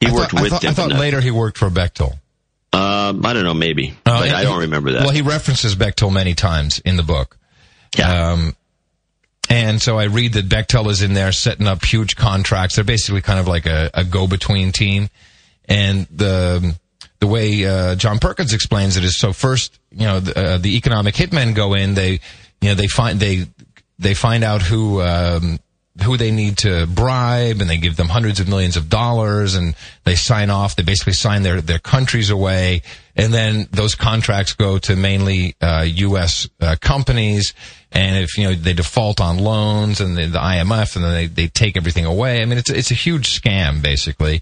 He 0.00 0.06
I 0.08 0.12
worked 0.12 0.32
thought, 0.32 0.38
I 0.38 0.42
with 0.42 0.52
thought. 0.52 0.64
I 0.64 0.72
thought 0.72 0.90
later 0.92 1.20
he 1.20 1.30
worked 1.30 1.58
for 1.58 1.70
Bechtel. 1.70 2.12
Um, 2.74 3.24
I 3.26 3.34
don't 3.34 3.44
know, 3.44 3.52
maybe, 3.54 3.90
Uh, 4.06 4.20
but 4.20 4.30
I 4.30 4.44
don't 4.44 4.60
remember 4.60 4.92
that. 4.92 5.02
Well, 5.02 5.10
he 5.10 5.20
references 5.20 5.76
Bechtel 5.76 6.10
many 6.10 6.34
times 6.34 6.78
in 6.78 6.96
the 6.96 7.02
book. 7.02 7.36
yeah. 7.98 8.30
Um, 8.32 8.56
and 9.50 9.82
so 9.82 9.98
I 9.98 10.04
read 10.04 10.32
that 10.32 10.48
Bechtel 10.48 10.88
is 10.90 11.02
in 11.02 11.12
there 11.12 11.30
setting 11.32 11.66
up 11.66 11.84
huge 11.84 12.16
contracts. 12.16 12.76
They're 12.76 12.84
basically 12.84 13.20
kind 13.20 13.38
of 13.38 13.46
like 13.46 13.66
a, 13.66 13.90
a 13.92 14.04
go-between 14.04 14.72
team. 14.72 15.10
And 15.66 16.06
the 16.10 16.74
the 17.20 17.26
way 17.26 17.64
uh, 17.66 17.94
John 17.96 18.18
Perkins 18.18 18.54
explains 18.54 18.96
it 18.96 19.04
is 19.04 19.18
so 19.18 19.32
first, 19.34 19.78
you 19.92 20.06
know, 20.06 20.20
the, 20.20 20.38
uh, 20.54 20.58
the 20.58 20.76
economic 20.76 21.14
hitmen 21.14 21.54
go 21.54 21.74
in. 21.74 21.92
They, 21.94 22.12
you 22.62 22.68
know, 22.70 22.74
they 22.74 22.86
find 22.86 23.20
they 23.20 23.46
they 24.02 24.14
find 24.14 24.44
out 24.44 24.62
who 24.62 25.00
um, 25.00 25.58
who 26.02 26.16
they 26.16 26.30
need 26.30 26.58
to 26.58 26.86
bribe, 26.86 27.60
and 27.60 27.68
they 27.68 27.76
give 27.76 27.96
them 27.96 28.08
hundreds 28.08 28.40
of 28.40 28.48
millions 28.48 28.76
of 28.76 28.88
dollars, 28.88 29.54
and 29.54 29.74
they 30.04 30.14
sign 30.14 30.48
off. 30.50 30.74
They 30.76 30.82
basically 30.82 31.12
sign 31.12 31.42
their 31.42 31.60
their 31.60 31.78
countries 31.78 32.30
away, 32.30 32.82
and 33.14 33.32
then 33.32 33.68
those 33.72 33.94
contracts 33.94 34.54
go 34.54 34.78
to 34.78 34.96
mainly 34.96 35.54
uh, 35.60 35.84
U.S. 35.86 36.48
Uh, 36.60 36.76
companies. 36.80 37.54
And 37.90 38.16
if 38.16 38.38
you 38.38 38.44
know 38.44 38.54
they 38.54 38.72
default 38.72 39.20
on 39.20 39.38
loans 39.38 40.00
and 40.00 40.16
the, 40.16 40.26
the 40.26 40.38
IMF, 40.38 40.96
and 40.96 41.04
then 41.04 41.12
they, 41.12 41.26
they 41.26 41.48
take 41.48 41.76
everything 41.76 42.06
away. 42.06 42.40
I 42.40 42.46
mean, 42.46 42.58
it's 42.58 42.70
it's 42.70 42.90
a 42.90 42.94
huge 42.94 43.40
scam 43.40 43.82
basically. 43.82 44.40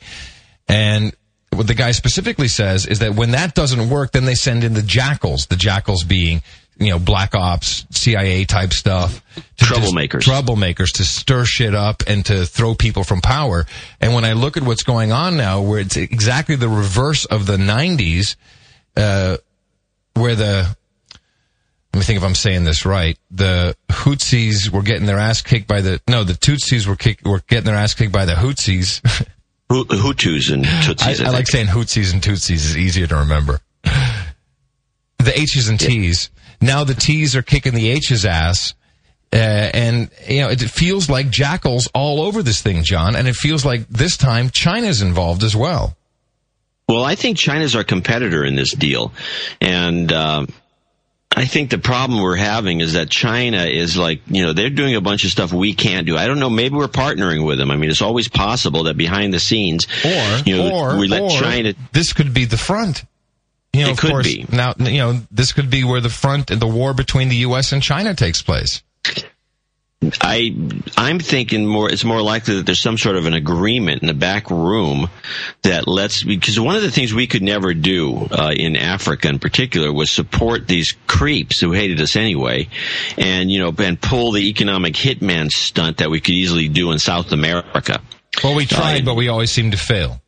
And 0.68 1.12
what 1.52 1.66
the 1.66 1.74
guy 1.74 1.90
specifically 1.90 2.48
says 2.48 2.86
is 2.86 3.00
that 3.00 3.14
when 3.14 3.32
that 3.32 3.54
doesn't 3.54 3.90
work, 3.90 4.12
then 4.12 4.24
they 4.24 4.36
send 4.36 4.62
in 4.62 4.74
the 4.74 4.82
jackals. 4.82 5.46
The 5.46 5.56
jackals 5.56 6.04
being, 6.04 6.42
you 6.80 6.88
know, 6.88 6.98
black 6.98 7.34
ops, 7.34 7.84
CIA 7.90 8.46
type 8.46 8.72
stuff. 8.72 9.22
to 9.58 9.64
Troublemakers. 9.64 10.22
troublemakers 10.22 10.92
to 10.94 11.04
stir 11.04 11.44
shit 11.44 11.74
up 11.74 12.02
and 12.06 12.24
to 12.26 12.46
throw 12.46 12.74
people 12.74 13.04
from 13.04 13.20
power. 13.20 13.66
And 14.00 14.14
when 14.14 14.24
I 14.24 14.32
look 14.32 14.56
at 14.56 14.62
what's 14.62 14.82
going 14.82 15.12
on 15.12 15.36
now, 15.36 15.60
where 15.60 15.78
it's 15.80 15.96
exactly 15.98 16.56
the 16.56 16.70
reverse 16.70 17.26
of 17.26 17.44
the 17.46 17.58
90s, 17.58 18.34
uh, 18.96 19.36
where 20.14 20.34
the, 20.34 20.74
let 21.92 21.98
me 21.98 22.02
think 22.02 22.16
if 22.16 22.24
I'm 22.24 22.34
saying 22.34 22.64
this 22.64 22.86
right. 22.86 23.18
The 23.30 23.76
Houthis 23.90 24.70
were 24.70 24.82
getting 24.82 25.06
their 25.06 25.18
ass 25.18 25.42
kicked 25.42 25.66
by 25.68 25.82
the, 25.82 26.00
no, 26.08 26.24
the 26.24 26.32
Tutsis 26.32 26.86
were 26.86 26.96
kick, 26.96 27.20
were 27.26 27.40
getting 27.46 27.66
their 27.66 27.76
ass 27.76 27.92
kicked 27.94 28.12
by 28.12 28.24
the 28.24 28.34
Houthis. 28.34 29.00
Hu- 29.68 29.84
Hutus 29.84 30.50
and 30.52 30.64
I, 30.66 30.70
Tutsis. 30.82 31.22
I, 31.22 31.26
I 31.26 31.30
like 31.30 31.46
saying 31.46 31.66
Hootsies 31.66 32.12
and 32.14 32.22
Tootsies 32.22 32.64
is 32.64 32.78
easier 32.78 33.06
to 33.06 33.16
remember. 33.16 33.60
The 35.18 35.38
H's 35.38 35.68
and 35.68 35.78
T's. 35.78 36.30
Now 36.60 36.84
the 36.84 36.94
T's 36.94 37.34
are 37.36 37.42
kicking 37.42 37.74
the 37.74 37.88
H's 37.90 38.24
ass. 38.24 38.74
Uh, 39.32 39.36
and, 39.36 40.10
you 40.28 40.40
know, 40.40 40.48
it 40.48 40.60
feels 40.60 41.08
like 41.08 41.30
jackals 41.30 41.88
all 41.94 42.20
over 42.20 42.42
this 42.42 42.62
thing, 42.62 42.82
John. 42.82 43.14
And 43.14 43.28
it 43.28 43.36
feels 43.36 43.64
like 43.64 43.88
this 43.88 44.16
time 44.16 44.50
China's 44.50 45.02
involved 45.02 45.44
as 45.44 45.54
well. 45.54 45.96
Well, 46.88 47.04
I 47.04 47.14
think 47.14 47.36
China's 47.36 47.76
our 47.76 47.84
competitor 47.84 48.44
in 48.44 48.56
this 48.56 48.74
deal, 48.74 49.12
and 49.60 50.10
uh, 50.12 50.46
I 51.36 51.44
think 51.44 51.70
the 51.70 51.78
problem 51.78 52.20
we're 52.20 52.34
having 52.34 52.80
is 52.80 52.94
that 52.94 53.08
China 53.08 53.62
is 53.62 53.96
like, 53.96 54.22
you 54.26 54.42
know, 54.42 54.52
they're 54.52 54.70
doing 54.70 54.96
a 54.96 55.00
bunch 55.00 55.24
of 55.24 55.30
stuff 55.30 55.52
we 55.52 55.72
can't 55.72 56.04
do. 56.04 56.16
I 56.16 56.26
don't 56.26 56.40
know. 56.40 56.50
Maybe 56.50 56.74
we're 56.74 56.88
partnering 56.88 57.46
with 57.46 57.58
them. 57.58 57.70
I 57.70 57.76
mean, 57.76 57.90
it's 57.90 58.02
always 58.02 58.26
possible 58.26 58.82
that 58.84 58.96
behind 58.96 59.32
the 59.32 59.38
scenes, 59.38 59.86
Or, 60.04 60.38
you 60.44 60.56
know, 60.56 60.72
or, 60.72 60.98
we 60.98 61.06
let 61.06 61.22
or 61.22 61.30
China. 61.30 61.74
this 61.92 62.12
could 62.12 62.34
be 62.34 62.44
the 62.46 62.56
front. 62.58 63.04
You 63.72 63.82
know, 63.82 63.88
It 63.88 63.92
of 63.92 63.98
could 63.98 64.10
course, 64.10 64.26
be. 64.26 64.46
now, 64.50 64.74
you 64.78 64.98
know, 64.98 65.20
this 65.30 65.52
could 65.52 65.70
be 65.70 65.84
where 65.84 66.00
the 66.00 66.08
front, 66.10 66.48
the 66.48 66.66
war 66.66 66.92
between 66.92 67.28
the 67.28 67.36
U.S. 67.36 67.72
and 67.72 67.82
China 67.82 68.14
takes 68.14 68.42
place. 68.42 68.82
I 70.22 70.56
I'm 70.96 71.18
thinking 71.20 71.66
more. 71.66 71.90
It's 71.92 72.04
more 72.04 72.22
likely 72.22 72.56
that 72.56 72.64
there's 72.64 72.80
some 72.80 72.96
sort 72.96 73.16
of 73.16 73.26
an 73.26 73.34
agreement 73.34 74.00
in 74.00 74.08
the 74.08 74.14
back 74.14 74.50
room 74.50 75.10
that 75.60 75.86
lets 75.86 76.22
because 76.22 76.58
one 76.58 76.74
of 76.74 76.80
the 76.80 76.90
things 76.90 77.12
we 77.12 77.26
could 77.26 77.42
never 77.42 77.74
do 77.74 78.16
uh, 78.30 78.50
in 78.56 78.76
Africa 78.76 79.28
in 79.28 79.38
particular 79.38 79.92
was 79.92 80.10
support 80.10 80.66
these 80.66 80.96
creeps 81.06 81.60
who 81.60 81.72
hated 81.72 82.00
us 82.00 82.16
anyway, 82.16 82.68
and 83.18 83.50
you 83.50 83.58
know 83.60 83.74
and 83.78 84.00
pull 84.00 84.32
the 84.32 84.48
economic 84.48 84.94
hitman 84.94 85.50
stunt 85.50 85.98
that 85.98 86.08
we 86.10 86.18
could 86.18 86.34
easily 86.34 86.68
do 86.68 86.92
in 86.92 86.98
South 86.98 87.30
America. 87.32 88.00
Well, 88.42 88.54
we 88.54 88.64
tried, 88.64 89.02
Uh, 89.02 89.04
but 89.04 89.16
we 89.16 89.28
always 89.28 89.50
seem 89.50 89.70
to 89.72 89.76
fail. 89.76 90.22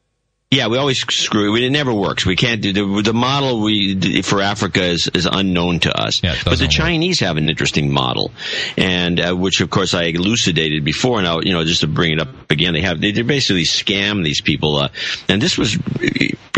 Yeah, 0.52 0.66
we 0.66 0.76
always 0.76 0.98
screw. 0.98 1.56
It 1.56 1.64
it 1.64 1.70
never 1.70 1.94
works. 1.94 2.26
We 2.26 2.36
can't 2.36 2.60
do 2.60 2.74
the, 2.74 3.02
the 3.02 3.14
model. 3.14 3.62
We 3.62 4.20
for 4.20 4.42
Africa 4.42 4.84
is, 4.84 5.08
is 5.14 5.24
unknown 5.24 5.80
to 5.80 5.98
us. 5.98 6.22
Yeah, 6.22 6.36
but 6.44 6.58
the 6.58 6.64
work. 6.64 6.70
Chinese 6.70 7.20
have 7.20 7.38
an 7.38 7.48
interesting 7.48 7.90
model, 7.90 8.32
and 8.76 9.18
uh, 9.18 9.34
which 9.34 9.62
of 9.62 9.70
course 9.70 9.94
I 9.94 10.04
elucidated 10.04 10.84
before. 10.84 11.22
Now 11.22 11.40
you 11.40 11.54
know 11.54 11.64
just 11.64 11.80
to 11.80 11.86
bring 11.86 12.12
it 12.12 12.20
up 12.20 12.50
again, 12.50 12.74
they 12.74 12.82
have 12.82 13.00
they, 13.00 13.12
they 13.12 13.22
basically 13.22 13.64
scam 13.64 14.22
these 14.22 14.42
people. 14.42 14.76
Uh, 14.76 14.88
and 15.26 15.40
this 15.40 15.56
was 15.56 15.78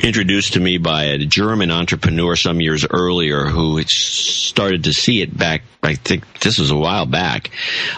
introduced 0.03 0.55
to 0.55 0.61
me 0.61 0.79
by 0.79 1.05
a 1.05 1.19
German 1.19 1.71
entrepreneur 1.71 2.35
some 2.35 2.61
years 2.61 2.85
earlier 2.91 3.45
who 3.45 3.81
started 3.85 4.85
to 4.85 4.93
see 4.93 5.23
it 5.23 5.39
back. 5.39 5.63
I 5.85 5.95
think 5.95 6.41
this 6.41 6.59
was 6.59 6.73
a 6.73 6.77
while 6.77 7.07
back. 7.07 7.53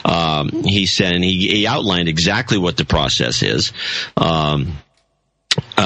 Um, 0.05 0.51
he 0.65 0.85
said, 0.85 1.15
and 1.15 1.25
he, 1.25 1.49
he 1.49 1.67
outlined 1.67 2.09
exactly 2.09 2.59
what 2.59 2.77
the 2.77 2.85
process 2.85 3.43
is. 3.43 3.73
Um, 4.17 4.77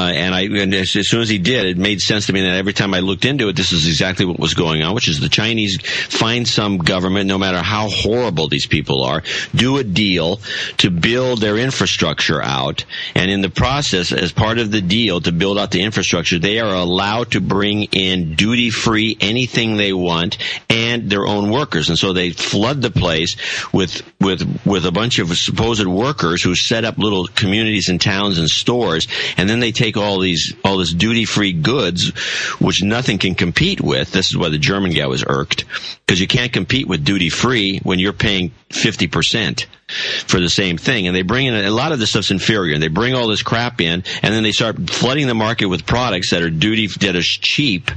uh, 0.00 0.12
and 0.12 0.34
I, 0.34 0.42
and 0.42 0.72
as, 0.74 0.96
as 0.96 1.08
soon 1.08 1.20
as 1.20 1.28
he 1.28 1.38
did, 1.38 1.66
it 1.66 1.76
made 1.76 2.00
sense 2.00 2.26
to 2.26 2.32
me 2.32 2.40
that 2.40 2.56
every 2.56 2.72
time 2.72 2.94
I 2.94 3.00
looked 3.00 3.26
into 3.26 3.48
it, 3.48 3.56
this 3.56 3.72
is 3.72 3.86
exactly 3.86 4.24
what 4.24 4.38
was 4.38 4.54
going 4.54 4.82
on, 4.82 4.94
which 4.94 5.08
is 5.08 5.20
the 5.20 5.28
Chinese 5.28 5.78
find 5.82 6.48
some 6.48 6.78
government, 6.78 7.26
no 7.26 7.36
matter 7.36 7.58
how 7.58 7.88
horrible 7.90 8.48
these 8.48 8.66
people 8.66 9.02
are, 9.04 9.22
do 9.54 9.76
a 9.76 9.84
deal 9.84 10.40
to 10.78 10.90
build 10.90 11.40
their 11.40 11.58
infrastructure 11.58 12.42
out. 12.42 12.84
And 13.14 13.30
in 13.30 13.42
the 13.42 13.50
process, 13.50 14.12
as 14.12 14.32
part 14.32 14.58
of 14.58 14.70
the 14.70 14.80
deal 14.80 15.20
to 15.20 15.32
build 15.32 15.58
out 15.58 15.70
the 15.70 15.82
infrastructure, 15.82 16.38
they 16.38 16.60
are 16.60 16.74
allowed 16.74 17.32
to 17.32 17.40
bring 17.40 17.82
in 17.84 18.36
duty 18.36 18.70
free 18.70 19.18
anything 19.20 19.76
they 19.76 19.92
want 19.92 20.38
and 20.70 21.10
their 21.10 21.26
own 21.26 21.50
workers. 21.50 21.90
And 21.90 21.98
so 21.98 22.14
they 22.14 22.30
flood 22.30 22.80
the 22.80 22.90
place 22.90 23.36
with, 23.72 24.02
with, 24.18 24.60
with 24.64 24.86
a 24.86 24.92
bunch 24.92 25.18
of 25.18 25.36
supposed 25.36 25.86
workers 25.86 26.42
who 26.42 26.54
set 26.54 26.84
up 26.84 26.96
little 26.96 27.26
communities 27.26 27.88
and 27.90 28.00
towns 28.00 28.38
and 28.38 28.48
stores. 28.48 29.06
And 29.36 29.48
then 29.48 29.60
they 29.60 29.72
take 29.72 29.89
all 29.96 30.20
these, 30.20 30.54
all 30.64 30.78
this 30.78 30.92
duty 30.92 31.24
free 31.24 31.52
goods, 31.52 32.10
which 32.58 32.82
nothing 32.82 33.18
can 33.18 33.34
compete 33.34 33.80
with. 33.80 34.12
This 34.12 34.30
is 34.30 34.36
why 34.36 34.48
the 34.48 34.58
German 34.58 34.92
guy 34.92 35.06
was 35.06 35.24
irked. 35.26 35.64
Because 36.06 36.20
you 36.20 36.26
can't 36.26 36.52
compete 36.52 36.88
with 36.88 37.04
duty 37.04 37.28
free 37.28 37.78
when 37.82 37.98
you're 37.98 38.12
paying 38.12 38.52
50% 38.70 39.66
for 40.26 40.40
the 40.40 40.48
same 40.48 40.76
thing. 40.76 41.06
And 41.06 41.14
they 41.14 41.22
bring 41.22 41.46
in 41.46 41.54
a 41.54 41.70
lot 41.70 41.92
of 41.92 41.98
this 41.98 42.10
stuff's 42.10 42.30
inferior 42.30 42.78
they 42.78 42.88
bring 42.88 43.14
all 43.14 43.28
this 43.28 43.42
crap 43.42 43.80
in 43.80 44.04
and 44.22 44.34
then 44.34 44.42
they 44.42 44.52
start 44.52 44.90
flooding 44.90 45.26
the 45.26 45.34
market 45.34 45.66
with 45.66 45.86
products 45.86 46.30
that 46.30 46.42
are 46.42 46.50
duty, 46.50 46.86
that 46.86 47.16
are 47.16 47.22
cheap 47.22 47.90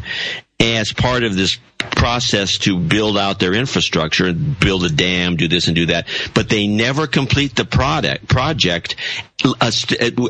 as 0.64 0.93
part 0.93 1.24
of 1.24 1.36
this 1.36 1.57
process 1.91 2.57
to 2.59 2.80
build 2.80 3.18
out 3.18 3.39
their 3.39 3.53
infrastructure, 3.53 4.32
build 4.34 4.86
a 4.86 4.89
dam, 4.89 5.36
do 5.36 5.47
this 5.47 5.68
and 5.68 5.76
do 5.76 5.88
that, 5.88 6.07
but 6.34 6.49
they 6.49 6.66
never 6.66 7.07
complete 7.07 7.55
the 7.55 7.66
product 7.66 8.28
project 8.28 8.95
uh, 9.43 9.72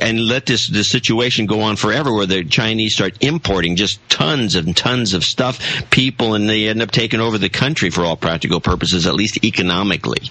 and 0.01 0.25
let 0.25 0.45
this 0.45 0.67
this 0.67 0.89
situation 0.89 1.45
go 1.45 1.61
on 1.61 1.75
forever, 1.75 2.11
where 2.11 2.25
the 2.25 2.43
Chinese 2.43 2.95
start 2.95 3.15
importing 3.21 3.75
just 3.75 3.99
tons 4.09 4.55
and 4.55 4.75
tons 4.75 5.13
of 5.13 5.23
stuff, 5.23 5.89
people, 5.91 6.33
and 6.33 6.49
they 6.49 6.67
end 6.67 6.81
up 6.81 6.89
taking 6.89 7.19
over 7.19 7.37
the 7.37 7.49
country 7.49 7.89
for 7.89 8.03
all 8.03 8.17
practical 8.17 8.59
purposes, 8.59 9.05
at 9.05 9.13
least 9.13 9.43
economically. 9.43 10.29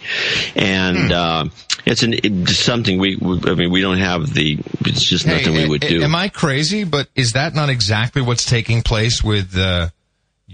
And 0.56 1.12
uh, 1.12 1.44
it's 1.86 2.02
an 2.02 2.14
it's 2.14 2.56
something 2.56 2.98
we, 2.98 3.16
we, 3.16 3.40
I 3.46 3.54
mean, 3.54 3.70
we 3.70 3.80
don't 3.80 3.98
have 3.98 4.34
the. 4.34 4.58
It's 4.80 5.04
just 5.04 5.26
nothing 5.26 5.54
we 5.54 5.68
would 5.68 5.82
do. 5.82 6.02
Am 6.02 6.14
I 6.14 6.28
crazy? 6.28 6.82
But 6.84 7.08
is 7.14 7.32
that 7.32 7.54
not 7.54 7.68
exactly 7.68 8.22
what's 8.22 8.44
taking 8.44 8.82
place 8.82 9.22
with 9.22 9.56
uh, 9.56 9.88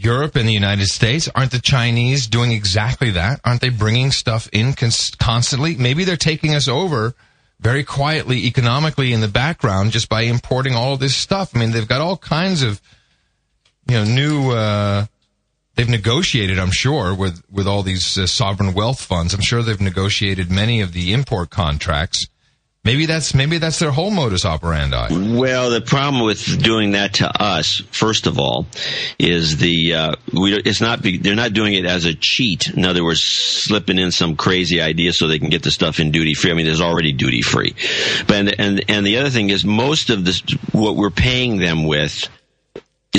Europe 0.00 0.36
and 0.36 0.48
the 0.48 0.52
United 0.52 0.86
States? 0.86 1.28
Aren't 1.34 1.50
the 1.50 1.60
Chinese 1.60 2.28
doing 2.28 2.52
exactly 2.52 3.10
that? 3.10 3.40
Aren't 3.44 3.60
they 3.60 3.68
bringing 3.68 4.12
stuff 4.12 4.48
in 4.52 4.72
cons- 4.72 5.10
constantly? 5.18 5.76
Maybe 5.76 6.04
they're 6.04 6.16
taking 6.16 6.54
us 6.54 6.68
over 6.68 7.14
very 7.58 7.82
quietly, 7.82 8.46
economically 8.46 9.12
in 9.12 9.20
the 9.20 9.28
background, 9.28 9.90
just 9.90 10.08
by 10.08 10.22
importing 10.22 10.76
all 10.76 10.96
this 10.96 11.16
stuff. 11.16 11.50
I 11.54 11.58
mean, 11.58 11.72
they've 11.72 11.88
got 11.88 12.00
all 12.00 12.16
kinds 12.16 12.62
of, 12.62 12.80
you 13.88 13.96
know, 13.96 14.04
new. 14.04 14.52
Uh, 14.52 15.06
they've 15.74 15.88
negotiated, 15.88 16.60
I'm 16.60 16.70
sure, 16.70 17.12
with 17.12 17.42
with 17.50 17.66
all 17.66 17.82
these 17.82 18.16
uh, 18.16 18.28
sovereign 18.28 18.74
wealth 18.74 19.00
funds. 19.00 19.34
I'm 19.34 19.40
sure 19.40 19.62
they've 19.62 19.80
negotiated 19.80 20.48
many 20.48 20.80
of 20.80 20.92
the 20.92 21.12
import 21.12 21.50
contracts 21.50 22.28
Maybe 22.84 23.06
that's 23.06 23.34
maybe 23.34 23.58
that's 23.58 23.78
their 23.80 23.90
whole 23.90 24.10
modus 24.10 24.46
operandi. 24.46 25.08
Well, 25.10 25.70
the 25.70 25.80
problem 25.80 26.22
with 26.24 26.62
doing 26.62 26.92
that 26.92 27.14
to 27.14 27.42
us, 27.42 27.82
first 27.90 28.26
of 28.26 28.38
all, 28.38 28.66
is 29.18 29.58
the 29.58 29.94
uh, 29.94 30.14
we, 30.32 30.54
it's 30.54 30.80
not 30.80 31.02
they're 31.02 31.34
not 31.34 31.52
doing 31.52 31.74
it 31.74 31.84
as 31.84 32.06
a 32.06 32.14
cheat. 32.14 32.68
In 32.70 32.86
other 32.86 33.04
words, 33.04 33.22
slipping 33.22 33.98
in 33.98 34.10
some 34.10 34.36
crazy 34.36 34.80
idea 34.80 35.12
so 35.12 35.26
they 35.26 35.38
can 35.38 35.50
get 35.50 35.64
the 35.64 35.70
stuff 35.70 36.00
in 36.00 36.12
duty 36.12 36.34
free. 36.34 36.50
I 36.50 36.54
mean, 36.54 36.66
there's 36.66 36.80
already 36.80 37.12
duty 37.12 37.42
free, 37.42 37.74
but 38.26 38.36
and 38.36 38.60
and, 38.60 38.84
and 38.88 39.06
the 39.06 39.18
other 39.18 39.30
thing 39.30 39.50
is 39.50 39.64
most 39.64 40.08
of 40.08 40.24
this 40.24 40.40
what 40.72 40.96
we're 40.96 41.10
paying 41.10 41.58
them 41.58 41.84
with 41.84 42.28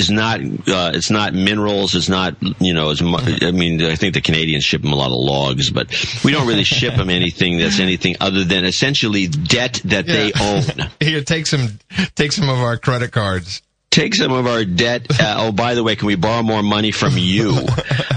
is 0.00 0.10
not 0.10 0.40
uh, 0.40 0.90
it's 0.94 1.10
not 1.10 1.34
minerals 1.34 1.94
it's 1.94 2.08
not 2.08 2.34
you 2.58 2.74
know 2.74 2.90
as 2.90 3.02
much, 3.02 3.42
I 3.42 3.50
mean 3.50 3.82
I 3.82 3.94
think 3.94 4.14
the 4.14 4.20
Canadians 4.20 4.64
ship 4.64 4.82
them 4.82 4.92
a 4.92 4.96
lot 4.96 5.12
of 5.12 5.18
logs 5.18 5.70
but 5.70 5.88
we 6.24 6.32
don't 6.32 6.48
really 6.48 6.64
ship 6.64 6.96
them 6.96 7.10
anything 7.10 7.58
that's 7.58 7.78
anything 7.78 8.16
other 8.20 8.42
than 8.42 8.64
essentially 8.64 9.28
debt 9.28 9.80
that 9.84 10.06
yeah. 10.08 10.14
they 10.14 10.32
own. 10.40 10.90
Here 11.00 11.22
take 11.22 11.46
some 11.46 11.78
take 12.16 12.32
some 12.32 12.48
of 12.48 12.58
our 12.58 12.76
credit 12.76 13.12
cards. 13.12 13.62
Take 13.90 14.14
some 14.14 14.32
of 14.32 14.46
our 14.46 14.64
debt. 14.64 15.06
Uh, 15.20 15.36
oh 15.38 15.52
by 15.52 15.74
the 15.74 15.84
way 15.84 15.94
can 15.94 16.06
we 16.06 16.16
borrow 16.16 16.42
more 16.42 16.62
money 16.62 16.90
from 16.90 17.14
you? 17.16 17.54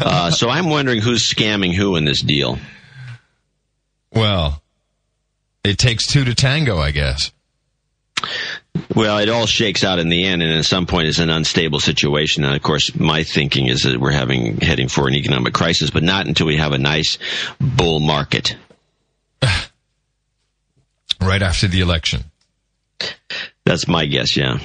Uh, 0.05 0.29
so 0.29 0.49
I'm 0.49 0.69
wondering 0.69 0.99
who's 0.99 1.33
scamming 1.33 1.73
who 1.73 1.95
in 1.95 2.03
this 2.03 2.21
deal. 2.21 2.59
Well 4.11 4.61
it 5.63 5.77
takes 5.77 6.07
two 6.07 6.25
to 6.25 6.35
tango 6.35 6.77
I 6.77 6.91
guess 6.91 7.31
well, 8.95 9.19
it 9.19 9.29
all 9.29 9.45
shakes 9.45 9.83
out 9.83 9.99
in 9.99 10.09
the 10.09 10.25
end, 10.25 10.41
and 10.41 10.51
at 10.51 10.65
some 10.65 10.85
point, 10.85 11.07
it's 11.07 11.19
an 11.19 11.29
unstable 11.29 11.79
situation. 11.79 12.43
And 12.43 12.55
of 12.55 12.61
course, 12.61 12.95
my 12.95 13.23
thinking 13.23 13.67
is 13.67 13.83
that 13.83 13.99
we're 13.99 14.11
having 14.11 14.57
heading 14.57 14.87
for 14.87 15.07
an 15.07 15.13
economic 15.13 15.53
crisis, 15.53 15.89
but 15.89 16.03
not 16.03 16.27
until 16.27 16.47
we 16.47 16.57
have 16.57 16.71
a 16.71 16.77
nice 16.77 17.17
bull 17.59 17.99
market. 17.99 18.55
right 21.21 21.41
after 21.41 21.67
the 21.67 21.81
election. 21.81 22.23
That's 23.65 23.87
my 23.87 24.05
guess. 24.05 24.35
Yeah. 24.35 24.59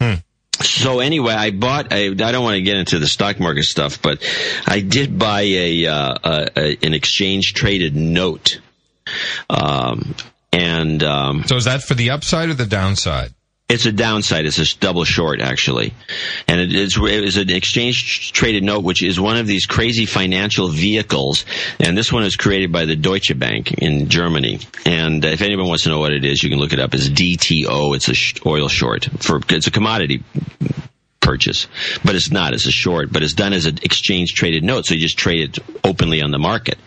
Hmm. 0.00 0.14
So 0.60 1.00
anyway, 1.00 1.34
I 1.34 1.50
bought. 1.50 1.92
A, 1.92 2.08
I 2.08 2.14
don't 2.14 2.44
want 2.44 2.56
to 2.56 2.62
get 2.62 2.76
into 2.76 2.98
the 2.98 3.06
stock 3.06 3.40
market 3.40 3.64
stuff, 3.64 4.00
but 4.00 4.24
I 4.66 4.80
did 4.80 5.18
buy 5.18 5.42
a, 5.42 5.86
uh, 5.86 6.14
a, 6.24 6.48
a 6.56 6.78
an 6.82 6.94
exchange 6.94 7.54
traded 7.54 7.96
note. 7.96 8.60
Um, 9.50 10.14
and 10.52 11.02
um, 11.02 11.44
so 11.44 11.56
is 11.56 11.64
that 11.64 11.82
for 11.82 11.94
the 11.94 12.10
upside 12.10 12.48
or 12.48 12.54
the 12.54 12.66
downside? 12.66 13.32
It's 13.68 13.86
a 13.86 13.92
downside. 13.92 14.44
It's 14.44 14.58
a 14.58 14.78
double 14.78 15.04
short, 15.04 15.40
actually, 15.40 15.94
and 16.46 16.60
it 16.60 16.74
is, 16.74 16.98
it 16.98 17.24
is 17.24 17.38
an 17.38 17.48
exchange 17.48 18.32
traded 18.32 18.62
note, 18.62 18.84
which 18.84 19.02
is 19.02 19.18
one 19.18 19.38
of 19.38 19.46
these 19.46 19.64
crazy 19.64 20.04
financial 20.04 20.68
vehicles. 20.68 21.46
And 21.80 21.96
this 21.96 22.12
one 22.12 22.24
is 22.24 22.36
created 22.36 22.70
by 22.70 22.84
the 22.84 22.96
Deutsche 22.96 23.38
Bank 23.38 23.72
in 23.72 24.10
Germany. 24.10 24.60
And 24.84 25.24
if 25.24 25.40
anyone 25.40 25.68
wants 25.68 25.84
to 25.84 25.88
know 25.88 26.00
what 26.00 26.12
it 26.12 26.22
is, 26.22 26.42
you 26.42 26.50
can 26.50 26.58
look 26.58 26.74
it 26.74 26.80
up. 26.80 26.92
It's 26.92 27.08
DTO. 27.08 27.96
It's 27.96 28.10
a 28.10 28.46
oil 28.46 28.68
short 28.68 29.08
for 29.20 29.40
it's 29.48 29.68
a 29.68 29.70
commodity 29.70 30.22
purchase, 31.22 31.66
but 32.04 32.14
it's 32.14 32.30
not. 32.30 32.52
It's 32.52 32.66
a 32.66 32.72
short, 32.72 33.12
but 33.12 33.22
it's 33.22 33.34
done 33.34 33.52
as 33.52 33.66
an 33.66 33.78
exchange 33.82 34.34
traded 34.34 34.64
note, 34.64 34.86
so 34.86 34.94
you 34.94 35.00
just 35.00 35.16
trade 35.16 35.56
it 35.56 35.58
openly 35.84 36.20
on 36.20 36.30
the 36.30 36.38
market. 36.38 36.78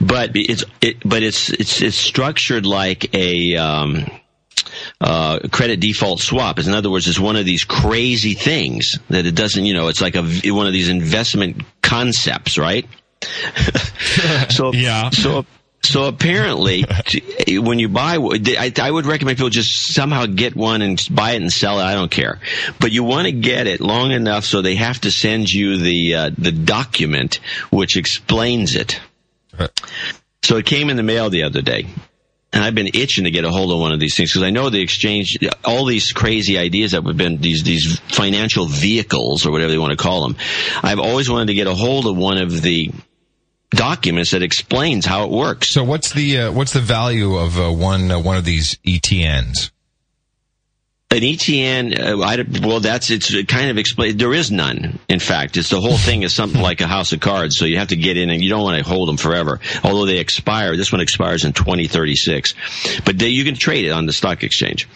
But 0.00 0.30
it's 0.34 0.64
it, 0.80 0.96
but 1.04 1.22
it's 1.22 1.50
it's 1.50 1.80
it's 1.80 1.96
structured 1.96 2.66
like 2.66 3.14
a. 3.14 3.56
Um, 3.56 4.06
uh, 5.00 5.38
credit 5.50 5.80
default 5.80 6.20
swap. 6.20 6.58
Is 6.58 6.66
In 6.66 6.74
other 6.74 6.90
words, 6.90 7.06
it's 7.06 7.18
one 7.18 7.36
of 7.36 7.44
these 7.44 7.64
crazy 7.64 8.34
things 8.34 8.98
that 9.10 9.26
it 9.26 9.34
doesn't, 9.34 9.64
you 9.64 9.74
know, 9.74 9.88
it's 9.88 10.00
like 10.00 10.16
a 10.16 10.22
one 10.50 10.66
of 10.66 10.72
these 10.72 10.88
investment 10.88 11.62
concepts, 11.82 12.58
right? 12.58 12.86
so 14.50 14.72
yeah. 14.72 15.10
So 15.10 15.44
so 15.84 16.04
apparently, 16.04 16.84
when 17.48 17.78
you 17.78 17.88
buy, 17.88 18.14
I, 18.14 18.90
would 18.90 19.06
recommend 19.06 19.38
people 19.38 19.50
just 19.50 19.94
somehow 19.94 20.26
get 20.26 20.54
one 20.54 20.80
and 20.80 21.04
buy 21.10 21.32
it 21.32 21.42
and 21.42 21.52
sell 21.52 21.80
it. 21.80 21.84
I 21.84 21.94
don't 21.94 22.10
care, 22.10 22.40
but 22.78 22.92
you 22.92 23.02
want 23.02 23.26
to 23.26 23.32
get 23.32 23.66
it 23.66 23.80
long 23.80 24.12
enough 24.12 24.44
so 24.44 24.62
they 24.62 24.76
have 24.76 25.00
to 25.00 25.10
send 25.10 25.52
you 25.52 25.78
the 25.78 26.14
uh, 26.14 26.30
the 26.36 26.52
document 26.52 27.40
which 27.70 27.96
explains 27.96 28.76
it. 28.76 29.00
So 30.42 30.56
it 30.56 30.66
came 30.66 30.88
in 30.88 30.96
the 30.96 31.02
mail 31.02 31.30
the 31.30 31.42
other 31.42 31.62
day, 31.62 31.86
and 32.52 32.62
I've 32.62 32.74
been 32.74 32.90
itching 32.94 33.24
to 33.24 33.30
get 33.30 33.44
a 33.44 33.50
hold 33.50 33.72
of 33.72 33.80
one 33.80 33.92
of 33.92 33.98
these 33.98 34.16
things 34.16 34.30
because 34.30 34.44
I 34.44 34.50
know 34.50 34.70
the 34.70 34.80
exchange, 34.80 35.38
all 35.64 35.84
these 35.84 36.12
crazy 36.12 36.58
ideas 36.58 36.92
that 36.92 37.04
have 37.04 37.16
been 37.16 37.38
these 37.38 37.64
these 37.64 37.98
financial 37.98 38.66
vehicles 38.66 39.46
or 39.46 39.50
whatever 39.50 39.72
they 39.72 39.78
want 39.78 39.90
to 39.90 39.96
call 39.96 40.22
them. 40.22 40.36
I've 40.82 41.00
always 41.00 41.28
wanted 41.28 41.46
to 41.46 41.54
get 41.54 41.66
a 41.66 41.74
hold 41.74 42.06
of 42.06 42.16
one 42.16 42.38
of 42.38 42.62
the 42.62 42.92
documents 43.74 44.30
that 44.30 44.42
explains 44.42 45.06
how 45.06 45.24
it 45.24 45.30
works. 45.30 45.68
So 45.70 45.84
what's 45.84 46.12
the 46.12 46.38
uh, 46.38 46.52
what's 46.52 46.72
the 46.72 46.80
value 46.80 47.36
of 47.36 47.58
uh, 47.58 47.70
one 47.70 48.10
uh, 48.10 48.18
one 48.18 48.36
of 48.36 48.44
these 48.44 48.76
ETNs? 48.86 49.70
An 51.10 51.20
ETN, 51.20 52.00
uh, 52.00 52.24
I, 52.24 52.66
well, 52.66 52.80
that's 52.80 53.10
it's 53.10 53.30
kind 53.44 53.70
of 53.70 53.76
explained. 53.76 54.18
There 54.18 54.32
is 54.32 54.50
none. 54.50 54.98
In 55.10 55.20
fact, 55.20 55.58
it's 55.58 55.68
the 55.68 55.78
whole 55.78 55.98
thing 55.98 56.22
is 56.22 56.32
something 56.32 56.62
like 56.62 56.80
a 56.80 56.86
house 56.86 57.12
of 57.12 57.20
cards. 57.20 57.58
So 57.58 57.66
you 57.66 57.76
have 57.76 57.88
to 57.88 57.96
get 57.96 58.16
in, 58.16 58.30
and 58.30 58.40
you 58.40 58.48
don't 58.48 58.62
want 58.62 58.82
to 58.82 58.88
hold 58.88 59.10
them 59.10 59.18
forever. 59.18 59.60
Although 59.84 60.06
they 60.06 60.16
expire, 60.16 60.74
this 60.74 60.90
one 60.90 61.02
expires 61.02 61.44
in 61.44 61.52
2036, 61.52 62.54
but 63.04 63.18
they, 63.18 63.28
you 63.28 63.44
can 63.44 63.56
trade 63.56 63.84
it 63.84 63.90
on 63.90 64.06
the 64.06 64.14
stock 64.14 64.42
exchange. 64.42 64.88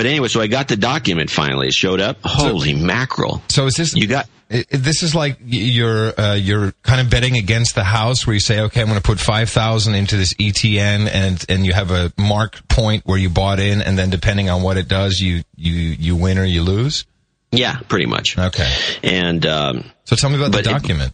But 0.00 0.06
anyway, 0.06 0.28
so 0.28 0.40
I 0.40 0.46
got 0.46 0.66
the 0.68 0.78
document 0.78 1.28
finally. 1.28 1.66
It 1.66 1.74
showed 1.74 2.00
up. 2.00 2.16
Holy 2.24 2.72
so, 2.72 2.86
mackerel! 2.86 3.42
So 3.50 3.66
is 3.66 3.74
this 3.74 3.94
you 3.94 4.06
got? 4.06 4.30
this 4.48 5.02
is 5.02 5.14
like 5.14 5.36
you're 5.44 6.18
uh, 6.18 6.36
you're 6.36 6.72
kind 6.82 7.02
of 7.02 7.10
betting 7.10 7.36
against 7.36 7.74
the 7.74 7.84
house 7.84 8.26
where 8.26 8.32
you 8.32 8.40
say, 8.40 8.60
okay, 8.60 8.80
I'm 8.80 8.86
going 8.86 8.98
to 8.98 9.02
put 9.02 9.20
five 9.20 9.50
thousand 9.50 9.96
into 9.96 10.16
this 10.16 10.32
ETN, 10.32 11.06
and 11.12 11.44
and 11.50 11.66
you 11.66 11.74
have 11.74 11.90
a 11.90 12.14
mark 12.16 12.66
point 12.66 13.04
where 13.04 13.18
you 13.18 13.28
bought 13.28 13.60
in, 13.60 13.82
and 13.82 13.98
then 13.98 14.08
depending 14.08 14.48
on 14.48 14.62
what 14.62 14.78
it 14.78 14.88
does, 14.88 15.20
you 15.20 15.42
you 15.54 15.74
you 15.74 16.16
win 16.16 16.38
or 16.38 16.44
you 16.44 16.62
lose. 16.62 17.04
Yeah, 17.52 17.78
pretty 17.86 18.06
much. 18.06 18.38
Okay. 18.38 18.74
And 19.02 19.44
um, 19.44 19.84
so 20.04 20.16
tell 20.16 20.30
me 20.30 20.36
about 20.36 20.52
the 20.52 20.62
document. 20.62 21.12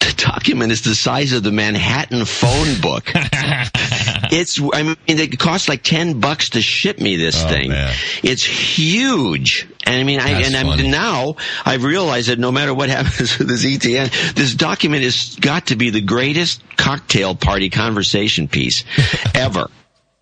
It, 0.00 0.06
the 0.16 0.22
document 0.22 0.70
is 0.70 0.82
the 0.82 0.94
size 0.94 1.32
of 1.32 1.42
the 1.42 1.50
Manhattan 1.50 2.24
phone 2.24 2.80
book. 2.80 3.10
it's, 4.32 4.58
I 4.72 4.82
mean, 4.82 4.96
it 5.06 5.38
costs 5.38 5.68
like 5.68 5.82
10 5.82 6.18
bucks 6.18 6.50
to 6.50 6.62
ship 6.62 6.98
me 6.98 7.16
this 7.16 7.44
oh, 7.44 7.48
thing. 7.48 7.68
Man. 7.68 7.94
It's 8.22 8.42
huge. 8.42 9.68
And 9.84 9.96
I 9.96 10.04
mean, 10.04 10.20
I, 10.20 10.42
and 10.42 10.56
I'm, 10.56 10.90
now 10.90 11.36
I've 11.64 11.84
realized 11.84 12.28
that 12.28 12.38
no 12.38 12.50
matter 12.50 12.72
what 12.72 12.88
happens 12.88 13.38
with 13.38 13.48
this 13.48 13.64
ETN, 13.64 14.34
this 14.34 14.54
document 14.54 15.04
has 15.04 15.36
got 15.36 15.66
to 15.66 15.76
be 15.76 15.90
the 15.90 16.00
greatest 16.00 16.62
cocktail 16.76 17.34
party 17.34 17.68
conversation 17.68 18.48
piece 18.48 18.84
ever. 19.34 19.68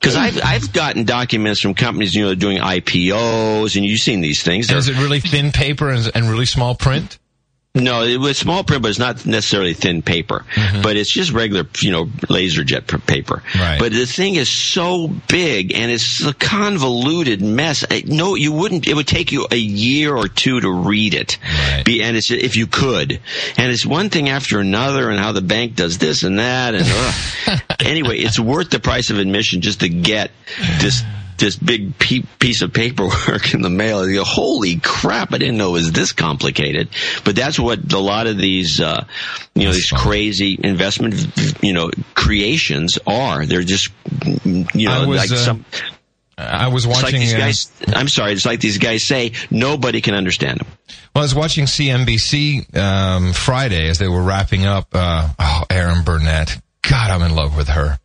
Because 0.00 0.16
I've 0.16 0.40
I've 0.42 0.72
gotten 0.72 1.04
documents 1.04 1.60
from 1.60 1.74
companies, 1.74 2.14
you 2.14 2.24
know, 2.24 2.34
doing 2.34 2.56
IPOs, 2.56 3.76
and 3.76 3.84
you've 3.84 4.00
seen 4.00 4.22
these 4.22 4.42
things. 4.42 4.70
Is 4.72 4.88
it 4.88 4.96
really 4.96 5.20
thin 5.20 5.52
paper 5.52 5.90
and, 5.90 6.10
and 6.14 6.30
really 6.30 6.46
small 6.46 6.74
print? 6.74 7.18
No, 7.72 8.02
it 8.02 8.18
was 8.18 8.36
small 8.36 8.64
print, 8.64 8.82
but 8.82 8.88
it's 8.88 8.98
not 8.98 9.24
necessarily 9.26 9.74
thin 9.74 10.02
paper. 10.02 10.44
Mm-hmm. 10.54 10.82
But 10.82 10.96
it's 10.96 11.12
just 11.12 11.30
regular, 11.30 11.68
you 11.80 11.92
know, 11.92 12.08
laser 12.28 12.64
jet 12.64 12.88
paper. 13.06 13.44
Right. 13.54 13.78
But 13.78 13.92
the 13.92 14.06
thing 14.06 14.34
is 14.34 14.50
so 14.50 15.06
big 15.28 15.72
and 15.72 15.88
it's 15.88 16.20
a 16.24 16.34
convoluted 16.34 17.40
mess. 17.40 17.84
No, 18.06 18.34
you 18.34 18.50
wouldn't. 18.50 18.88
It 18.88 18.94
would 18.94 19.06
take 19.06 19.30
you 19.30 19.46
a 19.52 19.56
year 19.56 20.16
or 20.16 20.26
two 20.26 20.60
to 20.60 20.68
read 20.68 21.14
it. 21.14 21.38
Right. 21.44 21.84
Be, 21.84 22.02
and 22.02 22.16
it's 22.16 22.32
if 22.32 22.56
you 22.56 22.66
could. 22.66 23.20
And 23.56 23.70
it's 23.70 23.86
one 23.86 24.10
thing 24.10 24.28
after 24.28 24.58
another, 24.58 25.08
and 25.08 25.20
how 25.20 25.30
the 25.30 25.40
bank 25.40 25.76
does 25.76 25.98
this 25.98 26.24
and 26.24 26.40
that. 26.40 26.74
And 26.74 27.62
anyway, 27.86 28.18
it's 28.18 28.40
worth 28.40 28.70
the 28.70 28.80
price 28.80 29.10
of 29.10 29.18
admission 29.18 29.60
just 29.60 29.78
to 29.80 29.88
get 29.88 30.32
this 30.80 31.04
this 31.40 31.56
big 31.56 31.98
piece 31.98 32.62
of 32.62 32.72
paperwork 32.72 33.54
in 33.54 33.62
the 33.62 33.70
mail. 33.70 34.08
You 34.08 34.18
go, 34.18 34.24
Holy 34.24 34.76
crap! 34.76 35.32
I 35.32 35.38
didn't 35.38 35.56
know 35.56 35.70
it 35.70 35.72
was 35.72 35.92
this 35.92 36.12
complicated. 36.12 36.88
But 37.24 37.34
that's 37.34 37.58
what 37.58 37.92
a 37.92 37.98
lot 37.98 38.26
of 38.26 38.38
these, 38.38 38.80
uh, 38.80 39.04
you 39.54 39.64
know, 39.64 39.72
these 39.72 39.90
crazy 39.90 40.58
investment, 40.62 41.14
you 41.62 41.72
know, 41.72 41.90
creations 42.14 42.98
are. 43.06 43.46
They're 43.46 43.62
just, 43.62 43.90
you 44.44 44.88
know, 44.88 45.08
was, 45.08 45.18
like 45.18 45.32
uh, 45.32 45.36
some. 45.36 45.64
I 46.38 46.68
was 46.68 46.86
watching. 46.86 47.20
Like 47.20 47.34
uh, 47.34 47.38
guys, 47.38 47.72
uh, 47.86 47.92
I'm 47.96 48.08
sorry. 48.08 48.32
It's 48.32 48.46
like 48.46 48.60
these 48.60 48.78
guys 48.78 49.04
say 49.04 49.32
nobody 49.50 50.00
can 50.00 50.14
understand 50.14 50.60
them. 50.60 50.68
Well, 51.14 51.22
I 51.22 51.24
was 51.24 51.34
watching 51.34 51.64
CNBC 51.64 52.76
um, 52.76 53.32
Friday 53.32 53.88
as 53.88 53.98
they 53.98 54.08
were 54.08 54.22
wrapping 54.22 54.64
up. 54.64 54.88
Uh, 54.92 55.28
oh, 55.38 55.64
Erin 55.68 56.04
Burnett. 56.04 56.60
God, 56.82 57.10
I'm 57.10 57.22
in 57.22 57.34
love 57.34 57.56
with 57.56 57.68
her. 57.68 57.98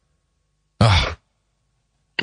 Oh, 0.82 1.16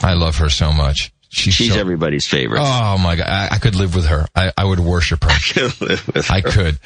I 0.00 0.14
love 0.14 0.36
her 0.36 0.48
so 0.48 0.72
much. 0.72 1.12
She's, 1.28 1.54
She's 1.54 1.72
so, 1.72 1.80
everybody's 1.80 2.26
favorite. 2.26 2.60
Oh 2.62 2.98
my 2.98 3.16
god, 3.16 3.26
I, 3.26 3.48
I, 3.52 3.58
could 3.58 3.74
live 3.74 3.94
with 3.94 4.06
her. 4.06 4.26
I, 4.36 4.52
I 4.54 4.64
would 4.64 4.80
worship 4.80 5.24
her. 5.24 5.30
I 5.30 5.38
could 5.38 5.80
live 5.80 6.06
with 6.08 6.26
her. 6.26 6.34
I 6.34 6.40
could. 6.42 6.78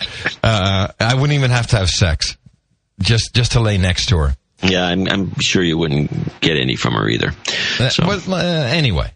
Uh, 0.43 0.89
I 1.01 1.15
wouldn't 1.15 1.33
even 1.33 1.51
have 1.51 1.67
to 1.69 1.77
have 1.77 1.91
sex, 1.91 2.37
just 3.01 3.35
just 3.35 3.53
to 3.53 3.61
lay 3.61 3.77
next 3.77 4.07
to 4.11 4.19
her. 4.19 4.37
Yeah, 4.63 4.87
I'm, 4.87 5.09
I'm 5.09 5.35
sure 5.41 5.65
you 5.65 5.77
wouldn't 5.77 6.41
get 6.41 6.57
any 6.57 6.77
from 6.77 6.95
her 6.95 7.09
either. 7.09 7.33
Uh, 7.81 7.89
so. 7.89 8.05
Uh, 8.05 8.21
uh, 8.29 8.37
anyway, 8.71 9.11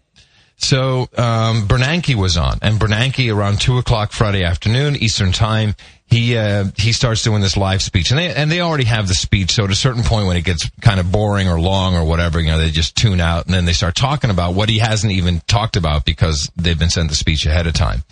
so 0.57 1.07
um, 1.17 1.67
Bernanke 1.67 2.15
was 2.15 2.35
on, 2.35 2.59
and 2.61 2.79
Bernanke 2.79 3.33
around 3.33 3.61
two 3.61 3.77
o'clock 3.77 4.11
Friday 4.11 4.43
afternoon 4.43 4.97
Eastern 4.97 5.31
time, 5.31 5.75
he 6.11 6.37
uh, 6.37 6.65
he 6.77 6.91
starts 6.91 7.23
doing 7.23 7.41
this 7.41 7.55
live 7.55 7.81
speech, 7.81 8.11
and 8.11 8.19
they 8.19 8.35
and 8.35 8.51
they 8.51 8.59
already 8.59 8.83
have 8.83 9.07
the 9.07 9.15
speech. 9.15 9.53
So 9.53 9.63
at 9.63 9.71
a 9.71 9.75
certain 9.75 10.03
point, 10.03 10.27
when 10.27 10.35
it 10.35 10.43
gets 10.43 10.69
kind 10.81 10.99
of 10.99 11.09
boring 11.09 11.47
or 11.47 11.57
long 11.57 11.95
or 11.95 12.03
whatever, 12.03 12.41
you 12.41 12.51
know, 12.51 12.57
they 12.57 12.69
just 12.69 12.97
tune 12.97 13.21
out, 13.21 13.45
and 13.45 13.53
then 13.53 13.63
they 13.63 13.71
start 13.71 13.95
talking 13.95 14.29
about 14.29 14.53
what 14.53 14.67
he 14.67 14.79
hasn't 14.79 15.13
even 15.13 15.39
talked 15.47 15.77
about 15.77 16.03
because 16.03 16.51
they've 16.57 16.77
been 16.77 16.89
sent 16.89 17.09
the 17.09 17.15
speech 17.15 17.45
ahead 17.45 17.65
of 17.65 17.73
time, 17.73 18.03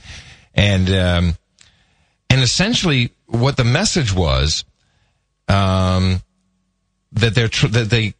and 0.56 0.90
um, 0.90 1.36
and 2.30 2.42
essentially 2.42 3.12
what 3.26 3.58
the 3.58 3.66
message 3.66 4.14
was, 4.16 4.64
um, 5.50 6.22
that 7.12 7.36
they're 7.36 7.50
tr- 7.50 7.68
that 7.68 7.90
they 7.90 8.14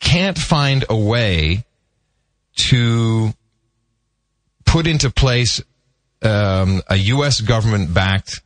can't 0.00 0.38
find 0.38 0.86
a 0.88 0.96
way 0.96 1.64
to 2.56 3.34
put 4.64 4.86
into 4.86 5.10
place 5.10 5.60
um, 6.22 6.80
a 6.88 6.96
U.S. 6.96 7.42
government 7.42 7.92
backed 7.92 8.40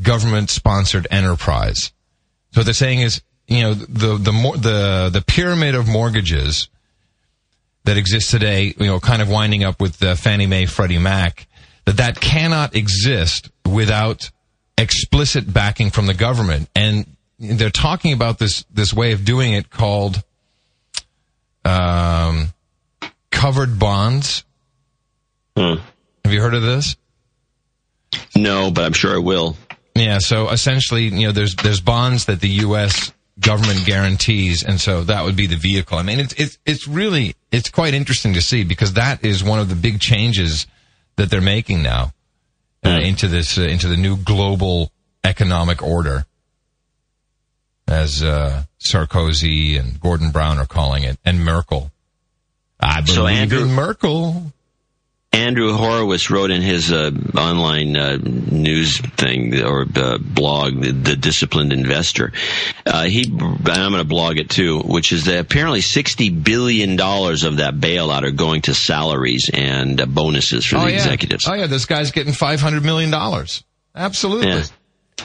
government 0.00 0.50
sponsored 0.50 1.06
enterprise. 1.10 1.92
So 2.52 2.60
what 2.60 2.64
they're 2.64 2.74
saying 2.74 3.00
is, 3.00 3.22
you 3.48 3.62
know, 3.62 3.74
the 3.74 4.16
the 4.16 4.32
more 4.32 4.56
the 4.56 5.10
the 5.12 5.22
pyramid 5.22 5.74
of 5.74 5.88
mortgages 5.88 6.68
that 7.84 7.96
exists 7.96 8.30
today, 8.30 8.74
you 8.78 8.86
know, 8.86 8.98
kind 8.98 9.22
of 9.22 9.28
winding 9.28 9.64
up 9.64 9.80
with 9.80 10.02
uh, 10.02 10.14
Fannie 10.16 10.46
Mae, 10.46 10.66
Freddie 10.66 10.98
Mac, 10.98 11.46
that 11.84 11.98
that 11.98 12.20
cannot 12.20 12.74
exist 12.74 13.50
without 13.64 14.30
explicit 14.76 15.52
backing 15.52 15.90
from 15.90 16.06
the 16.06 16.14
government. 16.14 16.68
And 16.74 17.06
they're 17.38 17.70
talking 17.70 18.12
about 18.12 18.38
this 18.38 18.64
this 18.72 18.92
way 18.92 19.12
of 19.12 19.24
doing 19.24 19.52
it 19.52 19.70
called 19.70 20.22
um, 21.64 22.52
covered 23.30 23.78
bonds. 23.78 24.44
Hmm. 25.56 25.74
Have 26.24 26.32
you 26.32 26.40
heard 26.40 26.54
of 26.54 26.62
this? 26.62 26.96
No, 28.34 28.70
but 28.70 28.84
I'm 28.84 28.92
sure 28.92 29.14
I 29.14 29.18
will. 29.18 29.56
Yeah, 29.98 30.18
so 30.18 30.50
essentially, 30.50 31.04
you 31.04 31.26
know, 31.26 31.32
there's 31.32 31.54
there's 31.56 31.80
bonds 31.80 32.26
that 32.26 32.40
the 32.40 32.48
U.S. 32.66 33.12
government 33.40 33.84
guarantees, 33.86 34.62
and 34.62 34.80
so 34.80 35.04
that 35.04 35.24
would 35.24 35.36
be 35.36 35.46
the 35.46 35.56
vehicle. 35.56 35.98
I 35.98 36.02
mean, 36.02 36.20
it's 36.20 36.34
it's 36.34 36.58
it's 36.66 36.86
really 36.88 37.34
it's 37.50 37.70
quite 37.70 37.94
interesting 37.94 38.34
to 38.34 38.40
see 38.42 38.62
because 38.64 38.94
that 38.94 39.24
is 39.24 39.42
one 39.42 39.58
of 39.58 39.68
the 39.68 39.74
big 39.76 40.00
changes 40.00 40.66
that 41.16 41.30
they're 41.30 41.40
making 41.40 41.82
now 41.82 42.12
uh, 42.84 42.88
Mm. 42.90 43.04
into 43.06 43.28
this 43.28 43.56
uh, 43.58 43.62
into 43.62 43.88
the 43.88 43.96
new 43.96 44.16
global 44.18 44.92
economic 45.24 45.82
order, 45.82 46.26
as 47.88 48.22
uh, 48.22 48.64
Sarkozy 48.80 49.78
and 49.78 49.98
Gordon 50.00 50.30
Brown 50.30 50.58
are 50.58 50.66
calling 50.66 51.02
it, 51.04 51.18
and 51.24 51.44
Merkel. 51.44 51.90
I 52.78 53.00
believe 53.00 53.14
So 53.14 53.26
Andrew- 53.26 53.62
in 53.62 53.72
Merkel. 53.72 54.52
Andrew 55.36 55.72
Horowitz 55.74 56.30
wrote 56.30 56.50
in 56.50 56.62
his 56.62 56.90
uh, 56.90 57.10
online 57.36 57.94
uh, 57.94 58.16
news 58.16 58.98
thing 59.00 59.62
or 59.62 59.84
uh, 59.94 60.16
blog, 60.18 60.80
the, 60.80 60.92
the 60.92 61.14
Disciplined 61.14 61.74
Investor. 61.74 62.32
Uh, 62.86 63.04
he, 63.04 63.24
and 63.24 63.68
I'm 63.68 63.90
going 63.92 64.02
to 64.02 64.04
blog 64.04 64.38
it 64.38 64.48
too, 64.48 64.80
which 64.80 65.12
is 65.12 65.26
that 65.26 65.38
apparently 65.38 65.82
60 65.82 66.30
billion 66.30 66.96
dollars 66.96 67.44
of 67.44 67.58
that 67.58 67.74
bailout 67.74 68.22
are 68.22 68.30
going 68.30 68.62
to 68.62 68.74
salaries 68.74 69.50
and 69.52 70.00
uh, 70.00 70.06
bonuses 70.06 70.64
for 70.64 70.76
the 70.76 70.80
oh, 70.80 70.86
yeah. 70.86 70.94
executives. 70.94 71.46
Oh 71.46 71.52
yeah, 71.52 71.66
this 71.66 71.84
guy's 71.84 72.10
getting 72.12 72.32
five 72.32 72.60
hundred 72.60 72.84
million 72.84 73.10
dollars. 73.10 73.62
Absolutely, 73.94 74.48
Yeah. 74.48 74.64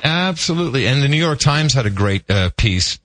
absolutely. 0.03 0.88
And 0.88 1.01
the 1.01 1.07
New 1.07 1.17
York 1.17 1.39
Times 1.39 1.73
had 1.73 1.85
a 1.85 1.89
great 1.89 2.29
uh, 2.29 2.49
piece 2.57 2.99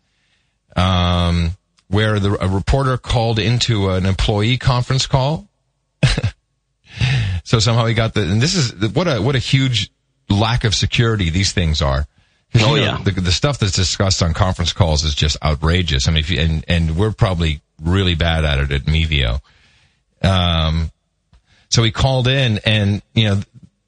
um, 0.75 1.53
where 1.89 2.19
the, 2.19 2.37
a 2.45 2.49
reporter 2.49 2.99
called 2.99 3.39
into 3.39 3.91
an 3.91 4.07
employee 4.07 4.59
conference 4.59 5.07
call. 5.07 5.49
so 7.47 7.61
somehow 7.61 7.87
he 7.87 7.95
got 7.95 8.13
the, 8.13 8.23
and 8.23 8.43
this 8.43 8.57
is 8.57 8.93
what 8.93 9.07
a 9.07 9.23
what 9.23 9.37
a 9.37 9.39
huge 9.39 9.91
lack 10.29 10.65
of 10.65 10.75
security 10.75 11.31
these 11.31 11.53
things 11.53 11.81
are. 11.81 12.07
Oh, 12.57 12.75
you 12.75 12.83
know, 12.83 12.99
yeah. 12.99 13.03
the, 13.03 13.13
the 13.13 13.33
stuff 13.33 13.59
that's 13.59 13.73
discussed 13.73 14.23
on 14.23 14.35
conference 14.35 14.73
calls 14.73 15.05
is 15.05 15.15
just 15.15 15.37
outrageous. 15.43 16.09
I 16.09 16.11
mean, 16.11 16.19
if 16.19 16.31
you, 16.31 16.41
and 16.41 16.65
and 16.67 16.97
we're 16.97 17.13
probably 17.13 17.61
really 17.81 18.17
bad 18.17 18.45
at 18.45 18.59
it 18.59 18.73
at 18.73 18.83
Mevio. 18.83 19.41
Um, 20.23 20.91
so 21.69 21.83
he 21.83 21.91
called 21.91 22.27
in 22.27 22.59
and, 22.65 23.03
you 23.15 23.29
know, 23.29 23.41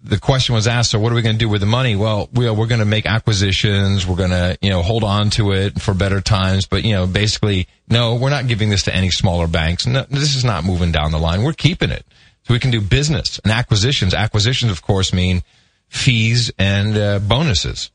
the 0.03 0.19
question 0.19 0.55
was 0.55 0.67
asked, 0.67 0.93
so 0.93 0.99
what 0.99 1.11
are 1.11 1.15
we 1.15 1.23
going 1.23 1.35
to 1.35 1.39
do 1.39 1.49
with 1.49 1.61
the 1.61 1.67
money? 1.67 1.97
Well, 1.97 2.29
we 2.33 2.47
are, 2.47 2.55
we're 2.55 2.67
going 2.67 2.79
to 2.79 2.87
make 2.87 3.07
acquisitions. 3.07 4.07
We're 4.07 4.17
going 4.17 4.31
to, 4.31 4.57
you 4.63 4.71
know, 4.71 4.83
hold 4.83 5.05
on 5.05 5.31
to 5.31 5.53
it 5.53 5.81
for 5.81 5.93
better 5.93 6.21
times. 6.21 6.67
But, 6.67 6.85
you 6.85 6.95
know, 6.95 7.07
basically, 7.07 7.67
no, 7.89 8.15
we're 8.15 8.31
not 8.31 8.47
giving 8.47 8.71
this 8.71 8.85
to 8.85 8.95
any 8.95 9.11
smaller 9.11 9.49
banks. 9.49 9.87
No, 9.87 10.07
this 10.09 10.37
is 10.37 10.45
not 10.45 10.65
moving 10.65 10.93
down 10.93 11.11
the 11.11 11.19
line. 11.19 11.43
We're 11.43 11.53
keeping 11.53 11.91
it. 11.91 12.07
So 12.49 12.55
we 12.55 12.61
can 12.61 12.71
do 12.71 12.81
business 12.81 13.39
and 13.45 13.53
acquisitions. 13.53 14.15
Acquisitions, 14.15 14.73
of 14.73 14.81
course, 14.81 15.13
mean 15.13 15.43
fees 15.89 16.51
and 16.59 16.97
uh, 16.97 17.19
bonuses. 17.19 17.91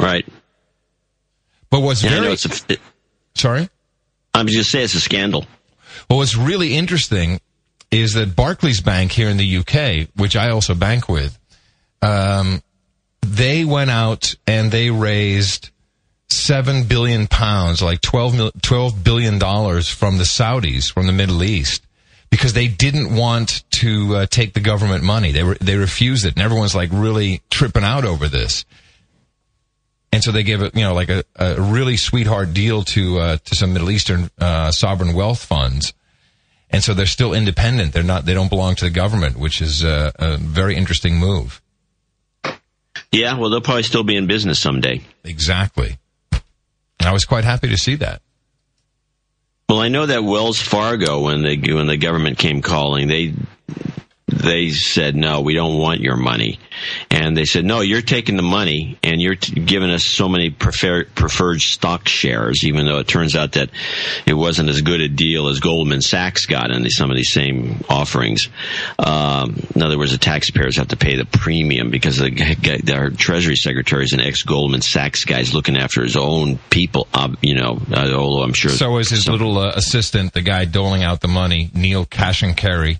Right. 0.00 0.26
But 1.68 1.80
what's 1.80 2.02
Yeah, 2.02 2.20
very, 2.20 2.32
a, 2.32 2.76
sorry? 3.34 3.68
I'm 4.32 4.46
just 4.46 4.70
say 4.70 4.82
it's 4.82 4.94
a 4.94 5.00
scandal. 5.00 5.44
Well, 6.08 6.20
what's 6.20 6.36
really 6.36 6.74
interesting 6.74 7.38
is 7.90 8.14
that 8.14 8.34
Barclays 8.34 8.80
Bank 8.80 9.12
here 9.12 9.28
in 9.28 9.36
the 9.36 9.58
UK, 9.58 10.08
which 10.16 10.36
I 10.36 10.50
also 10.50 10.74
bank 10.74 11.06
with, 11.10 11.38
um, 12.00 12.62
they 13.20 13.66
went 13.66 13.90
out 13.90 14.36
and 14.46 14.72
they 14.72 14.90
raised 14.90 15.68
seven 16.30 16.84
billion 16.84 17.26
pounds, 17.26 17.82
like 17.82 18.00
12, 18.00 18.52
12 18.62 19.04
billion 19.04 19.38
dollars 19.38 19.90
from 19.90 20.16
the 20.16 20.24
Saudis, 20.24 20.90
from 20.90 21.06
the 21.06 21.12
Middle 21.12 21.42
East, 21.42 21.85
because 22.36 22.52
they 22.52 22.68
didn't 22.68 23.16
want 23.16 23.64
to 23.70 24.14
uh, 24.14 24.26
take 24.26 24.52
the 24.52 24.60
government 24.60 25.02
money. 25.02 25.32
They 25.32 25.42
were, 25.42 25.54
they 25.54 25.76
refused 25.76 26.26
it, 26.26 26.34
and 26.34 26.42
everyone's 26.42 26.74
like 26.74 26.90
really 26.92 27.40
tripping 27.48 27.82
out 27.82 28.04
over 28.04 28.28
this. 28.28 28.66
And 30.12 30.22
so 30.22 30.32
they 30.32 30.42
gave 30.42 30.60
it, 30.60 30.76
you 30.76 30.82
know, 30.82 30.92
like 30.92 31.08
a, 31.08 31.24
a 31.36 31.58
really 31.58 31.96
sweetheart 31.96 32.52
deal 32.52 32.82
to 32.84 33.18
uh, 33.18 33.36
to 33.42 33.54
some 33.56 33.72
Middle 33.72 33.90
Eastern 33.90 34.30
uh, 34.38 34.70
sovereign 34.70 35.14
wealth 35.14 35.42
funds, 35.42 35.94
and 36.68 36.84
so 36.84 36.92
they're 36.92 37.06
still 37.06 37.32
independent. 37.32 37.94
They're 37.94 38.02
not. 38.02 38.26
They 38.26 38.34
don't 38.34 38.50
belong 38.50 38.74
to 38.76 38.84
the 38.84 38.90
government, 38.90 39.38
which 39.38 39.62
is 39.62 39.82
uh, 39.82 40.12
a 40.16 40.36
very 40.36 40.76
interesting 40.76 41.16
move. 41.16 41.62
Yeah, 43.12 43.38
well, 43.38 43.48
they'll 43.48 43.62
probably 43.62 43.82
still 43.82 44.04
be 44.04 44.16
in 44.16 44.26
business 44.26 44.58
someday. 44.58 45.00
Exactly. 45.24 45.96
And 46.32 47.08
I 47.08 47.12
was 47.12 47.24
quite 47.24 47.44
happy 47.44 47.68
to 47.68 47.78
see 47.78 47.94
that. 47.96 48.20
Well, 49.68 49.80
I 49.80 49.88
know 49.88 50.06
that 50.06 50.22
Wells 50.22 50.60
Fargo, 50.60 51.22
when 51.22 51.42
the 51.42 51.74
when 51.74 51.88
the 51.88 51.96
government 51.96 52.38
came 52.38 52.62
calling, 52.62 53.08
they 53.08 53.34
they 54.38 54.70
said 54.70 55.16
no, 55.16 55.40
we 55.40 55.54
don't 55.54 55.78
want 55.78 56.00
your 56.00 56.16
money, 56.16 56.58
and 57.10 57.36
they 57.36 57.44
said 57.44 57.64
no, 57.64 57.80
you're 57.80 58.02
taking 58.02 58.36
the 58.36 58.42
money 58.42 58.98
and 59.02 59.20
you're 59.20 59.34
t- 59.34 59.60
giving 59.60 59.90
us 59.90 60.04
so 60.04 60.28
many 60.28 60.50
prefer- 60.50 61.04
preferred 61.04 61.60
stock 61.60 62.08
shares, 62.08 62.64
even 62.64 62.86
though 62.86 62.98
it 62.98 63.08
turns 63.08 63.34
out 63.36 63.52
that 63.52 63.70
it 64.26 64.34
wasn't 64.34 64.68
as 64.68 64.82
good 64.82 65.00
a 65.00 65.08
deal 65.08 65.48
as 65.48 65.60
Goldman 65.60 66.00
Sachs 66.02 66.46
got 66.46 66.70
in 66.70 66.88
some 66.90 67.10
of 67.10 67.16
these 67.16 67.32
same 67.32 67.82
offerings. 67.88 68.48
Um, 68.98 69.60
in 69.74 69.82
other 69.82 69.98
words, 69.98 70.12
the 70.12 70.18
taxpayers 70.18 70.76
have 70.76 70.88
to 70.88 70.96
pay 70.96 71.16
the 71.16 71.24
premium 71.24 71.90
because 71.90 72.18
the, 72.18 72.30
guy- 72.30 72.94
our 72.94 73.10
Treasury 73.10 73.56
Secretary 73.56 74.04
is 74.04 74.12
an 74.12 74.20
ex 74.20 74.42
Goldman 74.42 74.82
Sachs 74.82 75.24
guy, 75.24 75.40
is 75.40 75.54
looking 75.54 75.76
after 75.76 76.02
his 76.02 76.16
own 76.16 76.58
people. 76.70 77.08
Uh, 77.12 77.34
you 77.42 77.54
know, 77.54 77.80
uh, 77.92 78.12
although 78.14 78.42
I'm 78.42 78.52
sure 78.52 78.70
So 78.70 78.98
is 78.98 79.10
his 79.10 79.24
some- 79.24 79.32
little 79.32 79.58
uh, 79.58 79.72
assistant, 79.74 80.32
the 80.32 80.42
guy 80.42 80.64
doling 80.64 81.02
out 81.02 81.20
the 81.20 81.28
money, 81.28 81.70
Neil 81.74 82.04
Cash 82.04 82.42
and 82.42 82.56
Carey. 82.56 82.98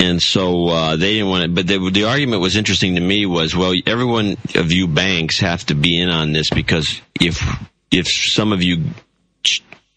And 0.00 0.20
so 0.22 0.68
uh, 0.68 0.96
they 0.96 1.14
didn't 1.14 1.28
want 1.28 1.44
it. 1.44 1.54
But 1.54 1.66
the, 1.66 1.90
the 1.90 2.04
argument 2.04 2.40
was 2.40 2.56
interesting 2.56 2.94
to 2.94 3.00
me 3.00 3.26
was, 3.26 3.54
well, 3.54 3.74
everyone 3.86 4.38
of 4.54 4.72
you 4.72 4.88
banks 4.88 5.40
have 5.40 5.64
to 5.66 5.74
be 5.74 6.00
in 6.00 6.08
on 6.08 6.32
this 6.32 6.48
because 6.50 7.00
if 7.20 7.42
if 7.90 8.08
some 8.08 8.52
of 8.52 8.62
you 8.62 8.84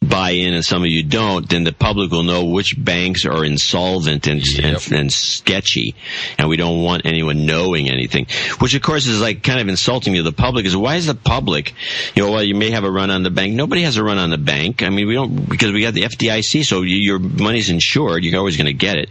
buy 0.09 0.31
in 0.31 0.53
and 0.53 0.63
some 0.63 0.83
of 0.83 0.89
you 0.89 1.03
don't, 1.03 1.47
then 1.49 1.63
the 1.63 1.71
public 1.73 2.11
will 2.11 2.23
know 2.23 2.45
which 2.45 2.75
banks 2.83 3.25
are 3.25 3.43
insolvent 3.43 4.27
and, 4.27 4.41
Yep. 4.45 4.81
and, 4.87 4.91
and 4.93 5.11
sketchy, 5.13 5.95
and 6.37 6.49
we 6.49 6.57
don't 6.57 6.81
want 6.83 7.05
anyone 7.05 7.45
knowing 7.45 7.89
anything. 7.89 8.27
Which, 8.59 8.73
of 8.75 8.81
course, 8.81 9.05
is 9.07 9.21
like 9.21 9.43
kind 9.43 9.59
of 9.59 9.67
insulting 9.67 10.13
to 10.15 10.23
the 10.23 10.31
public. 10.31 10.65
Is 10.65 10.75
why 10.75 10.95
is 10.95 11.05
the 11.05 11.15
public, 11.15 11.73
you 12.15 12.23
know, 12.23 12.31
well, 12.31 12.43
you 12.43 12.55
may 12.55 12.71
have 12.71 12.83
a 12.83 12.91
run 12.91 13.09
on 13.11 13.23
the 13.23 13.29
bank. 13.31 13.53
Nobody 13.53 13.81
has 13.83 13.97
a 13.97 14.03
run 14.03 14.17
on 14.17 14.29
the 14.29 14.37
bank. 14.37 14.83
I 14.83 14.89
mean, 14.89 15.07
we 15.07 15.13
don't 15.15 15.49
because 15.49 15.71
we 15.71 15.81
got 15.81 15.93
the 15.93 16.03
FDIC, 16.03 16.65
so 16.65 16.81
you, 16.81 16.97
your 16.97 17.19
money's 17.19 17.69
insured. 17.69 18.23
You're 18.23 18.37
always 18.39 18.57
going 18.57 18.67
to 18.67 18.73
get 18.73 18.97
it, 18.97 19.09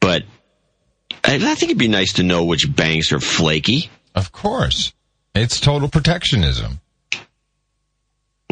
but. 0.00 0.22
I 1.26 1.36
I 1.36 1.54
think 1.54 1.70
it'd 1.70 1.78
be 1.78 1.88
nice 1.88 2.14
to 2.14 2.22
know 2.22 2.44
which 2.44 2.74
banks 2.76 3.10
are 3.10 3.18
flaky. 3.20 3.88
Of 4.14 4.30
course. 4.30 4.92
It's 5.34 5.58
total 5.58 5.88
protectionism. 5.88 6.80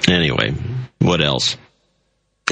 Anyway, 0.09 0.55
what 0.99 1.21
else? 1.21 1.57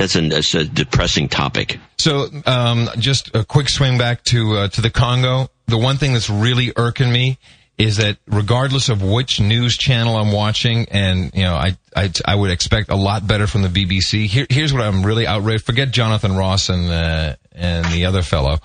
That's 0.00 0.16
a, 0.16 0.26
that's 0.26 0.54
a 0.54 0.64
depressing 0.64 1.28
topic. 1.28 1.78
So, 1.98 2.28
um, 2.46 2.88
just 2.98 3.36
a 3.36 3.44
quick 3.44 3.68
swing 3.68 3.98
back 3.98 4.24
to 4.24 4.56
uh, 4.56 4.68
to 4.68 4.80
the 4.80 4.88
Congo. 4.88 5.50
The 5.66 5.76
one 5.76 5.98
thing 5.98 6.14
that's 6.14 6.30
really 6.30 6.72
irking 6.74 7.12
me 7.12 7.38
is 7.76 7.98
that 7.98 8.16
regardless 8.26 8.88
of 8.88 9.02
which 9.02 9.40
news 9.40 9.76
channel 9.76 10.16
I'm 10.16 10.32
watching, 10.32 10.86
and 10.90 11.30
you 11.34 11.42
know, 11.42 11.54
I 11.54 11.76
I, 11.94 12.10
I 12.24 12.34
would 12.34 12.50
expect 12.50 12.88
a 12.88 12.96
lot 12.96 13.26
better 13.26 13.46
from 13.46 13.60
the 13.60 13.68
BBC. 13.68 14.24
Here, 14.24 14.46
here's 14.48 14.72
what 14.72 14.80
I'm 14.80 15.04
really 15.04 15.26
outraged. 15.26 15.66
Forget 15.66 15.90
Jonathan 15.90 16.34
Ross 16.34 16.70
and 16.70 16.88
uh, 16.88 17.36
and 17.52 17.84
the 17.92 18.06
other 18.06 18.22
fellow. 18.22 18.56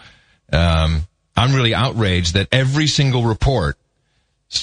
Um, 0.53 1.01
I'm 1.35 1.53
really 1.53 1.75
outraged 1.75 2.35
that 2.35 2.47
every 2.53 2.87
single 2.87 3.23
report 3.23 3.77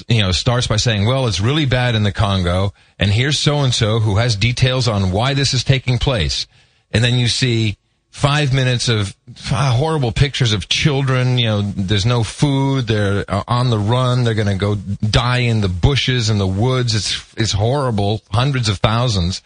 you 0.08 0.22
know, 0.22 0.32
starts 0.32 0.68
by 0.68 0.76
saying, 0.76 1.04
well, 1.04 1.26
it's 1.26 1.40
really 1.40 1.66
bad 1.66 1.94
in 1.94 2.02
the 2.02 2.12
Congo, 2.12 2.72
and 2.98 3.10
here's 3.10 3.38
so 3.38 3.58
and 3.58 3.74
so 3.74 3.98
who 3.98 4.16
has 4.16 4.36
details 4.36 4.88
on 4.88 5.12
why 5.12 5.34
this 5.34 5.52
is 5.52 5.64
taking 5.64 5.98
place. 5.98 6.46
And 6.92 7.02
then 7.02 7.18
you 7.18 7.28
see 7.28 7.76
five 8.10 8.52
minutes 8.52 8.88
of 8.88 9.16
uh, 9.50 9.72
horrible 9.72 10.12
pictures 10.12 10.52
of 10.52 10.68
children. 10.68 11.38
You 11.38 11.46
know, 11.46 11.62
there's 11.62 12.06
no 12.06 12.22
food. 12.22 12.86
They're 12.86 13.24
uh, 13.26 13.42
on 13.48 13.70
the 13.70 13.78
run. 13.78 14.24
They're 14.24 14.34
going 14.34 14.46
to 14.46 14.54
go 14.56 14.76
die 14.76 15.38
in 15.38 15.60
the 15.60 15.68
bushes 15.68 16.28
and 16.28 16.38
the 16.38 16.46
woods. 16.46 16.94
It's, 16.94 17.34
it's 17.36 17.52
horrible. 17.52 18.22
Hundreds 18.30 18.68
of 18.68 18.78
thousands. 18.78 19.42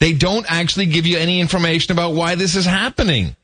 They 0.00 0.12
don't 0.12 0.46
actually 0.48 0.86
give 0.86 1.06
you 1.06 1.18
any 1.18 1.40
information 1.40 1.92
about 1.92 2.14
why 2.14 2.34
this 2.34 2.54
is 2.54 2.66
happening. 2.66 3.36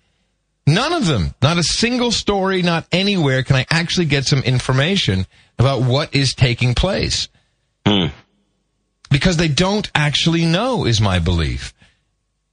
None 0.66 0.93
of 0.93 1.06
them. 1.06 1.35
Not 1.43 1.59
a 1.59 1.62
single 1.62 2.10
story, 2.10 2.62
not 2.62 2.86
anywhere 2.90 3.43
can 3.43 3.56
I 3.56 3.66
actually 3.70 4.06
get 4.06 4.24
some 4.24 4.40
information 4.40 5.26
about 5.59 5.82
what 5.82 6.14
is 6.14 6.35
taking 6.35 6.74
place. 6.74 7.28
Hmm. 7.86 8.06
Because 9.10 9.36
they 9.36 9.48
don't 9.48 9.90
actually 9.94 10.44
know 10.44 10.86
is 10.86 11.01
my 11.01 11.18
belief. 11.18 11.73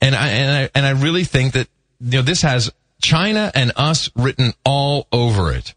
And 0.02 0.16
I, 0.16 0.28
and 0.30 0.52
I, 0.52 0.70
and 0.76 0.86
I 0.86 1.02
really 1.02 1.24
think 1.24 1.54
that, 1.54 1.68
you 2.00 2.18
know, 2.18 2.22
this 2.24 2.42
has 2.42 2.72
China 3.02 3.52
and 3.54 3.72
us 3.76 4.10
written 4.16 4.54
all 4.66 5.08
over 5.12 5.54
it. 5.54 5.74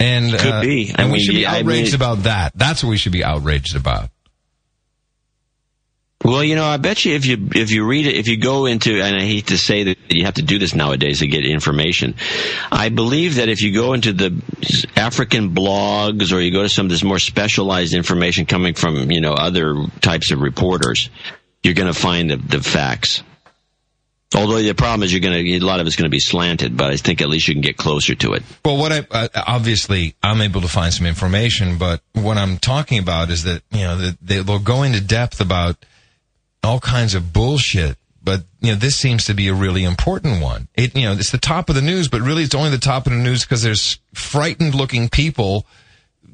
And, 0.00 0.32
Could 0.32 0.52
uh, 0.52 0.60
be. 0.62 0.92
I 0.96 1.02
and 1.02 1.12
we 1.12 1.18
mean, 1.18 1.26
should 1.26 1.34
be 1.34 1.46
I 1.46 1.62
mean- 1.62 1.66
outraged 1.66 1.94
about 1.94 2.18
that. 2.24 2.52
That's 2.54 2.82
what 2.82 2.90
we 2.90 2.96
should 2.96 3.12
be 3.12 3.22
outraged 3.22 3.76
about. 3.76 4.08
Well, 6.24 6.44
you 6.44 6.54
know, 6.54 6.64
I 6.64 6.76
bet 6.76 7.04
you 7.04 7.16
if 7.16 7.26
you 7.26 7.48
if 7.52 7.72
you 7.72 7.84
read 7.84 8.06
it, 8.06 8.14
if 8.14 8.28
you 8.28 8.36
go 8.36 8.66
into, 8.66 9.02
and 9.02 9.16
I 9.16 9.22
hate 9.22 9.48
to 9.48 9.58
say 9.58 9.82
that 9.84 9.98
you 10.08 10.24
have 10.24 10.34
to 10.34 10.42
do 10.42 10.60
this 10.60 10.72
nowadays 10.72 11.18
to 11.18 11.26
get 11.26 11.44
information. 11.44 12.14
I 12.70 12.90
believe 12.90 13.36
that 13.36 13.48
if 13.48 13.60
you 13.60 13.74
go 13.74 13.92
into 13.92 14.12
the 14.12 14.40
African 14.94 15.52
blogs 15.52 16.32
or 16.32 16.40
you 16.40 16.52
go 16.52 16.62
to 16.62 16.68
some 16.68 16.86
of 16.86 16.90
this 16.90 17.02
more 17.02 17.18
specialized 17.18 17.92
information 17.92 18.46
coming 18.46 18.74
from 18.74 19.10
you 19.10 19.20
know 19.20 19.32
other 19.32 19.74
types 20.00 20.30
of 20.30 20.40
reporters, 20.40 21.10
you're 21.62 21.74
going 21.74 21.92
to 21.92 21.98
find 21.98 22.30
the, 22.30 22.36
the 22.36 22.60
facts. 22.60 23.22
Although 24.34 24.62
the 24.62 24.72
problem 24.72 25.02
is 25.02 25.12
you're 25.12 25.20
going 25.20 25.44
to 25.44 25.56
a 25.56 25.60
lot 25.60 25.80
of 25.80 25.86
it's 25.86 25.96
going 25.96 26.10
to 26.10 26.14
be 26.14 26.18
slanted, 26.18 26.76
but 26.76 26.90
I 26.90 26.96
think 26.96 27.20
at 27.20 27.28
least 27.28 27.48
you 27.48 27.54
can 27.54 27.60
get 27.60 27.76
closer 27.76 28.14
to 28.14 28.32
it. 28.32 28.42
Well, 28.64 28.78
what 28.78 28.92
I 28.92 29.06
uh, 29.10 29.28
obviously 29.46 30.14
I'm 30.22 30.40
able 30.40 30.62
to 30.62 30.68
find 30.68 30.92
some 30.92 31.06
information, 31.06 31.76
but 31.76 32.00
what 32.14 32.38
I'm 32.38 32.56
talking 32.56 32.98
about 32.98 33.30
is 33.30 33.44
that 33.44 33.62
you 33.70 33.80
know 33.80 33.96
that 33.96 34.16
they, 34.22 34.38
they'll 34.42 34.58
go 34.58 34.84
into 34.84 35.00
depth 35.00 35.40
about 35.40 35.84
all 36.62 36.80
kinds 36.80 37.14
of 37.14 37.32
bullshit. 37.32 37.98
But 38.24 38.44
you 38.60 38.72
know, 38.72 38.78
this 38.78 38.96
seems 38.96 39.24
to 39.26 39.34
be 39.34 39.48
a 39.48 39.54
really 39.54 39.84
important 39.84 40.40
one. 40.40 40.68
It 40.74 40.96
you 40.96 41.04
know, 41.04 41.12
it's 41.12 41.32
the 41.32 41.38
top 41.38 41.68
of 41.68 41.74
the 41.74 41.82
news, 41.82 42.08
but 42.08 42.22
really 42.22 42.44
it's 42.44 42.54
only 42.54 42.70
the 42.70 42.78
top 42.78 43.06
of 43.06 43.12
the 43.12 43.18
news 43.18 43.42
because 43.42 43.62
there's 43.62 43.98
frightened 44.14 44.74
looking 44.74 45.10
people 45.10 45.66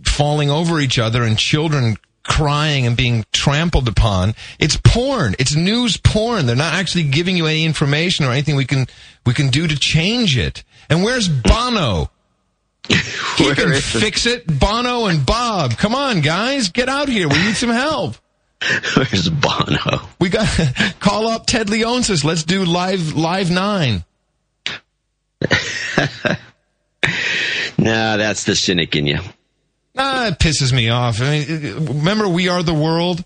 falling 0.05 0.51
over 0.51 0.79
each 0.79 0.99
other 0.99 1.25
and 1.25 1.37
children 1.37 1.97
crying 2.29 2.87
and 2.87 2.97
being 2.97 3.25
trampled 3.33 3.89
upon. 3.89 4.35
It's 4.61 4.77
porn. 4.77 5.35
It's 5.39 5.57
news 5.57 5.97
porn. 5.97 6.47
They're 6.47 6.55
not 6.55 6.75
actually 6.75 7.05
giving 7.05 7.37
you 7.37 7.47
any 7.47 7.65
information 7.65 8.25
or 8.25 8.31
anything 8.33 8.55
we 8.55 8.65
can 8.67 8.87
we 9.27 9.35
can 9.35 9.49
do 9.49 9.67
to 9.67 9.77
change 9.77 10.37
it. 10.39 10.63
And 10.89 11.03
where's 11.03 11.29
Bono? 11.29 12.11
He 12.89 13.45
Where 13.45 13.55
can 13.55 13.73
is 13.73 13.95
it? 13.95 14.01
fix 14.01 14.25
it. 14.27 14.47
Bono 14.47 15.07
and 15.07 15.27
Bob. 15.27 15.77
Come 15.77 15.95
on, 15.95 16.21
guys. 16.21 16.69
Get 16.71 16.89
out 16.89 17.09
here. 17.09 17.29
We 17.29 17.37
need 17.39 17.57
some 17.57 17.69
help. 17.71 18.17
Where's 18.97 19.29
Bono? 19.29 20.01
We 20.19 20.31
got 20.31 20.49
call 21.01 21.29
up 21.29 21.47
Ted 21.47 21.67
Leonsis. 21.69 22.25
Let's 22.25 22.45
do 22.45 22.65
live 22.65 23.15
live 23.17 23.51
nine. 23.51 24.05
Nah, 27.81 28.17
that's 28.17 28.43
the 28.43 28.57
cynic 28.57 28.97
in 28.97 29.07
you. 29.07 29.21
Ah, 29.99 30.29
it 30.29 30.39
pisses 30.39 30.73
me 30.73 30.89
off. 30.91 31.21
I 31.21 31.41
mean, 31.45 31.87
remember 31.87 32.29
we 32.29 32.49
are 32.49 32.63
the 32.63 32.75
world. 32.75 33.25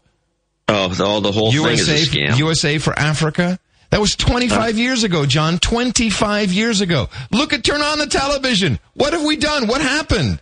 Oh, 0.68 0.94
all 1.04 1.20
the 1.20 1.32
whole 1.32 1.52
thing 1.52 1.60
USA 1.60 1.94
is 1.94 2.08
a 2.08 2.10
scam. 2.10 2.38
USA 2.38 2.78
for 2.78 2.98
Africa. 2.98 3.58
That 3.90 4.00
was 4.00 4.12
25 4.16 4.78
years 4.78 5.04
ago, 5.04 5.26
John. 5.26 5.58
25 5.58 6.50
years 6.50 6.80
ago. 6.80 7.10
Look 7.30 7.52
at 7.52 7.62
turn 7.62 7.82
on 7.82 7.98
the 7.98 8.06
television. 8.06 8.78
What 8.94 9.12
have 9.12 9.22
we 9.22 9.36
done? 9.36 9.66
What 9.66 9.82
happened? 9.82 10.40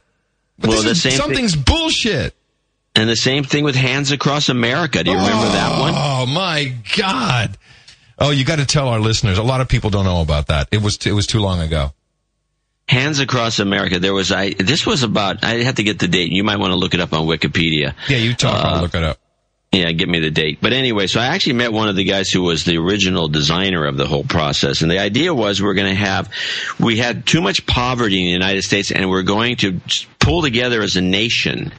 But 0.59 0.69
Well, 0.70 0.77
this 0.82 0.85
the 0.85 0.90
is- 0.93 1.02
same 1.02 1.11
thing- 1.12 1.20
something's 1.20 1.57
bullshit. 1.57 2.35
and 2.94 3.09
the 3.09 3.16
same 3.16 3.43
thing 3.44 3.65
with 3.65 3.74
Hands 3.74 4.09
Across 4.12 4.51
America. 4.51 5.02
Do 5.02 5.11
you 5.11 5.16
remember 5.16 5.47
that 5.48 5.81
one? 5.81 5.94
Oh 5.97 6.27
my 6.27 6.74
God. 6.97 7.57
Oh, 8.19 8.31
you 8.31 8.44
got 8.44 8.57
to 8.59 8.66
tell 8.66 8.89
our 8.89 9.01
listeners. 9.01 9.39
A 9.39 9.43
lot 9.43 9.61
of 9.62 9.69
people 9.69 9.90
don't 9.90 10.05
know 10.05 10.20
about 10.20 10.48
that. 10.48 10.69
It 10.70 10.82
was 10.82 10.97
it 11.07 11.12
was 11.12 11.27
too 11.27 11.40
long 11.40 11.61
ago. 11.61 11.93
Hands 12.90 13.18
Across 13.20 13.60
America. 13.60 13.98
There 14.00 14.12
was 14.14 14.32
I. 14.32 14.50
This 14.50 14.84
was 14.84 15.02
about. 15.04 15.44
I 15.44 15.62
have 15.62 15.76
to 15.76 15.84
get 15.84 15.98
the 16.00 16.08
date. 16.08 16.32
You 16.32 16.42
might 16.44 16.58
want 16.58 16.72
to 16.72 16.76
look 16.76 16.92
it 16.92 17.00
up 17.00 17.12
on 17.12 17.26
Wikipedia. 17.26 17.94
Yeah, 18.08 18.16
you 18.16 18.34
talk. 18.34 18.54
I'll 18.64 18.78
Uh, 18.78 18.82
look 18.82 18.94
it 18.96 19.02
up. 19.04 19.18
Yeah, 19.72 19.92
give 19.92 20.08
me 20.08 20.18
the 20.18 20.32
date. 20.32 20.58
But 20.60 20.72
anyway, 20.72 21.06
so 21.06 21.20
I 21.20 21.26
actually 21.26 21.52
met 21.52 21.72
one 21.72 21.88
of 21.88 21.94
the 21.94 22.02
guys 22.02 22.28
who 22.30 22.42
was 22.42 22.64
the 22.64 22.76
original 22.78 23.28
designer 23.28 23.84
of 23.86 23.96
the 23.96 24.08
whole 24.08 24.24
process. 24.24 24.82
And 24.82 24.90
the 24.90 24.98
idea 24.98 25.32
was 25.32 25.62
we're 25.62 25.74
going 25.74 25.88
to 25.88 25.94
have, 25.94 26.28
we 26.80 26.96
had 26.96 27.24
too 27.24 27.40
much 27.40 27.64
poverty 27.66 28.18
in 28.18 28.24
the 28.26 28.32
United 28.32 28.62
States 28.62 28.90
and 28.90 29.08
we're 29.08 29.22
going 29.22 29.54
to 29.58 29.80
pull 30.18 30.42
together 30.42 30.82
as 30.82 30.96
a 30.96 31.00
nation 31.00 31.72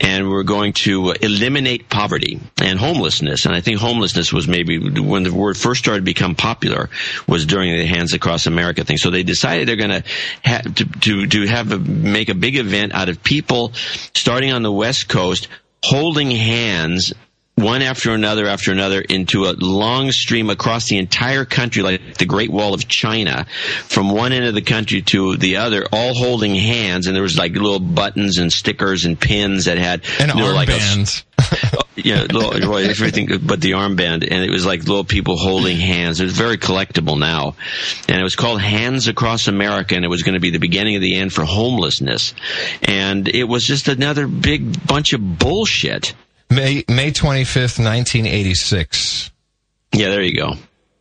and 0.00 0.28
we're 0.28 0.42
going 0.42 0.72
to 0.72 1.10
uh, 1.10 1.14
eliminate 1.22 1.88
poverty 1.88 2.38
and 2.60 2.78
homelessness. 2.78 3.46
And 3.46 3.54
I 3.54 3.60
think 3.60 3.78
homelessness 3.78 4.32
was 4.32 4.46
maybe 4.46 5.00
when 5.00 5.22
the 5.22 5.32
word 5.32 5.56
first 5.56 5.80
started 5.80 6.00
to 6.00 6.04
become 6.04 6.34
popular 6.34 6.90
was 7.26 7.46
during 7.46 7.76
the 7.76 7.86
Hands 7.86 8.12
Across 8.12 8.46
America 8.46 8.84
thing. 8.84 8.98
So 8.98 9.10
they 9.10 9.22
decided 9.22 9.68
they're 9.68 9.76
going 9.76 10.02
to, 10.02 10.86
to, 11.00 11.26
to 11.26 11.46
have 11.46 11.72
a, 11.72 11.78
make 11.78 12.28
a 12.28 12.34
big 12.34 12.56
event 12.56 12.94
out 12.94 13.08
of 13.08 13.22
people 13.22 13.72
starting 14.14 14.52
on 14.52 14.62
the 14.62 14.72
West 14.72 15.08
Coast 15.08 15.48
holding 15.82 16.30
hands 16.30 17.14
one 17.56 17.80
after 17.80 18.12
another 18.12 18.46
after 18.46 18.70
another 18.70 19.00
into 19.00 19.46
a 19.46 19.52
long 19.58 20.12
stream 20.12 20.50
across 20.50 20.88
the 20.88 20.98
entire 20.98 21.44
country 21.44 21.82
like 21.82 22.18
the 22.18 22.26
Great 22.26 22.50
Wall 22.50 22.74
of 22.74 22.86
China 22.86 23.46
from 23.84 24.10
one 24.10 24.32
end 24.32 24.44
of 24.44 24.54
the 24.54 24.62
country 24.62 25.00
to 25.02 25.36
the 25.38 25.56
other 25.56 25.86
all 25.90 26.14
holding 26.14 26.54
hands 26.54 27.06
and 27.06 27.16
there 27.16 27.22
was 27.22 27.38
like 27.38 27.52
little 27.52 27.80
buttons 27.80 28.38
and 28.38 28.52
stickers 28.52 29.06
and 29.06 29.18
pins 29.18 29.64
that 29.64 29.78
had 29.78 30.02
And 30.20 30.32
you 30.34 30.40
know, 30.40 30.52
like 30.52 30.68
a- 30.68 30.72
armbands. 30.72 31.24
yeah, 31.96 32.22
little, 32.22 32.70
well, 32.70 32.78
everything 32.78 33.28
but 33.42 33.60
the 33.60 33.72
armband, 33.72 34.26
and 34.30 34.44
it 34.44 34.50
was 34.50 34.64
like 34.66 34.80
little 34.80 35.04
people 35.04 35.36
holding 35.36 35.76
hands. 35.76 36.20
It 36.20 36.24
was 36.24 36.36
very 36.36 36.56
collectible 36.56 37.18
now, 37.18 37.56
and 38.08 38.18
it 38.18 38.22
was 38.22 38.36
called 38.36 38.60
Hands 38.60 39.06
Across 39.06 39.48
America, 39.48 39.94
and 39.94 40.04
it 40.04 40.08
was 40.08 40.22
going 40.22 40.34
to 40.34 40.40
be 40.40 40.50
the 40.50 40.58
beginning 40.58 40.96
of 40.96 41.02
the 41.02 41.14
end 41.16 41.32
for 41.32 41.44
homelessness, 41.44 42.34
and 42.82 43.28
it 43.28 43.44
was 43.44 43.64
just 43.64 43.88
another 43.88 44.26
big 44.26 44.86
bunch 44.86 45.12
of 45.12 45.38
bullshit. 45.38 46.14
May 46.50 46.84
May 46.88 47.10
25th, 47.10 47.78
1986. 47.82 49.30
Yeah, 49.92 50.10
there 50.10 50.22
you 50.22 50.36
go. 50.36 50.54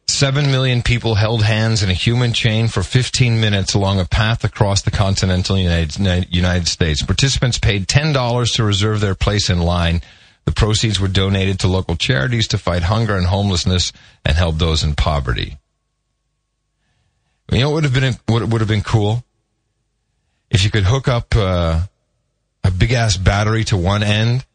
Seven 0.07 0.51
million 0.51 0.81
people 0.81 1.15
held 1.15 1.43
hands 1.43 1.81
in 1.84 1.89
a 1.89 1.93
human 1.93 2.31
chain 2.31 2.67
for 2.67 2.84
15 2.84 3.41
minutes 3.41 3.73
along 3.73 3.99
a 3.99 4.05
path 4.05 4.43
across 4.43 4.84
the 4.84 4.91
continental 4.91 5.57
United, 5.57 6.34
United 6.34 6.67
States. 6.67 7.01
Participants 7.01 7.57
paid 7.57 7.88
$10 7.88 8.55
to 8.55 8.63
reserve 8.63 9.01
their 9.01 9.15
place 9.15 9.49
in 9.49 9.59
line. 9.59 10.01
The 10.45 10.51
proceeds 10.51 10.99
were 10.99 11.07
donated 11.07 11.59
to 11.61 11.67
local 11.67 11.95
charities 11.95 12.47
to 12.49 12.59
fight 12.59 12.84
hunger 12.84 13.17
and 13.17 13.26
homelessness 13.26 13.91
and 14.23 14.38
help 14.38 14.57
those 14.57 14.84
in 14.84 14.93
poverty. 14.93 15.57
You 17.51 17.59
know 17.59 17.69
what 17.69 17.76
would 17.76 17.84
have 17.84 17.93
been 17.93 18.15
what 18.27 18.47
would 18.47 18.61
have 18.61 18.67
been 18.67 18.81
cool 18.81 19.23
if 20.49 20.63
you 20.63 20.69
could 20.69 20.84
hook 20.84 21.07
up 21.07 21.35
uh, 21.35 21.81
a 22.63 22.72
big 22.72 22.91
ass 22.91 23.17
battery 23.17 23.63
to 23.65 23.77
one 23.77 24.03
end. 24.03 24.45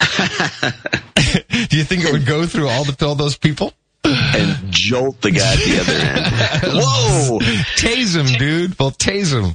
Do 0.00 1.76
you 1.76 1.84
think 1.84 2.04
it 2.04 2.12
would 2.12 2.26
go 2.26 2.46
through 2.46 2.68
all 2.68 2.84
the 2.84 2.96
all 3.06 3.14
those 3.14 3.36
people? 3.36 3.72
And 4.04 4.70
jolt 4.70 5.20
the 5.20 5.30
guy 5.32 5.52
at 5.52 5.58
the 5.58 5.80
other 5.80 5.92
end. 5.92 6.72
Whoa! 6.82 7.38
Tase 7.76 8.16
him, 8.16 8.38
dude. 8.38 8.78
Well, 8.78 8.90
tase 8.92 9.32
him. 9.32 9.52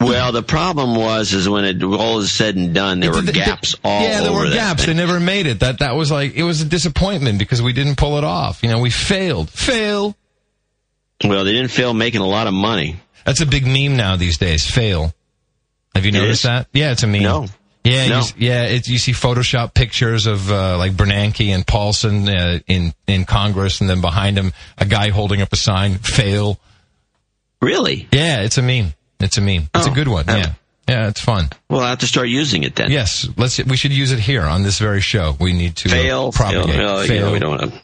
Well, 0.00 0.32
the 0.32 0.42
problem 0.42 0.96
was, 0.96 1.32
is 1.32 1.48
when 1.48 1.64
it 1.64 1.82
all 1.82 2.18
is 2.20 2.32
said 2.32 2.56
and 2.56 2.74
done, 2.74 3.00
there 3.00 3.10
were 3.10 3.20
Th- 3.22 3.34
th- 3.34 3.44
gaps 3.46 3.74
all 3.84 4.02
Yeah, 4.02 4.22
there 4.22 4.32
were 4.32 4.50
gaps. 4.50 4.84
thing. 4.84 4.96
They 4.96 5.00
never 5.06 5.20
made 5.20 5.46
it. 5.46 5.60
That 5.60 5.78
that 5.80 5.94
was 5.94 6.10
like 6.10 6.34
it 6.34 6.42
was 6.42 6.60
a 6.60 6.64
disappointment 6.64 7.38
because 7.38 7.60
we 7.62 7.72
didn't 7.72 7.96
pull 7.96 8.18
it 8.18 8.24
off. 8.24 8.62
You 8.62 8.70
know, 8.70 8.80
we 8.80 8.90
failed. 8.90 9.50
Fail. 9.50 10.16
Well, 11.24 11.44
they 11.44 11.52
didn't 11.52 11.70
fail 11.70 11.92
making 11.94 12.20
a 12.20 12.26
lot 12.26 12.46
of 12.48 12.54
money. 12.54 12.96
That's 13.24 13.40
a 13.42 13.46
big 13.46 13.64
meme 13.66 13.96
now 13.96 14.16
these 14.16 14.38
days. 14.38 14.68
Fail. 14.68 15.12
Have 15.94 16.04
you 16.04 16.10
noticed 16.12 16.42
that? 16.44 16.66
Yeah, 16.72 16.90
it's 16.92 17.02
a 17.04 17.06
meme. 17.06 17.22
No. 17.22 17.46
Yeah, 17.84 18.08
No. 18.08 18.18
You, 18.20 18.24
yeah. 18.36 18.62
It's, 18.64 18.88
you 18.88 18.98
see 18.98 19.12
Photoshop 19.12 19.74
pictures 19.74 20.26
of 20.26 20.50
uh, 20.52 20.78
like 20.78 20.92
Bernanke 20.92 21.48
and 21.54 21.66
Paulson 21.66 22.28
uh, 22.28 22.60
in 22.68 22.94
in 23.06 23.24
Congress, 23.24 23.80
and 23.80 23.90
then 23.90 24.00
behind 24.00 24.38
him 24.38 24.52
a 24.78 24.84
guy 24.84 25.10
holding 25.10 25.42
up 25.42 25.52
a 25.52 25.56
sign. 25.56 25.94
Fail. 25.98 26.60
Really? 27.60 28.08
Yeah, 28.12 28.42
it's 28.42 28.58
a 28.58 28.62
meme. 28.62 28.94
It's 29.20 29.38
a 29.38 29.40
meme. 29.40 29.68
It's 29.74 29.86
a 29.86 29.90
Oh. 29.90 29.94
good 29.94 30.08
one. 30.08 30.28
Um, 30.28 30.36
Yeah, 30.38 30.52
yeah. 30.88 31.08
It's 31.08 31.20
fun. 31.20 31.48
Well, 31.70 31.80
I 31.80 31.90
have 31.90 31.98
to 32.00 32.06
start 32.06 32.28
using 32.28 32.62
it 32.64 32.74
then. 32.76 32.90
Yes, 32.90 33.28
let's. 33.36 33.58
We 33.64 33.76
should 33.76 33.92
use 33.92 34.12
it 34.12 34.18
here 34.18 34.42
on 34.42 34.62
this 34.62 34.78
very 34.78 35.00
show. 35.00 35.36
We 35.40 35.52
need 35.52 35.76
to 35.76 35.88
uh, 35.88 35.92
Fail, 35.92 36.32
fail, 36.32 36.32
propagate. 36.32 36.76
no, 36.76 37.00
you 37.02 37.20
know, 37.20 37.32
we 37.32 37.38
don't 37.38 37.58
want 37.58 37.72
to. 37.72 37.82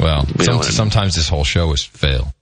Well, 0.00 0.26
We 0.36 0.44
some, 0.44 0.62
sometimes 0.62 1.14
this 1.16 1.28
whole 1.28 1.44
show 1.44 1.72
is 1.72 1.84
fail. 1.84 2.32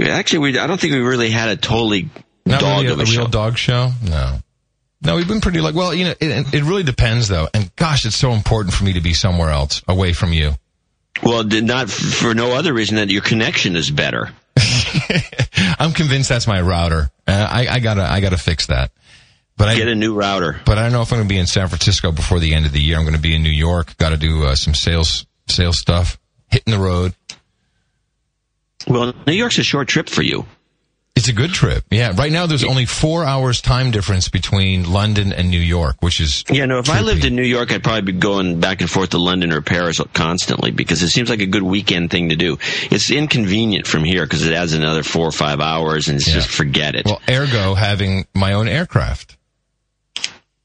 Actually, 0.00 0.38
we, 0.40 0.58
I 0.58 0.66
don't 0.66 0.78
think 0.80 0.92
we 0.92 1.00
really 1.00 1.30
had 1.30 1.48
a 1.48 1.56
totally 1.56 2.08
Not 2.46 2.60
dog 2.60 2.82
really 2.82 2.88
a, 2.88 2.92
of 2.92 2.98
a, 3.00 3.02
a 3.02 3.04
real 3.06 3.24
show. 3.24 3.26
dog 3.26 3.56
show. 3.58 3.90
No. 4.04 4.38
No, 5.00 5.16
we've 5.16 5.28
been 5.28 5.40
pretty 5.40 5.60
like, 5.60 5.74
well, 5.74 5.94
you 5.94 6.04
know, 6.04 6.14
it, 6.20 6.54
it 6.54 6.62
really 6.64 6.82
depends 6.82 7.28
though. 7.28 7.48
And 7.54 7.74
gosh, 7.76 8.04
it's 8.04 8.16
so 8.16 8.32
important 8.32 8.74
for 8.74 8.84
me 8.84 8.94
to 8.94 9.00
be 9.00 9.14
somewhere 9.14 9.50
else 9.50 9.82
away 9.86 10.12
from 10.12 10.32
you. 10.32 10.52
Well, 11.22 11.44
not 11.44 11.88
for 11.90 12.34
no 12.34 12.52
other 12.52 12.72
reason 12.72 12.96
that 12.96 13.10
your 13.10 13.22
connection 13.22 13.76
is 13.76 13.90
better. 13.90 14.30
I'm 15.78 15.92
convinced 15.92 16.28
that's 16.28 16.46
my 16.46 16.60
router. 16.60 17.10
Uh, 17.26 17.48
I, 17.50 17.68
I 17.68 17.78
gotta, 17.80 18.02
I 18.02 18.20
gotta 18.20 18.36
fix 18.38 18.66
that. 18.66 18.90
But 19.56 19.68
I 19.68 19.74
Get 19.76 19.88
a 19.88 19.94
new 19.96 20.14
router. 20.14 20.60
but 20.64 20.78
I 20.78 20.84
don't 20.84 20.92
know 20.92 21.02
if 21.02 21.12
I'm 21.12 21.18
going 21.18 21.28
to 21.28 21.34
be 21.34 21.38
in 21.38 21.48
San 21.48 21.66
Francisco 21.66 22.12
before 22.12 22.38
the 22.38 22.54
end 22.54 22.64
of 22.64 22.70
the 22.70 22.80
year. 22.80 22.96
I'm 22.96 23.02
going 23.02 23.16
to 23.16 23.20
be 23.20 23.34
in 23.34 23.42
New 23.42 23.50
York. 23.50 23.96
Got 23.96 24.10
to 24.10 24.16
do 24.16 24.44
uh, 24.44 24.54
some 24.54 24.72
sales, 24.72 25.26
sales 25.48 25.80
stuff. 25.80 26.16
Hitting 26.46 26.72
the 26.72 26.78
road. 26.78 27.12
Well, 28.86 29.12
New 29.26 29.32
York's 29.32 29.58
a 29.58 29.64
short 29.64 29.88
trip 29.88 30.08
for 30.08 30.22
you. 30.22 30.46
It's 31.18 31.28
a 31.28 31.32
good 31.32 31.52
trip. 31.52 31.84
Yeah. 31.90 32.12
Right 32.16 32.30
now, 32.30 32.46
there's 32.46 32.62
only 32.64 32.86
four 32.86 33.24
hours 33.24 33.60
time 33.60 33.90
difference 33.90 34.28
between 34.28 34.90
London 34.90 35.32
and 35.32 35.50
New 35.50 35.58
York, 35.60 35.96
which 36.00 36.20
is 36.20 36.44
Yeah, 36.48 36.64
no, 36.66 36.78
if 36.78 36.88
I 36.88 37.00
lived 37.00 37.24
in 37.24 37.34
New 37.34 37.42
York, 37.42 37.72
I'd 37.72 37.82
probably 37.82 38.12
be 38.12 38.18
going 38.18 38.60
back 38.60 38.80
and 38.80 38.88
forth 38.88 39.10
to 39.10 39.18
London 39.18 39.52
or 39.52 39.60
Paris 39.60 40.00
constantly 40.14 40.70
because 40.70 41.02
it 41.02 41.08
seems 41.08 41.28
like 41.28 41.40
a 41.40 41.46
good 41.46 41.64
weekend 41.64 42.10
thing 42.12 42.28
to 42.28 42.36
do. 42.36 42.56
It's 42.90 43.10
inconvenient 43.10 43.86
from 43.86 44.04
here 44.04 44.24
because 44.24 44.46
it 44.46 44.52
adds 44.52 44.72
another 44.74 45.02
four 45.02 45.26
or 45.26 45.32
five 45.32 45.60
hours 45.60 46.06
and 46.08 46.18
it's 46.18 46.28
Yeah. 46.28 46.34
just 46.34 46.48
forget 46.50 46.94
it. 46.94 47.04
well, 47.04 47.20
ergo 47.28 47.74
having 47.74 48.24
my 48.32 48.52
own 48.52 48.68
aircraft. 48.68 49.36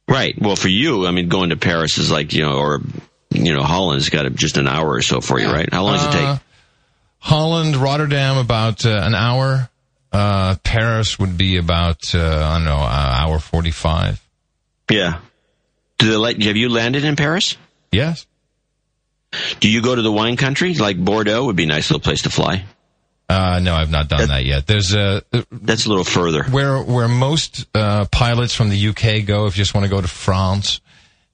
right. 0.07 0.39
Well, 0.39 0.55
for 0.55 0.67
you, 0.69 1.07
I 1.07 1.11
mean, 1.11 1.30
going 1.30 1.49
to 1.49 1.57
Paris 1.57 1.97
is 1.97 2.11
like, 2.11 2.31
you 2.34 2.43
know, 2.43 2.57
or, 2.57 2.81
you 3.31 3.53
know, 3.53 3.63
Holland's 3.63 4.09
got 4.09 4.31
just 4.35 4.57
an 4.57 4.67
hour 4.67 4.88
or 4.91 5.01
so 5.01 5.19
for 5.21 5.39
you, 5.39 5.47
right? 5.47 5.67
How 5.73 5.84
long 5.84 5.95
does 5.95 6.05
it 6.05 6.09
Uh, 6.21 6.34
take? 6.35 6.41
Holland, 7.19 7.75
Rotterdam, 7.77 8.38
about 8.38 8.85
uh, 8.85 8.89
an 8.89 9.15
hour. 9.15 9.69
Uh, 10.14 10.56
Paris 10.64 11.18
would 11.18 11.38
be 11.38 11.57
about 11.57 12.14
uh, 12.14 12.19
I 12.19 12.53
don't 12.57 12.65
know, 12.65 12.77
uh, 12.77 13.18
hour 13.19 13.40
forty-five. 13.40 14.22
Yeah. 14.90 15.19
Do 15.98 16.10
they 16.11 16.18
let, 16.18 16.41
have 16.44 16.56
you 16.56 16.69
landed 16.69 17.03
in 17.03 17.15
Paris? 17.15 17.57
Yes. 17.91 18.27
Do 19.60 19.69
you 19.69 19.81
go 19.81 19.95
to 19.95 20.02
the 20.02 20.11
wine 20.11 20.38
country? 20.38 20.76
Like 20.76 21.03
Bordeaux 21.03 21.45
would 21.45 21.56
be 21.56 21.64
a 21.64 21.68
nice 21.68 21.90
little 21.90 22.02
place 22.03 22.22
to 22.23 22.30
fly. 22.30 22.65
Uh, 23.30 23.60
no, 23.64 23.73
I've 23.73 23.90
not 23.90 24.10
done 24.10 24.27
that 24.27 24.45
yet. 24.45 24.68
There's 24.68 24.94
a 24.94 25.23
That's 25.52 25.85
a 25.85 25.90
little 25.90 26.03
further. 26.03 26.44
where 26.44 26.80
where 26.84 27.07
most 27.07 27.65
uh, 27.73 28.06
pilots 28.11 28.53
from 28.53 28.69
the 28.69 28.90
UK 28.90 29.26
go 29.26 29.48
if 29.48 29.57
you 29.57 29.61
just 29.64 29.73
want 29.73 29.85
to 29.85 29.90
go 29.90 30.02
to 30.02 30.07
France 30.07 30.81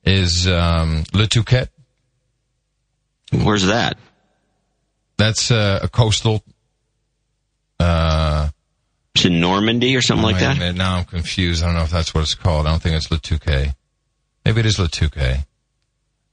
is 0.05 0.47
um, 0.47 1.03
Le 1.13 1.27
Touquet. 1.27 1.67
Where's 3.33 3.65
that? 3.65 3.97
That's 5.17 5.51
uh, 5.51 5.79
a 5.83 5.89
coastal. 5.89 6.41
Uh, 7.79 8.49
In 9.25 9.39
Normandy 9.39 9.95
or 9.95 10.01
something 10.01 10.23
like 10.23 10.39
that? 10.39 10.57
minute, 10.57 10.75
now 10.75 10.97
I'm 10.97 11.05
confused. 11.05 11.63
I 11.63 11.67
don't 11.67 11.75
know 11.75 11.83
if 11.83 11.91
that's 11.91 12.13
what 12.13 12.21
it's 12.21 12.35
called. 12.35 12.65
I 12.65 12.71
don't 12.71 12.81
think 12.81 12.95
it's 12.95 13.11
Le 13.11 13.17
Touquet. 13.17 13.75
Maybe 14.45 14.59
it 14.61 14.65
is 14.65 14.79
Le 14.79 14.87
Touquet. 14.87 15.45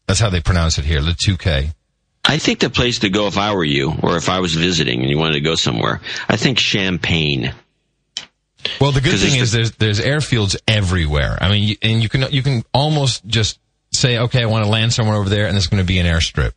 That's 0.06 0.20
how 0.20 0.30
they 0.30 0.40
pronounce 0.40 0.78
it 0.78 0.84
here, 0.84 1.00
Le 1.00 1.12
Touquet. 1.12 1.74
I 2.24 2.38
think 2.38 2.60
the 2.60 2.70
place 2.70 3.00
to 3.00 3.08
go 3.08 3.28
if 3.28 3.38
I 3.38 3.54
were 3.54 3.64
you, 3.64 3.92
or 4.02 4.16
if 4.16 4.28
I 4.28 4.40
was 4.40 4.54
visiting 4.54 5.00
and 5.00 5.10
you 5.10 5.18
wanted 5.18 5.34
to 5.34 5.40
go 5.40 5.54
somewhere, 5.54 6.00
I 6.28 6.36
think 6.36 6.58
Champagne. 6.58 7.52
Well, 8.80 8.92
the 8.92 9.00
good 9.00 9.18
thing 9.18 9.40
is 9.40 9.52
there's 9.52 9.72
there's 9.72 10.00
airfields 10.00 10.56
everywhere. 10.66 11.38
I 11.40 11.48
mean, 11.48 11.68
you, 11.68 11.76
and 11.82 12.02
you 12.02 12.08
can 12.08 12.24
you 12.32 12.42
can 12.42 12.64
almost 12.74 13.24
just 13.26 13.60
say, 13.92 14.18
okay, 14.18 14.42
I 14.42 14.46
want 14.46 14.64
to 14.64 14.70
land 14.70 14.92
somewhere 14.92 15.16
over 15.16 15.28
there, 15.28 15.46
and 15.46 15.54
there's 15.54 15.68
going 15.68 15.82
to 15.82 15.86
be 15.86 15.98
an 15.98 16.06
airstrip. 16.06 16.52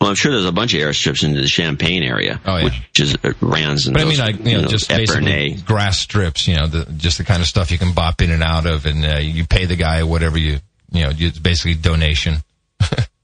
Well, 0.00 0.08
I'm 0.10 0.16
sure 0.16 0.32
there's 0.32 0.46
a 0.46 0.52
bunch 0.52 0.72
of 0.74 0.80
airstrips 0.80 1.22
in 1.24 1.34
the 1.34 1.46
Champagne 1.46 2.02
area, 2.02 2.40
Oh, 2.46 2.56
yeah. 2.56 2.64
which 2.64 3.00
is 3.00 3.16
uh, 3.22 3.32
Reims 3.40 3.86
and 3.86 3.94
But 3.94 4.02
I 4.02 4.06
mean, 4.06 4.18
like 4.18 4.44
you 4.44 4.62
know, 4.62 4.68
just 4.68 4.88
basically 4.88 5.56
grass 5.66 6.00
strips. 6.00 6.48
You 6.48 6.56
know, 6.56 6.66
the, 6.66 6.90
just 6.92 7.18
the 7.18 7.24
kind 7.24 7.42
of 7.42 7.48
stuff 7.48 7.70
you 7.70 7.78
can 7.78 7.92
bop 7.92 8.22
in 8.22 8.30
and 8.30 8.42
out 8.42 8.64
of, 8.66 8.86
and 8.86 9.04
uh, 9.04 9.18
you 9.18 9.46
pay 9.46 9.66
the 9.66 9.76
guy 9.76 10.02
whatever 10.04 10.38
you 10.38 10.58
you 10.90 11.02
know. 11.04 11.10
It's 11.14 11.38
basically 11.38 11.74
donation. 11.74 12.36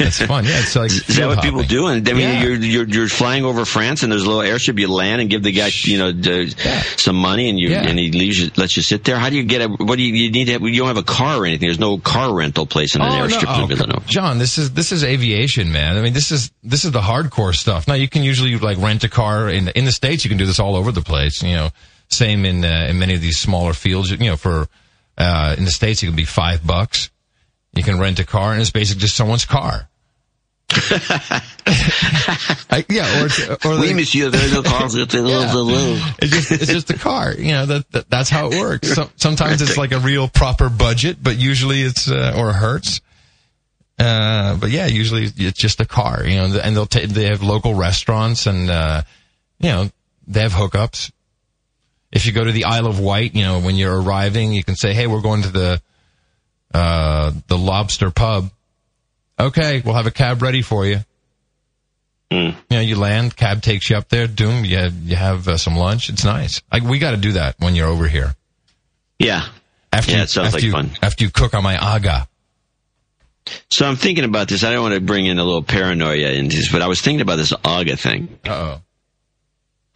it's 0.00 0.20
fun. 0.22 0.44
Yeah, 0.44 0.60
it's 0.60 0.76
like 0.76 0.90
Is 0.90 1.16
that 1.16 1.26
what 1.28 1.42
people 1.42 1.62
do? 1.62 1.86
And 1.86 2.08
I 2.08 2.12
mean, 2.12 2.20
Yeah. 2.22 2.42
you're, 2.42 2.54
you're 2.56 2.88
you're 2.88 3.08
flying 3.08 3.44
over 3.44 3.64
France, 3.64 4.02
and 4.02 4.10
there's 4.12 4.24
a 4.24 4.28
little 4.30 4.42
airstrip. 4.42 4.78
You 4.78 4.88
land 4.92 5.20
and 5.20 5.30
give 5.30 5.42
the 5.42 5.52
guy, 5.52 5.70
you 5.82 5.98
know, 5.98 6.12
d- 6.12 6.50
some 6.96 7.16
money, 7.16 7.48
and 7.48 7.58
you 7.58 7.68
Yeah. 7.70 7.86
and 7.86 7.98
he 7.98 8.10
leaves 8.12 8.38
you, 8.40 8.50
lets 8.56 8.76
you 8.76 8.82
sit 8.82 9.04
there. 9.04 9.18
How 9.18 9.30
do 9.30 9.36
you 9.36 9.44
get 9.44 9.62
a? 9.62 9.68
What 9.68 9.96
do 9.96 10.02
you, 10.02 10.14
you 10.14 10.30
need? 10.30 10.46
To 10.46 10.52
have, 10.52 10.62
you 10.62 10.76
don't 10.78 10.88
have 10.88 10.96
a 10.96 11.02
car 11.02 11.38
or 11.42 11.46
anything. 11.46 11.66
There's 11.68 11.78
no 11.78 11.98
car 11.98 12.34
rental 12.34 12.66
place 12.66 12.94
in 12.94 13.02
an 13.02 13.08
Oh, 13.08 13.18
no. 13.18 13.26
airstrip 13.26 13.44
Oh, 13.58 13.62
in 13.62 13.68
Villanova. 13.68 14.06
John, 14.06 14.38
this 14.38 14.58
is 14.58 14.72
this 14.72 14.92
is 14.92 15.04
aviation, 15.04 15.72
man. 15.72 15.96
I 15.96 16.00
mean, 16.02 16.12
this 16.12 16.30
is 16.32 16.50
this 16.62 16.84
is 16.84 16.92
the 16.92 17.00
hardcore 17.00 17.54
stuff. 17.54 17.86
Now 17.88 17.94
you 17.94 18.08
can 18.08 18.22
usually 18.22 18.56
like 18.58 18.78
rent 18.78 19.04
a 19.04 19.08
car 19.08 19.48
in 19.48 19.68
in 19.68 19.84
the 19.84 19.92
states. 19.92 20.24
You 20.24 20.28
can 20.28 20.38
do 20.38 20.46
this 20.46 20.58
all 20.60 20.76
over 20.76 20.92
the 20.92 21.02
place. 21.02 21.42
You 21.42 21.54
know, 21.54 21.70
same 22.08 22.44
in 22.44 22.64
uh, 22.64 22.86
in 22.90 22.98
many 22.98 23.14
of 23.14 23.20
these 23.20 23.38
smaller 23.38 23.72
fields. 23.72 24.10
You 24.10 24.16
know, 24.18 24.36
for 24.36 24.68
uh, 25.18 25.54
in 25.58 25.64
the 25.64 25.70
states, 25.70 26.02
it 26.02 26.06
can 26.06 26.16
be 26.16 26.24
five 26.24 26.66
bucks. 26.66 27.10
You 27.76 27.82
can 27.82 27.98
rent 27.98 28.18
a 28.18 28.24
car, 28.24 28.52
and 28.52 28.60
it's 28.60 28.70
basically 28.70 29.00
just 29.02 29.14
someone's 29.16 29.44
car. 29.44 29.88
I, 31.68 32.84
yeah, 32.88 33.22
or 33.22 33.26
it's, 33.26 33.64
or 33.64 33.78
Oui, 33.78 33.88
they- 33.88 33.94
monsieur, 33.94 34.30
there's 34.30 34.52
no 34.52 34.62
cars. 34.62 34.94
It's 34.94 35.14
little- 35.14 35.98
it's 36.18 36.30
just 36.32 36.50
it's 36.52 36.66
just 36.66 36.90
a 36.90 36.98
car. 36.98 37.32
You 37.34 37.52
know 37.52 37.66
that, 37.66 37.90
that 37.92 38.10
that's 38.10 38.30
how 38.30 38.50
it 38.50 38.58
works. 38.58 38.92
So, 38.94 39.08
sometimes 39.16 39.62
it's 39.62 39.76
like 39.76 39.92
a 39.92 39.98
real 40.00 40.28
proper 40.28 40.68
budget, 40.68 41.18
but 41.22 41.36
usually 41.36 41.82
it's 41.82 42.10
uh, 42.10 42.34
or 42.36 42.50
a 42.50 42.52
Hertz. 42.52 43.00
Uh, 43.98 44.56
but 44.56 44.70
yeah, 44.70 44.86
usually 44.86 45.30
it's 45.36 45.58
just 45.60 45.80
a 45.80 45.86
car. 45.86 46.24
You 46.26 46.36
know, 46.36 46.60
and 46.62 46.76
they'll 46.76 46.86
ta- 46.86 47.06
they 47.06 47.26
have 47.26 47.42
local 47.42 47.74
restaurants 47.74 48.46
and 48.46 48.68
uh, 48.70 49.02
you 49.60 49.68
know 49.70 49.90
they 50.26 50.40
have 50.42 50.52
hookups. 50.52 51.12
If 52.12 52.26
you 52.26 52.32
go 52.32 52.44
to 52.44 52.52
the 52.52 52.64
Isle 52.64 52.86
of 52.86 52.98
Wight, 53.00 53.34
you 53.34 53.42
know 53.42 53.60
when 53.60 53.76
you're 53.76 54.00
arriving, 54.00 54.52
you 54.52 54.64
can 54.64 54.76
say, 54.76 54.92
"Hey, 54.94 55.06
we're 55.06 55.22
going 55.22 55.42
to 55.42 55.50
the 55.50 55.80
uh, 56.76 57.32
the 57.48 57.58
Lobster 57.58 58.10
Pub." 58.10 58.50
Okay, 59.38 59.82
we'll 59.84 59.94
have 59.94 60.06
a 60.06 60.10
cab 60.10 60.42
ready 60.42 60.62
for 60.62 60.86
you. 60.86 61.00
You 62.30 62.54
know, 62.70 62.80
you 62.80 62.96
land, 62.96 63.36
cab 63.36 63.62
takes 63.62 63.88
you 63.88 63.96
up 63.96 64.08
there, 64.08 64.26
doom, 64.26 64.64
you, 64.64 64.90
you 65.04 65.14
have 65.16 65.46
uh, 65.46 65.56
some 65.56 65.76
lunch. 65.76 66.08
It's 66.10 66.24
nice. 66.24 66.60
Like, 66.72 66.82
we 66.82 66.98
got 66.98 67.12
to 67.12 67.16
do 67.16 67.32
that 67.32 67.54
when 67.58 67.74
you're 67.74 67.86
over 67.86 68.08
here. 68.08 68.34
Yeah. 69.18 69.46
After 69.92 70.10
Yeah, 70.10 70.16
you, 70.18 70.22
it 70.24 70.30
sounds 70.30 70.48
after 70.48 70.56
like 70.56 70.64
you, 70.64 70.72
fun. 70.72 70.90
After 71.02 71.24
you 71.24 71.30
cook 71.30 71.54
on 71.54 71.62
my 71.62 71.76
aga. 71.76 72.28
So 73.70 73.86
I'm 73.86 73.96
thinking 73.96 74.24
about 74.24 74.48
this. 74.48 74.64
I 74.64 74.72
don't 74.72 74.82
want 74.82 74.94
to 74.94 75.00
bring 75.00 75.26
in 75.26 75.38
a 75.38 75.44
little 75.44 75.62
paranoia 75.62 76.32
into 76.32 76.56
this, 76.56 76.72
but 76.72 76.82
I 76.82 76.88
was 76.88 77.00
thinking 77.00 77.20
about 77.20 77.36
this 77.36 77.52
AGA 77.64 77.96
thing. 77.96 78.38
Uh 78.44 78.50
oh. 78.50 78.80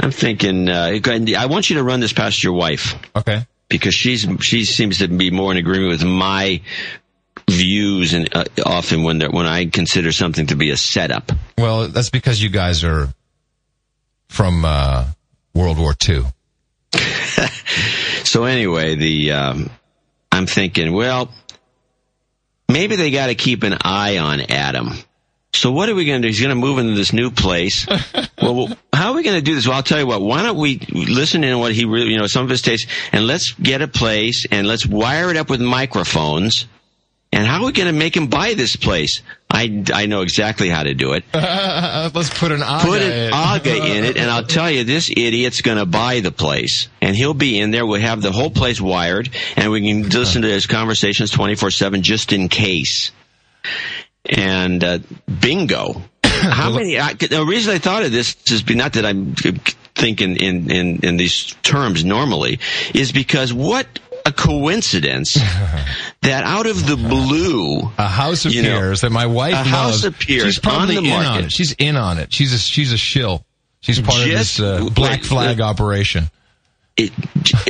I'm 0.02 0.12
thinking, 0.12 0.68
uh, 0.68 0.98
I 1.36 1.46
want 1.46 1.68
you 1.68 1.76
to 1.76 1.82
run 1.82 2.00
this 2.00 2.12
past 2.12 2.42
your 2.42 2.54
wife 2.54 2.94
Okay. 3.14 3.44
Because 3.70 3.94
she's 3.94 4.26
she 4.40 4.66
seems 4.66 4.98
to 4.98 5.08
be 5.08 5.30
more 5.30 5.50
in 5.50 5.56
agreement 5.56 5.92
with 5.92 6.04
my 6.04 6.60
views 7.48 8.12
and 8.12 8.28
uh, 8.36 8.44
often 8.66 9.02
when 9.02 9.22
when 9.32 9.46
I 9.46 9.64
consider 9.64 10.12
something 10.12 10.48
to 10.48 10.56
be 10.56 10.70
a 10.70 10.76
setup. 10.76 11.32
Well, 11.56 11.88
that's 11.88 12.10
because 12.10 12.42
you 12.42 12.50
guys 12.50 12.84
are 12.84 13.08
from 14.28 14.66
uh, 14.66 15.06
World 15.54 15.78
War 15.78 15.94
II. 16.06 16.24
So 18.30 18.44
anyway, 18.44 18.94
the 18.94 19.32
um, 19.32 19.70
I'm 20.30 20.46
thinking, 20.46 20.92
well, 20.92 21.30
maybe 22.68 22.94
they 22.94 23.10
got 23.10 23.26
to 23.26 23.34
keep 23.34 23.64
an 23.64 23.76
eye 23.80 24.18
on 24.18 24.40
Adam. 24.42 24.92
So 25.52 25.72
what 25.72 25.88
are 25.88 25.94
we 25.94 26.04
going 26.04 26.22
to 26.22 26.28
do? 26.28 26.30
He's 26.30 26.40
going 26.40 26.50
to 26.50 26.54
move 26.54 26.78
into 26.78 26.94
this 26.94 27.12
new 27.12 27.30
place. 27.30 27.86
well, 28.42 28.68
how 28.92 29.10
are 29.10 29.14
we 29.14 29.22
going 29.22 29.36
to 29.36 29.42
do 29.42 29.54
this? 29.54 29.66
Well, 29.66 29.76
I'll 29.76 29.82
tell 29.82 29.98
you 29.98 30.06
what. 30.06 30.20
Why 30.22 30.42
don't 30.42 30.56
we 30.56 30.78
listen 30.92 31.42
in 31.42 31.58
what 31.58 31.72
he 31.72 31.84
really, 31.84 32.12
you 32.12 32.18
know, 32.18 32.28
some 32.28 32.44
of 32.44 32.50
his 32.50 32.62
tastes, 32.62 32.90
and 33.12 33.26
let's 33.26 33.52
get 33.54 33.82
a 33.82 33.88
place 33.88 34.46
and 34.50 34.66
let's 34.66 34.86
wire 34.86 35.30
it 35.30 35.36
up 35.36 35.50
with 35.50 35.60
microphones. 35.60 36.66
And 37.32 37.46
how 37.46 37.60
are 37.60 37.66
we 37.66 37.72
going 37.72 37.92
to 37.92 37.98
make 37.98 38.16
him 38.16 38.26
buy 38.26 38.54
this 38.54 38.74
place? 38.74 39.22
I, 39.48 39.84
I 39.92 40.06
know 40.06 40.22
exactly 40.22 40.68
how 40.68 40.82
to 40.82 40.94
do 40.94 41.12
it. 41.12 41.24
Let's 41.34 42.30
put 42.30 42.50
an 42.50 42.62
aga 42.62 42.86
Put 42.86 43.02
an 43.02 43.12
in. 43.12 43.32
AGA 43.32 43.76
in 43.76 44.04
it, 44.04 44.16
and 44.16 44.30
I'll 44.30 44.44
tell 44.58 44.70
you, 44.70 44.84
this 44.84 45.10
idiot's 45.10 45.60
going 45.60 45.78
to 45.78 45.86
buy 45.86 46.20
the 46.20 46.32
place, 46.32 46.88
and 47.00 47.16
he'll 47.16 47.34
be 47.34 47.58
in 47.58 47.70
there. 47.70 47.86
We'll 47.86 48.00
have 48.00 48.20
the 48.22 48.32
whole 48.32 48.50
place 48.50 48.80
wired, 48.80 49.30
and 49.56 49.70
we 49.70 49.80
can 49.80 50.08
listen 50.08 50.42
to 50.42 50.48
his 50.48 50.66
conversations 50.66 51.30
twenty 51.30 51.54
four 51.56 51.70
seven, 51.70 52.02
just 52.02 52.32
in 52.32 52.48
case. 52.48 53.10
And 54.28 54.84
uh, 54.84 54.98
bingo. 55.40 56.02
How 56.24 56.70
many? 56.70 56.98
I, 56.98 57.14
the 57.14 57.44
reason 57.44 57.74
I 57.74 57.78
thought 57.78 58.02
of 58.02 58.12
this 58.12 58.36
is 58.50 58.68
not 58.68 58.92
that 58.94 59.04
I'm 59.06 59.34
thinking 59.94 60.36
in, 60.36 60.70
in 60.70 60.96
in 61.04 61.16
these 61.16 61.52
terms 61.62 62.04
normally, 62.04 62.60
is 62.94 63.12
because 63.12 63.52
what 63.52 63.86
a 64.26 64.32
coincidence 64.32 65.34
that 66.22 66.44
out 66.44 66.66
of 66.66 66.86
the 66.86 66.96
blue. 66.96 67.80
A 67.98 68.06
house 68.08 68.44
You 68.44 68.62
know, 68.62 68.76
appears 68.76 69.00
that 69.00 69.10
my 69.10 69.26
wife 69.26 69.52
a 69.54 69.56
loves. 69.56 69.68
house 69.70 70.04
appears 70.04 70.44
She's 70.44 70.58
probably 70.58 70.98
on 70.98 71.04
the 71.04 71.10
in 71.10 71.16
on 71.16 71.24
market. 71.24 71.44
it. 71.46 71.52
She's 71.52 71.72
in 71.78 71.96
on 71.96 72.18
it. 72.18 72.32
She's 72.32 72.52
a, 72.52 72.58
she's 72.58 72.92
a 72.92 72.98
shill. 72.98 73.44
She's 73.80 73.98
part 74.00 74.18
Just- 74.18 74.58
of 74.60 74.66
this 74.66 74.88
uh, 74.90 74.90
black 74.94 75.20
wait, 75.20 75.26
flag 75.26 75.60
operation. 75.62 76.30
It, 77.06 77.12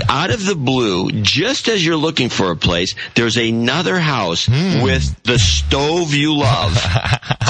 out 0.09 0.31
of 0.31 0.44
the 0.44 0.55
blue, 0.55 1.11
just 1.23 1.69
as 1.69 1.85
you're 1.85 1.97
looking 1.97 2.28
for 2.28 2.51
a 2.51 2.57
place, 2.57 2.94
there's 3.15 3.36
another 3.36 3.98
house 3.98 4.47
Hmm. 4.47 4.82
with 4.82 5.23
the 5.23 5.39
stove 5.39 6.12
you 6.15 6.35
love, 6.36 6.77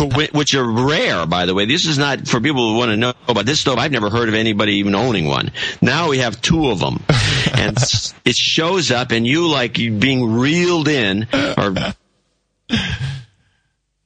which 0.33 0.55
are 0.55 0.65
rare, 0.65 1.27
by 1.27 1.47
the 1.47 1.55
way. 1.55 1.65
This 1.65 1.87
is 1.87 1.99
not 1.99 2.29
for 2.29 2.41
people 2.41 2.73
who 2.73 2.79
want 2.79 2.91
to 2.91 2.97
know 2.97 3.13
about 3.29 3.47
this 3.47 3.61
stove. 3.61 3.79
I've 3.79 3.93
never 3.93 4.11
heard 4.11 4.29
of 4.29 4.35
anybody 4.35 4.75
even 4.75 4.95
owning 4.95 5.27
one. 5.27 5.51
Now 5.81 6.09
we 6.11 6.19
have 6.19 6.41
two 6.41 6.71
of 6.71 6.79
them, 6.81 7.03
and 7.55 7.77
it 8.25 8.37
shows 8.37 8.91
up, 8.91 9.11
and 9.13 9.27
you 9.27 9.49
like 9.49 9.75
being 9.75 10.33
reeled 10.39 10.89
in, 10.89 11.27
or 11.33 11.75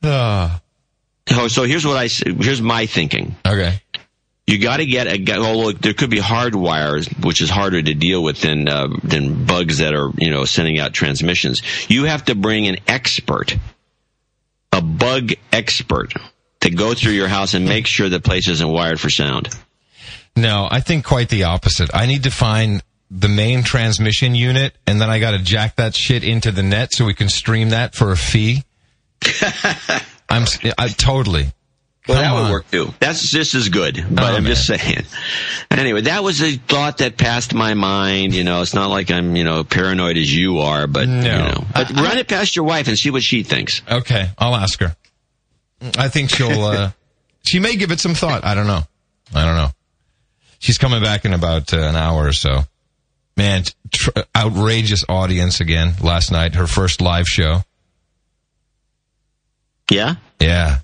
oh, 0.02 1.48
so 1.48 1.62
here's 1.64 1.86
what 1.86 1.96
I 1.96 2.06
here's 2.06 2.62
my 2.62 2.86
thinking. 2.86 3.34
okay. 3.46 3.80
You 4.46 4.58
got 4.58 4.76
to 4.76 4.86
get 4.86 5.06
a. 5.06 5.36
Although 5.38 5.72
there 5.72 5.94
could 5.94 6.10
be 6.10 6.18
hard 6.18 6.54
wires, 6.54 7.08
which 7.22 7.40
is 7.40 7.48
harder 7.48 7.80
to 7.80 7.94
deal 7.94 8.22
with 8.22 8.42
than 8.42 8.68
uh, 8.68 8.88
than 9.02 9.46
bugs 9.46 9.78
that 9.78 9.94
are 9.94 10.10
you 10.18 10.30
know 10.30 10.44
sending 10.44 10.78
out 10.78 10.92
transmissions. 10.92 11.62
You 11.88 12.04
have 12.04 12.26
to 12.26 12.34
bring 12.34 12.66
an 12.66 12.76
expert, 12.86 13.56
a 14.70 14.82
bug 14.82 15.32
expert, 15.50 16.12
to 16.60 16.70
go 16.70 16.92
through 16.92 17.12
your 17.12 17.28
house 17.28 17.54
and 17.54 17.66
make 17.66 17.86
sure 17.86 18.10
the 18.10 18.20
place 18.20 18.48
isn't 18.48 18.68
wired 18.68 19.00
for 19.00 19.08
sound. 19.08 19.48
No, 20.36 20.68
I 20.70 20.80
think 20.80 21.06
quite 21.06 21.30
the 21.30 21.44
opposite. 21.44 21.90
I 21.94 22.06
need 22.06 22.24
to 22.24 22.30
find 22.30 22.82
the 23.10 23.28
main 23.28 23.62
transmission 23.62 24.34
unit, 24.34 24.74
and 24.86 25.00
then 25.00 25.08
I 25.08 25.20
got 25.20 25.30
to 25.30 25.38
jack 25.38 25.76
that 25.76 25.94
shit 25.94 26.24
into 26.24 26.50
the 26.50 26.62
net 26.62 26.92
so 26.92 27.04
we 27.04 27.14
can 27.14 27.28
stream 27.28 27.70
that 27.70 27.94
for 27.94 28.12
a 28.12 28.16
fee. 28.16 28.64
I'm 30.28 30.44
I, 30.76 30.88
totally. 30.88 31.52
Well, 32.06 32.18
Come 32.18 32.24
that 32.24 32.34
would 32.34 32.44
on. 32.44 32.50
work 32.50 32.70
too. 32.70 32.92
That's 33.00 33.30
just 33.30 33.54
as 33.54 33.70
good. 33.70 34.04
But 34.10 34.24
Oh, 34.24 34.36
I'm 34.36 34.44
just 34.44 34.66
saying. 34.66 35.04
Anyway, 35.70 36.02
that 36.02 36.22
was 36.22 36.42
a 36.42 36.52
thought 36.56 36.98
that 36.98 37.16
passed 37.16 37.54
my 37.54 37.72
mind. 37.74 38.34
You 38.34 38.44
know, 38.44 38.60
it's 38.60 38.74
not 38.74 38.90
like 38.90 39.10
I'm 39.10 39.34
you 39.36 39.44
know 39.44 39.64
paranoid 39.64 40.18
as 40.18 40.32
you 40.34 40.58
are, 40.58 40.86
but 40.86 41.08
No. 41.08 41.14
you 41.16 41.22
know, 41.22 41.64
but 41.72 41.96
I- 41.96 42.02
run 42.02 42.18
it 42.18 42.28
past 42.28 42.56
your 42.56 42.66
wife 42.66 42.88
and 42.88 42.98
see 42.98 43.10
what 43.10 43.22
she 43.22 43.42
thinks. 43.42 43.80
Okay, 43.90 44.28
I'll 44.38 44.54
ask 44.54 44.78
her. 44.80 44.94
I 45.98 46.08
think 46.08 46.30
she'll. 46.30 46.62
uh 46.64 46.90
She 47.46 47.58
may 47.58 47.76
give 47.76 47.90
it 47.90 48.00
some 48.00 48.14
thought. 48.14 48.42
I 48.44 48.54
don't 48.54 48.66
know. 48.66 48.82
I 49.34 49.44
don't 49.44 49.56
know. 49.56 49.70
She's 50.58 50.78
coming 50.78 51.02
back 51.02 51.24
in 51.26 51.34
about 51.34 51.72
uh, 51.74 51.78
an 51.78 51.94
hour 51.96 52.26
or 52.26 52.32
so. 52.32 52.64
Man, 53.36 53.64
tr- 53.92 54.10
outrageous 54.34 55.04
audience 55.10 55.60
again 55.60 55.94
last 56.02 56.30
night. 56.32 56.54
Her 56.54 56.66
first 56.66 57.00
live 57.02 57.26
show. 57.26 57.62
Yeah. 59.90 60.14
Yeah, 60.40 60.78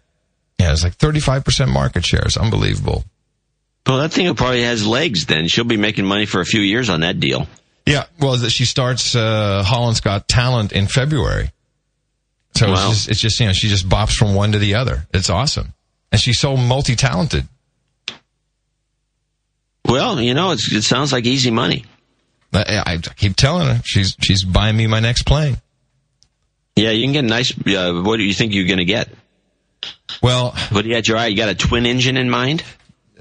yeah. 0.61 0.73
It's 0.73 0.85
like 0.85 0.95
thirty-five 0.95 1.45
percent 1.45 1.71
market 1.71 2.05
share. 2.05 2.23
It's 2.23 2.37
unbelievable. 2.37 3.05
Well, 3.87 3.99
that 3.99 4.13
thing 4.13 4.33
probably 4.35 4.63
has 4.63 4.87
legs. 4.87 5.27
Then 5.27 5.49
she'll 5.49 5.65
be 5.65 5.77
making 5.77 6.05
money 6.05 6.27
for 6.27 6.41
a 6.41 6.45
few 6.45 6.61
years 6.61 6.89
on 6.91 7.01
that 7.01 7.19
deal. 7.19 7.47
Yeah, 7.87 8.05
well, 8.21 8.37
she 8.37 8.67
starts 8.67 9.17
uh, 9.17 9.63
Holland's 9.65 10.01
Got 10.01 10.29
Talent 10.29 10.73
in 10.73 10.87
February. 10.87 11.51
So 12.55 12.69
Wow. 12.69 12.75
it's 12.75 12.83
just 12.89 13.09
it's 13.11 13.21
just 13.21 13.41
you 13.41 13.47
know 13.47 13.53
she 13.53 13.69
just 13.69 13.89
bops 13.89 14.13
from 14.13 14.35
one 14.35 14.53
to 14.53 14.59
the 14.59 14.75
other. 14.75 15.07
It's 15.13 15.31
awesome, 15.31 15.73
and 16.13 16.21
she's 16.21 16.39
so 16.39 16.57
multi-talented. 16.57 17.49
Well, 19.85 20.21
you 20.21 20.35
know, 20.35 20.53
it's, 20.53 20.71
it 20.73 20.83
sounds 20.83 21.13
like 21.13 21.25
easy 21.27 21.51
money. 21.51 21.85
I, 22.53 22.83
I 22.87 22.97
keep 22.99 23.37
telling 23.37 23.67
her 23.69 23.81
she's 23.85 24.17
she's 24.21 24.45
buying 24.45 24.77
me 24.77 24.87
my 24.87 25.01
next 25.01 25.23
plane. 25.23 25.57
Yeah, 26.77 26.91
you 26.91 27.05
can 27.05 27.13
get 27.13 27.25
a 27.25 27.29
nice. 27.29 27.53
Uh, 27.67 28.03
what 28.05 28.17
do 28.19 28.23
you 28.25 28.35
think 28.35 28.55
you're 28.55 28.67
going 28.67 28.79
to 28.79 28.85
get? 28.85 29.09
Well, 30.23 30.53
What 30.71 30.83
do 30.83 30.89
you 30.89 30.95
got 30.95 31.09
your 31.09 31.17
eye? 31.17 31.27
You 31.29 31.37
got 31.37 31.49
a 31.49 31.55
twin 31.55 31.87
engine 31.87 32.17
in 32.17 32.29
mind? 32.31 32.63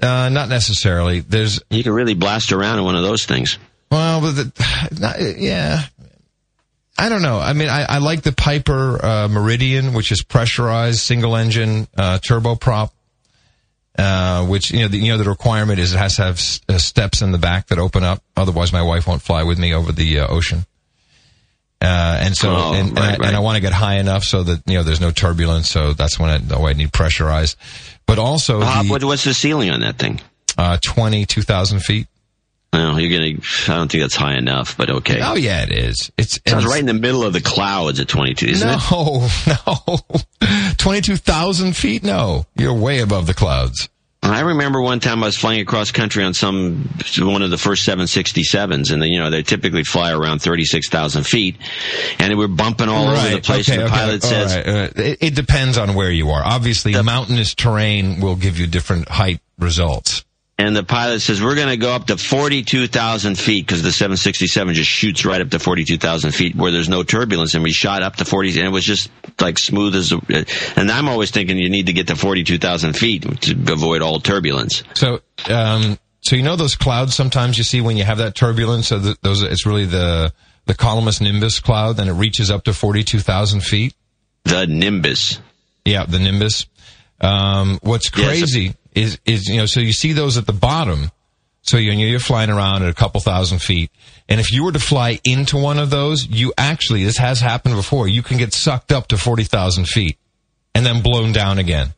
uh, 0.02 0.28
not 0.30 0.48
necessarily. 0.48 1.20
There's 1.20 1.60
You 1.70 1.82
can 1.82 1.92
really 1.92 2.14
blast 2.14 2.52
around 2.52 2.78
in 2.78 2.84
one 2.84 2.96
of 2.96 3.02
those 3.02 3.24
things. 3.26 3.58
well, 3.90 4.20
but 4.20 4.32
the, 4.32 4.88
not, 5.00 5.16
yeah. 5.38 5.82
I 6.98 7.08
don't 7.08 7.22
know. 7.22 7.38
I 7.38 7.54
mean, 7.54 7.68
I, 7.70 7.82
I 7.84 7.98
like 7.98 8.22
the 8.22 8.32
Piper 8.32 9.02
uh, 9.04 9.28
Meridian, 9.28 9.94
which 9.94 10.12
is 10.12 10.22
pressurized 10.22 10.98
single 11.00 11.34
engine 11.36 11.88
uh, 11.96 12.18
turboprop. 12.18 12.90
Uh, 13.98 14.46
which 14.46 14.70
you 14.70 14.80
know, 14.80 14.88
the, 14.88 14.96
you 14.98 15.12
know, 15.12 15.18
the 15.18 15.28
requirement 15.28 15.78
is 15.78 15.92
it 15.92 15.98
has 15.98 16.16
to 16.16 16.22
have 16.22 16.34
s- 16.36 16.60
uh, 16.68 16.78
steps 16.78 17.22
in 17.22 17.32
the 17.32 17.38
back 17.38 17.66
that 17.66 17.78
open 17.78 18.04
up. 18.04 18.22
Otherwise, 18.36 18.72
my 18.72 18.80
wife 18.82 19.06
won't 19.06 19.20
fly 19.20 19.42
with 19.42 19.58
me 19.58 19.74
over 19.74 19.92
the 19.92 20.20
uh, 20.20 20.28
ocean. 20.28 20.64
Uh, 21.82 22.18
and 22.20 22.36
so, 22.36 22.50
Oh, 22.54 22.72
and, 22.74 22.90
and, 22.90 22.98
I, 22.98 23.16
right. 23.16 23.34
I 23.34 23.38
want 23.40 23.56
to 23.56 23.60
get 23.62 23.72
high 23.72 23.96
enough 23.96 24.22
so 24.24 24.42
that 24.42 24.62
you 24.66 24.74
know 24.74 24.82
there's 24.82 25.00
no 25.00 25.10
turbulence. 25.10 25.70
So 25.70 25.92
that's 25.94 26.18
when 26.18 26.28
I, 26.30 26.54
oh, 26.54 26.66
I 26.66 26.74
need 26.74 26.92
pressurized. 26.92 27.56
But 28.06 28.18
also 28.18 28.60
How, 28.60 28.82
the 28.82 28.90
what, 28.90 29.04
what's 29.04 29.24
the 29.24 29.32
ceiling 29.34 29.70
on 29.70 29.80
that 29.80 29.96
thing? 29.98 30.20
uh, 30.58 30.76
twenty 30.82 31.24
two 31.24 31.42
thousand 31.42 31.80
feet. 31.80 32.06
Well, 32.72 33.00
you're 33.00 33.18
going 33.18 33.40
to. 33.40 33.72
I 33.72 33.76
don't 33.78 33.90
think 33.90 34.04
that's 34.04 34.14
high 34.14 34.36
enough, 34.36 34.76
but 34.76 34.90
okay. 34.90 35.20
Oh 35.22 35.34
yeah, 35.36 35.62
it 35.62 35.72
is. 35.72 36.10
It's 36.18 36.34
Sounds 36.46 36.64
it's- 36.64 36.66
right 36.66 36.80
in 36.80 36.86
the 36.86 36.94
middle 36.94 37.24
of 37.24 37.32
the 37.32 37.40
clouds 37.40 37.98
at 37.98 38.06
22, 38.08 38.46
isn't 38.46 38.68
it? 38.68 38.80
No, 38.92 39.28
no, 39.66 39.98
twenty-two 40.76 41.16
thousand 41.16 41.76
feet. 41.76 42.04
No, 42.04 42.44
you're 42.56 42.74
way 42.74 43.00
above 43.00 43.26
the 43.26 43.34
clouds. 43.34 43.88
I 44.22 44.40
remember 44.40 44.82
one 44.82 45.00
time 45.00 45.22
I 45.22 45.26
was 45.26 45.36
flying 45.36 45.60
across 45.60 45.90
country 45.90 46.22
on 46.24 46.34
some 46.34 46.88
one 47.18 47.42
of 47.42 47.50
the 47.50 47.56
first 47.56 47.88
767s, 47.88 48.92
and 48.92 49.02
then 49.02 49.08
you 49.10 49.18
know 49.18 49.30
they 49.30 49.42
typically 49.42 49.82
fly 49.82 50.12
around 50.12 50.40
36,000 50.40 51.24
feet, 51.24 51.56
and 52.18 52.30
they 52.30 52.34
were 52.34 52.48
bumping 52.48 52.88
all 52.88 53.08
over 53.08 53.28
the 53.36 53.40
place. 53.40 53.68
and 53.68 53.82
the 53.82 53.88
pilot 53.88 54.22
all 54.22 54.30
says, 54.30 54.56
right. 54.56 54.68
Uh, 54.68 54.88
it, 54.96 55.18
it 55.20 55.34
depends 55.34 55.78
on 55.78 55.94
where 55.94 56.10
you 56.10 56.30
are. 56.30 56.44
Obviously, 56.44 56.92
the, 56.92 57.02
mountainous 57.02 57.54
terrain 57.54 58.20
will 58.20 58.36
give 58.36 58.58
you 58.58 58.66
different 58.66 59.08
height 59.08 59.40
results. 59.58 60.24
And 60.60 60.76
the 60.76 60.82
pilot 60.82 61.20
says 61.20 61.42
we're 61.42 61.54
going 61.54 61.70
to 61.70 61.78
go 61.78 61.94
up 61.94 62.08
to 62.08 62.18
42,000 62.18 63.38
feet 63.38 63.66
because 63.66 63.82
the 63.82 63.90
767 63.90 64.74
just 64.74 64.90
shoots 64.90 65.24
right 65.24 65.40
up 65.40 65.48
to 65.48 65.58
42,000 65.58 66.32
feet 66.32 66.54
where 66.54 66.70
there's 66.70 66.90
no 66.90 67.02
turbulence, 67.02 67.54
and 67.54 67.64
we 67.64 67.72
shot 67.72 68.02
up 68.02 68.16
to 68.16 68.26
40, 68.26 68.58
and 68.58 68.66
it 68.66 68.70
was 68.70 68.84
just 68.84 69.10
like 69.40 69.58
smooth 69.58 69.94
as. 69.94 70.12
A, 70.12 70.20
and 70.76 70.90
I'm 70.90 71.08
always 71.08 71.30
thinking 71.30 71.56
you 71.56 71.70
need 71.70 71.86
to 71.86 71.94
get 71.94 72.08
to 72.08 72.14
42,000 72.14 72.92
feet 72.92 73.22
to 73.40 73.72
avoid 73.72 74.02
all 74.02 74.20
turbulence. 74.20 74.82
So, 74.92 75.20
um, 75.48 75.98
so 76.20 76.36
you 76.36 76.42
know 76.42 76.56
those 76.56 76.76
clouds 76.76 77.14
sometimes 77.14 77.56
you 77.56 77.64
see 77.64 77.80
when 77.80 77.96
you 77.96 78.04
have 78.04 78.18
that 78.18 78.34
turbulence. 78.34 78.88
So 78.88 78.98
those, 78.98 79.40
it's 79.40 79.64
really 79.64 79.86
the 79.86 80.30
the 80.66 80.74
cumulonimbus 80.74 81.62
cloud, 81.62 81.98
and 81.98 82.10
it 82.10 82.12
reaches 82.12 82.50
up 82.50 82.64
to 82.64 82.74
forty-two 82.74 83.20
thousand 83.20 83.62
feet. 83.62 83.94
The 84.44 84.66
Nimbus. 84.66 85.40
Yeah, 85.86 86.04
the 86.04 86.18
nimbus. 86.18 86.66
Um, 87.22 87.78
what's 87.82 88.10
crazy 88.10 88.74
is 88.94 89.18
is 89.24 89.46
you 89.48 89.56
know 89.58 89.66
so 89.66 89.80
you 89.80 89.92
see 89.92 90.12
those 90.12 90.36
at 90.36 90.46
the 90.46 90.52
bottom. 90.52 91.10
So 91.62 91.76
you 91.76 91.92
you're 91.92 92.20
flying 92.20 92.48
around 92.50 92.82
at 92.84 92.88
a 92.88 92.94
couple 92.94 93.20
thousand 93.20 93.60
feet, 93.60 93.90
and 94.28 94.40
if 94.40 94.50
you 94.50 94.64
were 94.64 94.72
to 94.72 94.78
fly 94.78 95.20
into 95.24 95.58
one 95.58 95.78
of 95.78 95.90
those, 95.90 96.26
you 96.26 96.54
actually 96.56 97.04
this 97.04 97.18
has 97.18 97.40
happened 97.40 97.74
before. 97.76 98.08
You 98.08 98.22
can 98.22 98.38
get 98.38 98.54
sucked 98.54 98.92
up 98.92 99.08
to 99.08 99.18
forty 99.18 99.44
thousand 99.44 99.86
feet, 99.86 100.16
and 100.74 100.86
then 100.86 101.02
blown 101.02 101.32
down 101.32 101.58
again. 101.58 101.92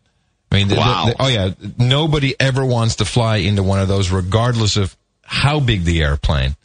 I 0.50 0.56
mean, 0.56 0.68
the- 0.68 0.74
the- 0.74 1.12
the- 1.12 1.22
oh 1.22 1.28
yeah, 1.28 1.50
nobody 1.78 2.34
ever 2.40 2.64
wants 2.66 2.96
to 2.96 3.04
fly 3.04 3.36
into 3.36 3.62
one 3.62 3.78
of 3.78 3.86
those, 3.88 4.10
regardless 4.10 4.76
of 4.76 4.96
how 5.22 5.60
big 5.60 5.84
the 5.84 6.02
airplane. 6.02 6.56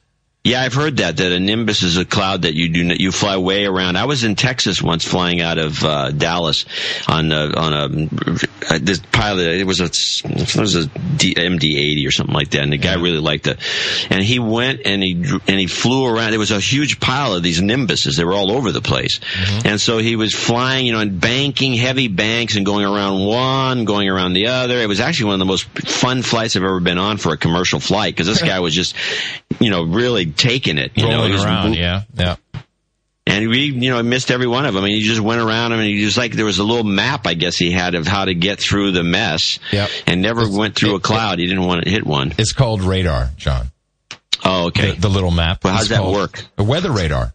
Yeah, 0.43 0.61
I've 0.61 0.73
heard 0.73 0.97
that 0.97 1.18
that 1.18 1.31
a 1.34 1.41
nimbus 1.41 1.84
is 1.84 1.97
a 1.97 2.05
cloud 2.05 2.43
that 2.43 2.53
you 2.53 2.69
do 2.69 2.95
you 2.97 3.11
fly 3.11 3.35
way 3.35 3.65
around. 3.65 3.97
I 3.97 4.05
was 4.05 4.23
in 4.23 4.35
Texas 4.35 4.81
once, 4.81 5.03
flying 5.03 5.41
out 5.41 5.57
of 5.57 5.84
uh, 5.84 6.11
Dallas 6.11 6.64
on 7.05 7.34
a, 7.34 7.53
on 7.53 7.73
a 7.73 8.73
uh, 8.73 8.80
this 8.81 8.99
pilot. 9.11 9.47
It 9.47 9.65
was 9.65 9.81
a 9.81 9.89
it 10.30 10.55
was 10.55 10.76
a 10.76 10.88
D, 10.88 11.34
MD-80 11.35 12.07
or 12.07 12.11
something 12.11 12.34
like 12.34 12.51
that, 12.51 12.61
and 12.61 12.72
the 12.72 12.77
guy 12.77 12.93
really 12.93 13.19
liked 13.19 13.47
it. 13.47 13.59
And 14.09 14.23
he 14.23 14.39
went 14.39 14.84
and 14.85 15.03
he 15.03 15.15
and 15.15 15.59
he 15.59 15.68
flew 15.68 16.05
around. 16.05 16.31
There 16.31 16.39
was 16.39 16.51
a 16.51 16.61
huge 16.61 17.01
pile 17.01 17.34
of 17.34 17.43
these 17.43 17.61
nimbuses. 17.61 18.15
They 18.15 18.23
were 18.23 18.34
all 18.34 18.51
over 18.53 18.72
the 18.72 18.81
place, 18.81 19.19
and 19.65 19.81
so 19.81 19.97
he 19.97 20.15
was 20.15 20.34
flying, 20.34 20.85
you 20.85 20.93
know, 20.93 21.01
and 21.01 21.19
banking 21.19 21.73
heavy 21.73 22.07
banks 22.07 22.55
and 22.55 22.65
going 22.65 22.85
around 22.85 23.26
one, 23.26 23.84
going 23.84 24.07
around 24.07 24.31
the 24.31 24.47
other. 24.47 24.77
It 24.77 24.88
was 24.88 25.01
actually 25.01 25.26
one 25.26 25.34
of 25.34 25.39
the 25.39 25.45
most 25.45 25.65
fun 25.65 26.22
flights 26.22 26.55
I've 26.55 26.64
ever 26.64 26.80
been 26.80 26.97
on 26.97 27.18
for 27.18 27.34
a 27.34 27.38
commercial 27.38 27.81
flight 27.81 28.14
because 28.15 28.27
this 28.27 28.41
guy 28.41 28.61
was 28.61 28.73
just, 28.73 28.95
you 29.59 29.69
know, 29.69 29.84
really 29.84 30.26
taking 30.38 30.77
it. 30.77 30.91
You 30.95 31.03
know, 31.03 31.15
Rolling 31.18 31.34
was 31.34 31.43
around, 31.43 31.76
yeah, 31.76 32.03
yeah. 32.15 32.35
and 33.26 33.49
we, 33.49 33.65
you 33.65 33.89
know, 33.89 34.01
missed 34.03 34.31
every 34.31 34.47
one 34.47 34.65
of 34.65 34.73
them. 34.73 34.84
I 34.84 34.88
mean, 34.88 34.97
he 34.97 35.03
just 35.03 35.19
went 35.19 35.41
around 35.41 35.72
them, 35.72 35.80
and 35.80 35.89
he 35.89 35.99
just 35.99 36.18
like 36.18 36.31
there 36.34 36.45
was 36.45 36.59
a 36.59 36.64
little 36.64 36.84
map, 36.84 37.27
I 37.27 37.34
guess 37.34 37.57
he 37.57 37.72
had 37.72 37.95
of 37.95 38.07
how 38.07 38.26
to 38.26 38.34
get 38.34 38.59
through 38.59 38.91
the 38.91 39.03
mess. 39.03 39.59
Yep. 39.72 39.89
And 40.05 40.22
never 40.22 40.47
went 40.49 40.76
through 40.76 40.93
a 40.93 40.95
it- 40.97 41.03
cloud. 41.03 41.39
He 41.39 41.47
didn't 41.47 41.65
want 41.65 41.84
to 41.84 41.89
hit 41.89 42.05
one. 42.05 42.34
It's 42.38 42.53
called 42.53 42.81
radar, 42.81 43.31
John. 43.38 43.68
Oh, 44.45 44.68
okay. 44.68 44.91
The, 44.91 45.01
the 45.01 45.09
little 45.09 45.31
map. 45.31 45.64
Well, 45.64 45.73
how's 45.73 45.89
It's 45.89 45.99
that 45.99 46.05
work? 46.05 46.43
A 46.57 46.64
weather 46.64 46.91
radar. 46.91 47.34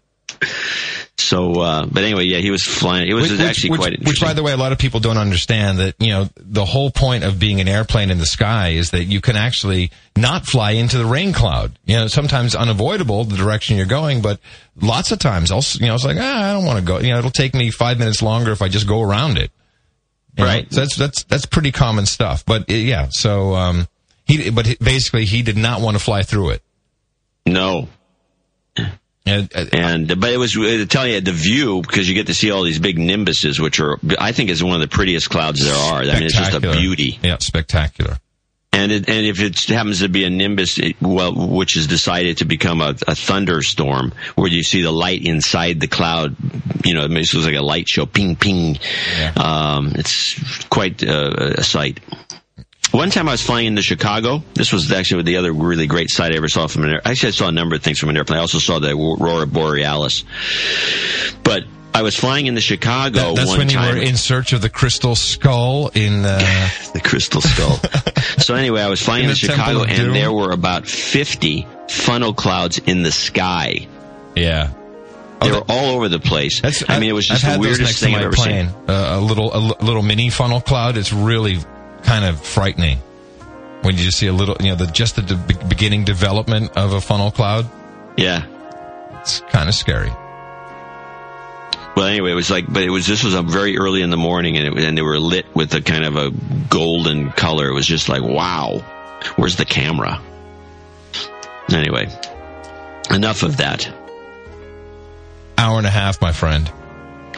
So, 1.18 1.60
uh, 1.60 1.86
but 1.86 2.02
anyway, 2.02 2.24
yeah, 2.24 2.38
he 2.38 2.50
was 2.50 2.64
flying. 2.64 3.08
It 3.08 3.14
was 3.14 3.30
Which, 3.30 3.40
actually 3.40 3.70
which, 3.70 3.80
quite 3.80 4.04
which, 4.04 4.20
by 4.20 4.32
the 4.32 4.42
way, 4.42 4.52
a 4.52 4.56
lot 4.56 4.72
of 4.72 4.78
people 4.78 4.98
don't 4.98 5.18
understand 5.18 5.78
that, 5.78 5.94
you 6.00 6.10
know, 6.10 6.28
the 6.36 6.64
whole 6.64 6.90
point 6.90 7.22
of 7.22 7.38
being 7.38 7.60
an 7.60 7.68
airplane 7.68 8.10
in 8.10 8.18
the 8.18 8.26
sky 8.26 8.70
is 8.70 8.90
that 8.90 9.04
you 9.04 9.20
can 9.20 9.36
actually 9.36 9.92
not 10.16 10.46
fly 10.46 10.72
into 10.72 10.98
the 10.98 11.04
rain 11.04 11.32
cloud. 11.32 11.78
You 11.84 11.96
know, 11.96 12.06
sometimes 12.08 12.54
unavoidable 12.54 13.24
the 13.24 13.36
direction 13.36 13.76
you're 13.76 13.86
going, 13.86 14.20
but 14.20 14.40
lots 14.80 15.12
of 15.12 15.18
times 15.18 15.52
I'll, 15.52 15.62
you 15.74 15.86
know, 15.86 15.94
it's 15.94 16.04
like, 16.04 16.16
ah, 16.18 16.50
I 16.50 16.52
don't 16.54 16.64
want 16.64 16.80
to 16.80 16.84
go. 16.84 16.98
You 16.98 17.12
know, 17.12 17.18
it'll 17.18 17.30
take 17.30 17.54
me 17.54 17.70
five 17.70 17.98
minutes 17.98 18.22
longer 18.22 18.50
if 18.50 18.62
I 18.62 18.68
just 18.68 18.88
go 18.88 19.02
around 19.02 19.38
it. 19.38 19.50
You 20.36 20.44
know, 20.44 20.50
Right. 20.50 20.72
So 20.72 20.80
that's, 20.80 20.96
that's, 20.96 21.22
that's 21.24 21.46
pretty 21.46 21.72
common 21.72 22.06
stuff. 22.06 22.44
But 22.44 22.70
uh, 22.70 22.74
yeah, 22.74 23.08
so, 23.10 23.54
um, 23.54 23.86
he, 24.24 24.50
but 24.50 24.78
basically 24.80 25.24
he 25.26 25.42
did 25.42 25.56
not 25.56 25.82
want 25.82 25.96
to 25.96 26.02
fly 26.02 26.22
through 26.22 26.50
it. 26.50 26.62
No. 27.46 27.88
And, 29.24 29.52
uh, 29.54 29.64
And 29.72 30.20
but 30.20 30.30
it 30.30 30.38
was 30.38 30.56
uh, 30.56 30.84
tell 30.88 31.06
you 31.06 31.20
the 31.20 31.32
view 31.32 31.80
because 31.82 32.08
you 32.08 32.14
get 32.14 32.26
to 32.26 32.34
see 32.34 32.50
all 32.50 32.64
these 32.64 32.78
big 32.80 32.98
nimbuses, 32.98 33.60
which 33.60 33.78
are 33.80 33.98
I 34.18 34.32
think 34.32 34.50
is 34.50 34.64
one 34.64 34.74
of 34.74 34.80
the 34.80 34.88
prettiest 34.88 35.30
clouds 35.30 35.64
there 35.64 35.74
are. 35.74 36.02
I 36.02 36.14
mean, 36.14 36.24
it's 36.24 36.36
just 36.36 36.54
a 36.54 36.60
beauty. 36.60 37.18
Yeah, 37.22 37.38
spectacular. 37.38 38.18
And 38.74 38.90
it, 38.90 39.08
and 39.08 39.26
if 39.26 39.38
it 39.38 39.60
happens 39.64 40.00
to 40.00 40.08
be 40.08 40.24
a 40.24 40.30
nimbus, 40.30 40.78
it, 40.78 40.96
well, 41.00 41.34
which 41.34 41.76
is 41.76 41.86
decided 41.86 42.38
to 42.38 42.46
become 42.46 42.80
a, 42.80 42.96
a 43.06 43.14
thunderstorm, 43.14 44.12
where 44.34 44.48
you 44.48 44.62
see 44.62 44.80
the 44.80 44.90
light 44.90 45.22
inside 45.26 45.78
the 45.78 45.86
cloud, 45.86 46.34
you 46.82 46.94
know, 46.94 47.04
it 47.04 47.10
makes 47.10 47.34
it 47.34 47.36
look 47.36 47.46
like 47.46 47.54
a 47.54 47.62
light 47.62 47.86
show, 47.86 48.06
ping 48.06 48.34
ping. 48.34 48.78
Um, 49.36 49.92
it's 49.94 50.64
quite 50.68 51.04
uh, 51.06 51.52
a 51.58 51.62
sight. 51.62 52.00
One 52.92 53.08
time 53.10 53.26
I 53.28 53.32
was 53.32 53.42
flying 53.42 53.66
into 53.66 53.80
Chicago. 53.82 54.42
This 54.54 54.70
was 54.72 54.92
actually 54.92 55.22
the 55.22 55.36
other 55.38 55.50
really 55.52 55.86
great 55.86 56.10
sight 56.10 56.32
I 56.32 56.36
ever 56.36 56.48
saw 56.48 56.66
from 56.66 56.84
an 56.84 56.90
air. 56.90 57.00
Actually, 57.04 57.28
I 57.28 57.32
saw 57.32 57.48
a 57.48 57.52
number 57.52 57.74
of 57.74 57.82
things 57.82 57.98
from 57.98 58.10
an 58.10 58.16
airplane. 58.18 58.38
I 58.38 58.42
also 58.42 58.58
saw 58.58 58.78
the 58.80 58.90
aurora 58.90 59.46
borealis. 59.46 60.24
But 61.42 61.64
I 61.94 62.02
was 62.02 62.14
flying 62.16 62.46
into 62.46 62.60
Chicago 62.60 63.18
That- 63.18 63.36
that's 63.36 63.56
when 63.56 63.70
you 63.70 63.76
time. 63.76 63.96
were 63.96 64.02
in 64.02 64.16
search 64.16 64.52
of 64.52 64.60
the 64.60 64.68
crystal 64.68 65.14
skull 65.16 65.88
in. 65.94 66.24
Uh, 66.24 66.38
the 66.92 67.00
crystal 67.00 67.40
skull. 67.40 67.80
so 68.38 68.54
anyway, 68.54 68.82
I 68.82 68.88
was 68.88 69.00
flying 69.02 69.24
In 69.24 69.30
into 69.30 69.46
Chicago, 69.46 69.84
and 69.84 70.14
there 70.14 70.30
were 70.32 70.50
about 70.52 70.86
fifty 70.86 71.66
funnel 71.88 72.34
clouds 72.34 72.76
in 72.78 73.02
the 73.02 73.12
sky. 73.12 73.86
yeah. 74.36 74.70
They 75.40 75.50
were 75.50 75.64
all 75.68 75.96
over 75.96 76.08
the 76.08 76.20
place. 76.20 76.60
That's, 76.60 76.88
I 76.88 77.00
mean, 77.00 77.10
it 77.10 77.14
was 77.14 77.26
just 77.26 77.44
I've 77.44 77.54
the 77.54 77.58
weirdest 77.66 77.98
thing 77.98 78.12
my 78.12 78.18
I've 78.20 78.26
ever 78.26 78.36
plane. 78.36 78.68
seen. 78.68 78.76
Uh, 78.88 79.18
a 79.18 79.20
little, 79.20 79.52
a 79.52 79.58
little 79.84 80.02
mini 80.02 80.30
funnel 80.30 80.60
cloud. 80.60 80.96
It's 80.96 81.12
really 81.12 81.58
kind 82.02 82.24
of 82.24 82.40
frightening 82.40 82.98
when 83.82 83.96
you 83.96 84.04
just 84.04 84.18
see 84.18 84.26
a 84.26 84.32
little, 84.32 84.56
you 84.60 84.68
know, 84.68 84.76
the 84.76 84.86
just 84.86 85.16
the 85.16 85.22
de- 85.22 85.64
beginning 85.66 86.04
development 86.04 86.76
of 86.76 86.92
a 86.92 87.00
funnel 87.00 87.30
cloud. 87.30 87.68
Yeah. 88.16 88.46
It's 89.20 89.40
kind 89.40 89.68
of 89.68 89.74
scary. 89.74 90.10
Well, 91.94 92.06
anyway, 92.06 92.30
it 92.30 92.34
was 92.34 92.50
like, 92.50 92.72
but 92.72 92.82
it 92.82 92.90
was 92.90 93.06
this 93.06 93.22
was 93.22 93.34
a 93.34 93.42
very 93.42 93.76
early 93.76 94.02
in 94.02 94.10
the 94.10 94.16
morning, 94.16 94.56
and 94.56 94.66
it, 94.66 94.84
and 94.84 94.96
they 94.96 95.02
were 95.02 95.18
lit 95.18 95.54
with 95.54 95.74
a 95.74 95.82
kind 95.82 96.04
of 96.04 96.16
a 96.16 96.30
golden 96.68 97.30
color. 97.30 97.68
It 97.68 97.74
was 97.74 97.86
just 97.86 98.08
like, 98.08 98.22
wow, 98.22 98.78
where's 99.36 99.56
the 99.56 99.66
camera? 99.66 100.20
Anyway, 101.70 102.08
enough 103.10 103.42
of 103.42 103.58
that. 103.58 103.92
Hour 105.58 105.78
and 105.78 105.86
a 105.86 105.90
half, 105.90 106.20
my 106.20 106.32
friend. 106.32 106.70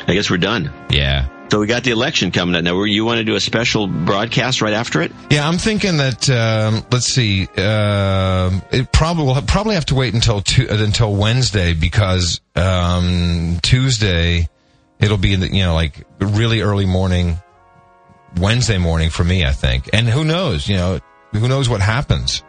I 0.06 0.14
guess 0.14 0.30
we're 0.30 0.38
done. 0.38 0.72
Yeah. 0.88 1.26
So 1.54 1.60
we 1.60 1.68
got 1.68 1.84
the 1.84 1.92
election 1.92 2.32
coming 2.32 2.56
up 2.56 2.64
now. 2.64 2.82
You 2.82 3.04
want 3.04 3.18
to 3.18 3.24
do 3.24 3.36
a 3.36 3.40
special 3.40 3.86
broadcast 3.86 4.60
right 4.60 4.72
after 4.72 5.00
it? 5.02 5.12
Yeah, 5.30 5.46
I'm 5.46 5.56
thinking 5.56 5.98
that 5.98 6.28
um, 6.28 6.84
let's 6.90 7.06
see. 7.06 7.46
Um, 7.46 8.60
it 8.72 8.90
probably 8.90 9.26
will 9.26 9.40
probably 9.42 9.76
have 9.76 9.86
to 9.86 9.94
wait 9.94 10.14
until 10.14 10.40
tu- 10.40 10.66
uh, 10.68 10.82
until 10.82 11.14
Wednesday 11.14 11.72
because 11.72 12.40
um, 12.56 13.60
Tuesday 13.62 14.48
it'll 14.98 15.16
be 15.16 15.32
in 15.32 15.38
the, 15.38 15.54
you 15.54 15.62
know 15.62 15.74
like 15.74 16.04
really 16.18 16.60
early 16.60 16.86
morning 16.86 17.38
Wednesday 18.36 18.78
morning 18.78 19.10
for 19.10 19.22
me, 19.22 19.44
I 19.44 19.52
think. 19.52 19.88
And 19.92 20.08
who 20.08 20.24
knows? 20.24 20.68
You 20.68 20.74
know, 20.74 20.98
who 21.30 21.46
knows 21.46 21.68
what 21.68 21.80
happens? 21.80 22.42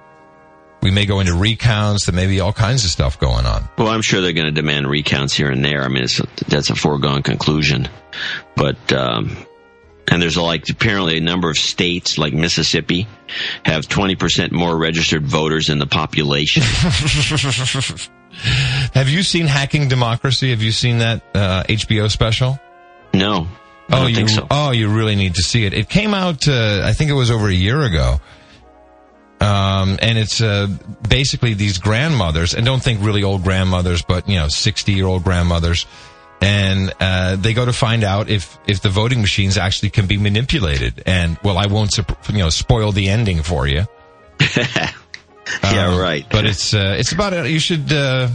We 0.86 0.92
may 0.92 1.08
go 1.08 1.20
into 1.20 1.34
recounts. 1.34 2.06
There 2.06 2.14
may 2.14 2.28
be 2.28 2.42
all 2.42 2.54
kinds 2.54 2.86
of 2.86 2.92
stuff 2.92 3.20
going 3.20 3.48
on. 3.48 3.68
Well, 3.76 3.88
I'm 3.88 4.04
sure 4.04 4.22
they're 4.22 4.34
going 4.34 4.46
to 4.46 4.52
demand 4.52 4.88
recounts 4.88 5.34
here 5.34 5.50
and 5.50 5.66
there. 5.66 5.82
I 5.82 5.88
mean, 5.88 6.04
it's, 6.04 6.22
that's 6.48 6.70
a 6.70 6.76
foregone 6.76 7.24
conclusion. 7.24 7.90
But 8.56 8.94
um, 8.94 9.36
and 10.08 10.22
there's 10.22 10.38
like 10.38 10.70
apparently 10.70 11.18
a 11.18 11.22
number 11.22 11.50
of 11.50 11.58
states 11.58 12.20
like 12.20 12.34
Mississippi 12.34 13.08
have 13.64 13.88
20% 13.88 14.52
more 14.52 14.78
registered 14.78 15.26
voters 15.26 15.70
in 15.70 15.80
the 15.80 15.88
population. 15.88 16.62
Have 18.94 19.10
you 19.10 19.24
seen 19.24 19.48
Hacking 19.48 19.88
Democracy? 19.88 20.52
Have 20.52 20.62
you 20.62 20.72
seen 20.72 21.00
that 21.00 21.24
uh, 21.34 21.64
HBO 21.64 22.12
special? 22.12 22.60
no, 23.90 23.98
oh, 23.98 24.06
you 24.06 24.16
think 24.16 24.30
so. 24.30 24.46
oh, 24.52 24.70
you 24.70 24.90
really 24.90 25.16
need 25.16 25.34
to 25.34 25.42
see 25.42 25.66
it. 25.66 25.74
It 25.74 25.90
came 25.90 26.14
out, 26.14 26.48
uh, 26.48 26.84
I 26.86 26.94
think 26.94 27.10
it 27.10 27.16
was 27.16 27.32
over 27.32 27.48
a 27.48 27.54
year 27.54 27.82
ago. 27.82 28.20
Um, 29.46 30.00
and 30.02 30.18
it's 30.18 30.42
uh, 30.42 30.68
basically 31.08 31.54
these 31.54 31.78
grandmothers, 31.78 32.54
and 32.56 32.66
don't 32.66 32.82
think 32.82 33.04
really 33.04 33.22
old 33.24 33.44
grandmothers, 33.44 34.02
but 34.02 34.28
you 34.28 34.36
know, 34.38 34.48
sixty-year-old 34.48 35.24
grandmothers, 35.24 35.86
and 36.42 36.92
uh, 37.00 37.36
they 37.36 37.54
go 37.54 37.66
to 37.66 37.74
find 37.74 38.04
out 38.04 38.30
if 38.30 38.58
if 38.66 38.82
the 38.82 38.90
voting 38.90 39.22
machines 39.22 39.58
actually 39.58 39.90
can 39.92 40.08
be 40.08 40.18
manipulated. 40.18 41.04
And 41.06 41.38
well, 41.44 41.58
I 41.58 41.68
won't 41.68 41.96
you 42.30 42.40
know 42.40 42.50
spoil 42.50 42.92
the 42.92 43.10
ending 43.10 43.44
for 43.44 43.68
you. 43.68 43.84
yeah, 44.58 44.92
Um, 45.64 46.00
right. 46.00 46.26
But 46.30 46.46
it's 46.46 46.74
uh, 46.74 46.96
it's 46.98 47.12
about 47.12 47.34
it. 47.34 47.46
You 47.52 47.60
should. 47.60 47.92
Uh, 47.92 48.30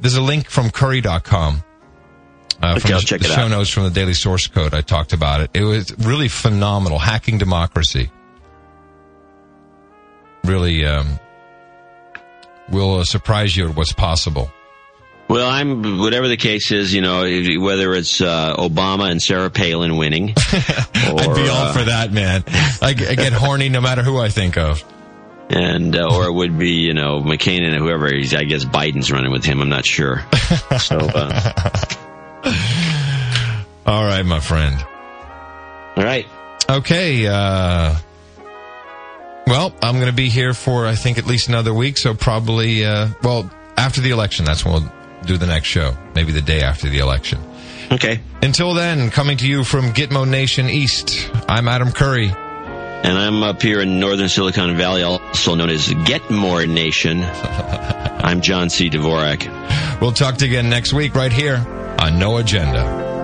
there's 0.00 0.16
a 0.16 0.22
link 0.22 0.48
from 0.50 0.70
Curry.com. 0.70 1.62
Uh, 2.62 2.72
Okay, 2.76 2.80
from 2.80 2.92
I'll 2.92 3.00
the, 3.00 3.06
check 3.06 3.20
the 3.20 3.26
it 3.26 3.30
show 3.34 3.42
out. 3.42 3.50
notes 3.50 3.68
from 3.70 3.84
the 3.84 3.90
Daily 3.90 4.14
Source 4.14 4.46
Code. 4.46 4.72
I 4.74 4.80
talked 4.80 5.12
about 5.12 5.40
it. 5.40 5.50
It 5.54 5.64
was 5.64 5.92
really 5.98 6.28
phenomenal. 6.28 6.98
Hacking 6.98 7.36
democracy. 7.38 8.10
Really 10.46 10.84
um, 10.84 11.18
will 12.70 12.96
uh, 12.96 13.04
surprise 13.04 13.56
you 13.56 13.68
at 13.68 13.76
what's 13.76 13.92
possible. 13.92 14.50
well, 15.28 15.48
I'm 15.48 15.98
whatever 15.98 16.28
the 16.28 16.36
case 16.36 16.70
is, 16.72 16.94
you 16.94 17.00
know, 17.00 17.22
whether 17.60 17.92
it's 17.94 18.20
uh, 18.20 18.54
Obama 18.56 19.10
and 19.10 19.20
Sarah 19.20 19.50
Palin 19.50 19.96
winning, 19.96 20.30
or, 20.30 20.34
I'd 21.20 21.34
be 21.34 21.48
all 21.48 21.66
uh, 21.66 21.72
for 21.72 21.84
that, 21.84 22.12
man. 22.12 22.44
I 22.80 22.92
get 22.94 23.32
horny 23.32 23.68
no 23.68 23.80
matter 23.80 24.02
who 24.02 24.18
I 24.18 24.28
think 24.28 24.56
of. 24.56 24.84
and 25.50 25.94
uh, 25.96 26.08
or 26.14 26.26
it 26.26 26.32
would 26.32 26.58
be 26.58 26.70
you 26.72 26.94
know 26.94 27.20
McCain 27.20 27.62
and 27.64 27.76
whoever. 27.76 28.12
He's, 28.12 28.34
I 28.34 28.44
guess 28.44 28.64
Biden's 28.64 29.10
running 29.12 29.32
with 29.32 29.44
him. 29.44 29.60
I'm 29.60 29.68
not 29.68 29.84
sure. 29.86 30.24
So. 30.78 30.96
Uh, 30.98 31.80
All 33.86 34.04
right, 34.04 34.24
my 34.24 34.40
friend. 34.40 34.74
all 35.96 36.02
right. 36.04 36.26
Okay. 36.68 37.26
Well, 39.46 39.72
I'm 39.80 39.94
going 39.94 40.06
to 40.06 40.12
be 40.12 40.28
here 40.28 40.54
for 40.54 40.86
I 40.86 40.96
think 40.96 41.18
at 41.18 41.26
least 41.26 41.48
another 41.48 41.72
week. 41.72 41.98
So 41.98 42.14
probably, 42.14 42.84
uh, 42.84 43.08
well, 43.22 43.48
after 43.76 44.00
the 44.00 44.10
election, 44.10 44.44
that's 44.44 44.64
when 44.64 44.74
we'll 44.74 44.92
do 45.24 45.36
the 45.36 45.46
next 45.46 45.68
show. 45.68 45.96
Maybe 46.14 46.32
the 46.32 46.42
day 46.42 46.62
after 46.62 46.88
the 46.88 46.98
election. 46.98 47.38
Okay. 47.92 48.20
Until 48.42 48.74
then, 48.74 49.10
coming 49.10 49.36
to 49.38 49.46
you 49.48 49.62
from 49.62 49.92
Gitmo 49.92 50.28
Nation 50.28 50.68
East, 50.68 51.30
I'm 51.48 51.68
Adam 51.68 51.92
Curry. 51.92 52.28
And 52.28 53.16
I'm 53.16 53.44
up 53.44 53.62
here 53.62 53.80
in 53.80 54.00
northern 54.00 54.28
Silicon 54.28 54.76
Valley, 54.76 55.04
also 55.04 55.54
known 55.54 55.70
as 55.70 55.86
Gitmo 55.88 56.68
Nation. 56.68 57.22
I'm 57.22 58.40
John 58.40 58.68
C. 58.68 58.90
Dvorak. 58.90 60.00
We'll 60.00 60.10
talk 60.10 60.38
to 60.38 60.46
you 60.46 60.52
again 60.52 60.68
next 60.68 60.92
week 60.92 61.14
right 61.14 61.32
here 61.32 61.64
on 62.00 62.18
No 62.18 62.38
Agenda. 62.38 63.15